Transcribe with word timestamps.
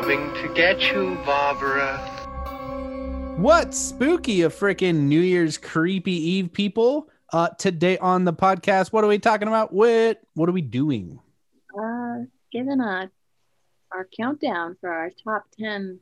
coming 0.00 0.30
to 0.34 0.52
get 0.52 0.92
you, 0.92 1.16
Barbara. 1.24 1.96
What's 3.38 3.78
spooky 3.78 4.42
a 4.42 4.50
freaking 4.50 5.04
New 5.04 5.22
Year's 5.22 5.56
creepy 5.56 6.12
Eve 6.12 6.52
people? 6.52 7.08
Uh 7.32 7.48
today 7.58 7.96
on 7.96 8.26
the 8.26 8.32
podcast, 8.34 8.92
what 8.92 9.04
are 9.04 9.06
we 9.06 9.18
talking 9.18 9.48
about? 9.48 9.72
What 9.72 10.20
what 10.34 10.50
are 10.50 10.52
we 10.52 10.60
doing? 10.60 11.18
Uh, 11.74 12.24
given 12.52 12.82
a 12.82 13.10
our 13.90 14.06
countdown 14.14 14.76
for 14.82 14.90
our 14.90 15.10
top 15.24 15.44
ten 15.58 16.00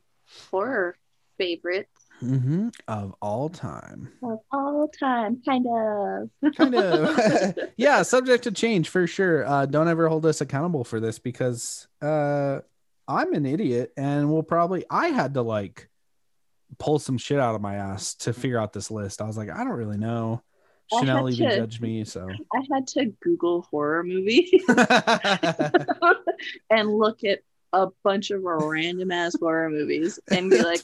horror 0.50 0.96
favorites 1.38 1.90
Mm-hmm. 2.20 2.68
Of 2.88 3.14
all 3.22 3.48
time. 3.48 4.10
of 4.24 4.38
all 4.52 4.88
time, 4.88 5.40
kind 5.44 5.66
of. 5.68 6.54
Kind 6.56 6.74
of 6.74 7.58
yeah, 7.76 8.02
subject 8.02 8.42
to 8.44 8.50
change 8.50 8.88
for 8.88 9.06
sure. 9.06 9.46
Uh 9.46 9.66
don't 9.66 9.86
ever 9.86 10.08
hold 10.08 10.26
us 10.26 10.40
accountable 10.40 10.82
for 10.82 10.98
this 10.98 11.20
because 11.20 11.86
uh 12.02 12.58
I'm 13.06 13.34
an 13.34 13.46
idiot 13.46 13.92
and 13.96 14.32
we'll 14.32 14.42
probably 14.42 14.84
I 14.90 15.08
had 15.08 15.34
to 15.34 15.42
like 15.42 15.88
pull 16.78 16.98
some 16.98 17.18
shit 17.18 17.38
out 17.38 17.54
of 17.54 17.60
my 17.60 17.76
ass 17.76 18.14
to 18.14 18.32
figure 18.32 18.58
out 18.58 18.72
this 18.72 18.90
list. 18.90 19.20
I 19.20 19.26
was 19.26 19.36
like, 19.36 19.50
I 19.50 19.58
don't 19.58 19.68
really 19.68 19.98
know. 19.98 20.42
I 20.92 21.00
Chanel 21.00 21.30
even 21.30 21.48
to- 21.48 21.56
judged 21.56 21.80
me, 21.80 22.04
so 22.04 22.28
I 22.54 22.62
had 22.72 22.86
to 22.88 23.06
Google 23.22 23.62
horror 23.70 24.04
movie 24.04 24.62
and 26.70 26.90
look 26.90 27.24
at 27.24 27.40
a 27.72 27.88
bunch 28.02 28.30
of 28.30 28.42
random 28.42 29.10
ass 29.10 29.34
horror 29.38 29.70
movies 29.70 30.20
and 30.30 30.50
be 30.50 30.62
like, 30.62 30.82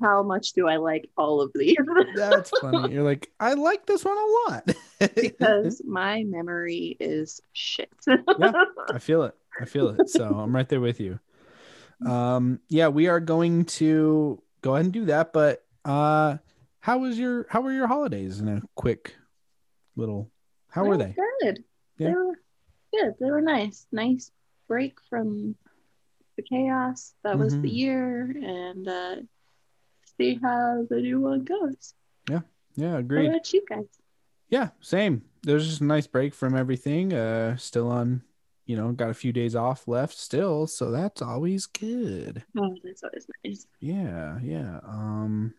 how 0.00 0.22
much 0.22 0.52
do 0.52 0.68
I 0.68 0.76
like 0.76 1.08
all 1.16 1.40
of 1.40 1.52
these? 1.54 1.76
That's 2.16 2.50
funny. 2.60 2.92
You're 2.92 3.04
like, 3.04 3.30
I 3.40 3.54
like 3.54 3.86
this 3.86 4.04
one 4.04 4.18
a 4.18 4.50
lot. 4.50 4.68
because 5.14 5.80
my 5.86 6.24
memory 6.24 6.96
is 6.98 7.40
shit. 7.52 7.92
yeah, 8.06 8.52
I 8.90 8.98
feel 8.98 9.22
it. 9.22 9.34
I 9.60 9.64
feel 9.64 9.88
it. 9.88 10.10
So 10.10 10.24
I'm 10.24 10.54
right 10.54 10.68
there 10.68 10.80
with 10.80 11.00
you. 11.00 11.18
Um, 12.06 12.60
yeah, 12.68 12.88
we 12.88 13.08
are 13.08 13.20
going 13.20 13.64
to 13.66 14.42
go 14.60 14.74
ahead 14.74 14.84
and 14.86 14.92
do 14.94 15.04
that. 15.06 15.32
But 15.32 15.64
uh 15.84 16.36
how 16.80 16.98
was 16.98 17.18
your 17.18 17.46
how 17.50 17.60
were 17.60 17.72
your 17.72 17.86
holidays 17.88 18.40
in 18.40 18.48
a 18.48 18.62
quick 18.76 19.14
little 19.96 20.30
how 20.70 20.84
were 20.84 20.96
they? 20.96 21.14
Good. 21.40 21.64
Yeah. 21.98 22.08
They 22.08 22.14
were 22.14 22.38
good. 22.92 23.14
They 23.20 23.30
were 23.30 23.40
nice. 23.42 23.86
Nice 23.92 24.30
break 24.68 24.98
from 25.10 25.54
the 26.36 26.42
chaos 26.42 27.14
that 27.24 27.38
was 27.38 27.52
the 27.54 27.68
Mhm. 27.68 27.72
year 27.74 28.30
and 28.42 28.88
uh 28.88 29.16
see 30.16 30.38
how 30.42 30.86
the 30.88 31.00
new 31.00 31.20
one 31.20 31.44
goes. 31.44 31.94
Yeah, 32.74 32.92
What 32.92 33.00
agreed. 33.00 33.28
about 33.28 33.52
you 33.52 33.62
guys? 33.68 33.84
Yeah, 34.48 34.70
same. 34.80 35.24
There's 35.42 35.68
just 35.68 35.82
a 35.82 35.84
nice 35.84 36.06
break 36.06 36.32
from 36.34 36.56
everything. 36.56 37.12
Uh 37.12 37.56
still 37.58 37.90
on, 37.90 38.22
you 38.72 38.78
know, 38.78 38.90
got 38.92 39.10
a 39.10 39.14
few 39.14 39.34
days 39.34 39.54
off 39.54 39.86
left 39.86 40.16
still, 40.16 40.66
so 40.66 40.90
that's 40.90 41.20
always 41.20 41.66
good. 41.66 42.42
Oh, 42.58 42.74
that's 42.82 43.02
always 43.04 43.26
nice. 43.44 43.66
Yeah, 43.80 44.38
yeah. 44.42 44.80
Um 44.82 45.52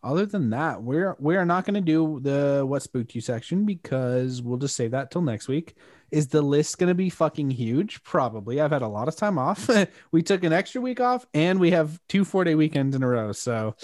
other 0.00 0.26
than 0.26 0.50
that, 0.50 0.80
we're 0.80 1.16
we 1.18 1.34
are 1.34 1.44
not 1.44 1.64
going 1.64 1.74
to 1.74 1.80
do 1.80 2.20
the 2.22 2.64
what 2.64 2.84
spooked 2.84 3.16
you 3.16 3.20
section 3.20 3.66
because 3.66 4.40
we'll 4.40 4.56
just 4.56 4.76
save 4.76 4.92
that 4.92 5.10
till 5.10 5.22
next 5.22 5.48
week. 5.48 5.74
Is 6.12 6.28
the 6.28 6.40
list 6.40 6.78
going 6.78 6.88
to 6.88 6.94
be 6.94 7.10
fucking 7.10 7.50
huge? 7.50 8.04
Probably. 8.04 8.60
I've 8.60 8.70
had 8.70 8.82
a 8.82 8.88
lot 8.88 9.08
of 9.08 9.16
time 9.16 9.38
off. 9.38 9.68
we 10.12 10.22
took 10.22 10.44
an 10.44 10.52
extra 10.52 10.80
week 10.80 11.00
off 11.00 11.26
and 11.34 11.58
we 11.58 11.72
have 11.72 11.98
two 12.08 12.24
4-day 12.24 12.54
weekends 12.54 12.94
in 12.94 13.02
a 13.02 13.08
row, 13.08 13.32
so 13.32 13.74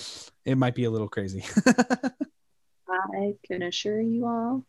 it 0.44 0.54
might 0.54 0.76
be 0.76 0.84
a 0.84 0.90
little 0.90 1.08
crazy. 1.08 1.44
I 2.88 3.34
can 3.44 3.62
assure 3.62 4.00
you 4.00 4.24
all, 4.24 4.64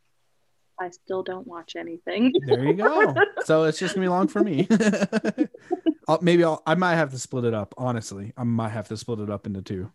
I 0.79 0.89
still 0.89 1.23
don't 1.23 1.47
watch 1.47 1.75
anything. 1.75 2.33
there 2.45 2.63
you 2.65 2.73
go. 2.73 3.13
So 3.45 3.63
it's 3.65 3.77
just 3.77 3.93
going 3.95 4.03
to 4.03 4.09
be 4.09 4.09
long 4.09 4.27
for 4.27 4.41
me. 4.43 4.67
I'll, 6.07 6.19
maybe 6.21 6.43
I'll 6.43 6.61
I 6.65 6.75
might 6.75 6.95
have 6.95 7.11
to 7.11 7.19
split 7.19 7.45
it 7.45 7.53
up, 7.53 7.73
honestly. 7.77 8.33
I 8.37 8.43
might 8.43 8.69
have 8.69 8.87
to 8.89 8.97
split 8.97 9.19
it 9.19 9.29
up 9.29 9.45
into 9.45 9.61
two 9.61 9.91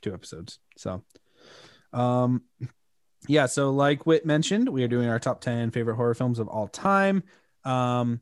two 0.00 0.12
episodes. 0.14 0.58
So 0.76 1.02
um 1.92 2.42
yeah, 3.26 3.46
so 3.46 3.70
like 3.70 4.06
Whit 4.06 4.24
mentioned, 4.24 4.68
we 4.68 4.84
are 4.84 4.88
doing 4.88 5.08
our 5.08 5.18
top 5.18 5.40
10 5.40 5.70
favorite 5.72 5.96
horror 5.96 6.14
films 6.14 6.38
of 6.38 6.48
all 6.48 6.68
time. 6.68 7.22
Um 7.64 8.20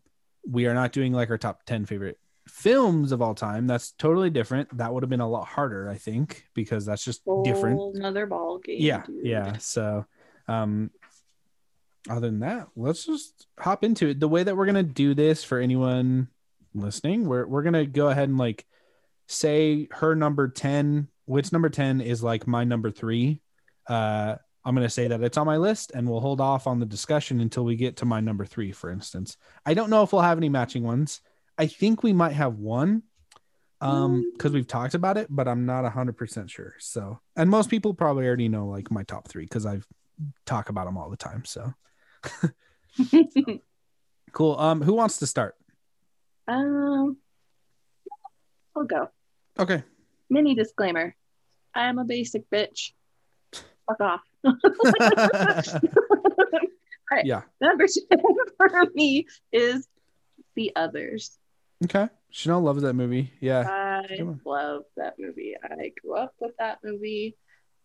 we 0.49 0.67
are 0.67 0.75
not 0.75 0.93
doing 0.93 1.13
like 1.13 1.31
our 1.31 1.39
top 1.39 1.65
10 1.65 1.87
favorite 1.87 2.19
films 2.49 3.13
of 3.13 3.21
all 3.21 3.35
time. 3.35 3.67
That's 3.67 3.93
totally 3.93 4.31
different. 4.31 4.77
That 4.79 4.95
would 4.95 5.03
have 5.03 5.11
been 5.11 5.21
a 5.21 5.29
lot 5.29 5.47
harder, 5.47 5.89
I 5.91 5.97
think, 5.97 6.47
because 6.55 6.87
that's 6.87 7.05
just 7.05 7.23
different. 7.45 7.97
Another 7.97 8.27
ball 8.27 8.59
game. 8.59 8.77
Yeah, 8.81 9.03
dude. 9.07 9.27
yeah. 9.27 9.57
So 9.59 10.07
um 10.49 10.91
other 12.09 12.29
than 12.29 12.41
that, 12.41 12.69
let's 12.77 13.05
just 13.07 13.47
hop 13.59 13.85
into 13.85 14.09
it. 14.09 14.21
The 14.21 14.29
way 14.29 14.43
that 14.43 14.57
we're 14.57 14.67
gonna 14.67 14.83
do 14.83 15.15
this 15.15 15.45
for 15.45 15.59
anyone 15.59 16.29
listening, 16.75 17.27
we're 17.27 17.47
we're 17.47 17.63
gonna 17.63 17.87
go 17.87 18.09
ahead 18.09 18.29
and 18.29 18.39
like 18.39 18.67
say 19.27 19.89
her 19.93 20.15
number 20.15 20.49
10, 20.49 21.09
which 21.25 21.53
number 21.53 21.69
10 21.69 22.01
is 22.01 22.23
like 22.23 22.47
my 22.47 22.65
number 22.65 22.91
three. 22.91 23.41
Uh 23.87 24.37
I'm 24.65 24.75
gonna 24.75 24.91
say 24.91 25.09
that 25.09 25.23
it's 25.23 25.39
on 25.39 25.47
my 25.47 25.57
list 25.57 25.93
and 25.95 26.09
we'll 26.09 26.21
hold 26.21 26.41
off 26.41 26.67
on 26.67 26.81
the 26.81 26.87
discussion 26.87 27.41
until 27.41 27.65
we 27.65 27.77
get 27.77 27.97
to 27.99 28.05
my 28.05 28.21
number 28.21 28.45
three, 28.45 28.73
for 28.73 28.91
instance. 28.91 29.37
I 29.65 29.75
don't 29.75 29.91
know 29.91 30.03
if 30.03 30.13
we'll 30.13 30.23
have 30.23 30.39
any 30.39 30.49
matching 30.49 30.83
ones. 30.83 31.21
I 31.57 31.67
think 31.67 32.03
we 32.03 32.13
might 32.13 32.33
have 32.33 32.55
one 32.55 33.03
um 33.81 34.25
because 34.33 34.53
we've 34.53 34.67
talked 34.67 34.95
about 34.95 35.19
it 35.19 35.27
but 35.29 35.47
i'm 35.47 35.67
not 35.67 35.85
100% 35.85 36.51
sure 36.51 36.75
so 36.79 37.21
and 37.37 37.51
most 37.51 37.69
people 37.69 37.93
probably 37.93 38.27
already 38.27 38.49
know 38.49 38.67
like 38.67 38.91
my 38.91 39.03
top 39.03 39.29
three 39.29 39.45
because 39.45 39.67
i've 39.67 39.87
talk 40.47 40.71
about 40.71 40.87
them 40.87 40.97
all 40.97 41.11
the 41.11 41.17
time 41.17 41.45
so 41.45 41.75
cool 44.33 44.59
um 44.59 44.83
who 44.83 44.95
wants 44.95 45.19
to 45.19 45.27
start 45.27 45.55
um, 46.49 47.17
I'll 48.77 48.85
go. 48.85 49.09
okay 49.59 49.83
Mini 50.31 50.55
disclaimer: 50.55 51.15
I 51.75 51.89
am 51.89 51.99
a 51.99 52.05
basic 52.05 52.49
bitch. 52.51 52.93
Fuck 53.87 54.01
off. 54.01 54.21
yeah 57.25 57.43
Number 57.61 57.87
ten 57.87 58.19
for 58.57 58.87
me 58.95 59.27
is 59.53 59.87
The 60.55 60.73
Others. 60.77 61.39
okay 61.85 62.09
chanel 62.31 62.61
loves 62.61 62.83
that 62.83 62.95
movie 62.95 63.33
yeah 63.41 63.65
I 63.69 64.21
love 64.45 64.83
that 64.97 65.15
movie. 65.19 65.55
I 65.63 65.93
grew 66.01 66.17
up 66.17 66.35
with 66.41 66.53
that 66.59 66.79
movie, 66.85 67.37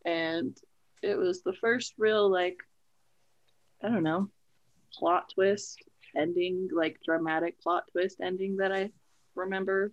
and 0.06 0.56
it 1.02 1.18
was 1.18 1.42
the 1.42 1.54
first 1.54 1.94
real 1.98 2.30
like 2.30 2.58
I 3.84 3.90
don't 3.90 4.04
know 4.04 4.30
plot 4.94 5.32
twist 5.34 5.80
ending, 6.16 6.70
like 6.74 6.98
dramatic 7.04 7.60
plot 7.62 7.86
twist 7.92 8.18
ending 8.22 8.58
that 8.58 8.72
I 8.72 8.92
remember, 9.36 9.92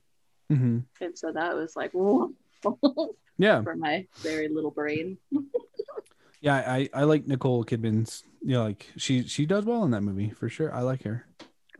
hmm 0.48 0.80
and 1.00 1.16
so 1.16 1.30
that 1.32 1.54
was 1.54 1.76
like 1.76 1.92
whoa 1.92 2.32
yeah 3.38 3.62
for 3.62 3.76
my 3.76 4.06
very 4.22 4.48
little 4.48 4.70
brain. 4.72 5.16
yeah 6.40 6.54
i 6.54 6.88
i 6.94 7.04
like 7.04 7.26
nicole 7.26 7.64
kidman's 7.64 8.22
you 8.42 8.52
know 8.52 8.62
like 8.64 8.86
she 8.96 9.24
she 9.24 9.44
does 9.46 9.64
well 9.64 9.84
in 9.84 9.90
that 9.90 10.02
movie 10.02 10.30
for 10.30 10.48
sure 10.48 10.72
i 10.74 10.80
like 10.80 11.02
her 11.02 11.24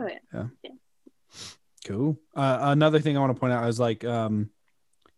Oh 0.00 0.08
yeah. 0.32 0.70
Cool. 1.84 2.18
Uh, 2.34 2.58
another 2.60 3.00
thing 3.00 3.16
I 3.16 3.20
want 3.20 3.34
to 3.34 3.40
point 3.40 3.52
out 3.52 3.68
is 3.68 3.80
like 3.80 4.04
um 4.04 4.50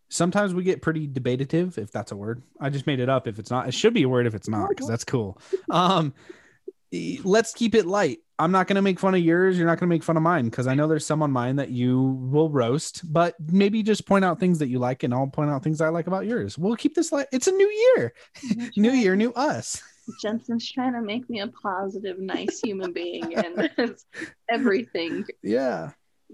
sometimes 0.09 0.55
we 0.55 0.63
get 0.63 0.83
pretty 0.83 1.07
debatative 1.07 1.79
if 1.79 1.91
that's 1.91 2.13
a 2.13 2.17
word. 2.17 2.43
I 2.61 2.71
just 2.71 2.87
made 2.87 3.01
it 3.01 3.09
up 3.09 3.27
if 3.27 3.39
it's 3.39 3.51
not. 3.51 3.69
It 3.69 3.75
should 3.75 3.95
be 3.95 4.05
a 4.05 4.09
word 4.09 4.27
if 4.27 4.35
it's 4.35 4.49
not 4.49 4.69
because 4.71 4.87
that's 4.87 5.05
cool. 5.05 5.39
Um 5.69 6.15
let's 7.25 7.53
keep 7.53 7.75
it 7.75 7.87
light. 7.87 8.19
I'm 8.39 8.53
not 8.53 8.67
going 8.67 8.77
to 8.77 8.83
make 8.83 8.99
fun 8.99 9.15
of 9.15 9.21
yours, 9.21 9.59
you're 9.59 9.67
not 9.67 9.79
going 9.79 9.89
to 9.89 9.95
make 9.95 10.03
fun 10.03 10.17
of 10.17 10.23
mine 10.23 10.47
because 10.47 10.67
I 10.67 10.75
know 10.75 10.89
there's 10.89 11.05
some 11.05 11.23
on 11.23 11.31
mine 11.31 11.57
that 11.57 11.69
you 11.71 12.01
will 12.01 12.49
roast, 12.49 13.03
but 13.13 13.35
maybe 13.39 13.83
just 13.83 14.07
point 14.07 14.25
out 14.25 14.41
things 14.41 14.59
that 14.61 14.69
you 14.69 14.79
like 14.79 15.03
and 15.03 15.13
I'll 15.13 15.27
point 15.27 15.51
out 15.51 15.63
things 15.63 15.81
I 15.83 15.91
like 15.91 16.07
about 16.07 16.25
yours. 16.27 16.57
We'll 16.57 16.77
keep 16.77 16.95
this 16.95 17.13
light. 17.13 17.27
It's 17.33 17.49
a 17.49 17.53
new 17.53 17.69
year. 17.97 18.15
New 18.79 18.93
year, 18.93 19.15
new 19.15 19.31
us. 19.35 19.83
Jensen's 20.23 20.71
trying 20.73 20.95
to 20.95 21.03
make 21.03 21.29
me 21.29 21.41
a 21.41 21.49
positive, 21.49 22.19
nice 22.19 22.61
human 22.61 22.93
being, 22.93 23.35
and 23.37 23.97
everything 24.51 25.25
Yeah. 25.43 25.91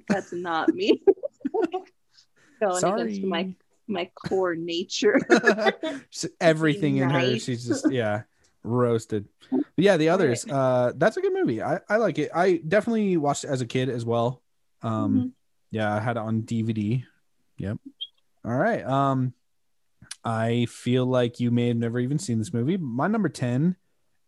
that's 0.08 0.32
not 0.32 0.68
me. 0.72 1.02
Going 2.60 2.80
Sorry. 2.80 3.02
against 3.02 3.22
my 3.24 3.54
my 3.88 4.10
core 4.26 4.54
nature. 4.54 5.20
Everything 6.40 6.96
in 6.98 7.10
her 7.10 7.38
she's 7.38 7.66
just 7.66 7.90
yeah 7.90 8.22
roasted. 8.66 9.26
But 9.50 9.62
yeah 9.76 9.96
the 9.96 10.08
others 10.08 10.44
uh 10.46 10.92
that's 10.96 11.16
a 11.16 11.20
good 11.20 11.32
movie. 11.32 11.62
I 11.62 11.80
i 11.88 11.96
like 11.96 12.18
it. 12.18 12.30
I 12.34 12.60
definitely 12.66 13.16
watched 13.16 13.44
it 13.44 13.48
as 13.50 13.60
a 13.60 13.66
kid 13.66 13.88
as 13.88 14.04
well. 14.04 14.42
Um 14.82 15.14
Mhm. 15.14 15.30
yeah 15.70 15.94
i 15.94 16.00
had 16.00 16.16
it 16.16 16.20
on 16.20 16.42
dvd 16.42 17.04
yep. 17.58 17.78
All 18.44 18.56
right. 18.56 18.84
Um 18.84 19.32
i 20.24 20.66
feel 20.68 21.06
like 21.06 21.40
you 21.40 21.50
may 21.50 21.68
have 21.68 21.76
never 21.76 21.98
even 22.00 22.18
seen 22.18 22.38
this 22.38 22.52
movie. 22.52 22.76
My 22.76 23.06
number 23.06 23.28
10 23.28 23.76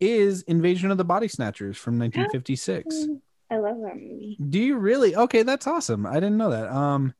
is 0.01 0.43
invasion 0.43 0.91
of 0.91 0.97
the 0.99 1.05
body 1.05 1.29
snatchers 1.29 1.77
from 1.77 1.95
1956 1.99 3.07
I 3.51 3.57
love 3.57 3.79
that 3.83 3.97
movie. 3.97 4.37
do 4.49 4.59
you 4.61 4.77
really? 4.79 5.17
Okay 5.17 5.43
that's 5.43 5.67
awesome. 5.67 6.07
I 6.07 6.15
didn't 6.15 6.37
know 6.37 6.51
that. 6.51 6.71
Um 6.73 7.15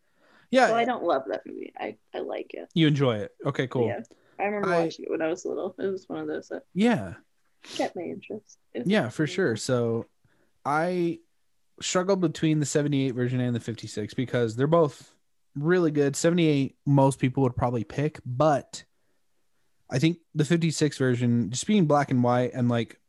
yeah. 0.51 0.69
Well, 0.69 0.77
I 0.79 0.85
don't 0.87 1.05
love 1.05 1.25
that 1.29 1.43
movie. 1.45 1.75
I, 1.79 1.97
I 2.15 2.21
like 2.21 2.53
it. 2.55 2.71
you 2.73 2.87
enjoy 2.87 3.17
it. 3.17 3.33
Okay 3.45 3.67
cool. 3.67 3.87
Yeah. 3.89 4.01
I 4.39 4.45
remember 4.45 4.73
I- 4.75 4.85
watching 4.85 5.05
it 5.07 5.11
when 5.11 5.23
I 5.23 5.29
was 5.29 5.45
little. 5.45 5.75
It 5.79 5.87
was 5.87 6.09
one 6.09 6.21
of 6.21 6.27
those 6.29 6.49
that 6.49 6.63
yeah 6.75 7.15
kept 7.75 7.97
my 7.97 8.03
interest. 8.03 8.59
Yeah, 8.75 9.09
for 9.09 9.27
sure. 9.27 9.57
So 9.57 10.07
I 10.65 11.19
struggled 11.81 12.21
between 12.21 12.61
the 12.61 12.67
78 12.67 13.11
version 13.13 13.41
and 13.41 13.55
the 13.55 13.61
56 13.61 14.15
because 14.15 14.57
they're 14.57 14.67
both 14.67 15.13
really 15.57 15.91
good. 15.91 16.15
78, 16.17 16.77
most 16.87 17.19
people 17.19 17.43
would 17.43 17.57
probably 17.57 17.85
pick, 17.85 18.21
but 18.25 18.85
I 19.91 19.99
think 19.99 20.19
the 20.35 20.45
56 20.45 20.99
version, 20.99 21.51
just 21.51 21.67
being 21.67 21.87
black 21.87 22.11
and 22.11 22.23
white 22.23 22.53
and 22.55 22.69
like 22.69 23.01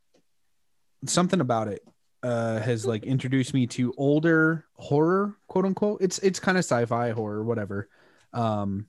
something 1.05 1.39
about 1.41 1.67
it 1.67 1.83
uh 2.21 2.59
has 2.59 2.85
like 2.85 3.03
introduced 3.05 3.53
me 3.53 3.65
to 3.67 3.93
older 3.97 4.65
horror, 4.73 5.37
quote 5.47 5.65
unquote. 5.65 6.01
It's 6.01 6.19
it's 6.19 6.39
kind 6.39 6.57
of 6.57 6.65
sci-fi 6.65 7.11
horror, 7.11 7.43
whatever. 7.43 7.87
Um 8.33 8.87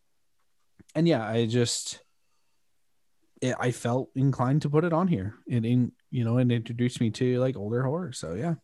and 0.95 1.07
yeah, 1.07 1.25
I 1.27 1.47
just 1.47 2.01
it, 3.41 3.55
I 3.59 3.71
felt 3.71 4.11
inclined 4.15 4.63
to 4.63 4.71
put 4.71 4.85
it 4.85 4.93
on 4.93 5.09
here. 5.09 5.35
and 5.51 5.65
in 5.65 5.93
you 6.11 6.25
know, 6.25 6.39
and 6.39 6.51
introduced 6.51 7.01
me 7.01 7.11
to 7.11 7.39
like 7.39 7.57
older 7.57 7.83
horror. 7.83 8.13
So 8.13 8.35
yeah. 8.35 8.55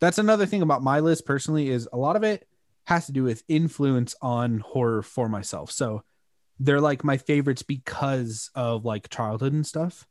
That's 0.00 0.18
another 0.18 0.46
thing 0.46 0.62
about 0.62 0.82
my 0.82 1.00
list 1.00 1.24
personally 1.24 1.68
is 1.70 1.88
a 1.92 1.96
lot 1.96 2.16
of 2.16 2.24
it 2.24 2.48
has 2.86 3.06
to 3.06 3.12
do 3.12 3.22
with 3.22 3.44
influence 3.48 4.16
on 4.20 4.58
horror 4.58 5.02
for 5.02 5.28
myself. 5.28 5.70
So 5.70 6.02
they're 6.58 6.80
like 6.80 7.04
my 7.04 7.16
favorites 7.16 7.62
because 7.62 8.50
of 8.54 8.84
like 8.84 9.08
childhood 9.08 9.52
and 9.52 9.66
stuff 9.66 10.06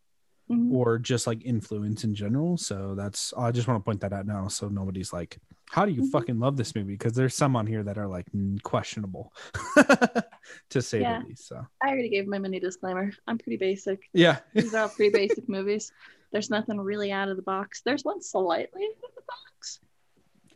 Mhm. 0.53 0.71
or 0.73 0.97
just 0.99 1.27
like 1.27 1.43
influence 1.45 2.03
in 2.03 2.13
general. 2.15 2.57
So 2.57 2.95
that's 2.95 3.33
I 3.37 3.51
just 3.51 3.67
want 3.67 3.79
to 3.79 3.83
point 3.83 4.01
that 4.01 4.13
out 4.13 4.25
now 4.25 4.47
so 4.47 4.69
nobody's 4.69 5.11
like, 5.13 5.37
how 5.69 5.85
do 5.85 5.91
you 5.91 6.03
Mhm. 6.03 6.11
fucking 6.11 6.39
love 6.39 6.55
this 6.57 6.75
movie? 6.75 6.93
Because 6.93 7.13
there's 7.13 7.35
some 7.35 7.55
on 7.55 7.65
here 7.67 7.83
that 7.83 7.97
are 7.97 8.07
like 8.07 8.27
questionable 8.63 9.33
to 10.69 10.81
say 10.81 11.01
Yeah. 11.01 11.21
the 11.21 11.27
least. 11.29 11.47
So 11.47 11.65
I 11.81 11.89
already 11.89 12.09
gave 12.09 12.27
my 12.27 12.39
mini 12.39 12.59
disclaimer. 12.59 13.11
I'm 13.27 13.37
pretty 13.37 13.57
basic. 13.57 14.09
yeah, 14.13 14.39
These 14.53 14.73
are 14.73 14.83
all 14.83 14.89
pretty 14.89 15.11
basic 15.11 15.47
movies. 15.49 15.91
There's 16.31 16.49
nothing 16.49 16.79
really 16.79 17.11
out 17.11 17.29
of 17.29 17.35
the 17.37 17.43
box. 17.43 17.81
There's 17.85 18.03
one 18.03 18.21
slightly 18.21 18.83
out 18.83 19.09
of 19.09 19.15
the 19.15 19.21
box. 19.27 19.79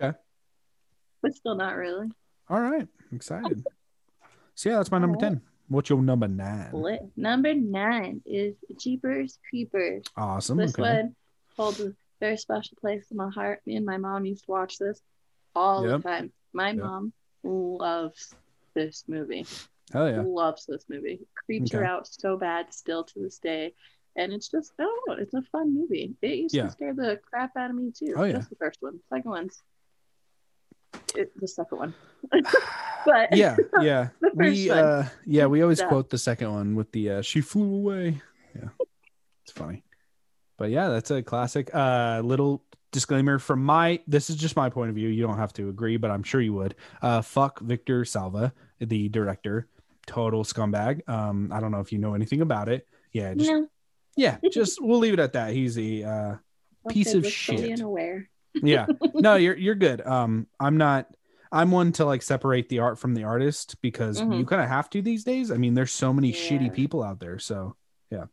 Okay. 0.02 0.18
But 1.22 1.36
still 1.36 1.56
not 1.56 1.76
really. 1.76 2.10
all 2.50 2.62
right, 2.62 2.88
excited. 3.12 3.64
So 4.56 4.70
yeah, 4.70 4.78
that's 4.78 4.90
my 4.90 4.98
number 4.98 5.18
right. 5.20 5.22
ten. 5.34 5.42
What's 5.70 5.90
your 5.90 6.02
number 6.02 6.28
nine? 6.28 6.70
Lit. 6.72 7.02
Number 7.16 7.54
nine 7.54 8.22
is 8.26 8.56
Jeepers 8.80 9.38
Creepers. 9.50 10.04
Awesome. 10.16 10.58
This 10.58 10.72
okay. 10.74 10.82
one 10.82 11.16
holds 11.58 11.80
a 11.82 11.94
very 12.20 12.38
special 12.38 12.78
place 12.80 13.06
in 13.12 13.18
my 13.18 13.30
heart. 13.30 13.62
Me 13.66 13.76
and 13.76 13.86
my 13.86 13.98
mom 13.98 14.26
used 14.26 14.46
to 14.46 14.52
watch 14.52 14.78
this 14.78 15.02
all 15.56 15.86
Yep. 15.86 16.02
the 16.02 16.04
time. 16.10 16.32
My 16.54 16.70
Yep. 16.72 16.78
mom 16.84 17.14
loves 17.44 18.34
this 18.74 19.04
movie. 19.08 19.46
Hell 19.92 20.10
yeah. 20.10 20.22
Loves 20.26 20.66
this 20.66 20.86
movie. 20.90 21.20
Creeps 21.46 21.72
her 21.72 21.84
out 21.84 22.08
so 22.08 22.38
bad 22.38 22.74
still 22.74 23.04
to 23.04 23.20
this 23.20 23.40
day. 23.40 23.74
And 24.16 24.34
it's 24.34 24.50
just, 24.50 24.72
oh, 24.80 25.16
it's 25.20 25.34
a 25.34 25.42
fun 25.44 25.74
movie. 25.76 26.16
It 26.22 26.40
used 26.40 26.56
Yeah. 26.56 26.66
to 26.66 26.72
scare 26.72 26.94
the 26.94 27.20
crap 27.24 27.56
out 27.56 27.70
of 27.70 27.76
me 27.76 27.92
too. 27.92 28.14
Oh, 28.18 28.24
yeah. 28.24 28.34
Just 28.38 28.50
the 28.50 28.56
first 28.56 28.82
one. 28.82 29.00
Second 29.10 29.30
one's 29.30 29.62
it, 31.18 31.40
the 31.40 31.48
second 31.48 31.78
one. 31.78 31.94
but 33.06 33.30
yeah, 33.36 33.58
yeah. 33.82 34.10
We 34.36 34.70
one. 34.70 34.78
uh 34.78 35.10
yeah, 35.26 35.46
we 35.46 35.62
always 35.62 35.82
quote 35.82 36.10
the 36.10 36.18
second 36.18 36.52
one 36.52 36.76
with 36.76 36.92
the 36.92 37.12
uh 37.12 37.22
she 37.22 37.42
flew 37.42 37.76
away. 37.76 38.22
Yeah. 38.56 38.70
It's 39.44 39.52
funny. 39.52 39.84
But 40.58 40.70
yeah, 40.70 40.90
that's 40.90 41.12
a 41.12 41.22
classic. 41.24 41.74
Uh 41.74 42.22
little 42.24 42.64
disclaimer 42.92 43.38
from 43.40 43.64
my 43.64 44.00
this 44.08 44.30
is 44.30 44.36
just 44.36 44.56
my 44.56 44.70
point 44.70 44.90
of 44.90 44.96
view. 44.96 45.10
You 45.10 45.26
don't 45.26 45.38
have 45.38 45.54
to 45.54 45.70
agree, 45.70 45.98
but 45.98 46.12
I'm 46.12 46.24
sure 46.24 46.42
you 46.42 46.54
would. 46.54 46.76
Uh 47.02 47.22
fuck 47.22 47.60
Victor 47.60 48.06
Salva, 48.06 48.54
the 48.80 49.10
director. 49.10 49.68
Total 50.06 50.44
scumbag. 50.46 51.08
Um, 51.10 51.52
I 51.52 51.60
don't 51.60 51.72
know 51.72 51.82
if 51.82 51.92
you 51.92 52.00
know 52.00 52.14
anything 52.14 52.40
about 52.40 52.70
it. 52.70 52.88
Yeah, 53.12 53.34
just 53.34 53.52
no, 53.52 53.68
yeah, 54.16 54.38
just 54.52 54.82
we'll 54.82 55.00
leave 55.00 55.14
it 55.14 55.20
at 55.20 55.34
that. 55.34 55.52
He's 55.52 55.78
a 55.78 56.04
uh 56.04 56.36
piece 56.90 57.14
of 57.14 57.28
shit. 57.28 57.74
Unaware. 57.74 58.30
Yeah. 58.64 58.86
No 59.14 59.36
you're 59.36 59.56
you're 59.58 59.76
good. 59.76 60.02
Um 60.06 60.48
i'm 60.60 60.78
not 60.78 61.08
i'm 61.52 61.72
one 61.72 61.92
to 61.94 62.06
like 62.06 62.22
separate 62.22 62.70
the 62.70 62.80
art 62.80 63.00
from 63.00 63.14
the 63.14 63.24
artist 63.24 63.76
because 63.82 64.22
Mhm. 64.22 64.40
you 64.40 64.46
kind 64.46 64.62
of 64.62 64.68
have 64.70 64.90
to 64.92 65.02
these 65.02 65.24
days. 65.24 65.52
I 65.52 65.58
mean 65.58 65.74
there's 65.74 65.92
so 65.92 66.12
many 66.14 66.30
Yeah. 66.32 66.36
shitty 66.38 66.74
people 66.74 67.04
out 67.04 67.20
there 67.20 67.40
so 67.40 67.76
yeah. 68.12 68.26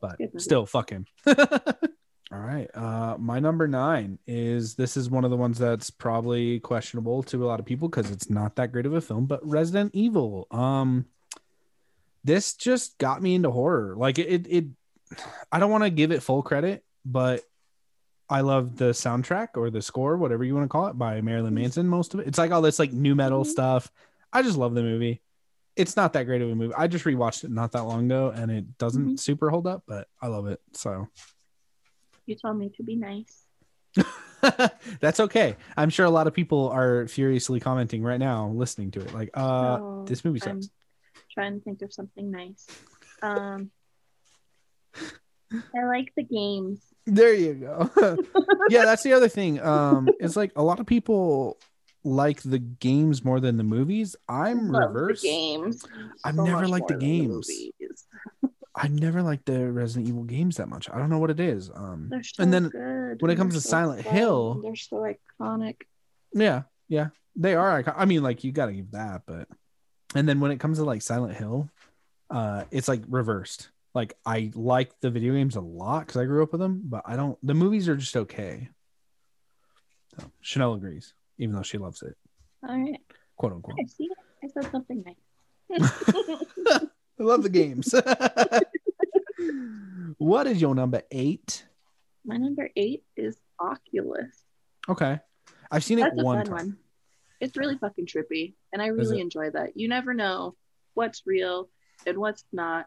But 0.00 0.18
still 0.38 0.66
fuck 0.66 0.90
him. 0.90 1.06
All 1.26 2.40
right 2.40 2.68
uh 2.74 3.16
my 3.18 3.38
number 3.38 3.68
nine 3.68 4.18
is 4.26 4.74
this 4.74 4.96
is 4.96 5.08
one 5.10 5.24
of 5.24 5.30
the 5.30 5.36
ones 5.36 5.58
that's 5.58 5.90
probably 5.90 6.58
questionable 6.60 7.22
to 7.24 7.44
a 7.44 7.46
lot 7.46 7.60
of 7.60 7.66
people 7.66 7.88
because 7.88 8.10
it's 8.10 8.28
not 8.30 8.56
that 8.56 8.72
great 8.72 8.86
of 8.86 8.94
a 8.94 9.00
film 9.00 9.26
but 9.26 9.46
resident 9.46 9.90
evil. 9.94 10.46
Um 10.50 11.06
this 12.24 12.54
just 12.54 12.96
got 12.98 13.22
me 13.22 13.34
into 13.34 13.50
horror. 13.50 13.94
Like 13.96 14.18
it 14.18 14.28
it, 14.28 14.46
it 14.50 14.64
i 15.52 15.60
don't 15.60 15.70
want 15.70 15.84
to 15.84 15.90
give 15.90 16.10
it 16.10 16.22
full 16.22 16.42
credit 16.42 16.82
but 17.04 17.42
I 18.28 18.40
love 18.40 18.76
the 18.76 18.90
soundtrack 18.90 19.48
or 19.56 19.70
the 19.70 19.82
score, 19.82 20.16
whatever 20.16 20.44
you 20.44 20.54
want 20.54 20.64
to 20.64 20.68
call 20.68 20.86
it, 20.86 20.98
by 20.98 21.20
Marilyn 21.20 21.54
Manson. 21.54 21.86
Most 21.88 22.14
of 22.14 22.20
it, 22.20 22.26
it's 22.26 22.38
like 22.38 22.50
all 22.52 22.62
this 22.62 22.78
like 22.78 22.92
new 22.92 23.14
metal 23.14 23.44
Mhm. 23.44 23.48
stuff. 23.48 23.90
I 24.32 24.42
just 24.42 24.56
love 24.56 24.74
the 24.74 24.82
movie. 24.82 25.22
It's 25.76 25.96
not 25.96 26.12
that 26.14 26.24
great 26.24 26.40
of 26.40 26.48
a 26.50 26.54
movie. 26.54 26.72
I 26.76 26.86
just 26.86 27.04
rewatched 27.04 27.44
it 27.44 27.50
not 27.50 27.72
that 27.72 27.82
long 27.82 28.06
ago, 28.06 28.30
and 28.34 28.50
it 28.50 28.78
doesn't 28.78 29.14
Mhm. 29.14 29.18
super 29.18 29.50
hold 29.50 29.66
up, 29.66 29.82
but 29.86 30.08
I 30.22 30.28
love 30.28 30.46
it. 30.46 30.60
So 30.72 31.08
You 32.26 32.36
told 32.36 32.56
me 32.56 32.70
to 32.76 32.82
be 32.82 32.96
nice. 32.96 33.44
that's 35.00 35.20
okay. 35.20 35.56
I'm 35.76 35.90
sure 35.90 36.06
a 36.06 36.10
lot 36.10 36.26
of 36.26 36.32
people 36.32 36.68
are 36.70 37.06
furiously 37.06 37.60
commenting 37.60 38.02
right 38.02 38.18
now, 38.18 38.48
listening 38.48 38.90
to 38.92 39.00
it, 39.00 39.12
like, 39.12 39.30
uh, 39.34 39.78
No, 39.78 40.04
this 40.06 40.24
movie 40.24 40.40
I'm 40.46 40.62
sucks. 40.62 40.72
trying 41.30 41.58
to 41.58 41.64
think 41.64 41.82
of 41.82 41.92
something 41.92 42.30
nice. 42.30 42.66
Um, 43.22 43.70
I 45.76 45.84
like 45.84 46.12
the 46.16 46.22
games. 46.24 46.93
There 47.06 47.34
you 47.34 47.54
go. 47.54 47.90
yeah, 48.70 48.84
that's 48.84 49.02
the 49.02 49.12
other 49.12 49.28
thing. 49.28 49.60
Um, 49.60 50.08
is 50.20 50.36
like 50.36 50.52
a 50.56 50.62
lot 50.62 50.80
of 50.80 50.86
people 50.86 51.58
like 52.02 52.42
the 52.42 52.58
games 52.58 53.24
more 53.24 53.40
than 53.40 53.56
the 53.56 53.64
movies. 53.64 54.16
I'm 54.28 54.74
reverse. 54.74 55.22
the 55.22 55.28
games. 55.28 55.84
I've 56.24 56.34
so 56.36 56.44
never 56.44 56.66
liked 56.68 56.88
the 56.88 56.94
games. 56.96 57.48
movies. 57.48 58.04
I've 58.74 58.90
never 58.92 59.22
liked 59.22 59.46
the 59.46 59.70
Resident 59.70 60.08
Evil 60.08 60.24
games 60.24 60.56
that 60.56 60.68
much. 60.68 60.90
I 60.90 60.98
don't 60.98 61.08
know 61.08 61.18
what 61.18 61.30
it 61.30 61.38
is. 61.40 61.70
Um, 61.72 62.10
so 62.22 62.42
and 62.42 62.52
then 62.52 62.68
good. 62.70 63.22
when 63.22 63.30
it 63.30 63.36
comes 63.36 63.54
they're 63.54 63.60
to 63.60 63.66
so 63.66 63.70
Silent 63.70 64.04
fun, 64.04 64.14
Hill- 64.14 64.60
they're 64.62 64.74
so 64.74 64.96
iconic. 65.40 65.76
yeah, 66.32 66.62
yeah, 66.88 67.08
they 67.36 67.54
are. 67.54 67.70
icon- 67.78 67.94
I 67.96 68.04
mean, 68.06 68.22
like 68.22 68.42
you 68.44 68.50
got 68.50 68.66
to 68.66 68.72
give 68.72 68.90
that, 68.92 69.22
but 69.26 69.46
and 70.14 70.28
then 70.28 70.40
when 70.40 70.50
it 70.50 70.58
comes 70.58 70.78
to 70.78 70.84
like 70.84 71.02
Silent 71.02 71.36
Hill, 71.36 71.70
uh, 72.30 72.64
it's 72.72 72.88
like 72.88 73.02
reversed. 73.08 73.68
Like 73.94 74.16
I 74.26 74.50
like 74.54 74.98
the 75.00 75.10
video 75.10 75.34
games 75.34 75.56
a 75.56 75.60
lot 75.60 76.06
because 76.06 76.20
I 76.20 76.24
grew 76.24 76.42
up 76.42 76.52
with 76.52 76.60
them, 76.60 76.82
but 76.84 77.02
I 77.06 77.16
don't. 77.16 77.38
The 77.46 77.54
movies 77.54 77.88
are 77.88 77.96
just 77.96 78.16
okay. 78.16 78.68
So, 80.18 80.30
Chanel 80.40 80.74
agrees, 80.74 81.14
even 81.38 81.54
though 81.54 81.62
she 81.62 81.78
loves 81.78 82.02
it, 82.02 82.16
All 82.68 82.76
right. 82.76 83.00
quote 83.36 83.52
unquote. 83.52 83.78
I 83.80 83.86
see. 83.86 84.08
I 84.42 84.48
said 84.48 84.70
something 84.70 85.04
nice. 85.04 85.14
I 86.68 86.88
love 87.22 87.42
the 87.44 87.48
games. 87.48 87.94
what 90.18 90.46
is 90.46 90.60
your 90.60 90.74
number 90.74 91.02
eight? 91.10 91.64
My 92.24 92.36
number 92.36 92.68
eight 92.76 93.04
is 93.16 93.36
Oculus. 93.60 94.44
Okay, 94.88 95.18
I've 95.70 95.84
seen 95.84 95.98
it 96.00 96.02
That's 96.02 96.20
a 96.20 96.24
one 96.24 96.38
fun 96.38 96.46
time. 96.46 96.56
one. 96.56 96.76
It's 97.40 97.56
really 97.56 97.78
fucking 97.78 98.06
trippy, 98.06 98.54
and 98.72 98.82
I 98.82 98.88
really 98.88 99.20
enjoy 99.20 99.50
that. 99.50 99.76
You 99.76 99.88
never 99.88 100.14
know 100.14 100.56
what's 100.94 101.22
real 101.26 101.68
and 102.06 102.18
what's 102.18 102.44
not. 102.52 102.86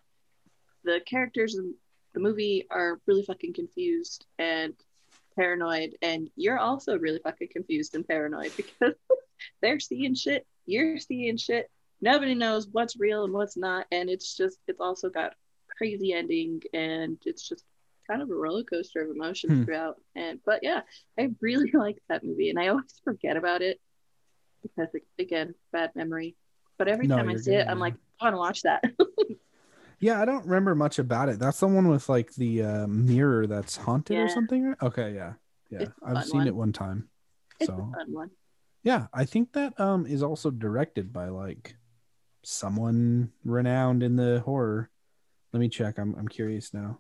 The 0.84 1.02
characters 1.06 1.56
in 1.56 1.74
the 2.14 2.20
movie 2.20 2.66
are 2.70 3.00
really 3.06 3.24
fucking 3.24 3.54
confused 3.54 4.26
and 4.40 4.74
paranoid, 5.36 5.96
and 6.02 6.30
you're 6.36 6.58
also 6.60 6.98
really 6.98 7.20
fucking 7.24 7.50
confused 7.52 7.96
and 7.96 8.08
paranoid 8.08 8.54
because 8.58 8.96
they're 9.62 9.80
seeing 9.80 10.16
shit, 10.16 10.46
you're 10.66 10.98
seeing 11.00 11.38
shit. 11.38 11.70
Nobody 12.02 12.36
knows 12.36 12.68
what's 12.72 13.00
real 13.00 13.24
and 13.26 13.34
what's 13.34 13.58
not, 13.58 13.86
and 13.92 14.10
it's 14.10 14.36
just 14.36 14.60
it's 14.68 14.80
also 14.80 15.10
got 15.10 15.34
crazy 15.78 16.14
ending, 16.14 16.62
and 16.74 17.18
it's 17.26 17.48
just 17.48 17.64
kind 18.08 18.22
of 18.22 18.30
a 18.30 18.36
roller 18.36 18.64
coaster 18.64 19.02
of 19.02 19.10
emotions 19.12 19.54
Hmm. 19.54 19.64
throughout. 19.64 19.96
And 20.16 20.40
but 20.46 20.60
yeah, 20.64 20.82
I 21.20 21.30
really 21.42 21.72
like 21.74 21.98
that 22.10 22.24
movie, 22.24 22.50
and 22.50 22.60
I 22.60 22.68
always 22.70 23.02
forget 23.04 23.38
about 23.38 23.62
it 23.62 23.80
because 24.64 24.90
again, 25.20 25.54
bad 25.72 25.92
memory. 25.96 26.36
But 26.78 26.88
every 26.88 27.08
No, 27.08 27.18
time 27.18 27.30
I 27.30 27.36
see 27.36 27.52
good, 27.52 27.62
it, 27.62 27.68
I'm 27.68 27.80
like, 27.80 27.96
I 28.22 28.26
want 28.26 28.34
to 28.36 28.38
watch 28.40 28.62
that. 28.64 28.84
Yeah, 30.00 30.22
I 30.22 30.26
don't 30.26 30.46
remember 30.46 30.76
much 30.76 31.00
about 31.00 31.30
it. 31.30 31.40
That's 31.40 31.60
the 31.60 31.68
one 31.68 31.88
with 31.88 32.08
like 32.08 32.34
the 32.36 32.64
uh, 32.64 32.88
mirror 32.88 33.48
that's 33.48 33.76
haunted 33.76 34.18
or 34.18 34.30
something. 34.30 34.66
right? 34.66 34.78
Okay, 34.82 35.16
yeah, 35.16 35.34
yeah. 35.70 35.88
I've 36.06 36.26
seen 36.26 36.40
one. 36.40 36.48
it 36.48 36.56
one 36.56 36.74
time. 36.74 37.10
it's 37.60 37.68
so 37.68 37.74
a 37.74 37.98
fun 37.98 38.14
one. 38.14 38.30
yeah, 38.84 39.08
I 39.14 39.26
think 39.26 39.54
that 39.54 39.80
um 39.80 40.06
is 40.06 40.22
also 40.22 40.52
directed 40.52 41.12
by 41.12 41.30
like 41.30 41.76
someone 42.44 43.32
renowned 43.44 44.04
in 44.04 44.16
the 44.16 44.42
horror. 44.46 44.90
Let 45.52 45.60
me 45.60 45.70
check. 45.70 45.98
I'm 45.98 46.16
I'm 46.16 46.28
curious 46.28 46.74
now. 46.74 47.00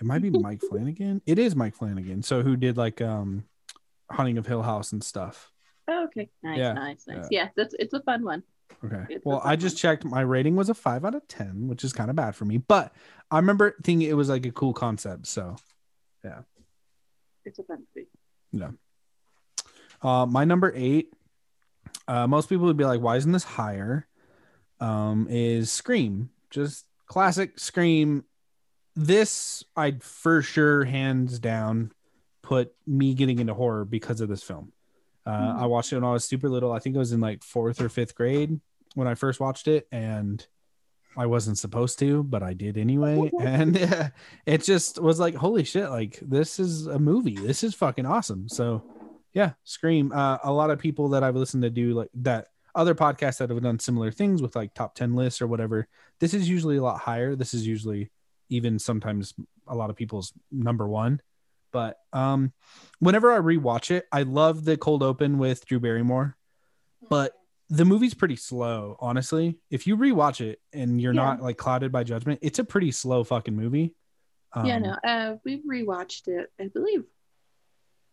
It 0.00 0.04
might 0.06 0.22
be 0.22 0.30
Mike 0.46 0.60
Flanagan. 0.68 1.22
It 1.24 1.38
is 1.38 1.54
Mike 1.54 1.76
Flanagan. 1.76 2.22
So 2.22 2.42
who 2.42 2.56
did 2.56 2.76
like 2.76 3.00
um 3.00 3.44
Haunting 4.10 4.38
of 4.38 4.46
Hill 4.46 4.62
House 4.62 4.92
and 4.92 5.02
stuff. 5.02 5.50
Oh, 5.88 6.04
okay, 6.04 6.30
nice, 6.42 6.58
Yeah, 6.58 6.72
nice, 6.74 7.04
nice. 7.08 7.26
Yeah, 7.30 7.48
that's 7.56 7.74
it's 7.78 7.94
a 7.94 8.02
fun 8.02 8.24
one. 8.24 8.42
Okay. 8.84 9.18
Well, 9.24 9.40
I 9.44 9.56
just 9.56 9.76
checked. 9.78 10.04
My 10.04 10.20
rating 10.20 10.56
was 10.56 10.68
a 10.68 10.74
five 10.74 11.04
out 11.04 11.14
of 11.14 11.26
ten, 11.28 11.68
which 11.68 11.84
is 11.84 11.92
kind 11.92 12.10
of 12.10 12.16
bad 12.16 12.34
for 12.34 12.44
me. 12.44 12.58
But 12.58 12.92
I 13.30 13.36
remember 13.36 13.76
thinking 13.82 14.08
it 14.08 14.14
was 14.14 14.28
like 14.28 14.46
a 14.46 14.52
cool 14.52 14.72
concept. 14.72 15.26
So 15.26 15.56
yeah. 16.24 16.40
It's 17.44 17.58
a 17.58 17.64
fun 17.64 17.84
movie. 17.94 18.08
Uh, 20.00 20.26
my 20.26 20.44
number 20.44 20.72
eight, 20.74 21.12
uh, 22.08 22.26
most 22.26 22.48
people 22.48 22.66
would 22.66 22.76
be 22.76 22.84
like, 22.84 23.00
"Why 23.00 23.16
isn't 23.16 23.32
this 23.32 23.44
higher?" 23.44 24.06
Um, 24.80 25.26
is 25.30 25.70
Scream 25.70 26.30
just 26.50 26.86
classic 27.06 27.58
Scream? 27.58 28.24
This 28.94 29.64
I'd 29.76 30.02
for 30.02 30.42
sure, 30.42 30.84
hands 30.84 31.38
down, 31.38 31.92
put 32.42 32.74
me 32.86 33.14
getting 33.14 33.38
into 33.38 33.54
horror 33.54 33.84
because 33.84 34.20
of 34.20 34.28
this 34.28 34.42
film. 34.42 34.72
Uh, 35.24 35.56
I 35.58 35.66
watched 35.66 35.92
it 35.92 35.96
when 35.96 36.04
I 36.04 36.12
was 36.12 36.24
super 36.24 36.48
little. 36.48 36.72
I 36.72 36.78
think 36.78 36.96
it 36.96 36.98
was 36.98 37.12
in 37.12 37.20
like 37.20 37.44
fourth 37.44 37.80
or 37.80 37.88
fifth 37.88 38.14
grade 38.14 38.60
when 38.94 39.06
I 39.06 39.14
first 39.14 39.40
watched 39.40 39.68
it, 39.68 39.86
and 39.92 40.44
I 41.16 41.26
wasn't 41.26 41.58
supposed 41.58 41.98
to, 42.00 42.22
but 42.22 42.42
I 42.42 42.54
did 42.54 42.78
anyway. 42.78 43.30
And 43.40 43.76
uh, 43.76 44.08
it 44.46 44.62
just 44.62 45.00
was 45.00 45.20
like, 45.20 45.34
holy 45.34 45.64
shit! 45.64 45.90
Like 45.90 46.18
this 46.22 46.58
is 46.58 46.86
a 46.86 46.98
movie. 46.98 47.36
This 47.36 47.62
is 47.62 47.74
fucking 47.74 48.06
awesome. 48.06 48.48
So 48.48 48.82
yeah, 49.32 49.52
Scream. 49.64 50.12
Uh, 50.12 50.38
a 50.42 50.52
lot 50.52 50.70
of 50.70 50.78
people 50.78 51.10
that 51.10 51.22
I've 51.22 51.36
listened 51.36 51.62
to 51.62 51.70
do 51.70 51.94
like 51.94 52.10
that. 52.14 52.48
Other 52.74 52.94
podcasts 52.94 53.38
that 53.38 53.50
have 53.50 53.62
done 53.62 53.78
similar 53.78 54.10
things 54.10 54.40
with 54.40 54.56
like 54.56 54.72
top 54.74 54.94
ten 54.94 55.14
lists 55.14 55.42
or 55.42 55.46
whatever. 55.46 55.88
This 56.20 56.34
is 56.34 56.48
usually 56.48 56.78
a 56.78 56.82
lot 56.82 57.00
higher. 57.00 57.36
This 57.36 57.52
is 57.52 57.66
usually 57.66 58.10
even 58.48 58.78
sometimes 58.78 59.34
a 59.66 59.74
lot 59.74 59.90
of 59.90 59.96
people's 59.96 60.32
number 60.50 60.88
one. 60.88 61.20
But 61.72 61.96
um, 62.12 62.52
whenever 63.00 63.32
I 63.32 63.38
rewatch 63.38 63.90
it, 63.90 64.06
I 64.12 64.22
love 64.22 64.64
the 64.64 64.76
cold 64.76 65.02
open 65.02 65.38
with 65.38 65.64
Drew 65.66 65.80
Barrymore. 65.80 66.36
But 67.08 67.32
the 67.70 67.84
movie's 67.86 68.14
pretty 68.14 68.36
slow, 68.36 68.96
honestly. 69.00 69.58
If 69.70 69.86
you 69.86 69.96
rewatch 69.96 70.40
it 70.42 70.60
and 70.72 71.00
you're 71.00 71.14
Yeah. 71.14 71.22
not 71.24 71.42
like 71.42 71.56
clouded 71.56 71.90
by 71.90 72.04
judgment, 72.04 72.40
it's 72.42 72.58
a 72.58 72.64
pretty 72.64 72.92
slow 72.92 73.24
fucking 73.24 73.56
movie. 73.56 73.94
Um, 74.52 74.66
yeah, 74.66 74.78
no, 74.78 74.90
uh, 75.02 75.36
we 75.44 75.62
rewatched 75.62 76.28
it, 76.28 76.52
I 76.60 76.68
believe, 76.68 77.04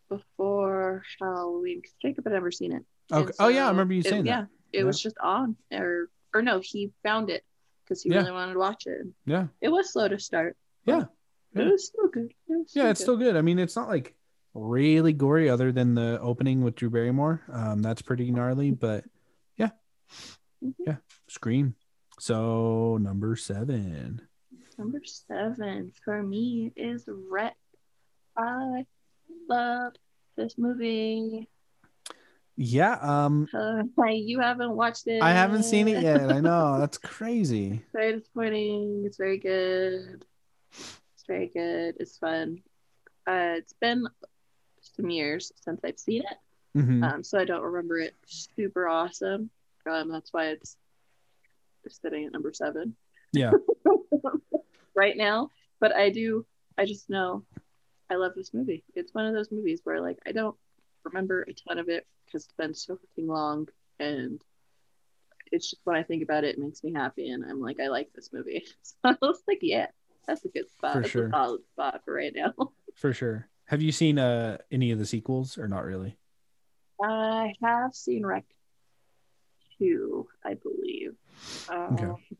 before 0.07 1.03
Halloween. 1.19 1.81
Jacob 2.01 2.23
had 2.25 2.33
never 2.33 2.51
seen 2.51 2.71
it. 2.73 2.83
Okay. 3.11 3.33
Oh, 3.39 3.47
yeah, 3.49 3.67
I 3.67 3.69
remember 3.71 3.93
you 3.93 3.99
it- 4.01 4.05
saying 4.07 4.23
that. 4.25 4.29
Yeah, 4.29 4.45
it 4.71 4.79
Yeah. 4.79 4.83
was 4.85 5.01
just 5.01 5.17
on, 5.19 5.55
or 5.71 6.09
or 6.31 6.43
no, 6.43 6.59
he 6.59 6.93
found 7.01 7.31
it 7.31 7.43
because 7.83 8.03
he 8.03 8.09
Yeah. 8.11 8.17
really 8.19 8.31
wanted 8.31 8.53
to 8.53 8.59
watch 8.59 8.85
it. 8.85 9.01
Yeah. 9.25 9.47
It 9.61 9.69
was 9.69 9.91
slow 9.91 10.07
to 10.07 10.19
start. 10.19 10.55
Yeah. 10.85 11.05
Yeah. 11.53 11.63
it 11.63 11.71
was 11.71 11.87
still 11.87 12.07
good. 12.07 12.31
It 12.47 12.57
was 12.57 12.71
Yeah, 12.75 12.89
it's 12.89 12.99
good. 12.99 13.03
still 13.03 13.17
good. 13.17 13.35
I 13.35 13.41
mean, 13.41 13.59
it's 13.59 13.75
not 13.75 13.87
like 13.89 14.15
really 14.53 15.13
gory 15.13 15.49
other 15.49 15.71
than 15.71 15.95
the 15.95 16.19
opening 16.21 16.63
with 16.63 16.75
Drew 16.75 16.89
Barrymore. 16.89 17.41
Um, 17.51 17.81
that's 17.81 18.01
pretty 18.01 18.31
gnarly, 18.31 18.71
but 18.71 19.03
yeah. 19.57 19.69
Mhm. 20.63 20.73
Yeah. 20.85 20.95
Scream. 21.27 21.75
So 22.19 22.97
number 23.01 23.35
seven. 23.35 24.21
Number 24.77 25.01
seven 25.05 25.91
for 26.03 26.21
me 26.23 26.71
is 26.75 27.05
Rec. 27.07 27.55
I 28.37 28.85
love 29.49 29.93
this 30.35 30.57
movie. 30.57 31.49
Yeah. 32.55 32.93
Um, 33.01 33.47
Uh, 33.53 33.83
you 34.11 34.39
haven't 34.39 34.71
watched 34.75 35.07
it. 35.07 35.21
I 35.21 35.31
haven't 35.31 35.63
seen 35.63 35.87
it 35.87 36.01
yet. 36.03 36.29
I 36.31 36.39
know. 36.41 36.77
That's 36.79 36.97
crazy. 36.97 37.81
very 37.93 38.19
disappointing. 38.19 39.03
It's 39.05 39.17
very 39.17 39.37
good. 39.37 40.25
Very 41.29 41.47
good. 41.47 41.95
It's 41.99 42.17
fun. 42.17 42.57
Uh, 43.27 43.53
it's 43.57 43.73
been 43.73 44.07
some 44.81 45.11
years 45.11 45.51
since 45.63 45.79
I've 45.83 45.99
seen 45.99 46.23
it, 46.23 46.37
Mhm. 46.75 47.03
um, 47.03 47.23
so 47.23 47.37
I 47.37 47.45
don't 47.45 47.61
remember 47.61 47.99
it 47.99 48.15
super 48.25 48.87
awesome. 48.87 49.51
Um, 49.85 50.09
that's 50.09 50.33
why 50.33 50.47
it's 50.47 50.75
it's 51.83 52.01
sitting 52.01 52.25
at 52.25 52.33
number 52.33 52.51
seven 52.51 52.95
Yeah. 53.31 53.51
right 54.95 55.15
now. 55.15 55.51
But 55.79 55.95
I 55.95 56.09
do. 56.09 56.45
I 56.79 56.85
just 56.85 57.09
know 57.11 57.45
I 58.09 58.15
love 58.15 58.33
this 58.33 58.51
movie. 58.51 58.83
It's 58.95 59.13
one 59.13 59.27
of 59.27 59.35
those 59.35 59.51
movies 59.51 59.81
where 59.83 60.01
like 60.01 60.17
I 60.25 60.31
don't 60.31 60.57
remember 61.03 61.43
a 61.43 61.53
ton 61.53 61.77
of 61.77 61.89
it 61.89 62.07
because 62.25 62.45
it's 62.45 62.53
been 62.53 62.73
so 62.73 62.97
fucking 62.97 63.27
long, 63.27 63.69
and 63.99 64.43
it's 65.51 65.69
just 65.69 65.81
when 65.85 65.95
I 65.95 66.01
think 66.03 66.23
about 66.23 66.43
it, 66.43 66.55
it 66.55 66.59
makes 66.59 66.83
me 66.83 66.91
happy, 66.91 67.29
and 67.29 67.45
I'm 67.45 67.61
like, 67.61 67.79
I 67.79 67.87
like 67.89 68.11
this 68.13 68.33
movie. 68.33 68.65
So 68.81 68.95
I 69.03 69.15
was 69.21 69.43
like, 69.47 69.59
yeah, 69.61 69.87
that's 70.29 70.45
a 70.45 70.49
good 70.49 70.69
spot. 70.71 70.93
For 70.93 70.99
That's 71.01 71.11
sure. 71.11 71.27
a 71.27 71.31
solid 71.31 71.61
spot 71.73 72.01
for 72.05 72.13
right 72.13 72.33
now. 72.33 72.53
For 72.95 73.13
sure. 73.13 73.47
Have 73.65 73.81
you 73.81 73.91
seen 73.91 74.19
uh 74.19 74.57
any 74.71 74.91
of 74.91 74.99
the 74.99 75.05
sequels 75.05 75.57
or 75.57 75.67
not 75.67 75.85
really? 75.85 76.17
I 77.01 77.53
have 77.63 77.93
seen 77.93 78.25
Rec 78.25 78.45
two, 79.77 80.27
I 80.45 80.55
believe. 80.55 81.13
Um, 81.69 81.93
Okay. 81.93 82.37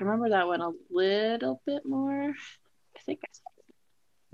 I 0.00 0.04
remember 0.04 0.28
that 0.30 0.46
one 0.46 0.60
a 0.60 0.70
little 0.90 1.60
bit 1.66 1.84
more. 1.84 2.30
I 2.30 3.00
think 3.04 3.20
I 3.24 3.28
saw. 3.32 3.42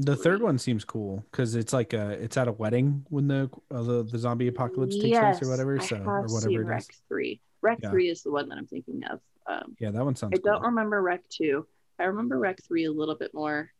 The 0.00 0.16
third 0.16 0.42
one 0.42 0.58
seems 0.58 0.84
cool 0.84 1.24
because 1.30 1.54
it's 1.54 1.72
like 1.72 1.94
uh 1.94 2.16
it's 2.20 2.36
at 2.36 2.48
a 2.48 2.52
wedding 2.52 3.06
when 3.08 3.26
the 3.28 3.48
uh, 3.70 3.82
the, 3.82 4.02
the 4.04 4.18
zombie 4.18 4.48
apocalypse 4.48 4.98
takes 4.98 5.18
place 5.18 5.42
or 5.42 5.48
whatever. 5.48 5.78
So. 5.80 5.84
I 5.84 5.88
So 5.88 5.96
have 5.96 6.06
or 6.06 6.20
whatever 6.22 6.40
seen 6.50 6.60
it 6.60 6.64
Rec 6.66 6.80
is. 6.80 7.02
three. 7.08 7.40
Rec 7.62 7.78
Yeah. 7.82 7.90
three 7.90 8.08
is 8.10 8.22
the 8.22 8.30
one 8.30 8.48
that 8.50 8.58
I'm 8.58 8.66
thinking 8.66 9.02
of. 9.04 9.20
Um, 9.46 9.76
Yeah, 9.78 9.90
that 9.92 10.04
one 10.04 10.16
sounds 10.16 10.32
I 10.38 10.40
don't 10.44 10.62
remember 10.62 11.00
Rec 11.00 11.26
two. 11.28 11.66
I 11.98 12.04
remember 12.04 12.38
Rec 12.38 12.58
three 12.66 12.84
a 12.84 12.92
little 12.92 13.14
bit 13.14 13.32
more. 13.34 13.70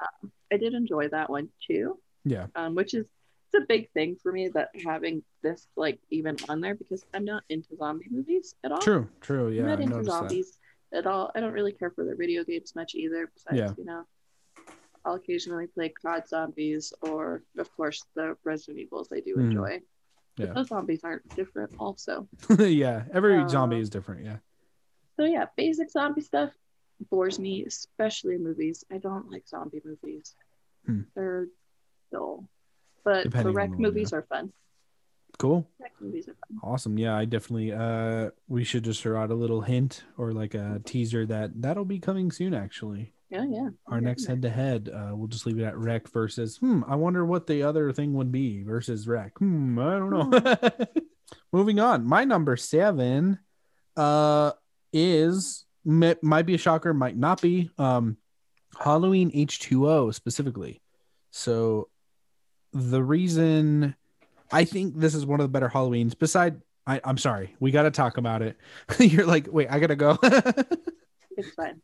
Um, 0.00 0.30
I 0.52 0.56
did 0.56 0.74
enjoy 0.74 1.08
that 1.08 1.30
one 1.30 1.48
too, 1.66 1.98
Yeah. 2.24 2.46
um, 2.54 2.74
which 2.74 2.94
is 2.94 3.06
it's 3.52 3.62
a 3.64 3.66
big 3.66 3.90
thing 3.92 4.16
for 4.22 4.30
me 4.30 4.48
that 4.48 4.68
having 4.84 5.22
this 5.42 5.66
like 5.76 5.98
even 6.10 6.36
on 6.50 6.60
there 6.60 6.74
because 6.74 7.04
I'm 7.14 7.24
not 7.24 7.44
into 7.48 7.74
zombie 7.76 8.06
movies 8.10 8.54
at 8.62 8.72
all. 8.72 8.80
True, 8.80 9.08
true. 9.22 9.48
I'm 9.48 9.54
Yeah, 9.54 9.62
not 9.62 9.78
I 9.78 9.82
into 9.82 9.96
noticed 9.96 10.10
that. 10.10 10.18
zombies 10.28 10.58
at 10.92 11.06
all. 11.06 11.30
I 11.34 11.40
don't 11.40 11.52
really 11.54 11.72
care 11.72 11.90
for 11.90 12.04
the 12.04 12.14
video 12.14 12.44
games 12.44 12.74
much 12.76 12.94
either. 12.94 13.30
Besides, 13.34 13.56
Yeah. 13.56 13.72
you 13.78 13.84
know, 13.86 14.04
I'll 15.04 15.14
occasionally 15.14 15.66
play 15.66 15.88
COD 15.88 16.28
Zombies 16.28 16.92
or, 17.00 17.42
of 17.56 17.74
course, 17.74 18.04
the 18.14 18.36
Resident 18.44 18.78
Evils. 18.80 19.10
I 19.12 19.20
do 19.20 19.36
Mhm. 19.36 19.40
enjoy. 19.40 19.82
Yeah. 20.36 20.46
But 20.46 20.54
those 20.54 20.68
zombies 20.68 21.00
aren't 21.02 21.26
different, 21.34 21.72
also. 21.78 22.28
yeah, 22.58 23.06
every 23.12 23.38
Uh, 23.38 23.48
zombie 23.48 23.80
is 23.80 23.88
different. 23.88 24.24
Yeah. 24.26 24.38
So 25.16 25.24
yeah, 25.24 25.46
basic 25.56 25.90
zombie 25.90 26.20
stuff 26.20 26.52
bores 27.10 27.38
me, 27.38 27.64
especially 27.64 28.34
in 28.34 28.44
movies. 28.44 28.84
I 28.92 28.98
don't 28.98 29.30
like 29.30 29.46
zombie 29.46 29.82
movies. 29.84 30.34
Hmm. 30.86 31.02
They're 31.14 31.46
dull. 32.10 32.48
But 33.04 33.24
Depending 33.24 33.52
the 33.52 33.56
Rec 33.56 33.70
movies 33.70 34.12
are 34.12 34.22
fun. 34.22 34.52
Cool. 35.38 35.68
Rec 35.80 35.92
movies 36.00 36.28
are 36.28 36.34
fun. 36.34 36.58
Awesome. 36.62 36.98
Yeah, 36.98 37.16
I 37.16 37.24
definitely 37.24 37.72
uh 37.72 38.30
we 38.48 38.64
should 38.64 38.84
just 38.84 39.02
throw 39.02 39.20
out 39.20 39.30
a 39.30 39.34
little 39.34 39.60
hint 39.60 40.04
or 40.16 40.32
like 40.32 40.54
a 40.54 40.80
teaser 40.84 41.26
that 41.26 41.62
that'll 41.62 41.84
be 41.84 41.98
coming 41.98 42.30
soon 42.30 42.54
actually. 42.54 43.12
Yeah, 43.30 43.44
yeah. 43.48 43.68
Our 43.86 44.00
next 44.00 44.26
head 44.26 44.42
to 44.42 44.50
head, 44.50 44.90
uh 44.92 45.14
we'll 45.14 45.28
just 45.28 45.46
leave 45.46 45.58
it 45.58 45.64
at 45.64 45.78
Rec 45.78 46.08
versus 46.08 46.56
hmm, 46.56 46.82
I 46.88 46.96
wonder 46.96 47.24
what 47.24 47.46
the 47.46 47.62
other 47.62 47.92
thing 47.92 48.14
would 48.14 48.32
be 48.32 48.62
versus 48.62 49.06
Rec. 49.06 49.38
Hmm, 49.38 49.78
I 49.78 49.98
don't 49.98 50.10
know. 50.10 50.70
Moving 51.52 51.78
on. 51.78 52.04
My 52.04 52.24
number 52.24 52.56
7 52.56 53.38
uh 53.96 54.52
is 54.92 55.66
mi- 55.88 56.14
might 56.22 56.46
be 56.46 56.54
a 56.54 56.58
shocker, 56.58 56.94
might 56.94 57.16
not 57.16 57.40
be. 57.40 57.70
Um 57.78 58.18
Halloween 58.78 59.32
H2O 59.32 60.14
specifically. 60.14 60.82
So 61.30 61.88
the 62.72 63.02
reason 63.02 63.96
I 64.52 64.64
think 64.64 64.96
this 64.96 65.14
is 65.14 65.26
one 65.26 65.40
of 65.40 65.44
the 65.44 65.48
better 65.48 65.68
Halloweens, 65.68 66.16
beside 66.16 66.60
I, 66.86 67.00
I'm 67.04 67.18
sorry, 67.18 67.56
we 67.60 67.70
gotta 67.70 67.90
talk 67.90 68.18
about 68.18 68.42
it. 68.42 68.56
You're 68.98 69.26
like, 69.26 69.48
wait, 69.50 69.68
I 69.70 69.80
gotta 69.80 69.96
go. 69.96 70.18
It's 71.36 71.54
fine. 71.54 71.80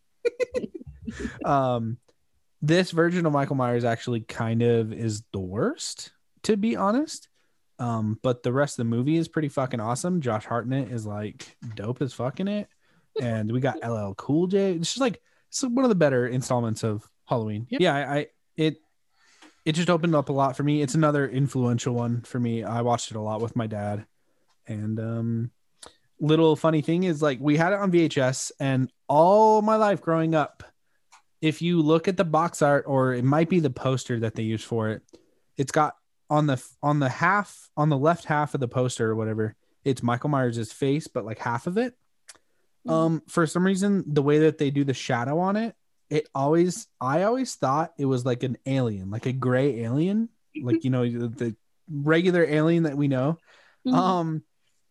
um 1.44 1.98
this 2.60 2.90
version 2.92 3.26
of 3.26 3.32
Michael 3.32 3.56
Myers 3.56 3.84
actually 3.84 4.20
kind 4.20 4.62
of 4.62 4.92
is 4.92 5.22
the 5.32 5.38
worst, 5.38 6.12
to 6.44 6.56
be 6.56 6.76
honest. 6.76 7.28
Um, 7.78 8.18
but 8.22 8.42
the 8.42 8.52
rest 8.52 8.74
of 8.74 8.84
the 8.84 8.90
movie 8.90 9.16
is 9.16 9.28
pretty 9.28 9.48
fucking 9.48 9.80
awesome. 9.80 10.20
Josh 10.20 10.46
Hartnett 10.46 10.90
is 10.90 11.04
like 11.04 11.56
dope 11.74 12.00
as 12.00 12.12
fucking 12.14 12.48
it. 12.48 12.68
And 13.20 13.52
we 13.52 13.60
got 13.60 13.84
LL 13.84 14.14
Cool 14.14 14.46
J. 14.46 14.72
It's 14.72 14.90
just 14.90 15.00
like 15.00 15.20
it's 15.48 15.62
one 15.62 15.84
of 15.84 15.88
the 15.88 15.94
better 15.94 16.26
installments 16.26 16.82
of 16.82 17.08
Halloween. 17.26 17.66
Yeah, 17.70 17.94
I, 17.94 18.16
I 18.16 18.26
it 18.56 18.76
it 19.64 19.72
just 19.72 19.90
opened 19.90 20.14
up 20.14 20.28
a 20.28 20.32
lot 20.32 20.56
for 20.56 20.62
me. 20.62 20.82
It's 20.82 20.94
another 20.94 21.28
influential 21.28 21.94
one 21.94 22.22
for 22.22 22.38
me. 22.38 22.64
I 22.64 22.82
watched 22.82 23.10
it 23.10 23.16
a 23.16 23.20
lot 23.20 23.40
with 23.40 23.56
my 23.56 23.66
dad. 23.66 24.06
And 24.66 24.98
um 24.98 25.50
little 26.20 26.56
funny 26.56 26.80
thing 26.80 27.04
is 27.04 27.20
like 27.22 27.38
we 27.40 27.56
had 27.56 27.72
it 27.72 27.78
on 27.78 27.90
VHS 27.90 28.52
and 28.60 28.90
all 29.08 29.62
my 29.62 29.76
life 29.76 30.00
growing 30.00 30.34
up 30.34 30.62
if 31.40 31.60
you 31.60 31.82
look 31.82 32.08
at 32.08 32.16
the 32.16 32.24
box 32.24 32.62
art 32.62 32.84
or 32.86 33.12
it 33.12 33.24
might 33.24 33.48
be 33.48 33.60
the 33.60 33.68
poster 33.68 34.20
that 34.20 34.34
they 34.34 34.42
use 34.42 34.62
for 34.62 34.88
it 34.88 35.02
it's 35.56 35.72
got 35.72 35.96
on 36.30 36.46
the 36.46 36.64
on 36.82 37.00
the 37.00 37.08
half 37.08 37.68
on 37.76 37.88
the 37.88 37.98
left 37.98 38.24
half 38.24 38.54
of 38.54 38.60
the 38.60 38.68
poster 38.68 39.10
or 39.10 39.16
whatever 39.16 39.54
it's 39.84 40.02
michael 40.02 40.30
myers' 40.30 40.72
face 40.72 41.08
but 41.08 41.24
like 41.24 41.38
half 41.38 41.66
of 41.66 41.76
it 41.76 41.94
um 42.88 43.22
for 43.28 43.46
some 43.46 43.64
reason 43.64 44.04
the 44.06 44.22
way 44.22 44.38
that 44.40 44.58
they 44.58 44.70
do 44.70 44.84
the 44.84 44.94
shadow 44.94 45.38
on 45.38 45.56
it 45.56 45.74
it 46.10 46.28
always 46.34 46.86
i 47.00 47.22
always 47.22 47.54
thought 47.54 47.92
it 47.98 48.04
was 48.04 48.24
like 48.26 48.42
an 48.42 48.56
alien 48.66 49.10
like 49.10 49.26
a 49.26 49.32
gray 49.32 49.80
alien 49.80 50.28
like 50.62 50.84
you 50.84 50.90
know 50.90 51.08
the, 51.08 51.28
the 51.28 51.56
regular 51.90 52.44
alien 52.44 52.82
that 52.84 52.96
we 52.96 53.08
know 53.08 53.38
Mhm. 53.86 53.94
um 53.94 54.42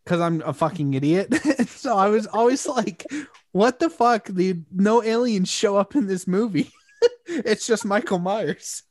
because 0.04 0.20
i'm 0.20 0.40
a 0.42 0.52
fucking 0.52 0.94
idiot 0.94 1.32
so 1.68 1.96
i 1.96 2.08
was 2.08 2.26
always 2.26 2.66
like 2.66 3.04
what 3.52 3.78
the 3.78 3.88
fuck 3.90 4.26
dude 4.26 4.64
no 4.72 5.02
aliens 5.02 5.48
show 5.48 5.76
up 5.76 5.94
in 5.96 6.06
this 6.06 6.26
movie 6.26 6.70
it's 7.26 7.66
just 7.66 7.84
michael 7.84 8.18
myers 8.18 8.82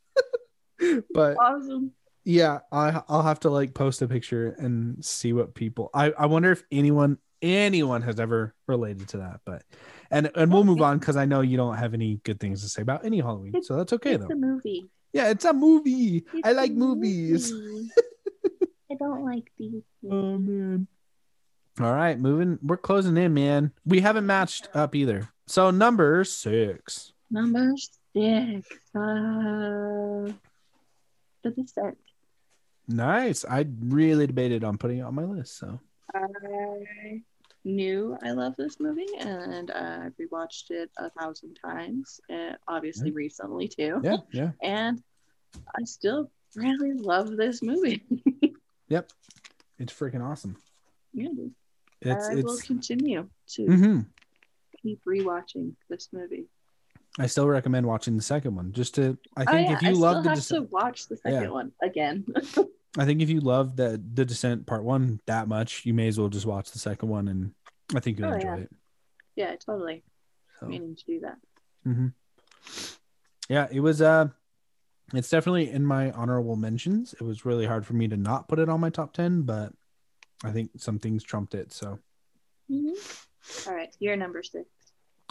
but 1.14 1.38
awesome. 1.38 1.92
Yeah, 2.26 2.60
I 2.72 3.02
I'll 3.10 3.22
have 3.24 3.42
to 3.42 3.50
like 3.50 3.74
post 3.74 4.02
a 4.02 4.08
picture 4.08 4.56
and 4.58 5.04
see 5.04 5.34
what 5.34 5.56
people. 5.56 5.90
I 5.94 6.12
I 6.12 6.26
wonder 6.28 6.52
if 6.52 6.64
anyone 6.72 7.18
anyone 7.44 8.02
has 8.02 8.20
ever 8.20 8.56
related 8.68 9.10
to 9.10 9.18
that, 9.18 9.42
but 9.46 9.64
and 10.10 10.32
and 10.36 10.52
we'll 10.52 10.64
move 10.64 10.82
on 10.82 10.98
because 10.98 11.18
I 11.18 11.26
know 11.26 11.42
you 11.42 11.58
don't 11.58 11.76
have 11.78 11.94
any 11.94 12.16
good 12.24 12.40
things 12.40 12.62
to 12.64 12.70
say 12.70 12.82
about 12.82 13.06
any 13.06 13.20
Halloween, 13.20 13.62
so 13.62 13.76
that's 13.76 13.94
okay 13.94 14.16
though. 14.16 14.24
it's 14.26 14.34
a 14.34 14.36
movie. 14.36 14.90
Yeah, 15.12 15.30
it's 15.30 15.46
a 15.46 15.54
movie. 15.54 16.26
It's 16.34 16.48
I 16.48 16.54
like 16.54 16.72
movies. 16.72 17.52
movie. 17.52 17.90
I 18.92 18.96
don't 19.00 19.24
like 19.26 19.52
these. 19.60 19.84
Oh 20.10 20.38
man. 20.38 20.88
All 21.80 21.94
right, 21.94 22.20
moving. 22.20 22.60
We're 22.62 22.78
closing 22.78 23.18
in, 23.18 23.34
man. 23.34 23.72
We 23.86 24.00
haven't 24.02 24.26
matched 24.26 24.70
up 24.76 24.96
either. 24.96 25.30
So 25.48 25.72
number 25.72 26.24
six. 26.24 27.14
Number 27.32 27.74
six. 27.78 28.68
Uh, 28.96 30.32
the 31.44 31.52
Descent. 31.56 31.98
Nice. 32.88 33.44
I 33.50 33.66
really 33.80 34.28
debated 34.28 34.64
on 34.64 34.78
putting 34.78 35.00
it 35.00 35.02
on 35.02 35.16
my 35.16 35.24
list. 35.24 35.58
So 35.58 35.80
I 36.14 37.22
knew 37.66 38.18
I 38.24 38.32
love 38.32 38.54
this 38.58 38.80
movie, 38.80 39.08
and 39.20 39.72
I 39.72 40.10
rewatched 40.22 40.70
it 40.72 40.90
a 40.98 41.10
thousand 41.12 41.56
times. 41.64 42.20
Uh, 42.32 42.54
obviously, 42.68 43.12
recently 43.12 43.68
too. 43.68 44.02
yeah, 44.04 44.18
yeah. 44.32 44.52
And 44.62 45.02
I 45.76 45.84
still 45.86 46.30
really 46.56 46.94
love 46.94 47.36
this 47.38 47.62
movie. 47.62 48.04
Yep. 48.90 49.10
It's 49.80 49.94
freaking 49.94 50.22
awesome. 50.24 50.58
yeah, 51.14 51.30
dude. 51.30 51.56
It's 52.02 52.30
I 52.30 52.36
will 52.36 52.58
continue 52.68 53.28
to 53.56 53.66
hmm 53.66 54.00
keep 54.82 55.00
rewatching 55.08 55.74
this 55.90 56.10
movie. 56.12 56.46
I 57.18 57.28
still 57.28 57.48
recommend 57.48 57.88
watching 57.88 58.18
the 58.18 58.22
second 58.24 58.56
one. 58.56 58.72
Just 58.74 58.96
to 58.96 59.18
I 59.38 59.46
Oh, 59.46 59.52
think 59.52 59.70
yeah, 59.70 59.76
if 59.78 59.82
you 59.84 59.90
I 59.90 59.92
love 59.94 60.24
the 60.24 60.30
have 60.32 60.46
to 60.48 60.62
watch 60.64 61.08
the 61.08 61.16
second 61.18 61.42
Yeah. 61.44 61.50
one 61.50 61.72
again. 61.82 62.26
I 62.98 63.06
think 63.06 63.22
if 63.22 63.30
you 63.30 63.40
love 63.40 63.76
the 63.76 64.02
the 64.14 64.24
descent 64.26 64.66
part 64.68 64.84
one 64.84 65.20
that 65.26 65.48
much, 65.48 65.86
you 65.86 65.94
may 65.94 66.08
as 66.08 66.20
well 66.20 66.30
just 66.30 66.46
watch 66.46 66.72
the 66.72 66.80
second 66.80 67.10
one 67.10 67.28
and 67.28 67.54
I 67.96 68.00
think 68.00 68.20
you'll 68.20 68.30
Oh, 68.30 68.34
enjoy 68.36 68.48
yeah. 68.48 68.56
it. 68.58 68.72
yeah, 69.36 69.56
totally 69.56 70.04
So 70.60 70.68
meaning 70.68 70.96
to 70.96 71.06
do 71.06 71.20
that. 71.22 71.38
hmm 71.84 72.08
yeah, 73.50 73.68
it 73.72 73.80
was 73.82 74.02
uh 74.02 74.28
it's 75.14 75.30
definitely 75.30 75.70
in 75.70 75.86
my 75.86 76.12
honorable 76.12 76.56
mentions. 76.56 77.14
It 77.14 77.22
was 77.22 77.46
really 77.46 77.66
hard 77.66 77.86
for 77.86 77.94
me 77.94 78.08
to 78.08 78.18
not 78.18 78.48
put 78.48 78.58
it 78.60 78.70
on 78.70 78.80
my 78.80 78.90
top 78.90 79.14
ten, 79.14 79.42
but 79.44 79.74
I 80.44 80.52
think 80.52 80.72
some 80.78 80.98
things 81.00 81.24
trumped 81.24 81.54
it. 81.56 81.72
So 81.74 82.00
Mm-hmm. 82.72 83.70
All 83.70 83.76
right, 83.76 83.94
you're 84.00 84.16
number 84.16 84.42
six. 84.42 84.70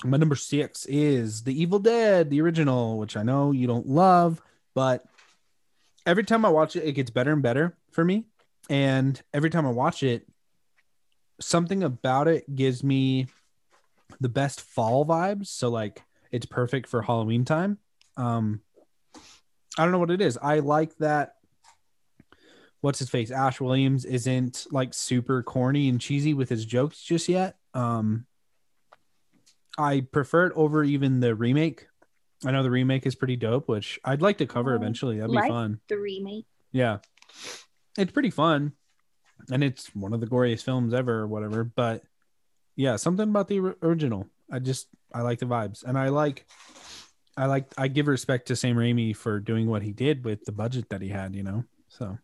My 0.04 0.18
number 0.18 0.36
six 0.36 0.84
is 0.86 1.42
The 1.44 1.58
Evil 1.60 1.78
Dead, 1.78 2.28
the 2.28 2.40
original, 2.42 2.98
which 2.98 3.16
I 3.16 3.22
know 3.22 3.52
you 3.52 3.66
don't 3.66 3.86
love, 3.86 4.42
but 4.74 5.04
every 6.06 6.24
time 6.24 6.44
I 6.44 6.48
watch 6.48 6.76
it, 6.76 6.84
it 6.84 6.92
gets 6.92 7.10
better 7.10 7.32
and 7.32 7.42
better 7.42 7.76
for 7.92 8.04
me. 8.04 8.26
And 8.70 9.20
every 9.32 9.50
time 9.50 9.66
I 9.66 9.70
watch 9.70 10.02
it, 10.02 10.26
something 11.40 11.82
about 11.82 12.28
it 12.28 12.54
gives 12.54 12.84
me 12.84 13.26
the 14.20 14.28
best 14.28 14.60
fall 14.60 15.04
vibes. 15.04 15.48
So, 15.48 15.68
like, 15.68 16.02
it's 16.30 16.46
perfect 16.46 16.88
for 16.88 17.02
Halloween 17.02 17.44
time. 17.44 17.78
Um, 18.16 18.60
I 19.78 19.82
don't 19.82 19.92
know 19.92 19.98
what 19.98 20.10
it 20.10 20.20
is. 20.20 20.38
I 20.40 20.60
like 20.60 20.96
that. 20.98 21.34
What's 22.80 22.98
his 22.98 23.10
face? 23.10 23.30
Ash 23.30 23.60
Williams 23.60 24.04
isn't 24.04 24.66
like 24.70 24.92
super 24.92 25.42
corny 25.42 25.88
and 25.88 26.00
cheesy 26.00 26.34
with 26.34 26.48
his 26.48 26.64
jokes 26.64 27.00
just 27.00 27.28
yet. 27.28 27.56
Um, 27.74 28.26
I 29.78 30.00
prefer 30.00 30.46
it 30.46 30.52
over 30.56 30.82
even 30.82 31.20
the 31.20 31.34
remake. 31.34 31.86
I 32.44 32.50
know 32.50 32.62
the 32.62 32.70
remake 32.70 33.06
is 33.06 33.14
pretty 33.14 33.36
dope, 33.36 33.68
which 33.68 34.00
I'd 34.04 34.22
like 34.22 34.38
to 34.38 34.46
cover 34.46 34.72
Oh, 34.72 34.76
eventually. 34.76 35.16
That'd 35.18 35.30
be 35.30 35.36
like- 35.36 35.50
fun. 35.50 35.80
The 35.88 35.98
remake. 35.98 36.46
Yeah. 36.72 36.98
It's 37.98 38.10
pretty 38.12 38.30
fun. 38.30 38.72
And 39.50 39.62
it's 39.64 39.94
one 39.94 40.12
of 40.12 40.20
the 40.20 40.26
goriest 40.26 40.62
films 40.64 40.94
ever 40.94 41.20
or 41.20 41.26
whatever. 41.26 41.64
But 41.64 42.04
yeah, 42.76 42.96
something 42.96 43.28
about 43.28 43.48
the 43.48 43.58
original. 43.82 44.28
I 44.50 44.58
just 44.58 44.88
I 45.14 45.22
like 45.22 45.38
the 45.40 45.46
vibes. 45.46 45.84
And 45.84 45.98
I 45.98 46.08
like 46.08 46.46
I 47.36 47.46
like 47.46 47.72
I 47.78 47.88
give 47.88 48.06
respect 48.08 48.48
to 48.48 48.56
Sam 48.56 48.76
Raimi 48.76 49.14
for 49.16 49.40
doing 49.40 49.66
what 49.68 49.82
he 49.82 49.92
did 49.92 50.24
with 50.24 50.44
the 50.44 50.52
budget 50.52 50.88
that 50.90 51.02
he 51.02 51.08
had, 51.08 51.34
you 51.34 51.42
know. 51.42 51.64
So 51.88 52.18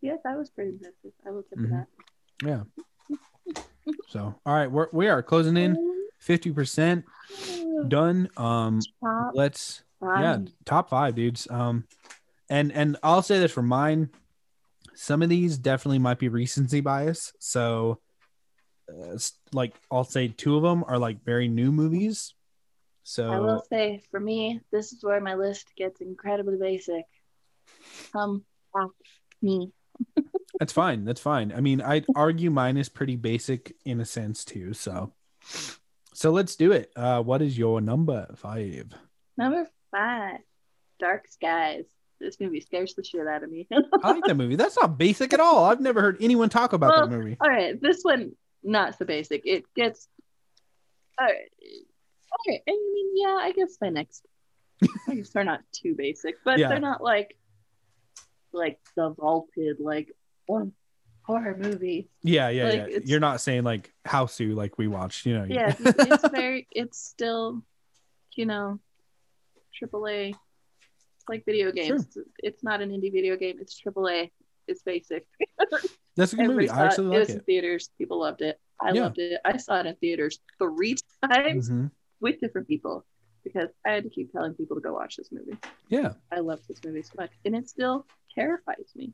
Yeah, 0.00 0.16
that 0.24 0.36
was 0.36 0.50
pretty 0.50 0.70
impressive. 0.70 1.12
I 1.26 1.30
will 1.30 1.42
give 1.42 1.58
Mhm. 1.64 1.70
that. 1.70 1.86
yeah. 2.46 3.54
So 4.08 4.34
all 4.46 4.54
right, 4.54 4.70
we're 4.70 4.88
we 4.92 5.08
are 5.08 5.22
closing 5.22 5.56
in 5.56 5.76
50% 6.26 7.04
done. 7.88 8.28
Um 8.36 8.80
Top 9.02 9.32
let's 9.34 9.82
yeah 10.02 10.38
top 10.66 10.90
five 10.90 11.14
dudes 11.14 11.48
um 11.50 11.84
and 12.50 12.70
and 12.72 12.98
i'll 13.02 13.22
say 13.22 13.38
this 13.38 13.50
for 13.52 13.62
mine 13.62 14.10
some 14.94 15.22
of 15.22 15.30
these 15.30 15.56
definitely 15.56 15.98
might 15.98 16.18
be 16.18 16.28
recency 16.28 16.82
bias 16.82 17.32
so 17.38 17.98
uh, 18.90 19.16
like 19.54 19.74
i'll 19.90 20.04
say 20.04 20.28
two 20.28 20.56
of 20.56 20.62
them 20.62 20.84
are 20.86 20.98
like 20.98 21.24
very 21.24 21.48
new 21.48 21.72
movies 21.72 22.34
So, 23.02 23.30
I 23.30 23.38
will 23.38 23.64
say, 23.70 24.00
for 24.10 24.20
me, 24.20 24.60
this 24.72 24.92
is 24.92 25.02
where 25.02 25.20
my 25.20 25.34
list 25.34 25.68
gets 25.76 26.00
incredibly 26.00 26.56
basic. 26.58 27.04
Come 28.12 28.44
back 28.74 28.88
me. 29.40 29.72
that's 30.58 30.72
fine 30.72 31.04
that's 31.04 31.20
fine 31.20 31.52
i 31.52 31.60
mean 31.60 31.80
i'd 31.80 32.04
argue 32.16 32.50
mine 32.50 32.76
is 32.76 32.88
pretty 32.88 33.16
basic 33.16 33.74
in 33.84 34.00
a 34.00 34.04
sense 34.04 34.44
too 34.44 34.72
so 34.74 35.12
so 36.14 36.30
let's 36.30 36.56
do 36.56 36.72
it 36.72 36.90
uh 36.96 37.20
what 37.22 37.42
is 37.42 37.56
your 37.58 37.80
number 37.80 38.26
five 38.36 38.86
Number 39.36 39.68
five, 39.90 40.38
Dark 41.00 41.26
Skies. 41.28 41.84
This 42.20 42.38
movie 42.38 42.60
scares 42.60 42.94
the 42.94 43.02
shit 43.02 43.26
out 43.26 43.42
of 43.42 43.50
me. 43.50 43.66
i 44.02 44.12
like 44.12 44.24
that 44.24 44.36
movie 44.36 44.54
that's 44.56 44.76
not 44.80 44.96
basic 44.96 45.32
at 45.34 45.40
all 45.40 45.64
i've 45.64 45.80
never 45.80 46.00
heard 46.00 46.16
anyone 46.20 46.48
talk 46.48 46.72
about 46.72 46.90
Well, 46.94 47.08
that 47.08 47.16
movie 47.16 47.36
All 47.40 47.48
right, 47.50 47.80
this 47.82 48.00
one 48.02 48.32
not 48.62 48.96
so 48.96 49.04
basic. 49.04 49.42
It 49.44 49.64
gets. 49.76 50.08
All 51.20 51.26
right, 51.26 51.50
all 52.32 52.38
right. 52.48 52.60
I 52.66 52.70
mean, 52.72 53.10
yeah, 53.14 53.36
I 53.40 53.52
guess 53.52 53.76
my 53.80 53.90
next. 53.90 54.24
I 55.08 55.14
guess 55.16 55.30
they're 55.30 55.44
not 55.44 55.60
too 55.72 55.94
basic, 55.96 56.36
but 56.44 56.58
Yeah. 56.58 56.68
they're 56.68 56.80
not 56.80 57.02
like, 57.02 57.36
like 58.52 58.78
the 58.96 59.10
vaulted 59.10 59.76
like 59.80 60.12
oh, 60.50 60.72
horror 61.24 61.56
movie. 61.58 62.08
yeah 62.22 62.48
yeah 62.50 62.64
like, 62.68 62.90
yeah 62.90 62.98
you're 63.04 63.20
not 63.20 63.40
saying 63.40 63.64
like 63.64 63.92
houseu 64.06 64.54
like 64.54 64.76
we 64.78 64.86
watched 64.88 65.24
you 65.26 65.34
know 65.38 65.44
Yeah, 65.44 65.74
it's, 65.78 66.28
very. 66.28 66.68
It's 66.72 66.98
still, 66.98 67.62
you 68.36 68.46
know, 68.46 68.78
AAA. 69.82 70.30
It's 70.30 71.28
like 71.28 71.44
video 71.46 71.72
games. 71.72 72.16
It's 72.38 72.62
not 72.62 72.80
an 72.82 72.90
indie 72.90 73.12
video 73.12 73.36
game. 73.36 73.56
It's 73.60 73.80
AAA. 73.80 74.30
It's 74.68 74.82
basic. 74.82 75.26
That's 76.16 76.32
a 76.32 76.36
good 76.36 76.44
Everybody 76.44 76.68
movie. 76.68 76.70
I 76.70 76.82
it. 76.84 76.86
actually 76.86 77.06
it 77.06 77.10
like 77.10 77.18
was 77.20 77.30
in 77.30 77.40
theaters. 77.40 77.90
People 77.98 78.20
loved 78.20 78.42
it. 78.42 78.58
I 78.80 78.92
Yeah. 78.92 79.02
loved 79.04 79.18
it. 79.18 79.40
I 79.44 79.56
saw 79.56 79.80
it 79.80 79.86
in 79.86 79.94
theaters 79.96 80.40
three 80.58 80.96
times 81.30 81.70
Mhm. 81.70 81.90
with 82.20 82.40
different 82.40 82.68
people 82.68 83.04
because 83.42 83.68
I 83.86 83.90
had 83.92 84.04
to 84.04 84.10
keep 84.10 84.30
telling 84.32 84.54
people 84.54 84.76
to 84.76 84.80
go 84.82 84.92
watch 84.92 85.16
this 85.16 85.30
movie. 85.32 85.56
Yeah. 85.88 86.14
I 86.30 86.40
loved 86.40 86.68
this 86.68 86.80
movie 86.84 87.02
so 87.02 87.12
much, 87.18 87.30
and 87.44 87.54
it 87.56 87.68
still 87.68 88.06
terrifies 88.34 88.92
me. 88.94 89.12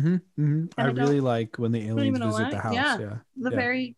Hmm 0.00 0.16
hmm 0.36 0.64
I 0.78 0.84
I 0.84 0.86
really 0.86 1.20
like 1.20 1.56
when 1.56 1.72
the 1.72 1.86
aliens 1.88 2.18
visit 2.18 2.50
the 2.50 2.58
house. 2.60 2.74
Yeah. 2.74 2.98
Yeah. 2.98 3.16
The 3.36 3.50
Yeah. 3.50 3.56
very, 3.56 3.96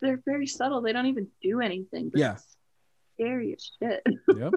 they're 0.00 0.20
very 0.24 0.46
subtle. 0.46 0.80
They 0.82 0.92
don't 0.92 1.06
even 1.06 1.28
do 1.42 1.60
anything. 1.60 2.10
But 2.10 2.20
Yeah. 2.20 2.32
it's 2.34 2.56
scary 3.14 3.54
as 3.54 3.70
shit. 3.80 4.02
Yep. 4.36 4.54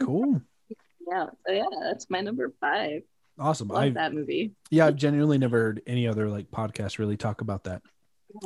Cool. 0.00 0.42
yeah, 1.10 1.26
so 1.46 1.52
yeah, 1.52 1.64
that's 1.82 2.08
my 2.10 2.20
number 2.20 2.52
five. 2.60 3.02
Awesome. 3.38 3.70
I 3.70 3.74
love 3.74 3.82
I 3.84 3.90
that 3.90 4.12
movie. 4.14 4.52
yeah, 4.70 4.86
I've 4.86 4.96
genuinely 4.96 5.38
never 5.38 5.58
heard 5.58 5.82
any 5.86 6.06
other 6.06 6.28
like 6.28 6.50
podcast 6.50 6.98
really 6.98 7.16
talk 7.16 7.40
about 7.40 7.64
that. 7.64 7.82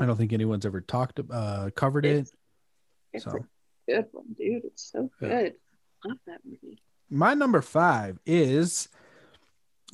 I 0.00 0.06
don't 0.06 0.16
think 0.16 0.32
anyone's 0.32 0.64
ever 0.66 0.80
talked 0.80 1.20
uh 1.30 1.70
covered 1.74 2.06
it. 2.06 2.16
It's, 2.18 2.32
it's 3.12 3.24
So 3.24 3.30
a 3.88 3.92
good 3.92 4.06
one, 4.12 4.26
dude. 4.38 4.64
It's 4.64 4.90
so 4.92 5.10
Yeah. 5.20 5.28
good. 5.28 5.54
Love 6.06 6.18
that 6.26 6.40
movie. 6.44 6.78
my 7.10 7.34
number 7.34 7.60
five 7.60 8.18
is 8.26 8.88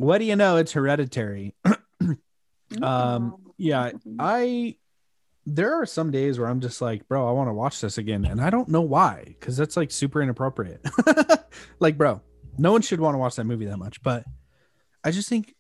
what 0.01 0.19
do 0.19 0.25
you 0.25 0.35
know? 0.35 0.57
It's 0.57 0.73
hereditary. 0.73 1.55
Um, 2.81 3.35
yeah, 3.59 3.91
I 4.21 4.77
there 5.45 5.75
are 5.75 5.87
some 5.87 6.13
days 6.13 6.39
where 6.39 6.49
I'm 6.49 6.61
just 6.61 6.81
like, 6.81 7.09
bro, 7.09 7.29
I 7.29 7.33
want 7.33 7.49
to 7.49 7.53
watch 7.53 7.81
this 7.81 7.99
again, 7.99 8.25
and 8.25 8.41
I 8.41 8.49
don't 8.49 8.69
know 8.69 8.83
why, 8.83 9.25
because 9.27 9.57
that's 9.57 9.77
like 9.77 9.91
super 9.91 10.23
inappropriate. 10.23 10.81
like, 11.81 11.99
bro, 11.99 12.21
no 12.59 12.71
one 12.71 12.83
should 12.83 13.01
want 13.01 13.15
to 13.15 13.19
watch 13.19 13.35
that 13.35 13.45
movie 13.45 13.67
that 13.67 13.77
much, 13.77 14.01
but 14.05 14.25
I 15.03 15.11
just 15.11 15.29
think 15.29 15.57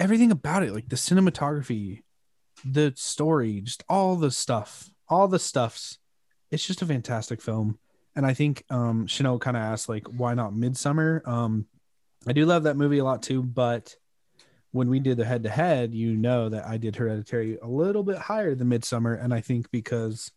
everything 0.00 0.32
about 0.32 0.64
it, 0.64 0.74
like 0.74 0.88
the 0.88 0.96
cinematography, 0.96 2.02
the 2.64 2.92
story, 2.96 3.60
just 3.60 3.84
all 3.88 4.16
the 4.16 4.32
stuff, 4.32 4.90
all 5.08 5.28
the 5.28 5.38
stuffs, 5.38 5.98
it's 6.50 6.66
just 6.66 6.82
a 6.82 6.86
fantastic 6.86 7.40
film. 7.40 7.78
And 8.16 8.26
I 8.26 8.34
think 8.34 8.64
um 8.68 9.06
Chanel 9.06 9.38
kind 9.38 9.56
of 9.56 9.62
asked 9.62 9.88
like, 9.88 10.08
why 10.08 10.34
not 10.34 10.54
Midsommar? 10.54 11.24
Um, 11.28 11.66
I 12.26 12.32
do 12.32 12.46
love 12.46 12.64
that 12.64 12.76
movie 12.76 12.98
a 12.98 13.04
lot 13.04 13.22
too, 13.22 13.42
but 13.42 13.94
when 14.72 14.88
we 14.88 15.00
did 15.00 15.16
the 15.16 15.24
head 15.24 15.42
to 15.44 15.48
head, 15.48 15.94
you 15.94 16.16
know 16.16 16.48
that 16.48 16.66
I 16.66 16.76
did 16.76 16.96
Hereditary 16.96 17.58
a 17.60 17.66
little 17.66 18.02
bit 18.02 18.18
higher 18.18 18.54
than 18.54 18.68
Midsommar, 18.68 19.22
and 19.22 19.34
I 19.34 19.40
think 19.40 19.70
because 19.70 20.30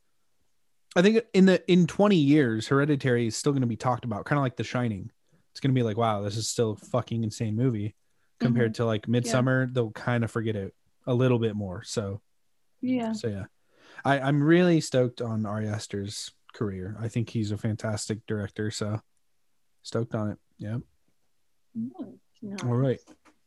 I 0.96 1.02
think 1.02 1.24
in 1.34 1.46
the 1.46 1.63
in 1.72 1.88
20 1.88 2.15
years, 2.15 2.67
Hereditary 2.67 3.28
is 3.28 3.36
still 3.36 3.52
going 3.52 3.62
to 3.62 3.67
be 3.67 3.76
talked 3.76 4.06
about, 4.06 4.26
kind 4.26 4.39
of 4.39 4.43
like 4.43 4.56
The 4.56 4.63
Shining. 4.63 5.12
It's 5.52 5.60
going 5.60 5.74
to 5.74 5.80
be 5.80 5.84
like, 5.84 5.98
wow, 5.98 6.22
this 6.22 6.38
is 6.38 6.48
still 6.48 6.72
a 6.72 6.86
fucking 6.86 7.24
insane 7.24 7.56
movie 7.56 7.96
compared 8.43 8.74
mm-hmm. 8.74 8.84
to 8.84 8.86
like 8.86 9.08
Midsommar, 9.08 9.74
they'll 9.74 9.91
kind 9.91 10.24
of 10.24 10.32
forget 10.32 10.56
it 10.56 10.74
a 11.08 11.13
little 11.13 11.39
bit 11.39 11.56
more. 11.56 11.84
So 11.84 12.22
Yeah. 12.82 13.13
so 13.13 13.28
yeah, 13.28 13.46
I 14.06 14.19
I'm 14.19 14.43
really 14.43 14.82
stoked 14.82 15.22
on 15.22 15.46
Ari 15.46 15.67
Aster's 15.67 16.32
career. 16.54 16.96
I 17.00 17.08
think 17.08 17.30
he's 17.30 17.52
a 17.52 17.58
fantastic 17.58 18.26
director. 18.28 18.69
So 18.69 19.02
stoked 19.82 20.13
on 20.13 20.32
it. 20.32 20.38
Yeah. 20.58 20.78
Mm. 21.78 22.64
All 22.66 22.76
right. 22.76 23.00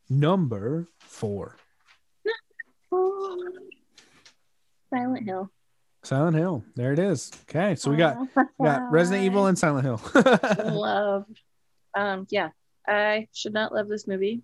Number 0.09 0.87
four, 1.01 1.57
Oh. 2.93 3.37
Silent 4.93 5.25
Hill. 5.27 5.51
Silent 6.05 6.37
Hill. 6.37 6.65
There 6.77 6.93
it 6.93 6.99
is. 6.99 7.33
Okay, 7.51 7.75
so 7.75 7.91
we 7.91 7.97
got 7.97 8.17
we 8.59 8.65
got 8.67 8.91
Resident 8.93 9.25
Evil 9.25 9.47
and 9.47 9.59
Silent 9.59 9.85
Hill. 9.85 10.01
love. 10.73 11.25
Um, 11.95 12.27
yeah, 12.31 12.51
I 12.87 13.27
should 13.33 13.53
not 13.53 13.73
love 13.75 13.89
this 13.89 14.07
movie 14.07 14.43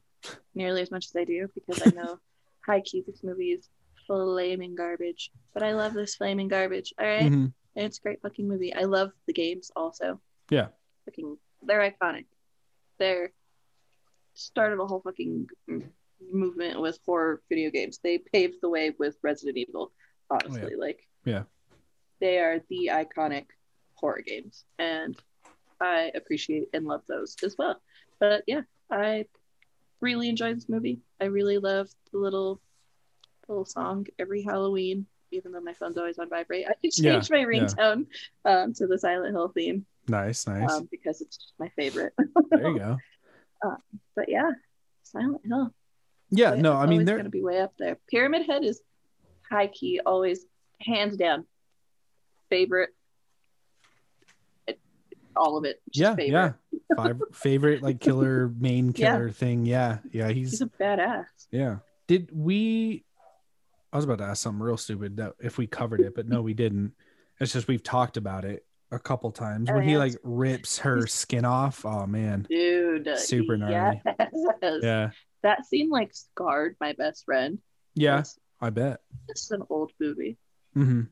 nearly 0.54 0.82
as 0.82 0.90
much 0.90 1.06
as 1.06 1.16
I 1.16 1.24
do 1.24 1.48
because 1.54 1.82
I 1.86 1.90
know 1.94 2.18
high 2.66 2.80
key 2.80 3.04
this 3.06 3.22
movie 3.22 3.52
is 3.52 3.68
flaming 4.06 4.74
garbage. 4.74 5.30
But 5.54 5.62
I 5.62 5.72
love 5.74 5.92
this 5.94 6.16
flaming 6.16 6.48
garbage. 6.48 6.92
All 6.98 7.06
right? 7.06 7.22
Mhm. 7.30 7.52
And 7.76 7.86
it's 7.86 7.98
a 7.98 8.02
great 8.02 8.20
fucking 8.22 8.48
movie. 8.48 8.74
I 8.74 8.82
love 8.82 9.12
the 9.26 9.32
games 9.32 9.70
also. 9.76 10.20
Yeah. 10.50 10.68
Fucking 11.04 11.38
they're 11.62 11.88
iconic. 11.92 12.26
They're 12.98 13.32
started 14.34 14.80
a 14.80 14.86
whole 14.86 15.00
fucking 15.00 15.46
movement 16.32 16.80
with 16.80 16.98
horror 17.06 17.42
video 17.48 17.70
games. 17.70 17.98
They 18.02 18.18
paved 18.18 18.56
the 18.62 18.68
way 18.68 18.92
with 18.98 19.16
Resident 19.22 19.56
Evil, 19.58 19.92
honestly. 20.30 20.74
Like 20.76 21.00
Oh, 21.26 21.30
Yeah. 21.30 21.42
They 22.20 22.38
are 22.38 22.60
the 22.68 22.90
iconic 22.92 23.46
horror 23.94 24.22
games. 24.24 24.64
And 24.78 25.16
I 25.80 26.12
appreciate 26.14 26.68
and 26.72 26.86
love 26.86 27.02
those 27.08 27.36
as 27.42 27.56
well. 27.58 27.80
But 28.20 28.44
yeah, 28.46 28.62
I 28.90 29.26
really 30.00 30.28
enjoyed 30.28 30.56
this 30.56 30.68
movie. 30.68 31.00
I 31.20 31.24
really 31.26 31.58
love 31.58 31.88
the 32.12 32.18
little 32.18 32.60
little 33.48 33.64
song 33.64 34.06
every 34.20 34.42
Halloween, 34.42 35.06
even 35.32 35.50
though 35.52 35.60
my 35.60 35.72
phone's 35.74 35.98
always 35.98 36.18
on 36.18 36.28
vibrate. 36.28 36.66
I 36.68 36.74
Yeah, 36.82 37.12
change 37.14 37.30
my 37.30 37.38
yeah. 37.38 37.44
ringtone 37.46 38.06
um, 38.44 38.72
to 38.74 38.86
the 38.86 38.98
Silent 38.98 39.34
Hill 39.34 39.48
theme 39.48 39.84
nice, 40.06 40.46
nice. 40.46 40.70
um, 40.70 40.88
because 40.90 41.20
it's 41.20 41.36
just 41.36 41.54
my 41.58 41.68
favorite. 41.70 42.12
there 42.50 42.68
you 42.68 42.78
go. 42.78 42.96
Uh, 43.64 43.76
but 44.16 44.28
yeah, 44.28 44.50
Silent 45.02 45.42
Hill. 45.44 45.72
Yeah, 46.30 46.54
no, 46.54 46.74
I 46.74 46.86
mean 46.86 47.04
they're 47.04 47.16
gonna 47.16 47.28
be 47.28 47.42
way 47.42 47.60
up 47.60 47.74
there. 47.78 47.98
Pyramid 48.10 48.46
Head 48.46 48.64
is 48.64 48.80
high 49.50 49.66
key, 49.68 50.00
always 50.04 50.44
hands 50.80 51.16
down 51.16 51.46
favorite. 52.50 52.90
It, 54.66 54.80
all 55.36 55.56
of 55.58 55.64
it. 55.64 55.80
yeah, 55.92 56.14
favorite. 56.14 56.30
yeah. 56.32 56.52
Five 56.96 57.20
favorite 57.32 57.82
like 57.82 58.00
killer 58.00 58.48
main 58.58 58.92
Yeah. 58.96 59.12
killer 59.12 59.30
thing. 59.30 59.64
Yeah, 59.66 59.98
yeah. 60.10 60.28
He's 60.28 60.50
He's 60.52 60.60
a 60.62 60.66
badass. 60.66 61.24
yeah. 61.50 61.76
Did 62.06 62.30
we? 62.32 63.04
I 63.92 63.96
was 63.96 64.04
about 64.04 64.18
to 64.18 64.24
ask 64.24 64.42
something 64.42 64.62
real 64.62 64.76
stupid 64.78 65.18
that 65.18 65.34
if 65.38 65.58
we 65.58 65.66
covered 65.66 66.00
it, 66.00 66.14
but 66.14 66.26
no, 66.28 66.40
we 66.42 66.54
didn't. 66.54 66.92
It's 67.40 67.52
just 67.52 67.68
we've 67.68 67.82
talked 67.82 68.16
about 68.16 68.44
it 68.44 68.64
a 68.92 68.98
couple 68.98 69.30
times 69.32 69.68
Oh, 69.70 69.74
when 69.74 69.88
he 69.88 69.96
like 69.96 70.14
rips 70.22 70.78
her 70.78 71.06
skin 71.06 71.44
off. 71.44 71.84
Oh 71.84 72.06
man, 72.06 72.46
Dude. 72.48 73.08
Super 73.18 73.56
gnarly. 73.56 74.00
Yes. 74.04 74.78
yeah, 74.82 75.10
That 75.42 75.66
scene 75.66 75.90
like 75.90 76.12
scarred 76.14 76.76
my 76.80 76.92
best 76.92 77.24
friend. 77.24 77.58
yeah. 77.94 78.20
It's, 78.20 78.38
I 78.60 78.70
bet. 78.70 79.00
it's 79.28 79.50
an 79.50 79.62
old 79.70 79.90
movie. 79.98 80.36
hmm 80.74 81.02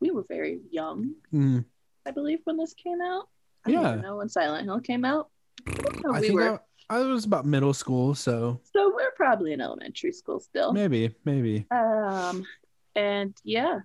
We 0.00 0.10
were 0.10 0.24
very 0.28 0.60
young, 0.70 1.14
hmm 1.30 1.60
I 2.06 2.10
believe, 2.12 2.40
when 2.44 2.56
this 2.56 2.72
came 2.74 3.00
out. 3.00 3.28
I 3.66 3.70
Yeah. 3.70 3.82
don't 3.82 4.00
know 4.02 4.16
when 4.16 4.28
Silent 4.28 4.64
Hill 4.64 4.80
came 4.80 5.04
out. 5.04 5.28
Oh, 5.68 6.14
I 6.14 6.20
we 6.20 6.28
think 6.28 6.40
were. 6.40 6.60
I, 6.88 6.96
I 6.96 7.00
was 7.04 7.24
about 7.26 7.44
middle 7.44 7.74
school, 7.74 8.14
so 8.14 8.60
So 8.74 8.92
we're 8.94 9.12
probably 9.12 9.52
in 9.52 9.60
elementary 9.60 10.12
school 10.12 10.40
still. 10.40 10.72
maybe, 10.72 11.14
maybe. 11.24 11.66
Um, 11.70 12.42
and 12.96 13.36
yeah, 13.44 13.80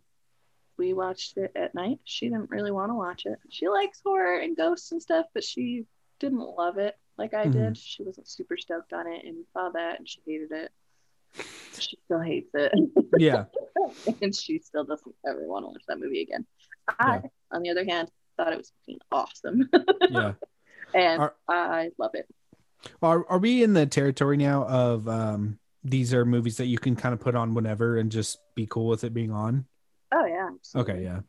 we 0.77 0.93
watched 0.93 1.37
it 1.37 1.51
at 1.55 1.73
night. 1.75 1.99
She 2.03 2.27
didn't 2.27 2.49
really 2.49 2.71
want 2.71 2.89
to 2.91 2.95
watch 2.95 3.25
it. 3.25 3.39
She 3.49 3.67
likes 3.67 4.01
horror 4.05 4.39
and 4.39 4.55
ghosts 4.57 4.91
and 4.91 5.01
stuff, 5.01 5.25
but 5.33 5.43
she 5.43 5.85
didn't 6.19 6.39
love 6.39 6.77
it 6.77 6.95
like 7.17 7.33
I 7.33 7.45
Mhm. 7.47 7.51
did. 7.53 7.77
She 7.77 8.03
wasn't 8.03 8.27
super 8.27 8.57
stoked 8.57 8.93
on 8.93 9.07
it 9.07 9.25
and 9.25 9.45
saw 9.53 9.69
that 9.69 9.99
and 9.99 10.07
she 10.07 10.21
hated 10.25 10.51
it. 10.51 10.71
She 11.79 11.97
still 12.05 12.21
hates 12.21 12.49
it. 12.53 12.71
Yeah, 13.17 13.45
and 14.21 14.33
she 14.35 14.59
still 14.59 14.85
doesn't 14.85 15.15
ever 15.27 15.45
want 15.45 15.63
to 15.65 15.67
watch 15.69 15.83
that 15.87 15.99
movie 15.99 16.21
again. 16.21 16.45
I, 16.87 17.21
on 17.51 17.61
the 17.63 17.69
other 17.71 17.83
hand, 17.83 18.09
thought 18.37 18.53
it 18.53 18.57
was 18.57 18.71
fucking 18.81 18.99
awesome. 19.11 19.69
yeah. 20.09 20.33
and 20.93 21.21
Are- 21.21 21.35
I 21.49 21.89
love 21.97 22.11
it. 22.13 22.27
Are 23.01 23.25
are 23.29 23.39
we 23.39 23.63
in 23.63 23.73
the 23.73 23.85
territory 23.85 24.37
now 24.37 24.65
of 24.65 25.07
um 25.09 25.59
these 25.83 26.13
are 26.13 26.23
movies 26.25 26.57
that 26.57 26.67
you 26.67 26.77
can 26.77 26.95
kind 26.95 27.13
of 27.13 27.19
put 27.19 27.35
on 27.35 27.53
whenever 27.53 27.97
and 27.97 28.11
just 28.11 28.39
be 28.55 28.65
cool 28.67 28.87
with 28.87 29.03
it 29.03 29.13
being 29.13 29.31
on? 29.31 29.65
Oh 30.15 30.25
yeah. 30.25 30.49
absolutely. 30.55 30.93
Okay, 30.93 31.03
yeah, 31.03 31.19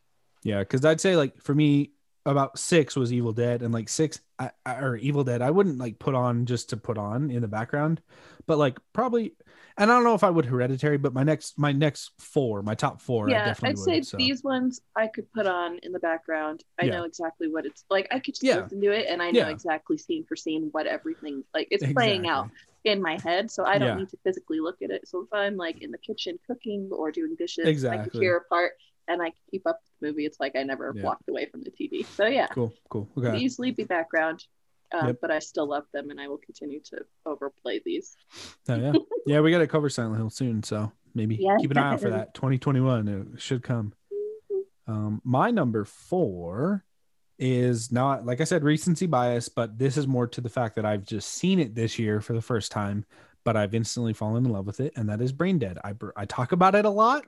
yeah. 0.45 0.59
Because 0.61 0.85
I'd 0.85 1.01
say 1.01 1.17
like 1.17 1.41
for 1.43 1.55
me, 1.55 1.93
about 2.25 2.59
six 2.59 2.97
was 2.97 3.13
Evil 3.13 3.33
Dead, 3.33 3.63
and 3.63 3.75
like 3.75 3.89
six 3.89 4.21
I, 4.39 4.51
I, 4.65 4.77
or 4.77 4.97
Evil 4.97 5.25
Dead, 5.25 5.43
I 5.43 5.51
wouldn't 5.51 5.79
like 5.79 5.99
put 5.99 6.15
on 6.15 6.47
just 6.47 6.71
to 6.71 6.77
put 6.77 6.99
on 6.99 7.31
in 7.31 7.43
the 7.43 7.49
background, 7.49 8.01
but 8.47 8.59
like 8.59 8.79
probably, 8.93 9.35
and 9.79 9.91
I 9.91 9.95
don't 9.95 10.05
know 10.05 10.15
if 10.15 10.25
I 10.25 10.31
would 10.31 10.45
Hereditary, 10.47 10.99
but 10.99 11.13
my 11.15 11.23
next 11.23 11.59
my 11.59 11.73
next 11.73 12.13
four, 12.19 12.63
my 12.63 12.75
top 12.75 13.01
four, 13.01 13.29
I 13.29 13.33
yeah, 13.33 13.47
definitely 13.47 13.71
I'd 13.71 13.77
would. 13.97 14.07
say 14.07 14.11
so. 14.11 14.17
these 14.19 14.43
ones 14.45 14.81
I 14.97 15.09
could 15.09 15.33
put 15.33 15.47
on 15.47 15.79
in 15.83 15.93
the 15.93 16.01
background. 16.01 16.65
I 16.81 16.87
Yeah. 16.87 16.93
know 16.93 17.05
exactly 17.05 17.49
what 17.49 17.67
it's 17.67 17.85
like. 17.91 18.09
I 18.11 18.19
could 18.21 18.35
just 18.35 18.43
Yeah. 18.43 18.63
listen 18.63 18.81
to 18.81 18.91
it 18.91 19.07
and 19.09 19.23
I 19.23 19.31
know 19.31 19.41
Yeah. 19.41 19.49
exactly 19.51 19.97
scene 19.99 20.25
for 20.25 20.37
scene 20.37 20.69
what 20.73 20.87
everything 20.87 21.45
like 21.55 21.69
it's 21.71 21.85
playing 21.93 22.27
out 22.29 22.49
in 22.87 23.03
my 23.03 23.19
head. 23.23 23.51
So 23.51 23.65
I 23.65 23.79
don't 23.79 23.89
Yeah. 23.89 23.97
need 23.97 24.09
to 24.11 24.17
physically 24.25 24.61
look 24.61 24.81
at 24.83 24.91
it. 24.91 25.07
So 25.09 25.21
if 25.23 25.29
I'm 25.33 25.57
like 25.57 25.83
in 25.83 25.91
the 25.91 25.99
kitchen 25.99 26.39
cooking 26.47 26.89
or 26.93 27.11
doing 27.11 27.35
dishes, 27.37 27.85
I 27.85 27.99
can 27.99 28.11
hear 28.13 28.37
a 28.37 28.45
part 28.45 28.73
and 29.09 29.21
I 29.21 29.27
can 29.27 29.39
keep 29.51 29.67
up 29.67 29.81
with 29.83 30.01
the 30.01 30.07
movie. 30.07 30.25
It's 30.25 30.39
like 30.41 30.55
I 30.57 30.63
never 30.63 30.93
Yeah. 30.95 31.03
walked 31.03 31.29
away 31.29 31.47
from 31.47 31.63
the 31.63 31.71
TV. 31.71 32.07
So 32.15 32.27
yeah, 32.27 32.47
Cool, 32.47 32.73
cool. 32.89 33.09
Okay. 33.19 33.33
these 33.33 33.57
sleepy 33.57 33.85
background. 33.85 34.45
Um, 34.93 35.09
Yep. 35.09 35.17
But 35.21 35.31
I 35.33 35.41
still 35.41 35.67
love 35.69 35.83
them, 35.93 36.11
and 36.11 36.21
I 36.21 36.29
will 36.29 36.39
continue 36.39 36.79
to 36.91 37.05
overplay 37.27 37.81
these. 37.85 38.17
Oh, 38.69 38.77
yeah, 38.77 38.93
yeah. 39.27 39.41
We 39.41 39.51
got 39.51 39.59
to 39.59 39.67
cover 39.67 39.91
Silent 39.91 40.17
Hill 40.19 40.31
soon, 40.31 40.63
so 40.63 40.93
maybe 41.13 41.35
Yeah. 41.41 41.57
keep 41.59 41.73
an 41.73 41.77
eye 41.79 41.93
out 41.95 42.01
for 42.01 42.11
that. 42.11 42.35
2021, 42.35 43.09
it 43.35 43.41
should 43.41 43.65
come. 43.65 43.95
Um, 44.87 45.21
my 45.25 45.51
number 45.51 45.85
four 45.85 46.85
is 47.39 47.93
not 47.93 48.25
like 48.25 48.41
I 48.41 48.45
said, 48.45 48.65
recency 48.65 49.07
bias, 49.07 49.49
but 49.49 49.79
this 49.79 49.97
is 49.97 50.07
more 50.07 50.27
to 50.29 50.41
the 50.41 50.49
fact 50.49 50.77
that 50.77 50.85
I've 50.85 51.05
just 51.05 51.29
seen 51.29 51.59
it 51.59 51.75
this 51.75 51.99
year 51.99 52.21
for 52.21 52.33
the 52.33 52.43
first 52.43 52.73
time, 52.73 53.05
but 53.45 53.57
I've 53.57 53.75
instantly 53.75 54.13
fallen 54.13 54.45
in 54.45 54.53
love 54.53 54.67
with 54.67 54.81
it, 54.81 54.93
and 54.97 55.09
that 55.09 55.21
is 55.21 55.33
Brain 55.33 55.59
Dead. 55.59 55.79
I 55.85 55.95
I 56.17 56.25
talk 56.25 56.53
about 56.53 56.75
it 56.75 56.85
a 56.85 56.91
lot, 56.91 57.25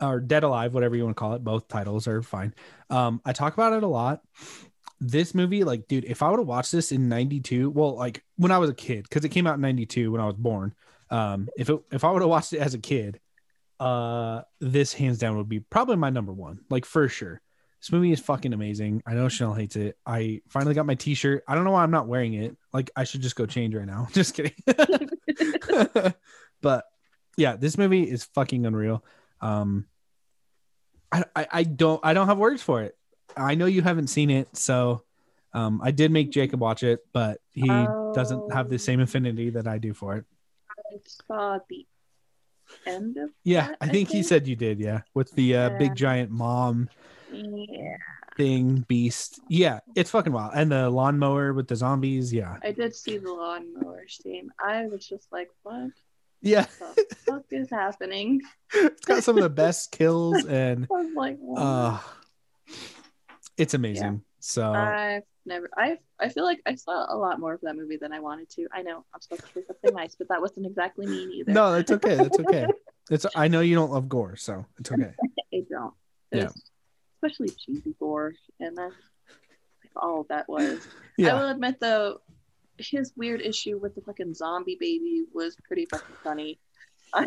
or 0.00 0.20
Dead 0.20 0.44
Alive, 0.44 0.74
whatever 0.74 0.96
you 0.96 1.04
want 1.04 1.16
to 1.16 1.20
call 1.20 1.34
it. 1.34 1.44
Both 1.44 1.68
titles 1.68 2.06
are 2.06 2.22
fine. 2.22 2.54
Um, 2.90 3.20
I 3.24 3.32
talk 3.32 3.54
about 3.54 3.72
it 3.72 3.82
a 3.82 3.88
lot. 3.88 4.20
This 5.00 5.34
movie, 5.34 5.64
like, 5.64 5.86
dude, 5.88 6.04
if 6.04 6.22
I 6.22 6.30
would 6.30 6.40
have 6.40 6.48
watched 6.48 6.72
this 6.72 6.92
in 6.92 7.08
'92, 7.08 7.70
well, 7.70 7.96
like 7.96 8.22
when 8.36 8.52
I 8.52 8.58
was 8.58 8.70
a 8.70 8.74
kid, 8.74 9.04
because 9.04 9.24
it 9.24 9.30
came 9.30 9.46
out 9.46 9.54
in 9.54 9.60
'92 9.60 10.12
when 10.12 10.20
I 10.20 10.26
was 10.26 10.36
born. 10.36 10.74
Um, 11.10 11.48
if 11.56 11.70
it, 11.70 11.78
if 11.90 12.04
I 12.04 12.10
would 12.10 12.22
have 12.22 12.28
watched 12.28 12.52
it 12.52 12.58
as 12.58 12.74
a 12.74 12.78
kid, 12.78 13.18
uh, 13.80 14.42
this 14.60 14.92
hands 14.92 15.18
down 15.18 15.36
would 15.36 15.48
be 15.48 15.60
probably 15.60 15.96
my 15.96 16.10
number 16.10 16.32
one, 16.32 16.60
like 16.68 16.84
for 16.84 17.08
sure. 17.08 17.40
This 17.80 17.92
movie 17.92 18.10
is 18.10 18.20
fucking 18.20 18.52
amazing. 18.52 19.02
I 19.06 19.14
know 19.14 19.28
Chanel 19.28 19.54
hates 19.54 19.76
it. 19.76 19.96
I 20.04 20.40
finally 20.48 20.74
got 20.74 20.86
my 20.86 20.96
T-shirt. 20.96 21.44
I 21.46 21.54
don't 21.54 21.64
know 21.64 21.70
why 21.70 21.82
I'm 21.84 21.90
not 21.92 22.08
wearing 22.08 22.34
it. 22.34 22.56
Like 22.72 22.90
I 22.96 23.04
should 23.04 23.20
just 23.22 23.36
go 23.36 23.46
change 23.46 23.74
right 23.74 23.86
now. 23.86 24.08
Just 24.12 24.34
kidding. 24.34 24.52
but 26.60 26.84
yeah, 27.36 27.54
this 27.56 27.78
movie 27.78 28.02
is 28.02 28.24
fucking 28.24 28.66
unreal. 28.66 29.04
Um, 29.40 29.86
I, 31.12 31.24
I 31.36 31.46
I 31.52 31.62
don't 31.62 32.00
I 32.04 32.14
don't 32.14 32.26
have 32.26 32.38
words 32.38 32.62
for 32.62 32.82
it. 32.82 32.96
I 33.36 33.54
know 33.54 33.66
you 33.66 33.82
haven't 33.82 34.08
seen 34.08 34.30
it, 34.30 34.56
so 34.56 35.04
um, 35.52 35.80
I 35.82 35.92
did 35.92 36.10
make 36.10 36.30
Jacob 36.30 36.60
watch 36.60 36.82
it, 36.82 37.00
but 37.12 37.38
he 37.52 37.86
doesn't 38.12 38.52
have 38.52 38.68
the 38.68 38.78
same 38.78 39.00
affinity 39.00 39.50
that 39.50 39.68
I 39.68 39.78
do 39.78 39.94
for 39.94 40.16
it. 40.16 40.24
I 40.70 40.96
saw 41.06 41.58
the 41.68 41.86
end 42.86 43.16
of 43.16 43.30
Yeah, 43.44 43.68
that, 43.68 43.78
I 43.80 43.88
think 43.88 44.08
he 44.08 44.14
think. 44.18 44.26
said 44.26 44.48
you 44.48 44.56
did. 44.56 44.80
Yeah, 44.80 45.02
with 45.14 45.30
the 45.32 45.56
uh, 45.56 45.70
Yeah. 45.70 45.78
big 45.78 45.94
giant 45.94 46.30
mom 46.30 46.88
yeah. 47.32 47.96
thing 48.36 48.84
beast. 48.88 49.40
Yeah, 49.48 49.80
it's 49.94 50.10
fucking 50.10 50.32
wild. 50.32 50.52
And 50.54 50.70
the 50.70 50.90
lawnmower 50.90 51.52
with 51.52 51.68
the 51.68 51.76
zombies. 51.76 52.32
Yeah, 52.32 52.56
I 52.62 52.72
did 52.72 52.94
see 52.94 53.18
the 53.18 53.32
lawnmower 53.32 54.06
scene. 54.08 54.50
I 54.62 54.86
was 54.86 55.06
just 55.06 55.28
like, 55.32 55.48
what 55.62 55.90
yeah. 56.40 56.66
the 56.78 57.16
fuck 57.26 57.44
is 57.50 57.70
happening? 57.70 58.40
It's 58.72 59.04
got 59.04 59.24
some 59.24 59.36
of 59.36 59.42
the 59.42 59.50
best 59.50 59.92
kills, 59.92 60.44
and 60.44 60.86
like, 61.16 61.38
what? 61.38 61.60
uh, 61.60 61.98
it's 63.56 63.74
amazing. 63.74 64.22
So 64.40 64.72
I've 64.72 65.24
never 65.44 65.68
I 65.76 65.98
I 66.20 66.28
feel 66.28 66.44
like 66.44 66.60
I 66.64 66.76
saw 66.76 67.12
a 67.12 67.16
lot 67.16 67.40
more 67.40 67.54
of 67.54 67.60
that 67.62 67.76
movie 67.76 67.96
than 67.96 68.12
I 68.12 68.20
wanted 68.20 68.48
to. 68.50 68.68
I 68.72 68.82
know 68.82 69.04
I'm 69.12 69.20
supposed 69.20 69.42
to 69.42 69.48
say 69.52 69.62
something 69.66 69.94
nice, 69.94 70.14
but 70.14 70.28
that 70.28 70.40
wasn't 70.40 70.66
exactly 70.66 71.06
mean 71.06 71.32
either. 71.32 71.52
no, 71.52 71.72
that's 71.72 71.90
okay. 71.90 72.14
That's 72.16 72.38
okay. 72.38 72.66
It's 73.10 73.24
I 73.34 73.48
know 73.48 73.60
you 73.60 73.74
don't 73.74 73.90
love 73.90 74.06
gore, 74.06 74.36
so 74.36 74.66
it's 74.78 74.92
okay. 74.92 75.12
I 75.54 75.62
don't. 75.70 75.94
Yeah. 76.30 76.50
Especially 77.22 77.48
cheesy 77.50 77.94
gore, 77.98 78.34
and 78.60 78.76
that's 78.76 78.94
like 79.82 79.92
all 79.96 80.24
that 80.28 80.48
was. 80.48 80.86
I 81.20 81.32
will 81.34 81.48
admit 81.48 81.80
though, 81.80 82.18
his 82.78 83.12
weird 83.16 83.40
issue 83.40 83.78
with 83.78 83.94
the 83.94 84.02
fucking 84.02 84.34
zombie 84.34 84.76
baby 84.78 85.24
was 85.32 85.56
pretty 85.66 85.86
fucking 85.86 86.14
funny. 86.22 86.60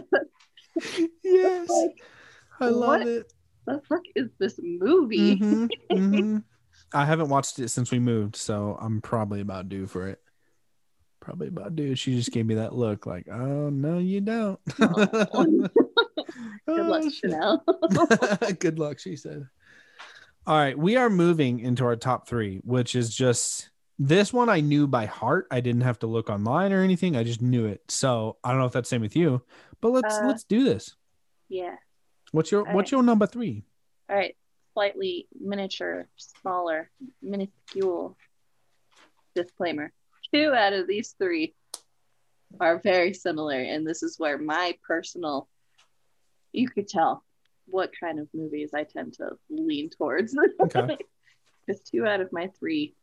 yes, 1.23 1.69
like, 1.69 2.01
I 2.59 2.65
love 2.67 2.99
what? 2.99 3.07
it. 3.07 3.33
the 3.65 3.81
fuck 3.89 4.03
is 4.15 4.29
this 4.39 4.59
movie? 4.61 5.37
Mhm, 5.37 5.69
mhm. 5.91 6.43
I 6.93 7.05
haven't 7.05 7.29
watched 7.29 7.59
it 7.59 7.69
since 7.69 7.91
we 7.91 7.99
moved, 7.99 8.35
so 8.35 8.77
I'm 8.79 9.01
probably 9.01 9.41
about 9.41 9.69
due 9.69 9.87
for 9.87 10.07
it. 10.07 10.19
Probably 11.19 11.47
about 11.49 11.75
due. 11.75 11.95
She 11.95 12.15
just 12.15 12.31
gave 12.31 12.45
me 12.45 12.55
that 12.55 12.73
look, 12.73 13.05
like, 13.05 13.27
"Oh 13.29 13.69
no, 13.69 13.97
you 13.97 14.21
don't." 14.21 14.59
Good 14.77 14.89
luck, 16.67 17.03
Oh. 17.03 17.09
Chanel. 17.09 17.63
Good 18.59 18.79
luck, 18.79 18.99
she 18.99 19.15
said. 19.15 19.47
All 20.47 20.57
right, 20.57 20.77
we 20.77 20.95
are 20.95 21.09
moving 21.09 21.59
into 21.59 21.85
our 21.85 21.95
top 21.95 22.27
three, 22.27 22.61
which 22.63 22.95
is 22.95 23.13
just 23.15 23.69
this 23.99 24.33
one 24.33 24.49
I 24.49 24.59
knew 24.61 24.87
by 24.87 25.05
heart. 25.05 25.47
I 25.51 25.61
didn't 25.61 25.81
have 25.81 25.99
to 25.99 26.07
look 26.07 26.29
online 26.29 26.73
or 26.73 26.81
anything. 26.81 27.15
I 27.15 27.23
just 27.23 27.41
knew 27.41 27.67
it. 27.67 27.81
So 27.89 28.37
I 28.43 28.49
don't 28.49 28.59
know 28.59 28.65
if 28.65 28.71
that's 28.71 28.89
same 28.89 29.01
with 29.01 29.15
you, 29.15 29.43
but 29.81 29.89
let's 29.91 30.15
Uh, 30.17 30.25
let's 30.27 30.43
do 30.43 30.63
this. 30.63 30.95
yeah. 31.49 31.75
What's 32.31 32.49
your 32.51 32.67
all 32.67 32.73
what's 32.73 32.91
right. 32.91 32.97
your 32.97 33.03
number 33.03 33.27
three? 33.27 33.63
All 34.09 34.15
right. 34.15 34.35
Slightly 34.73 35.27
miniature, 35.39 36.07
smaller, 36.15 36.89
minuscule. 37.21 38.17
Disclaimer. 39.35 39.91
Two 40.33 40.53
out 40.53 40.71
of 40.73 40.87
these 40.87 41.13
three 41.19 41.53
are 42.59 42.79
very 42.79 43.13
similar, 43.13 43.59
and 43.59 43.85
this 43.85 44.01
is 44.01 44.17
where 44.17 44.37
my 44.37 44.75
personal 44.87 45.49
you 46.53 46.69
could 46.69 46.87
tell 46.87 47.23
what 47.71 47.91
kind 47.99 48.19
of 48.19 48.27
movies 48.33 48.71
I 48.75 48.83
tend 48.83 49.13
to 49.15 49.31
lean 49.49 49.89
towards. 49.89 50.35
Okay. 50.61 50.97
Because 51.65 51.81
two 51.81 52.05
out 52.05 52.21
of 52.21 52.31
my 52.31 52.47
three 52.59 52.95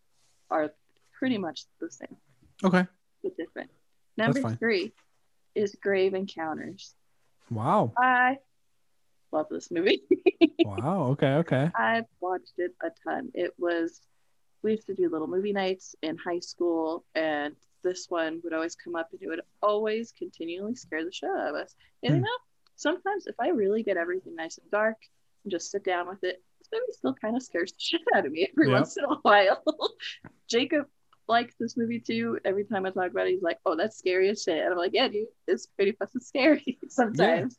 are 0.51 0.71
pretty 1.19 1.39
much 1.39 1.65
the 1.81 1.91
same, 1.91 2.17
Okay. 2.65 2.85
but 3.23 3.37
different. 3.37 3.71
Number 4.17 4.41
three 4.57 4.93
is 5.55 5.77
Grave 5.81 6.15
Encounters. 6.15 6.95
Wow. 7.51 7.93
I 7.97 8.39
love 9.33 9.47
this 9.51 9.71
movie. 9.71 10.03
Wow. 10.65 11.05
Okay. 11.13 11.35
Okay. 11.35 11.71
I've 11.77 12.05
watched 12.21 12.53
it 12.59 12.75
a 12.83 12.89
ton. 13.05 13.31
It 13.33 13.53
was 13.59 14.01
we 14.63 14.73
used 14.73 14.87
to 14.87 14.95
do 14.95 15.09
little 15.09 15.29
movie 15.29 15.53
nights 15.53 15.95
in 16.03 16.17
high 16.19 16.41
school, 16.41 17.05
and 17.15 17.55
this 17.85 18.07
one 18.11 18.41
would 18.43 18.53
always 18.53 18.75
come 18.75 18.97
up, 18.97 19.09
and 19.13 19.23
it 19.23 19.29
would 19.29 19.41
always 19.63 20.13
continually 20.13 20.75
scare 20.75 21.05
the 21.05 21.13
shit 21.13 21.31
out 21.31 21.51
of 21.51 21.55
us. 21.55 21.75
And 22.03 22.17
Hmm. 22.17 22.23
know, 22.23 22.37
sometimes 22.79 23.27
if 23.27 23.35
I 23.39 23.49
really 23.49 23.83
get 23.83 23.97
everything 23.99 24.35
nice 24.37 24.57
and 24.59 24.71
dark 24.71 24.97
and 25.45 25.51
just 25.51 25.71
sit 25.71 25.85
down 25.85 26.09
with 26.09 26.23
it, 26.25 26.43
this 26.61 26.69
movie 26.73 26.93
still 26.93 27.15
kind 27.15 27.37
of 27.37 27.43
scares 27.43 27.73
the 27.73 27.79
shit 27.83 28.01
out 28.15 28.25
of 28.25 28.33
me 28.33 28.49
every 28.51 28.69
Yep. 28.71 28.75
once 28.79 28.97
in 28.97 29.05
a 29.05 29.15
while. 29.23 29.63
Jacob 30.49 30.87
likes 31.29 31.55
this 31.61 31.77
movie 31.77 32.01
too. 32.01 32.39
Every 32.45 32.65
time 32.65 32.87
I 32.87 32.91
talk 32.91 33.11
about 33.11 33.27
it, 33.27 33.33
he's 33.33 33.43
like, 33.43 33.59
"Oh, 33.67 33.77
that's 33.77 33.99
scary 33.99 34.31
as 34.31 34.43
shit," 34.43 34.59
and 34.63 34.73
I'm 34.73 34.79
like, 34.79 34.93
"Yeah, 34.95 35.09
dude, 35.09 35.27
it's 35.47 35.67
pretty 35.67 35.93
fucking 35.93 36.23
scary 36.23 36.79
sometimes." 36.89 37.59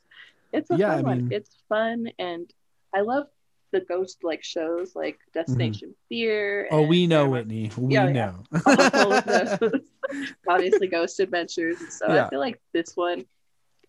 It's 0.51 0.71
a 0.71 0.77
Yeah, 0.77 0.95
fun 0.95 0.99
I 0.99 1.01
one. 1.03 1.17
mean- 1.25 1.31
It's 1.31 1.55
fun, 1.69 2.07
and 2.17 2.51
I 2.95 3.01
love 3.01 3.27
the 3.71 3.81
ghost 3.81 4.23
like 4.23 4.43
shows 4.43 4.95
like 4.95 5.19
Destination 5.35 5.93
Fear. 6.09 6.65
Mm-hmm. 6.71 6.75
Oh, 6.75 6.81
we 6.87 7.05
know, 7.05 7.25
Paramount- 7.29 7.47
Whitney. 7.49 7.71
We 7.77 7.93
Yeah, 7.93 8.07
yeah. 8.07 8.33
know. 8.65 9.57
those. 9.61 9.81
Obviously, 10.47 10.87
Ghost 10.87 11.19
Adventures. 11.19 11.77
So 11.93 12.07
Yeah. 12.11 12.25
I 12.25 12.29
feel 12.31 12.39
like 12.39 12.59
this 12.73 12.95
one 12.97 13.25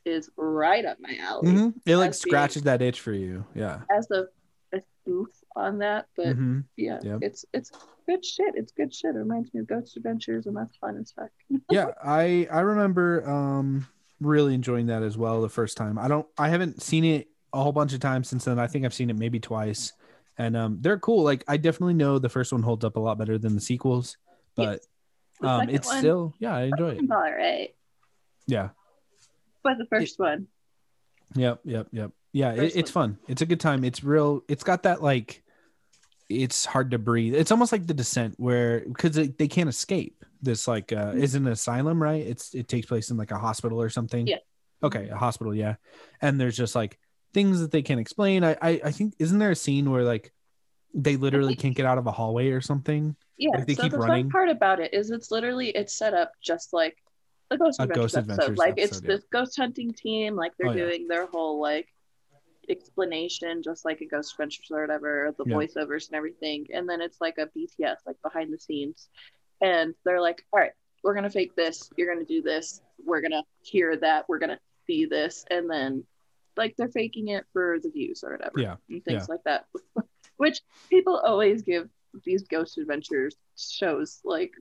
is 0.04 0.30
right 0.36 0.84
up 0.84 0.98
my 1.00 1.16
alley 1.20 1.48
Mhm. 1.52 1.74
It 1.86 1.96
like 1.96 2.10
As 2.10 2.22
being- 2.22 2.30
scratches 2.32 2.62
that 2.62 2.80
itch 2.82 3.00
for 3.00 3.12
you. 3.12 3.44
Yeah. 3.54 3.80
as 3.94 4.10
a, 4.10 4.26
a 4.72 4.80
spoof 5.02 5.28
on 5.56 5.78
that. 5.78 6.06
But 6.16 6.36
Mhm. 6.38 6.64
yeah, 6.76 7.00
Yep. 7.02 7.18
it's 7.22 7.44
it's 7.52 7.70
good 8.06 8.24
shit. 8.24 8.54
It's 8.56 8.72
good 8.72 8.94
shit. 8.94 9.14
It 9.14 9.18
reminds 9.18 9.52
me 9.54 9.60
of 9.60 9.66
Ghost 9.66 9.96
Adventures, 9.96 10.46
and 10.46 10.56
that's 10.56 10.76
fun 10.76 10.96
as 10.96 11.12
fuck. 11.12 11.30
yeah 11.70 11.92
i 12.02 12.48
i 12.52 12.60
remember 12.60 13.28
um 13.28 13.86
really 14.20 14.54
enjoying 14.54 14.86
that 14.86 15.02
as 15.02 15.16
well 15.16 15.40
the 15.40 15.48
first 15.48 15.76
time 15.78 15.98
i 15.98 16.06
don't 16.06 16.26
i 16.36 16.48
haven't 16.48 16.82
seen 16.82 17.04
it 17.04 17.28
a 17.54 17.62
whole 17.62 17.72
bunch 17.72 17.94
of 17.94 18.00
times 18.00 18.28
since 18.28 18.44
then 18.44 18.58
i 18.58 18.66
think 18.66 18.84
i've 18.84 18.92
seen 18.92 19.08
it 19.08 19.16
maybe 19.16 19.40
twice 19.40 19.92
and 20.36 20.54
um 20.56 20.76
they're 20.82 20.98
cool 20.98 21.22
like 21.24 21.42
i 21.48 21.56
definitely 21.56 21.94
know 21.94 22.18
the 22.18 22.28
first 22.28 22.52
one 22.52 22.62
holds 22.62 22.84
up 22.84 22.96
a 22.96 23.00
lot 23.00 23.16
better 23.16 23.38
than 23.38 23.54
the 23.54 23.60
sequels 23.62 24.18
but 24.56 24.80
The 25.40 25.48
um 25.48 25.68
it's 25.70 25.88
one, 25.88 25.98
still 26.00 26.34
yeah 26.38 26.54
i 26.54 26.62
enjoy 26.64 26.90
it 26.90 27.10
all 27.10 27.16
right. 27.32 27.74
yeah 28.46 28.68
But 29.62 29.78
the 29.78 29.86
first 29.86 30.18
one, 30.18 30.46
yep 31.34 31.60
yep 31.64 31.88
yep. 31.92 32.12
Yeah 32.32 32.52
it, 32.52 32.76
it's 32.76 32.90
fun. 32.90 33.18
It's 33.28 33.42
a 33.42 33.46
good 33.46 33.60
time. 33.60 33.84
It's 33.84 34.04
real 34.04 34.42
it's 34.48 34.62
got 34.62 34.84
that 34.84 35.02
like 35.02 35.42
it's 36.28 36.64
hard 36.64 36.92
to 36.92 36.98
breathe. 36.98 37.34
It's 37.34 37.50
almost 37.50 37.72
like 37.72 37.86
the 37.86 37.94
descent 37.94 38.34
where 38.38 38.80
because 38.80 39.16
they, 39.16 39.28
they 39.28 39.48
can't 39.48 39.68
escape 39.68 40.24
this 40.42 40.68
like 40.68 40.92
uh 40.92 41.12
is 41.14 41.34
an 41.34 41.46
asylum 41.46 42.02
right? 42.02 42.24
It's 42.26 42.54
it 42.54 42.68
takes 42.68 42.86
place 42.86 43.10
in 43.10 43.16
like 43.16 43.30
a 43.32 43.38
hospital 43.38 43.80
or 43.80 43.90
something. 43.90 44.26
Yeah. 44.26 44.38
okay 44.82 45.08
a 45.08 45.16
hospital 45.16 45.54
yeah. 45.54 45.74
And 46.20 46.40
there's 46.40 46.56
just 46.56 46.74
like 46.74 46.98
things 47.34 47.60
that 47.60 47.72
they 47.72 47.82
can't 47.82 48.00
explain. 48.00 48.44
I 48.44 48.56
i, 48.62 48.80
I 48.84 48.90
think 48.92 49.14
isn't 49.18 49.38
there 49.38 49.50
a 49.50 49.56
scene 49.56 49.90
where 49.90 50.04
like 50.04 50.32
they 50.94 51.16
literally 51.16 51.54
can't 51.54 51.74
get 51.74 51.86
out 51.86 51.98
of 51.98 52.06
a 52.06 52.12
hallway 52.12 52.50
or 52.50 52.60
something? 52.60 53.16
Yeah. 53.36 53.50
Like, 53.56 53.66
they 53.66 53.74
so 53.74 53.82
keep 53.82 53.92
the 53.92 53.98
running? 53.98 54.24
fun 54.24 54.30
part 54.30 54.48
about 54.50 54.80
it 54.80 54.94
is 54.94 55.10
it's 55.10 55.30
literally 55.30 55.70
it's 55.70 55.96
set 55.96 56.14
up 56.14 56.32
just 56.42 56.72
like 56.72 56.96
the 57.50 57.58
Ghost 57.58 57.80
A 57.80 57.82
Adventures 57.82 58.02
Ghost 58.02 58.16
episode. 58.16 58.32
Adventures 58.32 58.58
Like 58.58 58.74
it's 58.78 59.02
yeah. 59.02 59.06
this 59.08 59.24
ghost 59.32 59.56
hunting 59.56 59.92
team. 59.92 60.36
Like 60.36 60.52
they're 60.56 60.68
Oh, 60.68 60.72
yeah. 60.72 60.84
doing 60.86 61.08
their 61.08 61.26
whole 61.26 61.60
like 61.60 61.88
explanation, 62.68 63.62
just 63.62 63.84
like 63.84 64.00
a 64.00 64.06
Ghost 64.06 64.32
Adventures 64.34 64.70
or 64.70 64.80
whatever, 64.82 65.34
the 65.36 65.44
Yeah. 65.46 65.56
voiceovers 65.56 66.08
and 66.08 66.16
everything. 66.16 66.66
And 66.72 66.88
then 66.88 67.00
it's 67.00 67.20
like 67.20 67.38
a 67.38 67.46
BTS, 67.46 67.98
like 68.06 68.20
behind 68.22 68.52
the 68.52 68.58
scenes, 68.58 69.08
and 69.60 69.94
they're 70.04 70.20
like, 70.20 70.44
"All 70.52 70.60
right, 70.60 70.72
we're 71.02 71.14
gonna 71.14 71.30
fake 71.30 71.54
this. 71.56 71.90
You're 71.96 72.12
gonna 72.12 72.26
do 72.26 72.42
this. 72.42 72.80
We're 73.04 73.20
gonna 73.20 73.44
hear 73.62 73.96
that. 73.96 74.28
We're 74.28 74.38
gonna 74.38 74.60
see 74.86 75.04
this." 75.06 75.44
And 75.50 75.68
then 75.68 76.06
like 76.56 76.76
they're 76.76 76.88
faking 76.88 77.28
it 77.28 77.46
for 77.52 77.78
the 77.80 77.90
views 77.90 78.22
or 78.24 78.32
whatever 78.32 78.60
yeah 78.60 78.76
and 78.88 79.02
things 79.04 79.22
Yeah. 79.28 79.34
like 79.34 79.42
that. 79.44 79.66
Which 80.36 80.60
people 80.90 81.16
always 81.18 81.62
give 81.62 81.88
these 82.24 82.42
ghost 82.42 82.76
adventures 82.78 83.36
shows 83.56 84.20
like 84.24 84.52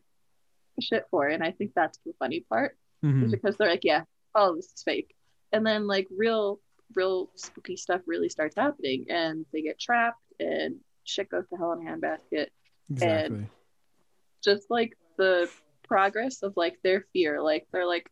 shit 0.83 1.05
for, 1.11 1.27
and 1.27 1.43
I 1.43 1.51
think 1.51 1.73
that's 1.75 1.97
the 2.05 2.13
funny 2.19 2.41
part 2.41 2.77
Mhm. 3.03 3.31
because 3.31 3.57
they're 3.57 3.69
like, 3.69 3.83
yeah, 3.83 4.03
all 4.35 4.51
of 4.51 4.55
this 4.57 4.71
is 4.73 4.83
fake, 4.83 5.15
and 5.51 5.65
then 5.65 5.87
like 5.87 6.07
real, 6.11 6.59
real 6.95 7.29
spooky 7.35 7.75
stuff 7.77 8.01
really 8.05 8.29
starts 8.29 8.55
happening, 8.55 9.05
and 9.09 9.45
they 9.51 9.61
get 9.61 9.79
trapped, 9.79 10.21
and 10.39 10.79
shit 11.03 11.29
goes 11.29 11.47
to 11.49 11.55
hell 11.57 11.73
in 11.73 11.85
a 11.87 11.91
handbasket. 11.91 12.47
exactly 12.91 13.47
Just 14.43 14.69
like 14.71 14.97
the 15.17 15.49
progress 15.83 16.43
of 16.43 16.53
like 16.55 16.79
their 16.83 17.01
fear, 17.13 17.41
like 17.41 17.67
they're 17.71 17.85
like, 17.87 18.09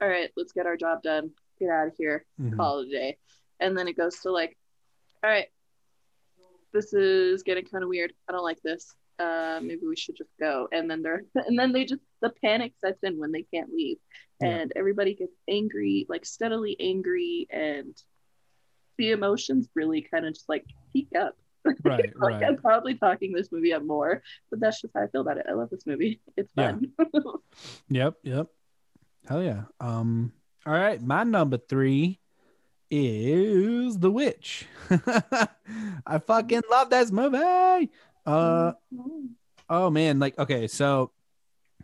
all 0.00 0.08
right, 0.08 0.30
let's 0.36 0.52
get 0.52 0.66
our 0.66 0.76
job 0.76 1.02
done, 1.02 1.30
get 1.58 1.70
out 1.70 1.88
of 1.88 1.94
here, 1.96 2.24
Mhm. 2.40 2.56
call 2.56 2.80
it 2.80 2.88
a 2.88 2.90
day. 2.90 3.18
And 3.60 3.76
then 3.76 3.88
it 3.88 3.96
goes 3.96 4.20
to 4.20 4.30
like, 4.30 4.56
all 5.24 5.30
right, 5.30 5.48
this 6.72 6.92
is 6.92 7.42
getting 7.42 7.64
kind 7.64 7.82
of 7.82 7.88
weird. 7.88 8.12
I 8.28 8.32
don't 8.32 8.42
like 8.44 8.60
this. 8.62 8.94
Uh, 9.18 9.60
maybe 9.62 9.86
we 9.86 9.96
should 9.96 10.16
just 10.16 10.30
go. 10.38 10.68
And 10.72 10.90
then 10.90 11.02
they're, 11.02 11.22
and 11.34 11.58
then 11.58 11.72
they 11.72 11.84
just, 11.84 12.02
the 12.20 12.30
panic 12.42 12.72
sets 12.84 13.02
in 13.02 13.18
when 13.18 13.32
they 13.32 13.42
can't 13.52 13.72
leave. 13.72 13.98
Yeah. 14.40 14.48
And 14.48 14.72
everybody 14.76 15.14
gets 15.14 15.32
angry, 15.48 16.06
like 16.08 16.24
steadily 16.26 16.76
angry. 16.78 17.46
And 17.50 17.96
the 18.98 19.10
emotions 19.12 19.68
really 19.74 20.02
kind 20.02 20.26
of 20.26 20.34
just 20.34 20.48
like 20.48 20.64
peak 20.92 21.08
up. 21.18 21.36
right 21.82 22.12
like 22.20 22.34
right 22.34 22.44
I'm 22.44 22.56
probably 22.58 22.94
talking 22.94 23.32
this 23.32 23.50
movie 23.50 23.72
up 23.72 23.82
more, 23.82 24.22
but 24.50 24.60
that's 24.60 24.80
just 24.80 24.94
how 24.94 25.02
I 25.02 25.08
feel 25.08 25.22
about 25.22 25.38
it. 25.38 25.46
I 25.48 25.52
love 25.54 25.68
this 25.70 25.84
movie. 25.84 26.20
It's 26.36 26.50
Yeah. 26.56 26.72
fun. 26.72 26.92
Yep, 27.88 28.14
yep. 28.22 28.46
Hell 29.28 29.42
yeah. 29.42 29.62
Um, 29.80 30.32
all 30.64 30.72
right, 30.72 31.02
my 31.02 31.24
number 31.24 31.56
three 31.58 32.20
is 32.88 33.98
The 33.98 34.10
Witch. 34.12 34.66
I 34.90 36.18
fucking 36.24 36.62
love 36.70 36.90
this 36.90 37.10
movie. 37.10 37.90
Uh 38.26 38.72
oh 39.68 39.90
man, 39.90 40.18
like 40.18 40.38
okay, 40.38 40.66
so 40.66 41.12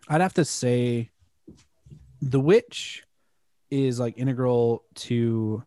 I'd 0.07 0.21
have 0.21 0.33
to 0.35 0.45
say 0.45 1.11
The 2.21 2.39
Witch 2.39 3.03
is 3.71 3.99
like 3.99 4.17
integral 4.17 4.83
to 4.95 5.63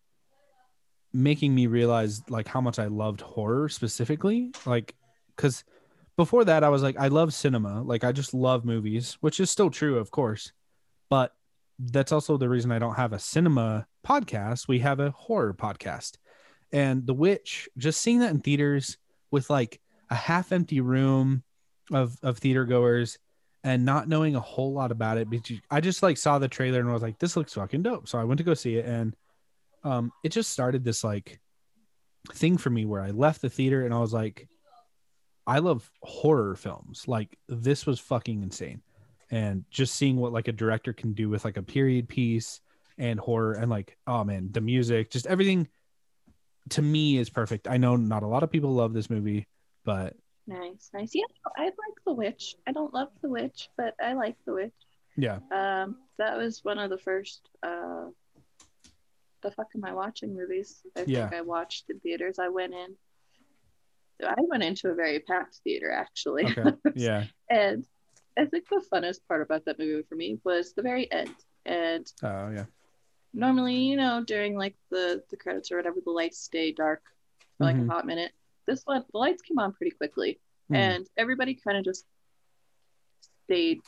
making 1.12 1.54
me 1.54 1.66
realize 1.66 2.22
like 2.28 2.46
how 2.46 2.60
much 2.60 2.78
I 2.78 2.86
loved 2.86 3.20
horror 3.20 3.68
specifically. 3.68 4.52
Like, 4.66 4.94
because 5.34 5.64
before 6.16 6.44
that, 6.44 6.62
I 6.62 6.68
was 6.68 6.82
like, 6.82 6.96
I 6.98 7.08
love 7.08 7.32
cinema. 7.32 7.82
Like, 7.82 8.04
I 8.04 8.12
just 8.12 8.34
love 8.34 8.64
movies, 8.64 9.16
which 9.20 9.40
is 9.40 9.50
still 9.50 9.70
true, 9.70 9.98
of 9.98 10.10
course. 10.10 10.52
But 11.08 11.34
that's 11.78 12.12
also 12.12 12.36
the 12.36 12.48
reason 12.48 12.70
I 12.70 12.78
don't 12.78 12.94
have 12.94 13.12
a 13.12 13.18
cinema 13.18 13.86
podcast. 14.06 14.68
We 14.68 14.80
have 14.80 15.00
a 15.00 15.10
horror 15.10 15.54
podcast. 15.54 16.16
And 16.72 17.06
The 17.06 17.14
Witch, 17.14 17.68
just 17.76 18.00
seeing 18.00 18.20
that 18.20 18.30
in 18.30 18.40
theaters 18.40 18.98
with 19.30 19.48
like 19.50 19.80
a 20.10 20.14
half 20.14 20.52
empty 20.52 20.80
room 20.80 21.42
of, 21.92 22.16
of 22.22 22.38
theater 22.38 22.64
goers 22.64 23.18
and 23.64 23.84
not 23.84 24.08
knowing 24.08 24.36
a 24.36 24.40
whole 24.40 24.72
lot 24.72 24.92
about 24.92 25.18
it, 25.18 25.28
because 25.30 25.58
I 25.70 25.80
just 25.80 26.02
like 26.02 26.16
saw 26.16 26.38
the 26.38 26.48
trailer 26.48 26.80
and 26.80 26.92
was 26.92 27.02
like, 27.02 27.18
this 27.18 27.36
looks 27.36 27.54
fucking 27.54 27.82
dope. 27.82 28.08
So 28.08 28.18
I 28.18 28.24
went 28.24 28.38
to 28.38 28.44
go 28.44 28.54
see 28.54 28.76
it. 28.76 28.86
And 28.86 29.16
um, 29.84 30.12
it 30.22 30.30
just 30.30 30.50
started 30.50 30.84
this 30.84 31.02
like 31.04 31.40
thing 32.32 32.58
for 32.58 32.70
me 32.70 32.84
where 32.86 33.00
I 33.02 33.10
left 33.10 33.42
the 33.42 33.50
theater 33.50 33.84
and 33.84 33.92
I 33.94 33.98
was 34.00 34.12
like, 34.12 34.48
I 35.46 35.58
love 35.60 35.90
horror 36.02 36.56
films. 36.56 37.04
Like 37.06 37.36
this 37.48 37.86
was 37.86 38.00
fucking 38.00 38.42
insane. 38.42 38.82
and 39.30 39.64
just 39.70 39.94
seeing 39.94 40.16
what 40.16 40.32
like 40.32 40.48
a 40.48 40.52
director 40.52 40.92
can 40.92 41.12
do 41.12 41.28
with 41.28 41.44
like 41.44 41.56
a 41.56 41.62
period 41.62 42.08
piece 42.08 42.60
and 42.98 43.18
horror 43.20 43.54
and 43.54 43.70
like 43.70 43.96
oh 44.06 44.24
man 44.24 44.48
the 44.52 44.60
music 44.60 45.10
just 45.10 45.26
everything 45.26 45.68
to 46.70 46.80
me 46.80 47.18
is 47.18 47.28
perfect 47.28 47.68
i 47.68 47.76
know 47.76 47.96
not 47.96 48.22
a 48.22 48.26
lot 48.26 48.42
of 48.42 48.50
people 48.50 48.72
love 48.72 48.92
this 48.94 49.10
movie 49.10 49.46
but 49.86 50.14
Nice, 50.48 50.90
nice. 50.94 51.10
Yeah, 51.12 51.24
I 51.56 51.64
like 51.64 51.96
The 52.06 52.12
Witch. 52.12 52.54
I 52.68 52.72
don't 52.72 52.94
love 52.94 53.08
The 53.22 53.28
Witch, 53.28 53.68
but 53.76 53.94
I 54.00 54.12
like 54.12 54.36
The 54.46 54.52
Witch. 54.52 54.74
yeah 55.16 55.38
Um, 55.50 55.96
that 56.18 56.36
was 56.36 56.60
one 56.62 56.78
of 56.78 56.90
the 56.90 56.98
first. 56.98 57.48
Uh, 57.62 58.10
the 59.42 59.50
fuck 59.50 59.66
am 59.74 59.84
I 59.84 59.92
watching 59.92 60.34
movies? 60.36 60.82
I 60.96 61.04
Yeah. 61.06 61.28
think 61.28 61.34
I 61.34 61.40
watched 61.40 61.90
in 61.90 61.98
theaters. 62.00 62.38
I 62.38 62.48
went 62.48 62.74
in. 62.74 62.96
I 64.24 64.34
went 64.38 64.62
into 64.62 64.88
a 64.90 64.94
very 64.94 65.18
packed 65.20 65.60
theater 65.64 65.90
actually, 65.90 66.44
okay 66.46 66.70
yeah 66.94 67.24
and 67.50 67.84
I 68.38 68.44
think 68.46 68.64
the 68.68 68.82
funnest 68.92 69.20
part 69.28 69.42
about 69.42 69.64
that 69.66 69.78
movie 69.78 70.04
for 70.08 70.14
me 70.14 70.38
was 70.44 70.72
the 70.74 70.82
very 70.82 71.10
end. 71.10 71.34
And 71.66 72.06
oh 72.22 72.50
yeah 72.50 72.66
normally, 73.34 73.76
you 73.90 73.96
know, 73.96 74.22
during 74.24 74.56
like 74.56 74.76
the 74.90 75.22
the 75.30 75.36
credits 75.36 75.70
or 75.72 75.76
whatever, 75.76 76.00
the 76.04 76.10
lights 76.10 76.38
stay 76.38 76.72
dark 76.72 77.02
for 77.58 77.64
like 77.64 77.76
Mhm. 77.76 77.88
a 77.88 77.92
hot 77.92 78.06
minute. 78.06 78.32
This 78.66 78.82
one, 78.84 79.04
the 79.12 79.18
lights 79.18 79.42
came 79.42 79.58
on 79.58 79.72
pretty 79.72 79.94
quickly, 79.96 80.40
Hmm. 80.68 80.74
and 80.74 81.06
everybody 81.16 81.54
kind 81.54 81.78
of 81.78 81.84
just 81.84 82.04
stayed 83.44 83.80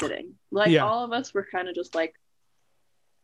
sitting. 0.00 0.34
Like 0.50 0.70
Yeah. 0.70 0.84
all 0.84 1.04
of 1.04 1.12
us 1.12 1.32
were 1.32 1.46
kind 1.50 1.68
of 1.68 1.74
just 1.74 1.94
like, 1.94 2.14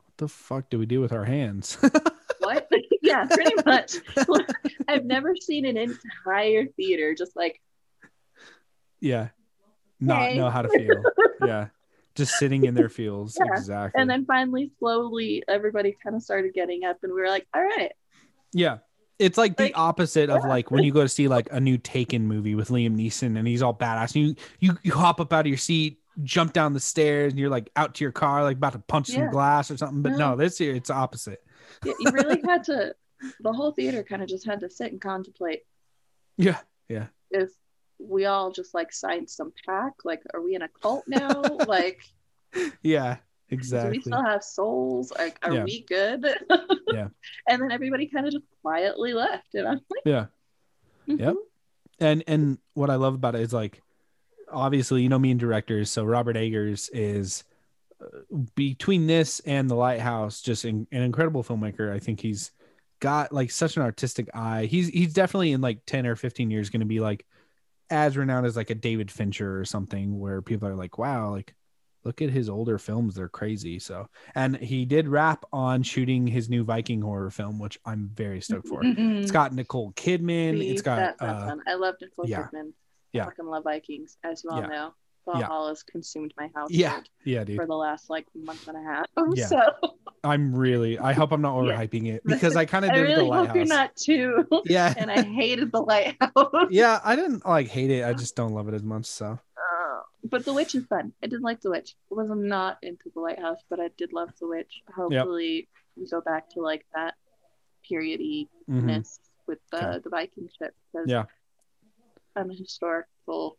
what 0.04 0.16
the 0.16 0.28
fuck 0.28 0.70
do 0.70 0.78
we 0.78 0.86
do 0.86 1.00
with 1.00 1.12
our 1.12 1.24
hands 1.24 1.76
what? 2.38 2.70
yeah, 3.02 3.26
pretty 3.26 3.54
much. 3.66 3.96
I've 4.88 5.04
never 5.04 5.36
seen 5.36 5.66
an 5.66 5.76
entire 5.76 6.66
theater 6.66 7.14
just 7.14 7.36
like, 7.36 7.60
yeah 9.00 9.28
not 10.00 10.28
Hey. 10.30 10.36
know 10.38 10.48
how 10.48 10.62
to 10.62 10.68
feel 10.70 11.02
yeah 11.42 11.68
just 12.14 12.38
sitting 12.38 12.64
in 12.64 12.74
their 12.74 12.88
feels 12.88 13.36
Yeah. 13.38 13.52
exactly 13.52 14.00
and 14.00 14.08
then 14.08 14.24
finally, 14.24 14.70
slowly, 14.78 15.42
everybody 15.48 15.94
kind 16.02 16.16
of 16.16 16.22
started 16.22 16.54
getting 16.54 16.84
up, 16.84 16.96
and 17.02 17.12
we 17.12 17.20
were 17.20 17.28
like, 17.28 17.46
all 17.52 17.62
right, 17.62 17.92
Yeah. 18.54 18.78
It's 19.18 19.38
like 19.38 19.56
the 19.56 19.64
Like, 19.64 19.78
opposite 19.78 20.28
of 20.30 20.44
like 20.44 20.70
when 20.70 20.84
you 20.84 20.92
go 20.92 21.02
to 21.02 21.08
see 21.08 21.26
like 21.28 21.48
a 21.50 21.58
new 21.60 21.78
Taken 21.78 22.26
movie 22.26 22.54
with 22.54 22.68
Liam 22.68 22.96
Neeson 22.96 23.38
and 23.38 23.46
he's 23.48 23.62
all 23.62 23.74
badass. 23.74 24.14
And 24.14 24.28
you 24.28 24.34
you 24.60 24.78
you 24.82 24.92
hop 24.92 25.20
up 25.20 25.32
out 25.32 25.40
of 25.40 25.46
your 25.46 25.56
seat, 25.56 26.00
jump 26.22 26.52
down 26.52 26.74
the 26.74 26.80
stairs, 26.80 27.32
and 27.32 27.40
you're 27.40 27.48
like 27.48 27.70
out 27.76 27.94
to 27.94 28.04
your 28.04 28.12
car, 28.12 28.42
like 28.42 28.58
about 28.58 28.74
to 28.74 28.78
punch 28.80 29.08
some 29.08 29.30
glass 29.30 29.70
or 29.70 29.76
something. 29.78 30.02
But 30.02 30.12
no, 30.12 30.30
No. 30.30 30.36
this 30.36 30.60
year 30.60 30.74
it's 30.74 30.90
opposite. 30.90 31.42
you 31.84 31.96
really 32.12 32.40
had 32.44 32.64
to. 32.64 32.94
The 33.40 33.52
whole 33.52 33.72
theater 33.72 34.02
kind 34.02 34.22
of 34.22 34.28
just 34.28 34.44
had 34.44 34.60
to 34.60 34.68
sit 34.68 34.92
and 34.92 35.00
contemplate 35.00 35.62
Yeah, 36.36 36.58
Yeah. 36.88 37.06
if 37.30 37.48
we 37.98 38.26
all 38.26 38.50
just 38.52 38.74
like 38.74 38.92
signed 38.92 39.30
some 39.30 39.52
pact. 39.64 40.04
Like, 40.04 40.22
are 40.34 40.42
we 40.42 40.54
in 40.54 40.60
a 40.60 40.68
cult 40.68 41.04
now? 41.08 41.40
like, 41.66 42.02
Yeah. 42.82 43.16
Do 43.50 43.56
we 43.90 44.00
still 44.00 44.22
have 44.24 44.42
souls? 44.42 45.12
Like, 45.16 45.38
are 45.42 45.52
Yeah. 45.54 45.64
we 45.64 45.82
good? 45.82 46.26
Yeah. 46.92 47.08
And 47.48 47.60
then 47.60 47.72
everybody 47.72 48.06
kind 48.06 48.26
of 48.26 48.32
just 48.32 48.44
quietly 48.62 49.12
left, 49.12 49.54
and 49.54 49.66
I'm 49.68 49.74
like, 49.90 50.02
Yeah. 50.04 50.26
mhm. 51.08 51.18
Yep. 51.20 51.34
And 52.00 52.24
and 52.26 52.58
what 52.74 52.90
I 52.90 52.94
love 52.96 53.14
about 53.14 53.34
it 53.34 53.40
is 53.42 53.52
like 53.52 53.82
obviously 54.50 55.02
you 55.02 55.08
know 55.08 55.18
me 55.18 55.30
and 55.32 55.40
directors, 55.40 55.90
so 55.90 56.04
Robert 56.04 56.36
Eggers 56.36 56.88
is 56.92 57.42
uh, 58.00 58.06
between 58.54 59.06
this 59.06 59.40
and 59.40 59.68
The 59.68 59.74
Lighthouse 59.74 60.40
just 60.42 60.64
in, 60.64 60.86
an 60.92 61.02
incredible 61.02 61.42
filmmaker. 61.42 61.92
I 61.92 61.98
think 61.98 62.20
he's 62.20 62.52
got 63.00 63.32
like 63.32 63.50
such 63.50 63.76
an 63.76 63.82
artistic 63.82 64.28
eye. 64.34 64.66
He's 64.66 64.88
he's 64.88 65.12
definitely 65.12 65.52
in 65.52 65.60
like 65.60 65.80
10 65.86 66.06
or 66.06 66.16
15 66.16 66.50
years 66.50 66.70
going 66.70 66.80
to 66.80 66.86
be 66.86 67.00
like 67.00 67.26
as 67.90 68.16
renowned 68.16 68.46
as 68.46 68.56
like 68.56 68.70
a 68.70 68.74
David 68.74 69.10
Fincher 69.10 69.58
or 69.60 69.64
something 69.64 70.18
where 70.20 70.40
people 70.42 70.68
are 70.68 70.74
like, 70.76 70.98
"Wow, 70.98 71.30
like 71.32 71.54
look 72.06 72.22
at 72.22 72.30
his 72.30 72.48
older 72.48 72.78
films, 72.78 73.14
they're 73.16 73.28
crazy." 73.28 73.78
So, 73.78 74.08
and 74.34 74.56
he 74.56 74.84
did 74.86 75.08
wrap 75.08 75.44
on 75.52 75.82
shooting 75.82 76.26
his 76.26 76.48
new 76.48 76.64
Viking 76.64 77.02
horror 77.02 77.30
film, 77.30 77.58
which 77.58 77.78
I'm 77.84 78.10
very 78.14 78.40
stoked 78.40 78.68
for. 78.68 78.80
It's 78.82 79.30
got 79.30 79.52
Nicole 79.52 79.92
Kidman. 79.92 80.58
See, 80.60 80.70
it's 80.70 80.82
got 80.82 81.18
that- 81.18 81.26
uh. 81.28 81.56
I 81.66 81.74
love 81.74 81.96
Nicole 82.00 82.26
yeah. 82.28 82.44
Kidman. 82.44 82.72
Yeah. 83.12 83.22
I 83.22 83.24
fucking 83.26 83.46
love 83.46 83.64
Vikings, 83.64 84.16
as 84.24 84.42
you 84.44 84.50
all 84.50 84.60
Yeah. 84.60 84.66
know. 84.66 84.94
Yeah. 85.34 85.48
has 85.68 85.82
consumed 85.82 86.32
my 86.38 86.48
house. 86.54 86.70
yeah, 86.70 87.00
yeah, 87.24 87.42
dude. 87.42 87.56
For 87.56 87.66
the 87.66 87.74
last 87.74 88.08
like 88.08 88.26
month 88.36 88.68
and 88.68 88.76
a 88.76 88.80
half. 88.80 89.06
Yeah. 89.34 89.46
So 89.46 89.58
I'm 90.22 90.54
really. 90.54 91.00
I 91.00 91.14
hope 91.14 91.32
I'm 91.32 91.40
not 91.42 91.60
Yeah. 91.64 91.72
overhyping 91.76 92.06
it 92.14 92.22
because 92.32 92.54
I 92.54 92.64
kind 92.64 92.84
of 92.84 92.92
did 92.92 93.00
really 93.02 93.28
the 93.28 93.32
hope 93.34 93.52
you're 93.56 93.64
not 93.64 93.96
too. 93.96 94.46
Yeah, 94.66 94.94
and 94.98 95.10
I 95.10 95.22
hated 95.22 95.72
the 95.72 95.80
lighthouse. 95.82 96.68
yeah. 96.70 97.00
I 97.02 97.16
didn't 97.16 97.44
like 97.44 97.66
hate 97.66 97.90
it. 97.90 98.04
I 98.04 98.12
just 98.12 98.36
don't 98.36 98.52
love 98.52 98.68
it 98.68 98.74
as 98.74 98.84
much. 98.84 99.06
So 99.06 99.38
but 100.30 100.44
The 100.44 100.52
Witch 100.52 100.74
is 100.74 100.86
fun. 100.86 101.12
I 101.22 101.26
did 101.26 101.42
like 101.42 101.60
The 101.60 101.70
Witch. 101.70 101.94
I 102.10 102.14
was 102.14 102.28
not 102.30 102.78
into 102.82 103.10
The 103.14 103.20
Lighthouse, 103.20 103.60
but 103.68 103.80
I 103.80 103.88
did 103.96 104.12
love 104.12 104.30
The 104.40 104.46
Witch. 104.48 104.82
Hopefully, 104.94 105.68
we 105.96 106.08
go 106.08 106.20
back 106.20 106.50
to 106.50 106.60
like 106.60 106.84
that 106.94 107.14
periody 107.88 108.48
mhm. 108.68 109.04
with 109.46 109.58
the 109.70 109.88
Okay. 109.88 109.98
the 110.02 110.10
Viking 110.10 110.48
ship 110.58 110.74
because 110.92 111.08
Yeah. 111.08 111.24
I'm 112.34 112.50
a 112.50 112.54
historical 112.54 113.58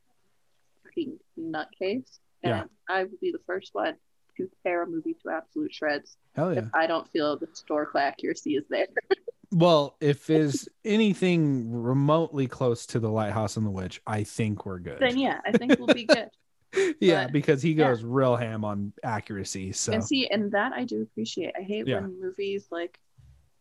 fucking 0.83 1.19
nutcase, 1.39 2.19
and 2.43 2.51
Yeah. 2.51 2.63
I 2.89 3.03
will 3.05 3.17
be 3.21 3.31
the 3.31 3.39
first 3.47 3.73
one 3.73 3.95
to 4.37 4.49
tear 4.63 4.83
a 4.83 4.87
movie 4.87 5.15
to 5.23 5.29
absolute 5.31 5.73
shreds 5.73 6.15
hell 6.35 6.53
yeah. 6.53 6.59
if 6.65 6.69
I 6.75 6.85
don't 6.85 7.07
feel 7.09 7.37
the 7.37 7.47
historical 7.47 7.99
accuracy 7.99 8.55
is 8.55 8.65
there. 8.69 8.87
Well, 9.49 9.95
if 10.01 10.29
is 10.29 10.67
anything 10.83 11.71
remotely 11.71 12.47
close 12.47 12.85
to 12.87 12.99
the 12.99 13.09
lighthouse 13.09 13.55
and 13.55 13.65
the 13.65 13.71
witch, 13.71 14.01
I 14.05 14.23
think 14.25 14.65
we're 14.65 14.79
good. 14.79 14.99
then 14.99 15.17
yeah, 15.17 15.39
I 15.45 15.53
think 15.57 15.79
we'll 15.79 15.87
be 15.87 16.03
good. 16.03 16.27
yeah, 16.99 17.25
but- 17.25 17.33
because 17.33 17.61
he 17.61 17.71
yeah. 17.73 17.87
goes 17.89 18.03
real 18.03 18.35
ham 18.35 18.63
on 18.65 18.93
accuracy. 19.03 19.71
So 19.71 19.93
And 19.93 20.03
see, 20.03 20.27
and 20.27 20.51
that 20.51 20.73
I 20.73 20.83
do 20.85 21.01
appreciate. 21.01 21.53
I 21.57 21.61
hate 21.63 21.87
Yeah. 21.87 22.01
when 22.01 22.19
movies 22.21 22.67
like 22.71 22.99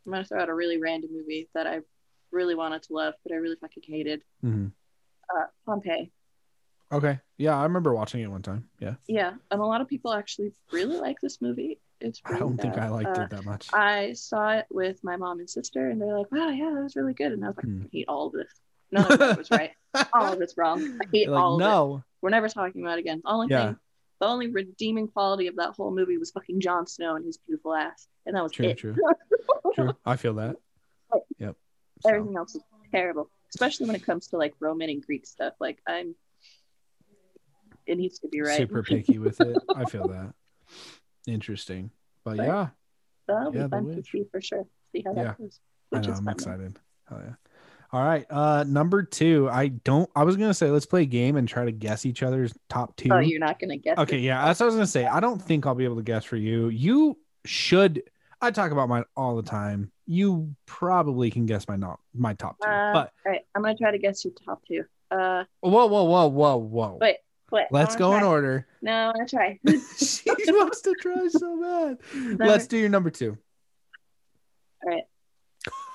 I'm 0.07 0.13
gonna 0.13 0.25
throw 0.25 0.41
out 0.41 0.49
a 0.49 0.55
really 0.55 0.79
random 0.79 1.11
movie 1.13 1.49
that 1.55 1.67
I 1.67 1.81
really 2.31 2.55
wanted 2.55 2.83
to 2.85 2.93
love, 2.93 3.15
but 3.25 3.33
I 3.33 3.37
really 3.37 3.57
fucking 3.57 3.83
hated. 3.87 4.23
Mhm. 4.45 4.73
Uh, 5.35 5.47
Pompeii. 5.65 6.13
okay, 6.93 7.19
yeah, 7.39 7.59
I 7.59 7.65
remember 7.65 7.93
watching 7.95 8.21
it 8.21 8.29
one 8.31 8.43
time. 8.43 8.69
Yeah, 8.79 8.95
Yeah, 9.09 9.35
and 9.51 9.61
a 9.61 9.65
lot 9.65 9.81
of 9.81 9.89
people 9.89 10.13
actually 10.13 10.53
really 10.73 10.97
like 10.99 11.21
this 11.21 11.41
movie. 11.43 11.81
It's 12.01 12.21
I 12.27 12.39
don't 12.39 12.57
think. 12.59 12.77
I 12.79 12.89
liked 12.91 13.19
Uh, 13.19 13.23
it 13.23 13.31
that 13.31 13.45
much. 13.45 13.73
I 13.73 14.13
saw 14.13 14.51
it 14.53 14.67
with 14.71 15.03
my 15.03 15.17
mom 15.17 15.41
and 15.41 15.49
sister, 15.51 15.89
and 15.91 16.01
they're 16.01 16.17
like, 16.17 16.31
"Wow, 16.31 16.51
yeah, 16.51 16.71
that 16.75 16.83
was 16.83 16.95
really 16.95 17.15
good." 17.15 17.33
And 17.33 17.43
I 17.45 17.49
was 17.49 17.57
like, 17.57 17.65
Hmm. 17.67 17.83
"I 17.85 17.89
hate 17.91 18.05
all 18.07 18.27
of 18.27 18.33
this. 18.35 18.53
None 18.93 19.13
of 19.13 19.21
it 19.21 19.39
was 19.39 19.51
right. 19.51 19.73
All 20.13 20.33
of 20.33 20.41
it's 20.41 20.57
wrong. 20.57 20.99
I 21.03 21.07
hate 21.13 21.29
like, 21.29 21.41
all 21.41 21.55
of 21.57 21.61
it. 21.61 21.65
no, 21.65 22.05
We're 22.23 22.31
never 22.31 22.49
talking 22.49 22.83
about 22.83 22.99
it 22.99 23.01
again. 23.01 23.23
The 23.25 23.31
only 23.31 23.47
Yeah. 23.51 23.67
thing, 23.69 23.77
the 24.21 24.27
only 24.27 24.49
redeeming 24.49 25.09
quality 25.09 25.47
of 25.47 25.57
that 25.57 25.71
whole 25.71 25.95
movie 25.95 26.19
was 26.19 26.31
fucking 26.33 26.61
Jon 26.61 26.87
Snow 26.87 27.17
and 27.17 27.25
his 27.25 27.39
beautiful 27.39 27.75
ass, 27.75 28.07
and 28.27 28.37
that 28.37 28.43
was 28.43 28.53
True, 28.53 28.67
it. 28.69 28.79
true. 28.79 28.95
true. 29.75 29.97
I 30.05 30.17
feel 30.17 30.35
that. 30.35 30.57
Yep. 31.39 31.57
So, 32.03 32.11
Everything 32.11 32.37
else 32.37 32.55
is 32.55 32.63
terrible, 32.93 33.31
especially 33.55 33.87
when 33.87 33.97
it 33.97 34.05
comes 34.05 34.27
to 34.29 34.37
like 34.37 34.55
Roman 34.61 34.91
and 34.91 35.03
Greek 35.05 35.27
stuff. 35.27 35.55
Like 35.61 35.79
I'm, 35.87 36.15
it 37.87 37.97
needs 37.99 38.19
to 38.21 38.29
be 38.29 38.41
right. 38.43 38.57
super 38.57 38.83
picky 38.85 39.19
with 39.19 39.41
it. 39.41 39.57
I 39.75 39.85
feel 39.87 40.09
that. 40.09 40.33
Interesting, 41.27 41.91
but 42.25 42.37
But- 42.37 42.47
yeah, 42.47 42.69
That'll 43.29 43.55
Yeah, 43.55 43.65
be 43.65 43.71
fun 43.71 43.87
to 43.97 44.03
see 44.05 44.25
for 44.31 44.41
sure. 44.41 44.67
See 44.93 45.03
how 45.05 45.15
Yeah. 45.17 45.23
that 45.25 45.39
goes. 45.39 45.59
I 45.93 46.01
know, 46.01 46.13
I'm 46.15 46.29
excited. 46.29 46.79
Hell 47.09 47.23
yeah. 47.25 47.35
All 47.97 48.05
right. 48.05 48.27
Uh, 48.29 48.63
number 48.69 49.03
two. 49.03 49.49
I 49.51 49.69
don't. 49.69 50.11
I 50.15 50.25
was 50.25 50.37
gonna 50.37 50.53
say 50.53 50.69
let's 50.69 50.85
play 50.85 51.03
a 51.03 51.07
game 51.07 51.37
and 51.37 51.49
try 51.49 51.65
to 51.65 51.73
guess 51.73 52.05
each 52.05 52.23
other's 52.23 52.53
top 52.69 52.95
two. 52.95 53.09
Oh, 53.11 53.21
you're 53.21 53.41
not 53.41 53.59
gonna 53.59 53.79
guess. 53.79 53.97
Okay, 53.97 54.19
it. 54.19 54.21
yeah, 54.21 54.45
that's 54.45 54.61
what 54.61 54.65
I 54.65 54.67
was 54.67 54.75
gonna 54.75 54.87
say. 54.87 55.07
I 55.07 55.19
don't 55.19 55.41
think 55.41 55.65
I'll 55.65 55.75
be 55.75 55.85
able 55.85 55.97
to 55.97 56.03
guess 56.03 56.23
for 56.23 56.37
you. 56.37 56.69
You 56.69 57.17
should. 57.47 58.03
I 58.43 58.51
talk 58.51 58.71
about 58.71 58.91
mine 58.91 59.05
all 59.17 59.37
the 59.37 59.43
time. 59.43 59.91
You 60.05 60.55
probably 60.67 61.31
can 61.31 61.47
guess 61.47 61.67
my 61.69 61.77
not 61.77 61.99
my 62.15 62.35
top 62.35 62.59
two. 62.63 62.69
Uh, 62.69 62.93
but 62.93 63.13
All 63.25 63.33
right, 63.33 63.41
I'm 63.55 63.63
gonna 63.63 63.79
try 63.79 63.93
to 63.93 63.99
guess 63.99 64.23
your 64.27 64.35
top 64.45 64.63
two. 64.69 64.85
Uh, 65.11 65.45
whoa, 65.61 65.87
whoa, 65.87 66.05
whoa, 66.05 66.27
whoa, 66.27 66.57
whoa. 66.59 66.99
wait, 67.01 67.17
wait. 67.51 67.67
Let's 67.71 67.97
go 67.97 68.11
wanna 68.11 68.27
in 68.27 68.31
order. 68.31 68.67
No, 68.83 68.93
I 68.93 69.07
want 69.07 69.27
to 69.27 69.37
try. 69.37 69.59
she 69.97 70.53
wants 70.53 70.83
to 70.83 70.95
try 71.01 71.29
so 71.29 71.97
bad. 72.13 72.39
Let's 72.47 72.67
do 72.67 72.77
your 72.77 72.91
number 72.91 73.09
two. 73.09 73.39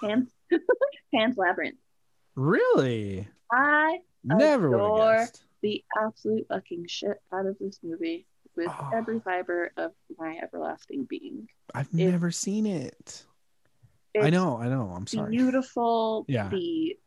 Pan's, 0.03 0.29
Pan's 1.13 1.37
Labyrinth. 1.37 1.77
Really? 2.35 3.27
I 3.51 3.99
Never 4.23 4.69
would 4.69 4.75
Adore- 4.77 5.11
have 5.13 5.19
guessed. 5.27 5.43
the 5.61 5.83
absolute 5.99 6.47
fucking 6.47 6.85
shit 6.87 7.17
out 7.33 7.45
of 7.45 7.57
this 7.59 7.79
movie 7.83 8.27
with 8.55 8.67
Oh. 8.69 8.91
every 8.93 9.19
fiber 9.19 9.71
of 9.77 9.93
my 10.17 10.37
everlasting 10.41 11.05
being. 11.05 11.47
I've 11.73 11.87
It- 11.87 11.93
never 11.93 12.31
seen 12.31 12.65
it. 12.65 13.25
I 14.19 14.29
know, 14.29 14.57
I 14.57 14.67
know. 14.67 14.91
I'm 14.93 15.07
sorry. 15.07 15.31
Beautiful. 15.31 16.25
Yeah. 16.27 16.49
The 16.49 16.97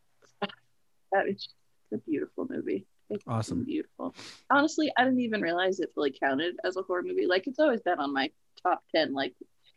that 1.11 1.27
is 1.27 1.47
a 1.93 1.97
beautiful 1.99 2.47
movie. 2.49 2.87
It's 3.11 3.23
Awesome. 3.27 3.63
Beautiful. 3.63 4.15
Honestly, 4.49 4.91
I 4.97 5.03
didn't 5.03 5.19
even 5.19 5.39
realize 5.41 5.79
it 5.79 5.91
fully 5.93 6.11
counted 6.19 6.55
as 6.63 6.75
a 6.77 6.81
horror 6.81 7.03
movie. 7.03 7.27
Like 7.27 7.45
it's 7.45 7.59
always 7.59 7.81
been 7.81 7.99
on 7.99 8.11
my 8.11 8.31
top 8.63 8.83
ten, 8.93 9.13
like 9.13 9.35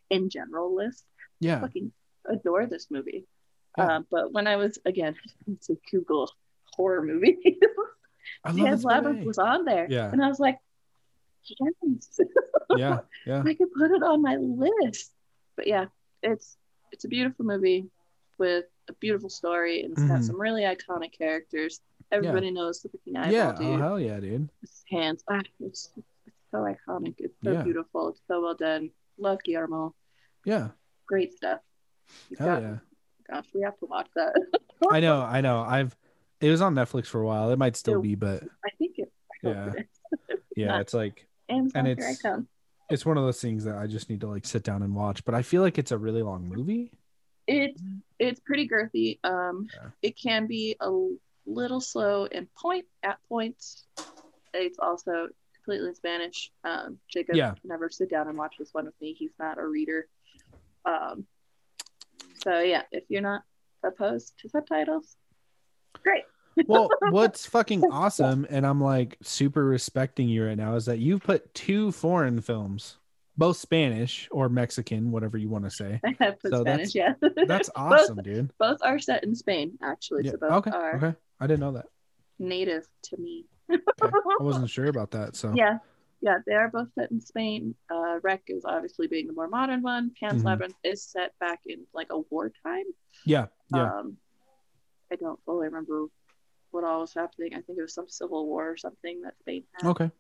in 0.09 0.31
general 0.31 0.75
list. 0.75 1.05
Yeah. 1.39 1.61
Fucking 1.61 1.93
adore 2.27 2.67
this 2.67 2.91
movie. 2.91 3.27
Yeah. 3.79 3.97
Um, 3.97 4.07
but 4.11 4.33
when 4.33 4.47
I 4.47 4.57
was 4.57 4.79
again 4.85 5.15
to 5.63 5.79
Google 5.91 6.31
horror 6.75 7.03
movie, 7.03 7.39
love 8.53 8.85
Labyrinth 8.85 9.25
was 9.27 9.39
on 9.39 9.65
there. 9.65 9.87
Yeah. 9.89 10.11
And 10.13 10.23
I 10.23 10.29
was 10.29 10.41
like, 10.41 10.59
yes. 11.45 12.21
Yeah, 12.77 12.99
yeah, 13.25 13.43
I 13.47 13.55
could 13.55 13.73
put 13.73 13.91
it 13.93 14.03
on 14.03 14.21
my 14.21 14.37
list. 14.37 15.13
But 15.57 15.67
yeah, 15.67 15.87
it's 16.23 16.59
it's 16.93 17.05
a 17.07 17.09
beautiful 17.09 17.47
movie 17.47 17.87
with 18.37 18.67
a 18.89 18.93
beautiful 18.95 19.31
story 19.31 19.83
and 19.83 19.93
it's 19.93 20.03
got 20.03 20.21
Mhm. 20.21 20.25
some 20.25 20.41
really 20.41 20.63
iconic 20.63 21.13
characters. 21.17 21.81
Everybody 22.13 22.51
knows 22.51 22.81
the 22.83 22.91
freaking 22.91 23.17
eyeball 23.17 23.33
yeah. 23.33 23.53
dude. 23.53 23.67
Oh 23.67 23.77
hell 23.79 24.01
yeah, 24.01 24.21
dude. 24.21 24.51
His 24.61 24.85
hands. 24.91 25.25
Ah, 25.31 25.41
it's, 25.61 25.91
it's 25.97 26.37
so 26.51 26.59
iconic. 26.59 27.15
It's 27.19 27.35
so 27.43 27.53
Yeah. 27.53 27.63
beautiful. 27.63 28.09
It's 28.11 28.21
so 28.29 28.43
well 28.43 28.55
done. 28.55 28.91
Love 29.19 29.39
Guillermo. 29.45 29.95
Yeah, 30.45 30.69
Great 31.07 31.33
stuff. 31.35 31.61
You've 32.29 32.39
hell 32.39 32.49
got- 32.49 32.63
yeah. 32.63 32.79
Gosh, 33.31 33.47
we 33.55 33.63
have 33.63 33.79
to 33.79 33.87
watch 33.87 34.09
that. 34.15 34.35
I 34.91 35.01
know, 35.01 35.21
I 35.21 35.41
know. 35.41 35.61
I've 35.61 35.97
it 36.41 36.51
was 36.51 36.61
on 36.63 36.75
Netflix 36.75 37.07
for 37.07 37.21
a 37.21 37.27
while. 37.27 37.51
It 37.51 37.59
might 37.59 37.77
still 37.77 38.01
be, 38.01 38.15
but 38.15 38.43
I 38.65 38.71
think 38.79 38.99
it. 38.99 39.13
I 39.45 39.49
Yeah. 39.49 39.73
it 39.77 39.89
yeah, 40.57 40.81
it's 40.81 40.95
like 40.95 41.27
Amazon, 41.49 41.73
And 41.75 41.89
it's- 41.89 42.23
it's 42.91 43.05
one 43.05 43.19
of 43.19 43.25
those 43.25 43.39
things 43.41 43.65
that 43.65 43.77
I 43.77 43.87
just 43.87 44.09
need 44.09 44.23
to 44.23 44.29
like 44.29 44.47
sit 44.47 44.63
down 44.63 44.83
and 44.83 44.95
watch. 44.95 45.23
But 45.27 45.35
I 45.35 45.43
feel 45.43 45.61
like 45.61 45.77
it's 45.79 45.93
a 45.93 45.99
really 45.99 46.23
long 46.23 46.49
movie. 46.49 46.91
It's 47.47 47.83
it's 48.19 48.41
pretty 48.41 48.67
girthy. 48.69 49.19
Um, 49.25 49.69
Yeah. 49.75 49.91
it 50.03 50.19
can 50.19 50.47
be 50.47 50.77
a 50.81 50.91
little 51.47 51.81
slow 51.83 52.25
in 52.25 52.47
point 52.57 52.87
at 53.03 53.19
points. 53.29 53.85
It's 54.55 54.79
also 54.79 55.29
completely 55.57 55.89
in 55.89 55.95
Spanish. 55.95 56.51
Um, 56.65 56.99
Jacob 57.13 57.37
Yeah. 57.37 57.55
never 57.65 57.91
sit 57.91 58.09
down 58.11 58.29
and 58.29 58.39
watch 58.39 58.57
this 58.59 58.73
one 58.73 58.87
with 58.87 58.99
me. 59.03 59.13
He's 59.13 59.33
not 59.39 59.59
a 59.59 59.67
reader. 59.67 60.07
Um, 60.87 61.27
so 62.43 62.61
yeah, 62.61 62.83
if 62.93 63.05
you're 63.09 63.23
not 63.23 63.43
opposed 63.85 64.35
to 64.41 64.49
subtitles, 64.49 65.17
great. 66.03 66.25
Well, 66.67 66.89
what's 67.11 67.47
fucking 67.47 67.85
awesome, 67.91 68.47
and 68.51 68.67
I'm 68.67 68.81
like 68.81 69.17
super 69.23 69.65
respecting 69.65 70.29
you 70.29 70.45
right 70.47 70.57
now, 70.57 70.75
is 70.75 70.87
that 70.87 70.99
you've 70.99 71.23
put 71.23 71.55
two 71.55 71.93
foreign 71.93 72.41
films, 72.41 72.97
both 73.37 73.57
Spanish 73.57 74.29
or 74.33 74.49
Mexican, 74.49 75.11
whatever 75.13 75.39
you 75.39 75.49
want 75.49 75.65
to 75.65 75.71
say. 75.71 76.01
I 76.05 76.17
have 76.21 76.41
put 76.41 76.51
So 76.51 76.63
Spanish. 76.63 76.95
Yeah, 76.95 77.15
That's 77.47 77.69
Both- 77.75 77.77
awesome, 77.77 78.23
dude. 78.23 78.51
Both 78.59 78.79
are 78.83 78.99
set 78.99 79.23
in 79.25 79.35
Spain, 79.37 79.79
actually. 79.83 80.25
Yeah. 80.25 80.33
So 80.33 80.37
both 80.39 80.53
Okay. 80.53 80.71
are 80.73 80.97
Okay. 80.97 81.15
I 81.41 81.47
didn't 81.47 81.61
know 81.61 81.73
that. 81.73 81.87
native 82.41 82.87
to 83.05 83.17
me. 83.17 83.47
Okay. 83.71 83.81
I 84.41 84.43
wasn't 84.43 84.69
sure 84.71 84.87
about 84.87 85.13
that. 85.13 85.37
So 85.37 85.53
Yeah, 85.55 85.79
yeah, 86.21 86.39
they 86.47 86.55
are 86.55 86.69
both 86.69 86.89
set 86.95 87.11
in 87.11 87.21
Spain. 87.21 87.75
Uh, 87.91 88.19
Rec 88.23 88.43
is 88.49 88.65
obviously 88.65 89.07
being 89.07 89.27
the 89.27 89.33
more 89.33 89.49
modern 89.49 89.83
one. 89.83 90.13
Pan's 90.21 90.43
Mhm. 90.43 90.47
Labyrinth 90.47 90.77
is 90.85 91.03
set 91.03 91.33
back 91.39 91.61
in 91.67 91.87
like 91.95 92.09
a 92.11 92.19
wartime. 92.31 92.85
yeah, 93.25 93.47
yeah. 93.75 93.93
Um, 93.99 94.17
I 95.13 95.17
don't 95.17 95.43
fully 95.45 95.67
remember 95.69 96.07
what 96.71 96.85
all 96.85 97.01
was 97.01 97.15
happening. 97.15 97.55
I 97.55 97.63
think 97.63 97.79
it 97.79 97.83
was 97.83 97.95
some 97.95 98.09
civil 98.09 98.47
war 98.47 98.71
or 98.71 98.77
something 98.77 99.23
that 99.23 99.39
Spain 99.41 99.65
had. 99.75 99.89
okay. 99.91 100.11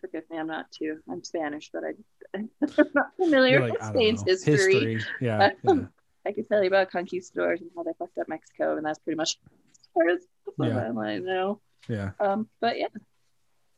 Forgive 0.00 0.28
me, 0.30 0.38
I'm 0.38 0.46
not 0.46 0.70
too. 0.70 1.00
I'm 1.10 1.24
Spanish, 1.24 1.70
but 1.72 1.82
I, 1.82 1.94
I'm 2.34 2.50
not 2.94 3.16
familiar 3.16 3.60
like, 3.60 3.72
with 3.72 3.82
Spain's 3.82 4.24
know. 4.24 4.32
history. 4.32 5.00
Yeah. 5.20 5.50
yeah. 5.64 5.86
I 6.26 6.32
can 6.32 6.44
tell 6.44 6.60
you 6.60 6.66
about 6.68 6.90
conquistadors 6.90 7.60
and 7.62 7.70
how 7.74 7.82
they 7.82 7.92
fucked 7.98 8.18
up 8.18 8.28
Mexico, 8.28 8.76
and 8.76 8.84
that's 8.84 8.98
pretty 8.98 9.16
much 9.16 9.38
as 9.72 9.88
far 9.94 10.08
as 10.08 10.20
Yeah. 10.58 10.92
I 11.00 11.18
know. 11.18 11.60
Yeah. 11.88 12.10
Um, 12.20 12.48
but 12.60 12.78
yeah, 12.78 12.88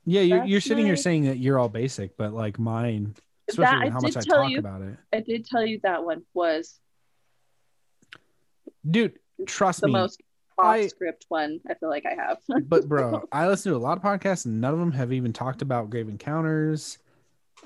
Yeah, 0.09 0.23
you're, 0.23 0.45
you're 0.45 0.61
sitting 0.61 0.87
here 0.87 0.97
saying 0.97 1.25
that 1.25 1.37
you're 1.39 1.59
all 1.59 1.69
basic, 1.69 2.17
but 2.17 2.33
like 2.33 2.59
mine, 2.59 3.15
especially 3.49 3.85
with 3.85 3.93
how 3.93 4.01
much 4.01 4.17
I 4.17 4.21
talk 4.21 4.51
you. 4.51 4.59
about 4.59 4.81
it. 4.81 4.97
I 5.13 5.21
did 5.21 5.45
tell 5.45 5.65
you 5.65 5.81
that 5.83 6.03
one 6.03 6.23
was 6.33 6.81
Dude, 8.89 9.19
trust 9.47 9.83
the 9.83 9.89
me. 9.89 9.93
The 9.93 9.99
most 9.99 10.23
off 10.57 10.89
script 10.89 11.27
one 11.29 11.61
I 11.71 11.75
feel 11.75 11.91
like 11.91 12.05
I 12.07 12.15
have. 12.15 12.39
but 12.69 12.89
bro, 12.89 13.29
I 13.31 13.49
listen 13.49 13.73
to 13.73 13.77
a 13.77 13.79
lot 13.79 13.99
of 13.99 14.03
podcasts 14.03 14.47
and 14.47 14.61
none 14.61 14.73
of 14.73 14.81
them 14.81 14.93
have 14.93 15.13
even 15.13 15.33
talked 15.33 15.63
about 15.63 15.91
Grave 15.91 16.09
Encounters, 16.09 16.99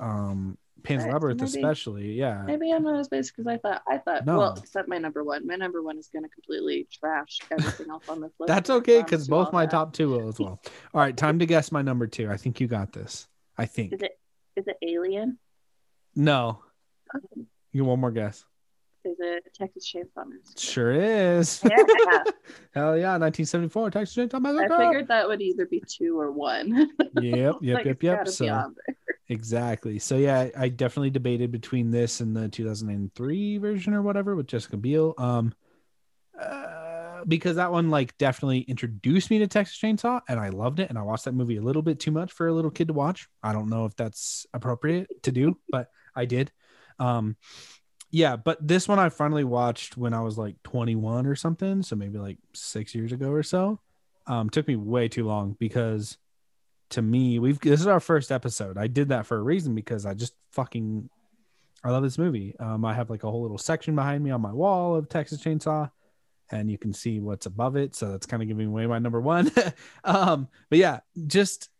um, 0.00 0.58
Pan's 0.82 1.00
Alright, 1.02 1.14
Labyrinth, 1.14 1.40
maybe- 1.40 1.50
especially. 1.58 2.12
Yeah. 2.12 2.42
Maybe 2.46 2.72
I'm 2.72 2.82
not 2.82 2.98
as 2.98 3.08
basic 3.08 3.36
because 3.36 3.46
I 3.52 3.56
thought. 3.58 3.82
I 3.88 3.98
thought. 3.98 4.26
No. 4.26 4.38
Well, 4.38 4.54
except 4.58 4.88
my 4.88 4.98
number 4.98 5.22
one. 5.24 5.46
My 5.46 5.56
number 5.56 5.82
one 5.82 5.98
is 5.98 6.08
going 6.08 6.24
to 6.24 6.28
completely 6.28 6.88
trash 6.92 7.40
everything 7.50 7.90
else 7.90 8.08
on 8.08 8.20
this 8.20 8.32
list. 8.38 8.48
That's 8.48 8.70
okay 8.70 9.02
because 9.02 9.28
both 9.28 9.52
my 9.52 9.64
that. 9.66 9.70
top 9.70 9.92
two 9.92 10.08
will 10.10 10.28
as 10.28 10.38
well. 10.38 10.60
All 10.94 11.00
right, 11.00 11.16
time 11.16 11.38
to 11.38 11.46
guess 11.46 11.70
my 11.72 11.82
number 11.82 12.06
two. 12.06 12.30
I 12.30 12.36
think 12.36 12.60
you 12.60 12.66
got 12.68 12.92
this. 12.92 13.28
I 13.58 13.66
think. 13.66 13.92
Is 13.92 14.02
it? 14.02 14.12
Is 14.56 14.66
it 14.66 14.76
Alien? 14.82 15.38
No. 16.14 16.60
Um, 17.14 17.46
You 17.72 17.84
one 17.84 18.00
more 18.00 18.10
guess. 18.10 18.44
Is 19.04 19.16
it 19.18 19.52
Texas 19.54 19.90
Chainsaw 19.92 20.26
Massacre? 20.26 20.60
Sure 20.60 20.92
is. 20.92 21.62
Yeah. 21.70 21.76
Hell 22.74 22.96
yeah, 22.96 23.18
1974 23.18 23.90
Texas 23.90 24.16
Chainsaw 24.16 24.44
I 24.44 24.78
figured 24.78 25.08
that 25.08 25.28
would 25.28 25.42
either 25.42 25.66
be 25.66 25.82
two 25.86 26.18
or 26.18 26.32
one. 26.32 26.90
Yep, 27.20 27.56
yep, 27.60 27.74
Like, 27.74 27.86
yep, 27.86 28.02
yep. 28.02 28.28
So 28.28 28.74
exactly. 29.28 29.98
So 29.98 30.16
yeah, 30.16 30.48
I 30.56 30.68
definitely 30.68 31.10
debated 31.10 31.52
between 31.52 31.90
this 31.90 32.20
and 32.20 32.34
the 32.34 32.48
2003 32.48 33.58
version 33.58 33.94
or 33.94 34.02
whatever 34.02 34.34
with 34.34 34.46
Jessica 34.46 34.76
Biel. 34.76 35.14
Um, 35.18 35.52
uh, 36.40 37.24
because 37.26 37.56
that 37.56 37.70
one 37.72 37.90
like 37.90 38.16
definitely 38.18 38.60
introduced 38.60 39.30
me 39.30 39.38
to 39.40 39.46
Texas 39.46 39.78
Chainsaw, 39.78 40.20
and 40.28 40.40
I 40.40 40.48
loved 40.48 40.80
it, 40.80 40.88
and 40.88 40.98
I 40.98 41.02
watched 41.02 41.24
that 41.26 41.34
movie 41.34 41.56
a 41.56 41.62
little 41.62 41.82
bit 41.82 42.00
too 42.00 42.10
much 42.10 42.32
for 42.32 42.48
a 42.48 42.52
little 42.52 42.70
kid 42.70 42.88
to 42.88 42.94
watch. 42.94 43.28
I 43.42 43.52
don't 43.52 43.68
know 43.68 43.84
if 43.84 43.94
that's 43.96 44.46
appropriate 44.52 45.22
to 45.24 45.32
do, 45.32 45.58
but 45.70 45.88
I 46.14 46.24
did. 46.24 46.50
Um, 46.98 47.36
yeah, 48.12 48.36
but 48.36 48.58
this 48.66 48.86
one 48.86 48.98
I 48.98 49.08
finally 49.08 49.42
watched 49.42 49.96
when 49.96 50.12
I 50.12 50.20
was 50.20 50.36
like 50.36 50.62
21 50.64 51.26
or 51.26 51.34
something, 51.34 51.82
so 51.82 51.96
maybe 51.96 52.18
like 52.18 52.36
six 52.52 52.94
years 52.94 53.10
ago 53.10 53.30
or 53.30 53.42
so. 53.42 53.80
Um, 54.26 54.50
took 54.50 54.68
me 54.68 54.76
way 54.76 55.08
too 55.08 55.26
long 55.26 55.56
because 55.58 56.18
to 56.90 57.00
me, 57.02 57.38
we've 57.38 57.58
this 57.58 57.80
is 57.80 57.86
our 57.86 58.00
first 58.00 58.30
episode. 58.30 58.76
I 58.76 58.86
did 58.86 59.08
that 59.08 59.24
for 59.24 59.38
a 59.38 59.42
reason 59.42 59.74
because 59.74 60.04
I 60.04 60.12
just 60.12 60.34
fucking 60.52 61.08
I 61.82 61.90
love 61.90 62.02
this 62.02 62.18
movie. 62.18 62.54
Um, 62.60 62.84
I 62.84 62.92
have 62.92 63.08
like 63.08 63.24
a 63.24 63.30
whole 63.30 63.42
little 63.42 63.58
section 63.58 63.96
behind 63.96 64.22
me 64.22 64.30
on 64.30 64.42
my 64.42 64.52
wall 64.52 64.94
of 64.94 65.08
Texas 65.08 65.42
Chainsaw, 65.42 65.90
and 66.50 66.70
you 66.70 66.76
can 66.76 66.92
see 66.92 67.18
what's 67.18 67.46
above 67.46 67.76
it. 67.76 67.94
So 67.94 68.12
that's 68.12 68.26
kind 68.26 68.42
of 68.42 68.48
giving 68.48 68.68
away 68.68 68.86
my 68.86 68.98
number 68.98 69.22
one. 69.22 69.50
um, 70.04 70.48
but 70.68 70.78
yeah, 70.78 71.00
just 71.26 71.70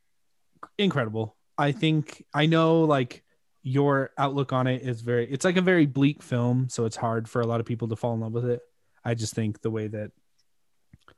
incredible. 0.79 1.37
I 1.59 1.73
think 1.73 2.25
I 2.33 2.47
know 2.47 2.81
like 2.81 3.23
your 3.63 4.11
outlook 4.19 4.53
on 4.53 4.67
it 4.67 4.83
is 4.83 5.01
very 5.01 5.31
it's 5.31 5.45
like 5.45 5.57
a 5.57 5.63
very 5.63 5.87
bleak 5.87 6.23
film, 6.23 6.69
so 6.69 6.85
it's 6.85 6.97
hard 6.97 7.29
for 7.29 7.41
a 7.41 7.47
lot 7.47 7.61
of 7.61 7.67
people 7.67 7.89
to 7.89 7.97
fall 7.97 8.15
in 8.15 8.21
love 8.21 8.33
with 8.33 8.45
it. 8.45 8.61
I 9.05 9.15
just 9.15 9.35
think 9.35 9.61
the 9.63 9.71
way 9.71 9.87
that 9.89 10.11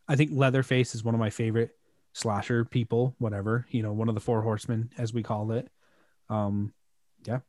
I 0.06 0.16
think 0.16 0.30
Leatherface 0.32 0.94
is 0.94 1.02
one 1.04 1.14
of 1.14 1.20
my 1.20 1.30
favorite 1.30 1.70
slasher 2.12 2.64
people, 2.64 3.14
whatever, 3.18 3.66
you 3.70 3.82
know, 3.82 3.92
one 3.92 4.08
of 4.08 4.14
the 4.14 4.20
four 4.20 4.42
horsemen 4.42 4.90
as 4.98 5.14
we 5.14 5.22
call 5.22 5.52
it. 5.52 5.68
Um 6.28 6.72
yeah. 7.24 7.40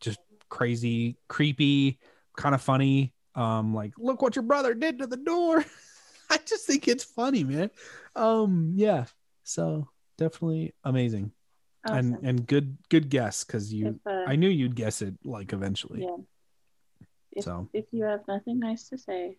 Just 0.00 0.18
crazy, 0.48 1.18
creepy, 1.28 1.98
kind 2.36 2.54
of 2.54 2.62
funny. 2.62 3.12
Um 3.34 3.74
like 3.74 3.92
look 3.98 4.22
what 4.22 4.34
your 4.34 4.44
brother 4.44 4.74
did 4.74 4.98
to 4.98 5.06
the 5.06 5.16
door. 5.18 5.64
I 6.30 6.38
just 6.38 6.66
think 6.66 6.88
it's 6.88 7.04
funny, 7.04 7.44
man. 7.44 7.70
Um 8.16 8.72
yeah. 8.76 9.04
So 9.44 9.88
definitely 10.16 10.74
amazing 10.84 11.32
Awesome. 11.86 12.18
and 12.22 12.46
good 12.46 12.76
good 12.90 13.08
guess 13.08 13.42
because 13.44 13.72
you 13.72 13.88
If, 13.88 14.06
uh, 14.06 14.24
I 14.26 14.36
knew 14.36 14.48
you'd 14.50 14.76
guess 14.76 15.00
it 15.02 15.14
like 15.24 15.52
eventually. 15.54 16.02
yeah. 16.02 16.16
If, 17.32 17.44
So. 17.44 17.68
if 17.72 17.86
you 17.92 18.04
have 18.04 18.20
nothing 18.28 18.58
nice 18.58 18.88
to 18.90 18.98
say, 18.98 19.38